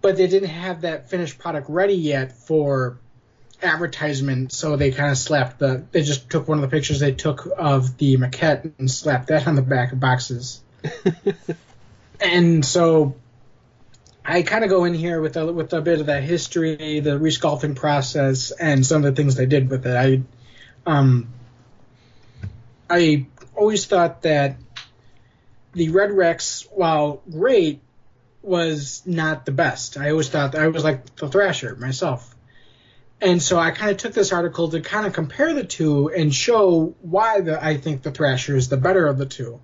But 0.00 0.16
they 0.16 0.26
didn't 0.26 0.50
have 0.50 0.82
that 0.82 1.08
finished 1.08 1.38
product 1.38 1.70
ready 1.70 1.94
yet 1.94 2.32
for 2.32 2.98
advertisement, 3.62 4.52
so 4.52 4.76
they 4.76 4.90
kind 4.90 5.10
of 5.10 5.18
slapped 5.18 5.60
the. 5.60 5.84
They 5.92 6.02
just 6.02 6.28
took 6.28 6.48
one 6.48 6.58
of 6.58 6.62
the 6.62 6.68
pictures 6.68 7.00
they 7.00 7.12
took 7.12 7.48
of 7.56 7.96
the 7.96 8.16
maquette 8.16 8.72
and 8.78 8.90
slapped 8.90 9.28
that 9.28 9.46
on 9.46 9.54
the 9.54 9.62
back 9.62 9.92
of 9.92 10.00
boxes. 10.00 10.60
and 12.22 12.64
so 12.64 13.16
I 14.24 14.42
kind 14.42 14.64
of 14.64 14.70
go 14.70 14.84
in 14.84 14.94
here 14.94 15.20
with 15.20 15.36
a 15.36 15.52
with 15.52 15.72
a 15.72 15.80
bit 15.80 16.00
of 16.00 16.06
that 16.06 16.22
history, 16.22 17.00
the 17.00 17.18
resculpting 17.18 17.74
process, 17.74 18.52
and 18.52 18.86
some 18.86 19.04
of 19.04 19.14
the 19.14 19.20
things 19.20 19.34
they 19.34 19.46
did 19.46 19.68
with 19.68 19.86
it. 19.86 19.96
I, 19.96 20.22
um, 20.90 21.28
I 22.88 23.26
always 23.56 23.86
thought 23.86 24.22
that 24.22 24.56
the 25.72 25.88
Red 25.88 26.12
Rex, 26.12 26.66
while 26.70 27.22
great, 27.30 27.80
was 28.42 29.02
not 29.06 29.44
the 29.44 29.52
best. 29.52 29.96
I 29.96 30.10
always 30.10 30.28
thought 30.28 30.54
I 30.54 30.68
was 30.68 30.84
like 30.84 31.16
the 31.16 31.28
Thrasher 31.28 31.74
myself. 31.76 32.34
And 33.20 33.40
so 33.40 33.56
I 33.56 33.70
kind 33.70 33.92
of 33.92 33.98
took 33.98 34.14
this 34.14 34.32
article 34.32 34.68
to 34.70 34.80
kind 34.80 35.06
of 35.06 35.12
compare 35.12 35.54
the 35.54 35.62
two 35.62 36.08
and 36.08 36.34
show 36.34 36.94
why 37.02 37.40
the, 37.40 37.64
I 37.64 37.76
think 37.76 38.02
the 38.02 38.10
Thrasher 38.10 38.56
is 38.56 38.68
the 38.68 38.76
better 38.76 39.06
of 39.06 39.16
the 39.16 39.26
two. 39.26 39.60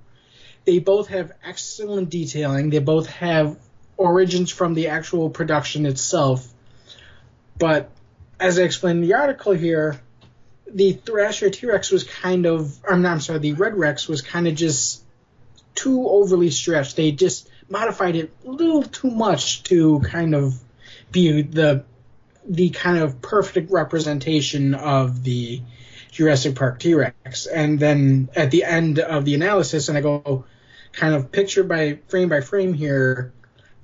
They 0.69 0.81
both 0.81 1.09
have 1.09 1.33
excellent 1.43 2.11
detailing. 2.11 2.69
They 2.69 2.79
both 2.79 3.07
have 3.07 3.59
origins 3.97 4.51
from 4.51 4.75
the 4.75 4.89
actual 4.89 5.31
production 5.31 5.87
itself. 5.87 6.47
But 7.59 7.91
as 8.39 8.59
I 8.59 8.65
explained 8.65 9.03
in 9.03 9.09
the 9.09 9.15
article 9.15 9.53
here, 9.53 9.99
the 10.71 10.93
Thrasher 10.93 11.49
T 11.49 11.67
Rex 11.67 11.91
was 11.91 12.05
kind 12.05 12.45
of, 12.45 12.79
I'm 12.87 13.01
not, 13.01 13.13
I'm 13.13 13.21
sorry, 13.21 13.39
the 13.39 13.55
Red 13.55 13.79
Rex 13.79 14.09
was 14.09 14.21
kind 14.21 14.47
of 14.47 14.57
just 14.57 15.03
too 15.75 16.07
overly 16.07 16.51
stretched. 16.51 16.97
They 16.97 17.13
just 17.13 17.49
modified 17.71 18.17
it 18.17 18.31
a 18.45 18.51
little 18.51 18.83
too 18.83 19.11
much 19.11 19.63
to 19.63 20.01
kind 20.01 20.35
of 20.35 20.53
be 21.11 21.41
the 21.41 21.87
the 22.47 22.69
kind 22.69 22.99
of 22.99 23.23
perfect 23.23 23.71
representation 23.71 24.75
of 24.75 25.25
the 25.25 25.63
Jurassic 26.13 26.57
Park 26.57 26.79
T 26.79 26.93
Rex. 26.93 27.47
And 27.47 27.81
then 27.81 28.29
at 28.37 28.51
the 28.51 28.65
end 28.65 28.99
of 28.99 29.25
the 29.25 29.35
analysis, 29.35 29.89
and 29.89 29.97
I 29.97 30.03
go 30.03 30.45
kind 30.99 31.15
of 31.15 31.31
picture 31.31 31.63
by 31.63 32.01
frame 32.09 32.29
by 32.29 32.41
frame 32.41 32.75
here, 32.75 33.33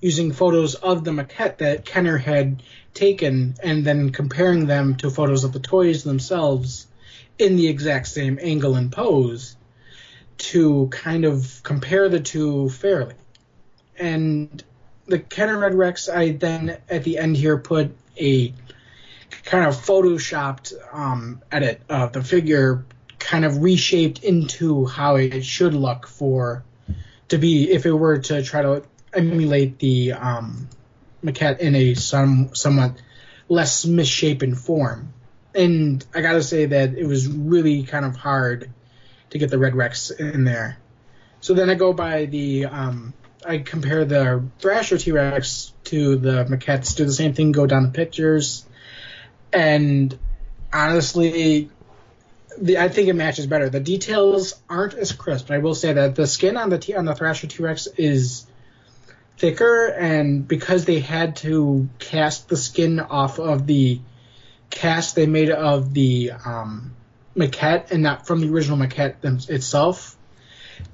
using 0.00 0.32
photos 0.32 0.74
of 0.74 1.04
the 1.04 1.12
maquette 1.12 1.58
that 1.58 1.84
Kenner 1.84 2.18
had 2.18 2.60
taken, 2.92 3.54
and 3.62 3.84
then 3.84 4.10
comparing 4.10 4.66
them 4.66 4.96
to 4.96 5.10
photos 5.10 5.44
of 5.44 5.52
the 5.52 5.60
toys 5.60 6.02
themselves 6.02 6.88
in 7.38 7.56
the 7.56 7.68
exact 7.68 8.08
same 8.08 8.38
angle 8.42 8.74
and 8.74 8.90
pose 8.90 9.56
to 10.36 10.88
kind 10.88 11.24
of 11.24 11.60
compare 11.62 12.08
the 12.08 12.18
two 12.18 12.68
fairly. 12.68 13.14
And 13.96 14.62
the 15.06 15.20
Kenner 15.20 15.58
Red 15.58 15.74
Rex, 15.74 16.08
I 16.08 16.32
then 16.32 16.78
at 16.90 17.04
the 17.04 17.18
end 17.18 17.36
here 17.36 17.58
put 17.58 17.96
a 18.18 18.52
kind 19.44 19.66
of 19.66 19.76
photoshopped 19.76 20.72
um, 20.92 21.42
edit 21.52 21.80
of 21.88 22.12
the 22.12 22.24
figure, 22.24 22.84
kind 23.20 23.44
of 23.44 23.62
reshaped 23.62 24.24
into 24.24 24.86
how 24.86 25.14
it 25.14 25.44
should 25.44 25.74
look 25.74 26.08
for 26.08 26.64
to 27.28 27.38
be 27.38 27.70
if 27.70 27.86
it 27.86 27.92
were 27.92 28.18
to 28.18 28.42
try 28.42 28.62
to 28.62 28.84
emulate 29.12 29.78
the 29.78 30.12
um, 30.12 30.68
maquette 31.22 31.60
in 31.60 31.74
a 31.74 31.94
some 31.94 32.54
somewhat 32.54 33.00
less 33.48 33.84
misshapen 33.84 34.54
form. 34.54 35.12
And 35.54 36.04
I 36.14 36.20
gotta 36.20 36.42
say 36.42 36.66
that 36.66 36.94
it 36.98 37.06
was 37.06 37.28
really 37.28 37.84
kind 37.84 38.04
of 38.04 38.16
hard 38.16 38.70
to 39.30 39.38
get 39.38 39.50
the 39.50 39.58
Red 39.58 39.74
Rex 39.74 40.10
in 40.10 40.44
there. 40.44 40.78
So 41.40 41.54
then 41.54 41.70
I 41.70 41.74
go 41.74 41.92
by 41.92 42.26
the 42.26 42.66
um, 42.66 43.14
I 43.46 43.58
compare 43.58 44.04
the 44.04 44.44
Thrasher 44.58 44.98
T 44.98 45.12
Rex 45.12 45.72
to 45.84 46.16
the 46.16 46.44
maquettes, 46.44 46.96
do 46.96 47.04
the 47.04 47.12
same 47.12 47.34
thing, 47.34 47.52
go 47.52 47.66
down 47.66 47.82
the 47.82 47.90
pictures, 47.90 48.64
and 49.52 50.16
honestly, 50.72 51.70
the, 52.58 52.78
I 52.78 52.88
think 52.88 53.08
it 53.08 53.14
matches 53.14 53.46
better. 53.46 53.68
The 53.68 53.80
details 53.80 54.54
aren't 54.68 54.94
as 54.94 55.12
crisp. 55.12 55.50
I 55.50 55.58
will 55.58 55.74
say 55.74 55.92
that 55.92 56.14
the 56.14 56.26
skin 56.26 56.56
on 56.56 56.70
the 56.70 56.78
T, 56.78 56.94
on 56.94 57.04
the 57.04 57.14
Thrasher 57.14 57.46
T 57.46 57.62
Rex 57.62 57.86
is 57.96 58.46
thicker, 59.38 59.86
and 59.88 60.46
because 60.46 60.84
they 60.84 61.00
had 61.00 61.36
to 61.36 61.88
cast 61.98 62.48
the 62.48 62.56
skin 62.56 63.00
off 63.00 63.38
of 63.38 63.66
the 63.66 64.00
cast 64.70 65.14
they 65.14 65.26
made 65.26 65.50
of 65.50 65.94
the 65.94 66.32
um, 66.44 66.94
maquette 67.36 67.90
and 67.90 68.02
not 68.02 68.26
from 68.26 68.40
the 68.40 68.50
original 68.50 68.76
maquette 68.76 69.20
them, 69.20 69.38
itself, 69.48 70.16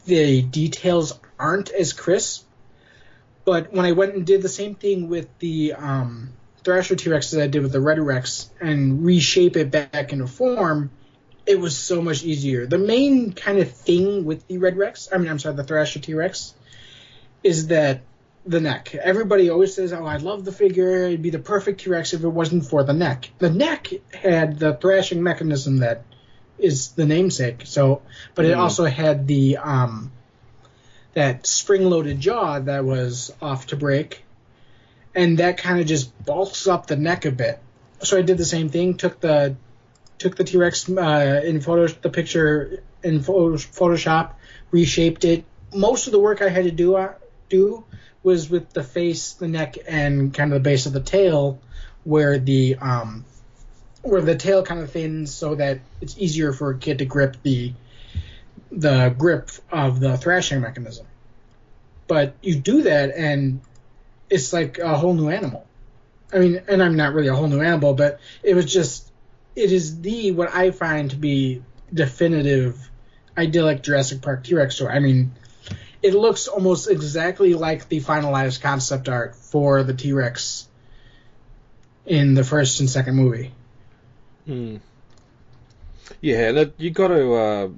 the 0.07 0.43
details 0.43 1.19
aren't 1.39 1.71
as 1.71 1.93
crisp. 1.93 2.47
But 3.45 3.73
when 3.73 3.87
I 3.87 3.93
went 3.93 4.15
and 4.15 4.27
did 4.27 4.43
the 4.43 4.49
same 4.49 4.75
thing 4.75 5.09
with 5.09 5.27
the 5.39 5.73
um, 5.73 6.33
Thrasher 6.63 6.97
T 6.97 7.11
Rex 7.11 7.33
as 7.33 7.39
I 7.39 7.47
did 7.47 7.63
with 7.63 7.73
the 7.73 7.81
Red 7.81 7.99
Rex 7.99 8.51
and 8.61 9.05
reshape 9.05 9.57
it 9.57 9.71
back 9.71 10.13
into 10.13 10.27
form, 10.27 10.91
it 11.47 11.59
was 11.59 11.77
so 11.77 12.03
much 12.03 12.23
easier. 12.23 12.67
The 12.67 12.79
main 12.79 13.33
kind 13.33 13.59
of 13.59 13.71
thing 13.71 14.25
with 14.25 14.47
the 14.47 14.59
Red 14.59 14.77
Rex, 14.77 15.09
I 15.13 15.19
mean, 15.19 15.29
I'm 15.29 15.39
sorry, 15.39 15.57
the 15.57 15.65
Thrasher 15.65 15.99
T 15.99 16.15
Rex, 16.15 16.55
is 17.43 17.69
that 17.69 18.03
the 18.47 18.61
neck. 18.61 18.95
Everybody 18.95 19.51
always 19.51 19.75
says, 19.75 19.93
"Oh, 19.93 20.05
I 20.05 20.17
love 20.17 20.45
the 20.45 20.53
figure. 20.53 21.05
It'd 21.05 21.23
be 21.23 21.31
the 21.31 21.39
perfect 21.39 21.81
T 21.83 21.91
Rex 21.91 22.15
if 22.15 22.23
it 22.25 22.29
wasn't 22.29 22.67
for 22.67 22.83
the 22.85 22.93
neck." 22.93 23.31
The 23.39 23.51
neck 23.51 23.89
had 24.15 24.59
the 24.59 24.75
thrashing 24.75 25.23
mechanism 25.23 25.79
that 25.79 26.05
is 26.59 26.93
the 26.93 27.07
namesake. 27.07 27.63
So, 27.65 28.03
but 28.35 28.45
it 28.45 28.57
Mm. 28.57 28.61
also 28.61 28.85
had 28.85 29.27
the 29.27 29.57
um, 29.59 30.13
that 31.15 31.47
spring-loaded 31.47 32.21
jaw 32.21 32.61
that 32.61 32.85
was 32.85 33.33
off 33.43 33.67
to 33.69 33.77
break, 33.77 34.25
and 35.15 35.39
that 35.39 35.59
kind 35.59 35.81
of 35.81 35.87
just 35.87 36.25
bulks 36.25 36.67
up 36.67 36.87
the 36.87 36.97
neck 36.97 37.25
a 37.25 37.31
bit. 37.33 37.59
So 38.03 38.17
I 38.17 38.23
did 38.23 38.39
the 38.39 38.45
same 38.45 38.69
thing. 38.71 38.97
Took 38.97 39.21
the 39.21 39.57
took 40.21 40.37
the 40.37 40.45
T 40.45 40.57
Rex 40.57 40.89
uh, 40.89 41.43
in 41.45 41.61
photo 41.61 41.89
the 41.89 42.11
picture 42.11 42.83
in 43.03 43.23
photo, 43.23 43.57
Photoshop, 43.57 44.35
reshaped 44.71 45.25
it. 45.25 45.45
Most 45.75 46.07
of 46.07 46.13
the 46.13 46.21
work 46.21 46.43
I 46.43 46.49
had 46.49 46.65
to 46.65 46.71
do 46.71 46.95
uh, 46.95 47.15
do 47.49 47.85
was 48.23 48.49
with 48.49 48.71
the 48.73 48.85
face, 48.85 49.33
the 49.33 49.49
neck, 49.49 49.79
and 49.89 50.33
kind 50.33 50.53
of 50.53 50.63
the 50.63 50.69
base 50.69 50.87
of 50.87 50.93
the 50.93 51.01
tail, 51.01 51.59
where 52.05 52.39
the 52.39 52.77
um, 52.77 53.25
where 54.03 54.21
the 54.21 54.37
tail 54.37 54.63
kind 54.63 54.81
of 54.81 54.93
thins 54.93 55.35
so 55.35 55.55
that 55.55 55.81
it's 56.01 56.17
easier 56.19 56.53
for 56.53 56.71
a 56.71 56.79
kid 56.79 56.99
to 56.99 57.07
grip 57.07 57.37
the 57.43 57.73
the 58.71 59.15
grip 59.17 59.51
of 59.73 60.01
the 60.01 60.17
thrashing 60.17 60.61
mechanism. 60.61 61.07
But 62.07 62.35
you 62.43 62.57
do 62.57 62.83
that, 62.83 63.15
and 63.17 63.61
it's 64.29 64.53
like 64.53 64.79
a 64.79 64.97
whole 64.97 65.15
new 65.15 65.31
animal. 65.31 65.67
I 66.33 66.39
mean, 66.39 66.63
and 66.69 66.83
I'm 66.83 66.97
not 66.97 67.15
really 67.15 67.29
a 67.29 67.35
whole 67.35 67.49
new 67.49 67.61
animal, 67.61 67.95
but 67.95 68.21
it 68.43 68.55
was 68.55 68.73
just, 68.73 69.10
it 69.61 69.73
is 69.73 70.01
the 70.01 70.33
what 70.33 70.55
I 70.55 70.71
find 70.71 71.11
to 71.11 71.17
be 71.17 71.63
definitive, 71.93 72.91
idyllic 73.37 73.83
Jurassic 73.83 74.23
Park 74.23 74.45
T-Rex 74.45 74.75
story. 74.75 74.93
I 74.93 75.01
mean, 75.01 75.33
it 76.03 76.15
looks 76.15 76.49
almost 76.49 76.91
exactly 76.91 77.55
like 77.55 77.89
the 77.89 78.01
finalized 78.01 78.63
concept 78.63 79.09
art 79.09 79.37
for 79.37 79.83
the 79.83 79.95
T-Rex 79.95 80.67
in 82.07 82.35
the 82.35 82.45
first 82.45 82.81
and 82.81 82.89
second 82.89 83.17
movie. 83.17 83.53
Hmm. 84.47 84.77
Yeah, 86.21 86.53
that 86.53 86.73
you 86.79 86.91
got 86.91 87.09
to. 87.09 87.35
Uh, 87.35 87.69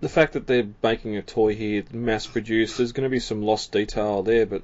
the 0.00 0.08
fact 0.08 0.34
that 0.34 0.46
they're 0.46 0.68
making 0.82 1.16
a 1.16 1.22
toy 1.22 1.54
here, 1.54 1.84
mass 1.92 2.26
produced, 2.26 2.78
there's 2.78 2.92
going 2.92 3.04
to 3.04 3.10
be 3.10 3.18
some 3.18 3.42
lost 3.42 3.72
detail 3.72 4.22
there, 4.22 4.46
but 4.46 4.62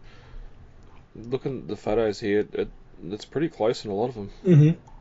looking 1.16 1.62
at 1.62 1.68
the 1.68 1.76
photos 1.76 2.20
here, 2.20 2.46
it, 2.52 2.68
it's 3.04 3.24
pretty 3.24 3.48
close 3.48 3.84
in 3.84 3.90
a 3.90 3.94
lot 3.94 4.10
of 4.10 4.14
them. 4.14 4.30
Mm-hmm. 4.46 4.93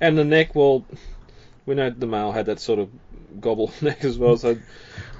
And 0.00 0.16
the 0.16 0.24
neck, 0.24 0.54
well, 0.54 0.84
we 1.66 1.74
know 1.74 1.90
the 1.90 2.06
male 2.06 2.32
had 2.32 2.46
that 2.46 2.60
sort 2.60 2.78
of 2.78 2.90
gobble 3.40 3.72
neck 3.80 4.04
as 4.04 4.18
well, 4.18 4.36
so 4.36 4.56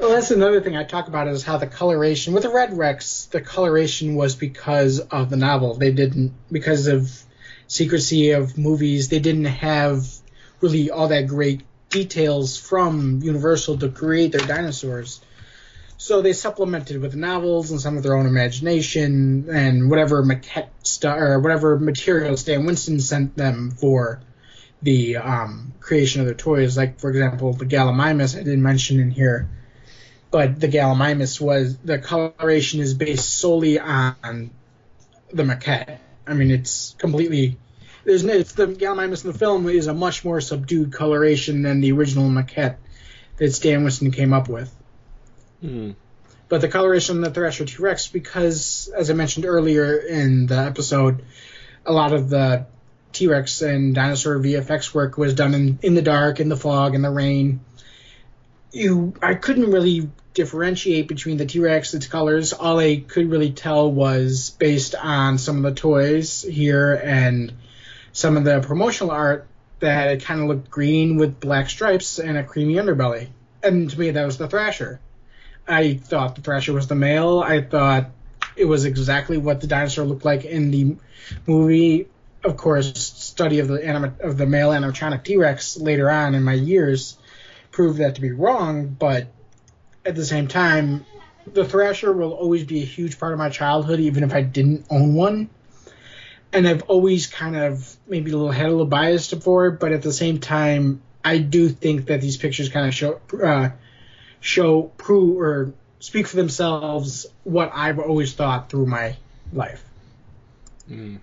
Well, 0.00 0.10
that's 0.10 0.30
another 0.30 0.60
thing 0.60 0.76
I 0.76 0.84
talk 0.84 1.08
about 1.08 1.28
is 1.28 1.42
how 1.44 1.58
the 1.58 1.66
coloration 1.66 2.32
with 2.32 2.42
the 2.42 2.50
Red 2.50 2.76
Rex, 2.76 3.26
the 3.26 3.40
coloration 3.40 4.14
was 4.14 4.34
because 4.34 5.00
of 5.00 5.30
the 5.30 5.36
novel. 5.36 5.74
They 5.74 5.92
didn't 5.92 6.32
because 6.50 6.86
of 6.86 7.10
secrecy 7.66 8.30
of 8.30 8.56
movies. 8.56 9.08
They 9.08 9.18
didn't 9.18 9.44
have 9.46 10.06
really 10.60 10.90
all 10.90 11.08
that 11.08 11.26
great 11.26 11.62
details 11.90 12.56
from 12.58 13.20
Universal 13.22 13.78
to 13.78 13.88
create 13.88 14.32
their 14.32 14.46
dinosaurs. 14.46 15.20
So 15.96 16.22
they 16.22 16.32
supplemented 16.32 17.00
with 17.00 17.16
novels 17.16 17.70
and 17.70 17.80
some 17.80 17.96
of 17.96 18.02
their 18.02 18.16
own 18.16 18.26
imagination 18.26 19.48
and 19.50 19.90
whatever 19.90 20.22
maquette 20.22 20.68
stu- 20.82 21.08
or 21.08 21.40
whatever 21.40 21.78
materials 21.78 22.40
Stan 22.40 22.64
Winston 22.64 23.00
sent 23.00 23.36
them 23.36 23.72
for 23.72 24.20
the 24.82 25.16
um, 25.16 25.72
creation 25.80 26.20
of 26.20 26.26
their 26.26 26.34
toys. 26.34 26.76
Like 26.76 27.00
for 27.00 27.10
example, 27.10 27.52
the 27.52 27.66
Gallimimus 27.66 28.36
I 28.36 28.42
didn't 28.42 28.62
mention 28.62 29.00
in 29.00 29.10
here, 29.10 29.48
but 30.30 30.60
the 30.60 30.68
Gallimimus 30.68 31.40
was 31.40 31.78
the 31.78 31.98
coloration 31.98 32.80
is 32.80 32.94
based 32.94 33.28
solely 33.28 33.78
on 33.78 34.50
the 35.32 35.42
maquette. 35.42 35.98
I 36.26 36.34
mean, 36.34 36.50
it's 36.50 36.94
completely 36.98 37.58
there's 38.04 38.24
no, 38.24 38.32
it's 38.32 38.52
the 38.52 38.66
Gallimimus 38.66 39.24
in 39.24 39.32
the 39.32 39.38
film 39.38 39.68
is 39.68 39.86
a 39.86 39.94
much 39.94 40.24
more 40.24 40.40
subdued 40.40 40.92
coloration 40.92 41.62
than 41.62 41.80
the 41.80 41.92
original 41.92 42.28
maquette 42.28 42.76
that 43.36 43.52
Stan 43.52 43.84
Winston 43.84 44.10
came 44.10 44.32
up 44.32 44.48
with. 44.48 44.74
Hmm. 45.60 45.92
But 46.48 46.62
the 46.62 46.68
coloration 46.68 47.18
of 47.18 47.24
the 47.24 47.30
Thrasher 47.30 47.66
T 47.66 47.76
Rex, 47.78 48.08
because 48.08 48.90
as 48.96 49.10
I 49.10 49.14
mentioned 49.14 49.44
earlier 49.44 49.98
in 49.98 50.46
the 50.46 50.56
episode, 50.56 51.22
a 51.84 51.92
lot 51.92 52.12
of 52.12 52.30
the 52.30 52.66
T 53.12 53.26
Rex 53.26 53.62
and 53.62 53.94
dinosaur 53.94 54.38
VFX 54.38 54.94
work 54.94 55.16
was 55.16 55.34
done 55.34 55.54
in, 55.54 55.78
in 55.82 55.94
the 55.94 56.02
dark, 56.02 56.40
in 56.40 56.48
the 56.48 56.56
fog, 56.56 56.94
in 56.94 57.02
the 57.02 57.10
rain. 57.10 57.60
You, 58.72 59.14
I 59.22 59.34
couldn't 59.34 59.70
really 59.70 60.10
differentiate 60.34 61.08
between 61.08 61.36
the 61.36 61.46
T 61.46 61.58
Rex, 61.58 61.94
its 61.94 62.06
colors. 62.06 62.52
All 62.52 62.78
I 62.78 62.96
could 63.06 63.30
really 63.30 63.50
tell 63.50 63.90
was 63.90 64.50
based 64.50 64.94
on 64.94 65.38
some 65.38 65.56
of 65.56 65.62
the 65.62 65.80
toys 65.80 66.42
here 66.42 66.94
and 66.94 67.52
some 68.12 68.36
of 68.36 68.44
the 68.44 68.60
promotional 68.60 69.10
art 69.10 69.46
that 69.80 70.08
it 70.08 70.24
kind 70.24 70.40
of 70.40 70.48
looked 70.48 70.70
green 70.70 71.16
with 71.16 71.40
black 71.40 71.70
stripes 71.70 72.18
and 72.18 72.36
a 72.36 72.44
creamy 72.44 72.74
underbelly. 72.74 73.28
And 73.62 73.90
to 73.90 73.98
me, 73.98 74.10
that 74.10 74.24
was 74.24 74.38
the 74.38 74.48
Thrasher. 74.48 75.00
I 75.66 75.94
thought 75.94 76.34
the 76.34 76.42
Thrasher 76.42 76.72
was 76.72 76.88
the 76.88 76.94
male. 76.94 77.40
I 77.40 77.62
thought 77.62 78.10
it 78.56 78.64
was 78.64 78.84
exactly 78.84 79.38
what 79.38 79.60
the 79.60 79.66
dinosaur 79.66 80.04
looked 80.04 80.24
like 80.24 80.44
in 80.44 80.70
the 80.70 80.96
movie. 81.46 82.08
Of 82.44 82.56
course, 82.56 82.92
study 82.96 83.58
of 83.58 83.68
the 83.68 83.84
anima- 83.84 84.14
of 84.20 84.38
the 84.38 84.46
male 84.46 84.70
animatronic 84.70 85.24
T-Rex 85.24 85.78
later 85.78 86.10
on 86.10 86.34
in 86.34 86.42
my 86.42 86.54
years 86.54 87.16
proved 87.72 87.98
that 87.98 88.14
to 88.14 88.20
be 88.20 88.30
wrong. 88.30 88.96
But 88.98 89.26
at 90.04 90.14
the 90.14 90.24
same 90.24 90.48
time, 90.48 91.04
the 91.52 91.64
Thrasher 91.64 92.12
will 92.12 92.32
always 92.32 92.64
be 92.64 92.82
a 92.82 92.86
huge 92.86 93.18
part 93.18 93.32
of 93.32 93.38
my 93.38 93.48
childhood, 93.48 94.00
even 94.00 94.22
if 94.22 94.32
I 94.32 94.42
didn't 94.42 94.86
own 94.90 95.14
one. 95.14 95.50
And 96.52 96.66
I've 96.66 96.82
always 96.82 97.26
kind 97.26 97.56
of 97.56 97.96
maybe 98.06 98.30
a 98.30 98.36
little 98.36 98.52
had 98.52 98.66
a 98.66 98.70
little 98.70 98.86
bias 98.86 99.32
for 99.32 99.66
it, 99.66 99.80
but 99.80 99.92
at 99.92 100.02
the 100.02 100.12
same 100.12 100.38
time, 100.38 101.02
I 101.24 101.38
do 101.38 101.68
think 101.68 102.06
that 102.06 102.20
these 102.20 102.36
pictures 102.36 102.68
kind 102.68 102.86
of 102.86 102.94
show 102.94 103.20
uh, 103.42 103.70
show 104.40 104.82
prove 104.82 105.38
or 105.38 105.74
speak 106.00 106.26
for 106.26 106.36
themselves 106.36 107.26
what 107.44 107.70
I've 107.74 107.98
always 107.98 108.32
thought 108.32 108.70
through 108.70 108.86
my 108.86 109.16
life. 109.52 109.84
Mm. 110.88 111.18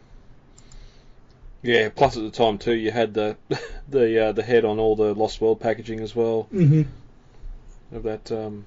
Yeah. 1.66 1.90
Plus, 1.90 2.16
at 2.18 2.24
the 2.24 2.32
time 2.32 2.58
too, 2.58 2.74
you 2.76 2.92
had 2.92 3.14
the 3.14 3.38
the 3.90 4.28
uh, 4.28 4.32
the 4.32 4.44
head 4.44 4.66
on 4.66 4.80
all 4.80 4.96
the 4.96 5.14
Lost 5.14 5.42
World 5.42 5.60
packaging 5.60 6.00
as 6.00 6.16
well 6.16 6.48
Mm-hmm. 6.54 7.96
of 7.96 8.04
that 8.04 8.32
um, 8.32 8.66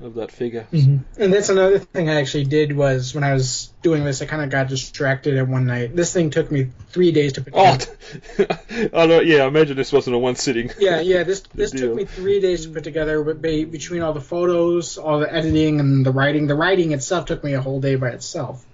of 0.00 0.14
that 0.16 0.30
figure. 0.30 0.66
And 0.72 1.04
that's 1.16 1.48
another 1.48 1.78
thing 1.78 2.10
I 2.10 2.20
actually 2.20 2.44
did 2.44 2.76
was 2.76 3.14
when 3.14 3.24
I 3.24 3.32
was 3.32 3.72
doing 3.82 4.04
this, 4.04 4.20
I 4.20 4.26
kind 4.26 4.42
of 4.42 4.50
got 4.50 4.68
distracted 4.68 5.38
at 5.38 5.48
one 5.48 5.64
night. 5.66 5.96
This 5.96 6.12
thing 6.12 6.28
took 6.28 6.50
me 6.52 6.68
three 6.90 7.12
days 7.12 7.32
to 7.34 7.40
put 7.42 7.54
Oh, 7.56 7.78
together. 7.78 8.60
Know. 9.06 9.20
Yeah, 9.20 9.44
I 9.44 9.46
imagine 9.46 9.74
this 9.76 9.92
wasn't 9.92 10.16
a 10.16 10.18
one 10.18 10.36
sitting. 10.36 10.70
yeah, 10.78 11.00
yeah. 11.00 11.22
This 11.22 11.40
this 11.54 11.70
took 11.70 11.94
me 11.94 12.04
three 12.04 12.40
days 12.40 12.66
to 12.66 12.72
put 12.72 12.84
together, 12.84 13.22
but 13.24 13.40
between 13.40 14.02
all 14.02 14.12
the 14.12 14.20
photos, 14.20 14.98
all 14.98 15.20
the 15.20 15.32
editing, 15.32 15.80
and 15.80 16.04
the 16.04 16.10
writing. 16.12 16.46
The 16.46 16.54
writing 16.54 16.92
itself 16.92 17.24
took 17.26 17.42
me 17.42 17.54
a 17.54 17.60
whole 17.62 17.80
day 17.80 17.94
by 17.96 18.10
itself. 18.10 18.64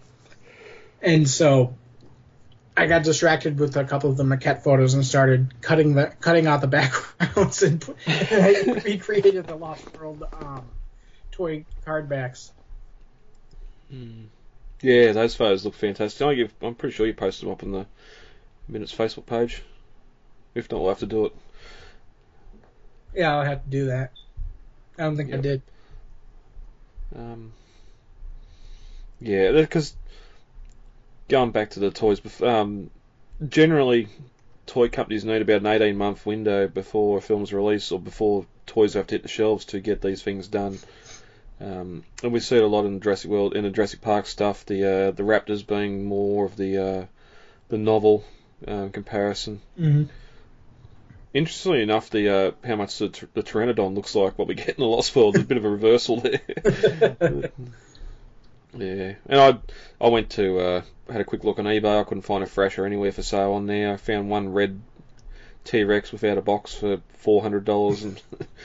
And 1.01 1.29
so, 1.29 1.75
I 2.77 2.87
got 2.87 3.03
distracted 3.03 3.59
with 3.59 3.77
a 3.77 3.85
couple 3.85 4.11
of 4.11 4.17
the 4.17 4.25
maquette 4.25 4.63
photos 4.63 4.95
and 4.95 5.05
started 5.05 5.61
cutting 5.61 5.95
the 5.95 6.07
cutting 6.21 6.47
out 6.47 6.63
the 6.63 6.67
backgrounds 6.67 7.63
and, 7.63 7.85
and 8.07 8.69
I 8.79 8.81
recreated 8.83 9.47
the 9.47 9.57
Lost 9.57 9.85
World 9.99 10.25
um, 10.41 10.65
toy 11.31 11.65
card 11.85 12.09
backs. 12.09 12.53
Yeah, 14.81 15.13
those 15.13 15.35
photos 15.35 15.65
look 15.65 15.75
fantastic. 15.75 16.27
I 16.27 16.67
I'm 16.67 16.75
pretty 16.75 16.95
sure 16.95 17.07
you 17.07 17.15
posted 17.15 17.47
them 17.47 17.53
up 17.53 17.63
on 17.63 17.73
the 17.73 17.87
Minutes 18.69 18.95
Facebook 18.95 19.27
page. 19.27 19.63
If 20.55 20.71
not, 20.71 20.81
we'll 20.81 20.91
have 20.91 20.99
to 21.01 21.07
do 21.07 21.27
it. 21.27 21.37
Yeah, 23.15 23.37
I'll 23.37 23.45
have 23.45 23.65
to 23.65 23.71
do 23.71 23.87
that. 23.87 24.13
I 24.99 25.03
don't 25.03 25.17
think 25.17 25.33
I 25.33 25.37
did. 25.37 25.63
Um, 27.15 27.53
yeah, 29.21 29.53
because 29.53 29.95
going 31.33 31.51
back 31.51 31.71
to 31.71 31.81
the 31.81 31.91
toys, 31.91 32.21
um, 32.43 32.91
generally 33.49 34.07
toy 34.67 34.89
companies 34.89 35.25
need 35.25 35.41
about 35.43 35.63
an 35.63 35.67
18 35.67 35.97
month 35.97 36.25
window 36.27 36.69
before 36.69 37.19
a 37.19 37.21
film's 37.23 37.53
released 37.55 37.91
or 37.91 37.99
before 37.99 38.45
toys 38.67 38.93
have 38.95 39.07
to 39.07 39.15
hit 39.15 39.23
the 39.23 39.29
shelves 39.29 39.65
to 39.65 39.81
get 39.81 40.03
these 40.03 40.23
things 40.23 40.47
done. 40.47 40.79
Um, 41.59 42.05
and 42.23 42.33
we 42.33 42.41
see 42.41 42.57
it 42.57 42.63
a 42.63 42.67
lot 42.67 42.85
in 42.85 42.95
the 42.95 43.01
Jurassic 43.01 43.31
World, 43.31 43.57
in 43.57 43.65
the 43.65 43.71
Jurassic 43.71 44.03
Park 44.03 44.27
stuff. 44.27 44.67
The 44.67 44.85
uh, 44.85 45.11
the 45.13 45.23
Raptors 45.23 45.67
being 45.67 46.05
more 46.05 46.45
of 46.45 46.57
the 46.57 46.77
uh, 46.77 47.07
the 47.69 47.79
novel 47.79 48.25
um, 48.69 48.91
comparison. 48.91 49.63
Mhm. 49.79 50.09
Interestingly 51.33 51.81
enough, 51.83 52.11
the 52.11 52.29
uh, 52.29 52.51
how 52.63 52.77
much 52.77 52.99
the, 52.99 53.09
the 53.33 53.43
Pteranodon 53.43 53.95
looks 53.95 54.15
like 54.15 54.39
what 54.39 54.49
we 54.49 54.55
get 54.55 54.71
in 54.71 54.81
the 54.81 54.87
Lost 54.87 55.17
World. 55.17 55.37
is 55.37 55.43
a 55.43 55.47
bit 55.47 55.57
of 55.57 55.65
a 55.65 55.71
reversal 55.71 56.21
there. 56.21 56.41
yeah, 58.77 59.15
and 59.27 59.41
I 59.41 59.59
I 60.01 60.09
went 60.09 60.31
to 60.31 60.59
uh, 60.59 60.83
had 61.11 61.21
a 61.21 61.25
quick 61.25 61.45
look 61.45 61.59
on 61.59 61.67
eBay. 61.67 62.01
I 62.01 62.05
couldn't 62.05 62.23
find 62.23 62.43
a 62.43 62.47
Thrasher 62.47 62.87
anywhere 62.87 63.13
for 63.13 63.23
sale 63.23 63.53
on 63.53 63.67
there. 63.67 63.93
I 63.93 63.97
found 63.97 64.31
one 64.31 64.53
red 64.53 64.81
T 65.65 65.85
Rex 65.85 66.13
without 66.13 66.39
a 66.39 66.43
box 66.43 66.75
for 66.75 67.01
four 67.19 67.43
hundred 67.43 67.65
dollars, 67.65 68.03
and 68.03 68.23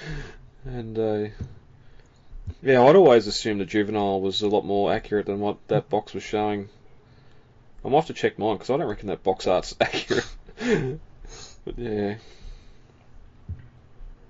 and 0.66 1.00
uh, 1.00 1.30
yeah, 2.62 2.82
I'd 2.82 2.96
always 2.96 3.28
assumed 3.28 3.62
the 3.62 3.66
juvenile 3.66 4.22
was 4.22 4.42
a 4.42 4.48
lot 4.48 4.66
more 4.66 4.94
accurate 4.94 5.26
than 5.26 5.40
what 5.40 5.58
that 5.68 5.90
box 5.90 6.14
was 6.14 6.24
showing. 6.24 6.70
I'm 7.84 7.94
off 7.94 8.08
to 8.08 8.14
check 8.14 8.40
mine 8.40 8.56
because 8.56 8.70
I 8.70 8.78
don't 8.78 8.88
reckon 8.88 9.08
that 9.08 9.24
box 9.24 9.48
art's 9.48 9.76
accurate. 9.82 10.28
but 10.58 11.78
yeah. 11.78 12.16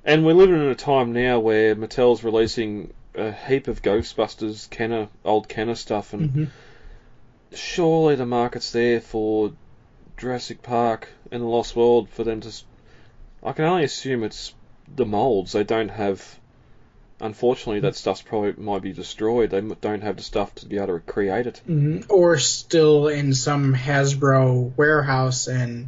And 0.04 0.26
we're 0.26 0.34
living 0.34 0.56
in 0.56 0.68
a 0.68 0.76
time 0.76 1.12
now 1.12 1.40
where 1.40 1.76
Mattel's 1.76 2.24
releasing 2.24 2.94
a 3.18 3.32
heap 3.32 3.68
of 3.68 3.82
Ghostbusters 3.82 4.70
Kenner, 4.70 5.10
old 5.26 5.50
Kenner 5.50 5.76
stuff, 5.76 6.14
and 6.14 6.34
Mhm. 6.34 6.48
surely 7.54 8.16
the 8.16 8.26
market's 8.26 8.72
there 8.72 9.02
for 9.02 9.54
Jurassic 10.18 10.62
Park 10.62 11.10
and 11.32 11.42
the 11.42 11.48
Lost 11.48 11.76
World 11.76 12.10
for 12.10 12.24
them 12.24 12.42
to. 12.42 12.52
I 13.44 13.52
can 13.54 13.66
only 13.66 13.84
assume 13.84 14.24
it's 14.24 14.54
the 14.96 15.06
molds. 15.06 15.52
They 15.52 15.64
don't 15.64 15.90
have. 15.90 16.40
Unfortunately, 17.20 17.80
that 17.80 17.96
stuff's 17.96 18.22
probably 18.22 18.54
might 18.64 18.84
be 18.84 18.94
destroyed. 18.94 19.50
They 19.50 19.62
don't 19.62 20.02
have 20.02 20.18
the 20.18 20.24
stuff 20.24 20.54
to 20.56 20.68
be 20.68 20.76
able 20.78 20.88
to 20.88 20.94
recreate 20.94 21.48
it. 21.48 21.58
hmm 21.66 22.02
Or 22.10 22.38
still 22.38 23.08
in 23.08 23.34
some 23.34 23.74
Hasbro 23.74 24.74
warehouse, 24.78 25.48
and 25.48 25.88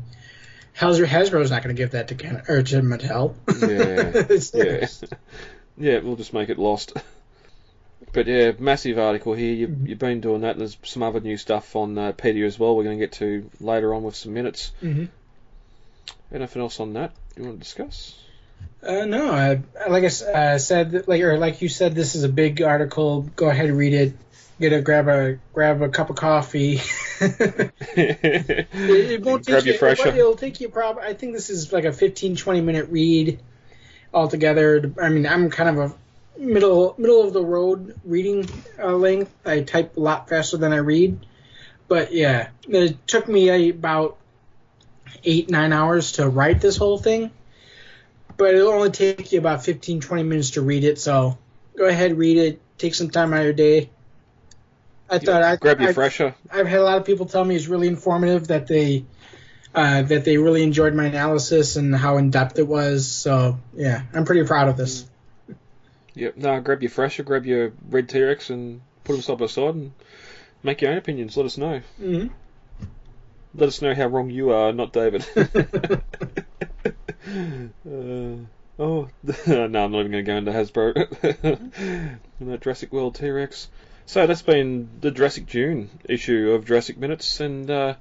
Hasbro 0.76 1.06
Hasbro's 1.06 1.52
not 1.52 1.64
going 1.64 1.76
to 1.76 1.80
give 1.80 1.92
that 1.92 2.08
to 2.08 2.16
Ken 2.16 2.42
or 2.50 2.64
to 2.64 2.82
Mattel. 2.82 3.36
Yeah, 3.60 4.24
yeah, 4.54 4.88
yeah. 5.78 6.00
We'll 6.00 6.16
just 6.16 6.34
make 6.34 6.50
it 6.50 6.58
lost. 6.58 6.94
But 8.12 8.28
yeah, 8.28 8.54
massive 8.58 8.98
article 8.98 9.34
here. 9.34 9.54
You, 9.54 9.76
You've 9.86 10.00
been 10.00 10.22
doing 10.22 10.42
that. 10.42 10.58
There's 10.58 10.78
some 10.84 11.04
other 11.04 11.20
new 11.20 11.38
stuff 11.38 11.76
on 11.76 11.98
uh, 11.98 12.12
Pedia 12.14 12.46
as 12.46 12.58
well. 12.58 12.76
We're 12.76 12.86
going 12.86 12.98
to 12.98 13.04
get 13.06 13.14
to 13.14 13.50
later 13.60 13.94
on 13.94 14.04
with 14.04 14.16
some 14.16 14.34
minutes. 14.34 14.72
Mhm. 14.82 15.10
Anything 16.32 16.62
else 16.62 16.80
on 16.80 16.94
that 16.94 17.12
you 17.36 17.44
want 17.44 17.56
to 17.56 17.64
discuss? 17.64 18.16
Uh, 18.82 19.06
no, 19.06 19.32
I, 19.32 19.62
like 19.90 20.04
I 20.04 20.08
uh, 20.08 20.58
said, 20.58 21.08
like 21.08 21.22
or 21.22 21.38
like 21.38 21.62
you 21.62 21.70
said, 21.70 21.96
this 21.96 22.16
is 22.16 22.24
a 22.24 22.30
big 22.30 22.62
article. 22.62 23.22
Go 23.36 23.50
ahead 23.50 23.66
and 23.68 23.78
read 23.78 23.94
it. 23.94 24.14
Get 24.60 24.74
a 24.74 24.82
grab 24.82 25.08
a 25.08 25.40
grab 25.54 25.82
a 25.82 25.90
cup 25.90 26.10
of 26.10 26.16
coffee. 26.16 26.82
it, 27.22 28.66
it 28.76 29.22
won't 29.22 29.46
take 29.46 29.66
you. 29.66 29.78
Thrasher. 29.78 30.10
It'll 30.10 30.36
take 30.36 30.62
you 30.62 30.70
probably. 30.70 31.04
I 31.04 31.14
think 31.14 31.34
this 31.34 31.50
is 31.50 31.74
like 31.74 31.86
a 31.86 31.94
15, 31.94 32.36
20 32.36 32.62
minute 32.62 32.90
read 32.90 33.40
altogether. 34.14 34.94
I 35.02 35.10
mean, 35.10 35.26
I'm 35.26 35.50
kind 35.50 35.70
of 35.70 35.92
a 35.92 35.96
middle 36.40 36.95
middle 36.98 37.22
of 37.24 37.34
the 37.34 37.44
road 37.44 37.99
reading 38.03 38.48
uh, 38.82 38.94
length. 38.94 39.36
I 39.45 39.61
type 39.61 39.98
a 39.98 39.99
lot 39.99 40.30
faster 40.30 40.57
than 40.57 40.74
I 40.74 40.78
read, 40.78 41.26
but 41.88 42.14
yeah, 42.14 42.49
it 42.68 43.07
took 43.07 43.28
me 43.28 43.70
about 43.70 44.18
eight 45.24 45.49
nine 45.49 45.74
hours 45.74 46.14
to 46.14 46.28
write 46.28 46.61
this 46.61 46.78
whole 46.78 46.98
thing. 46.98 47.32
But 48.38 48.56
it'll 48.56 48.72
only 48.72 48.91
take 48.91 49.32
you 49.34 49.40
about 49.40 49.66
15 49.66 49.99
20 49.99 50.24
minutes 50.24 50.52
to 50.52 50.61
read 50.61 50.86
it 50.86 50.98
so 50.98 51.38
go 51.78 51.86
ahead 51.86 52.18
read 52.18 52.38
it. 52.38 52.61
Take 52.78 52.95
some 52.95 53.10
time 53.10 53.34
out 53.34 53.40
of 53.40 53.44
your 53.45 53.53
day. 53.53 53.90
I 55.10 55.20
thought 55.20 55.44
i 55.44 55.56
Grab 55.57 55.82
your 55.82 55.91
Thrasher. 55.91 56.36
i've 56.52 56.68
had 56.68 56.80
a 56.80 56.84
lot 56.84 56.98
of 56.98 57.06
people 57.06 57.26
tell 57.26 57.44
me 57.44 57.56
it's 57.56 57.68
really 57.68 57.88
informative 57.88 58.48
that 58.48 58.68
they 58.68 59.03
uh, 59.76 60.02
that 60.03 60.26
they 60.26 60.38
really 60.38 60.64
enjoyed 60.64 60.95
my 60.95 61.06
analysis 61.06 61.76
and 61.76 61.95
how 61.95 62.18
in 62.18 62.32
depth 62.32 62.57
it 62.57 62.68
was. 62.68 63.07
So 63.07 63.60
yeah 63.76 64.03
i'm 64.14 64.24
pretty 64.24 64.45
proud 64.45 64.70
of 64.70 64.78
this 64.78 65.06
Yep. 66.15 66.38
No, 66.38 66.60
grab 66.61 66.81
your 66.81 66.91
Thrasher, 66.91 67.23
grab 67.23 67.45
your 67.45 67.73
Red 67.90 68.10
T 68.10 68.22
Rex, 68.22 68.49
and 68.49 68.81
put 69.03 69.14
them 69.14 69.22
side 69.22 69.38
by 69.38 69.45
side, 69.48 69.76
and 69.76 69.91
make 70.64 70.81
your 70.81 70.91
own 70.91 70.98
opinions. 70.98 71.38
Let 71.38 71.45
us 71.45 71.57
know. 71.57 71.81
Mm-hmm. 72.02 72.27
Let 73.56 73.69
us 73.69 73.81
know 73.81 73.95
how 73.95 74.07
wrong 74.07 74.30
you 74.30 74.52
are, 74.52 74.72
not 74.72 74.94
David. 74.94 75.26
uh, 75.36 75.45
oh, 78.80 79.10
no, 79.48 79.64
I'm 79.64 79.72
not 79.72 79.99
even 79.99 80.11
going 80.11 80.11
to 80.11 80.23
go 80.23 80.38
into 80.38 80.52
Hasbro. 80.52 82.19
no, 82.40 82.57
Jurassic 82.57 82.94
World 82.94 83.15
T 83.15 83.30
Rex. 83.30 83.68
So 84.06 84.26
that's 84.26 84.41
been 84.41 84.90
the 85.02 85.11
Jurassic 85.11 85.45
June 85.45 85.90
issue 86.06 86.52
of 86.52 86.65
Jurassic 86.65 86.98
Minutes, 86.98 87.40
and 87.40 87.69
uh, 87.69 87.95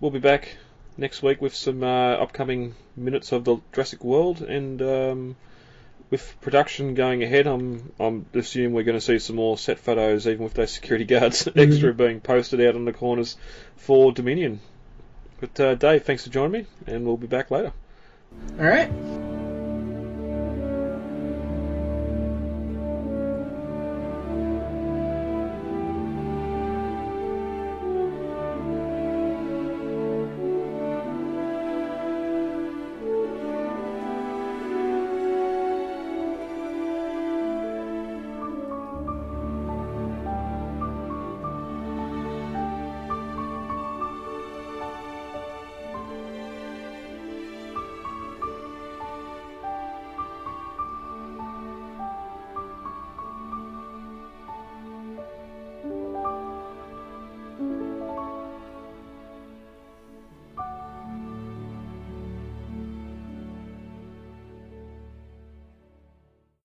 we'll 0.00 0.10
be 0.10 0.18
back 0.18 0.56
next 0.96 1.22
week 1.22 1.40
with 1.40 1.54
some 1.54 1.82
uh, 1.82 2.14
upcoming 2.14 2.74
minutes 2.96 3.32
of 3.32 3.44
the 3.44 3.58
Jurassic 3.72 4.04
World, 4.04 4.40
and 4.42 4.80
um, 4.80 5.36
with 6.14 6.40
production 6.40 6.94
going 6.94 7.24
ahead, 7.24 7.48
I'm 7.48 7.92
I'm 7.98 8.26
assuming 8.34 8.72
we're 8.72 8.84
going 8.84 8.96
to 8.96 9.04
see 9.04 9.18
some 9.18 9.34
more 9.34 9.58
set 9.58 9.80
photos, 9.80 10.28
even 10.28 10.44
with 10.44 10.54
those 10.54 10.70
security 10.70 11.04
guards 11.14 11.48
extra 11.56 11.92
being 11.92 12.20
posted 12.20 12.60
out 12.60 12.76
on 12.76 12.84
the 12.84 12.92
corners 12.92 13.36
for 13.76 14.12
Dominion. 14.12 14.60
But 15.40 15.58
uh, 15.58 15.74
Dave, 15.74 16.04
thanks 16.04 16.22
for 16.22 16.30
joining 16.30 16.52
me, 16.52 16.66
and 16.86 17.04
we'll 17.04 17.16
be 17.16 17.26
back 17.26 17.50
later. 17.50 17.72
All 18.60 18.64
right. 18.64 19.43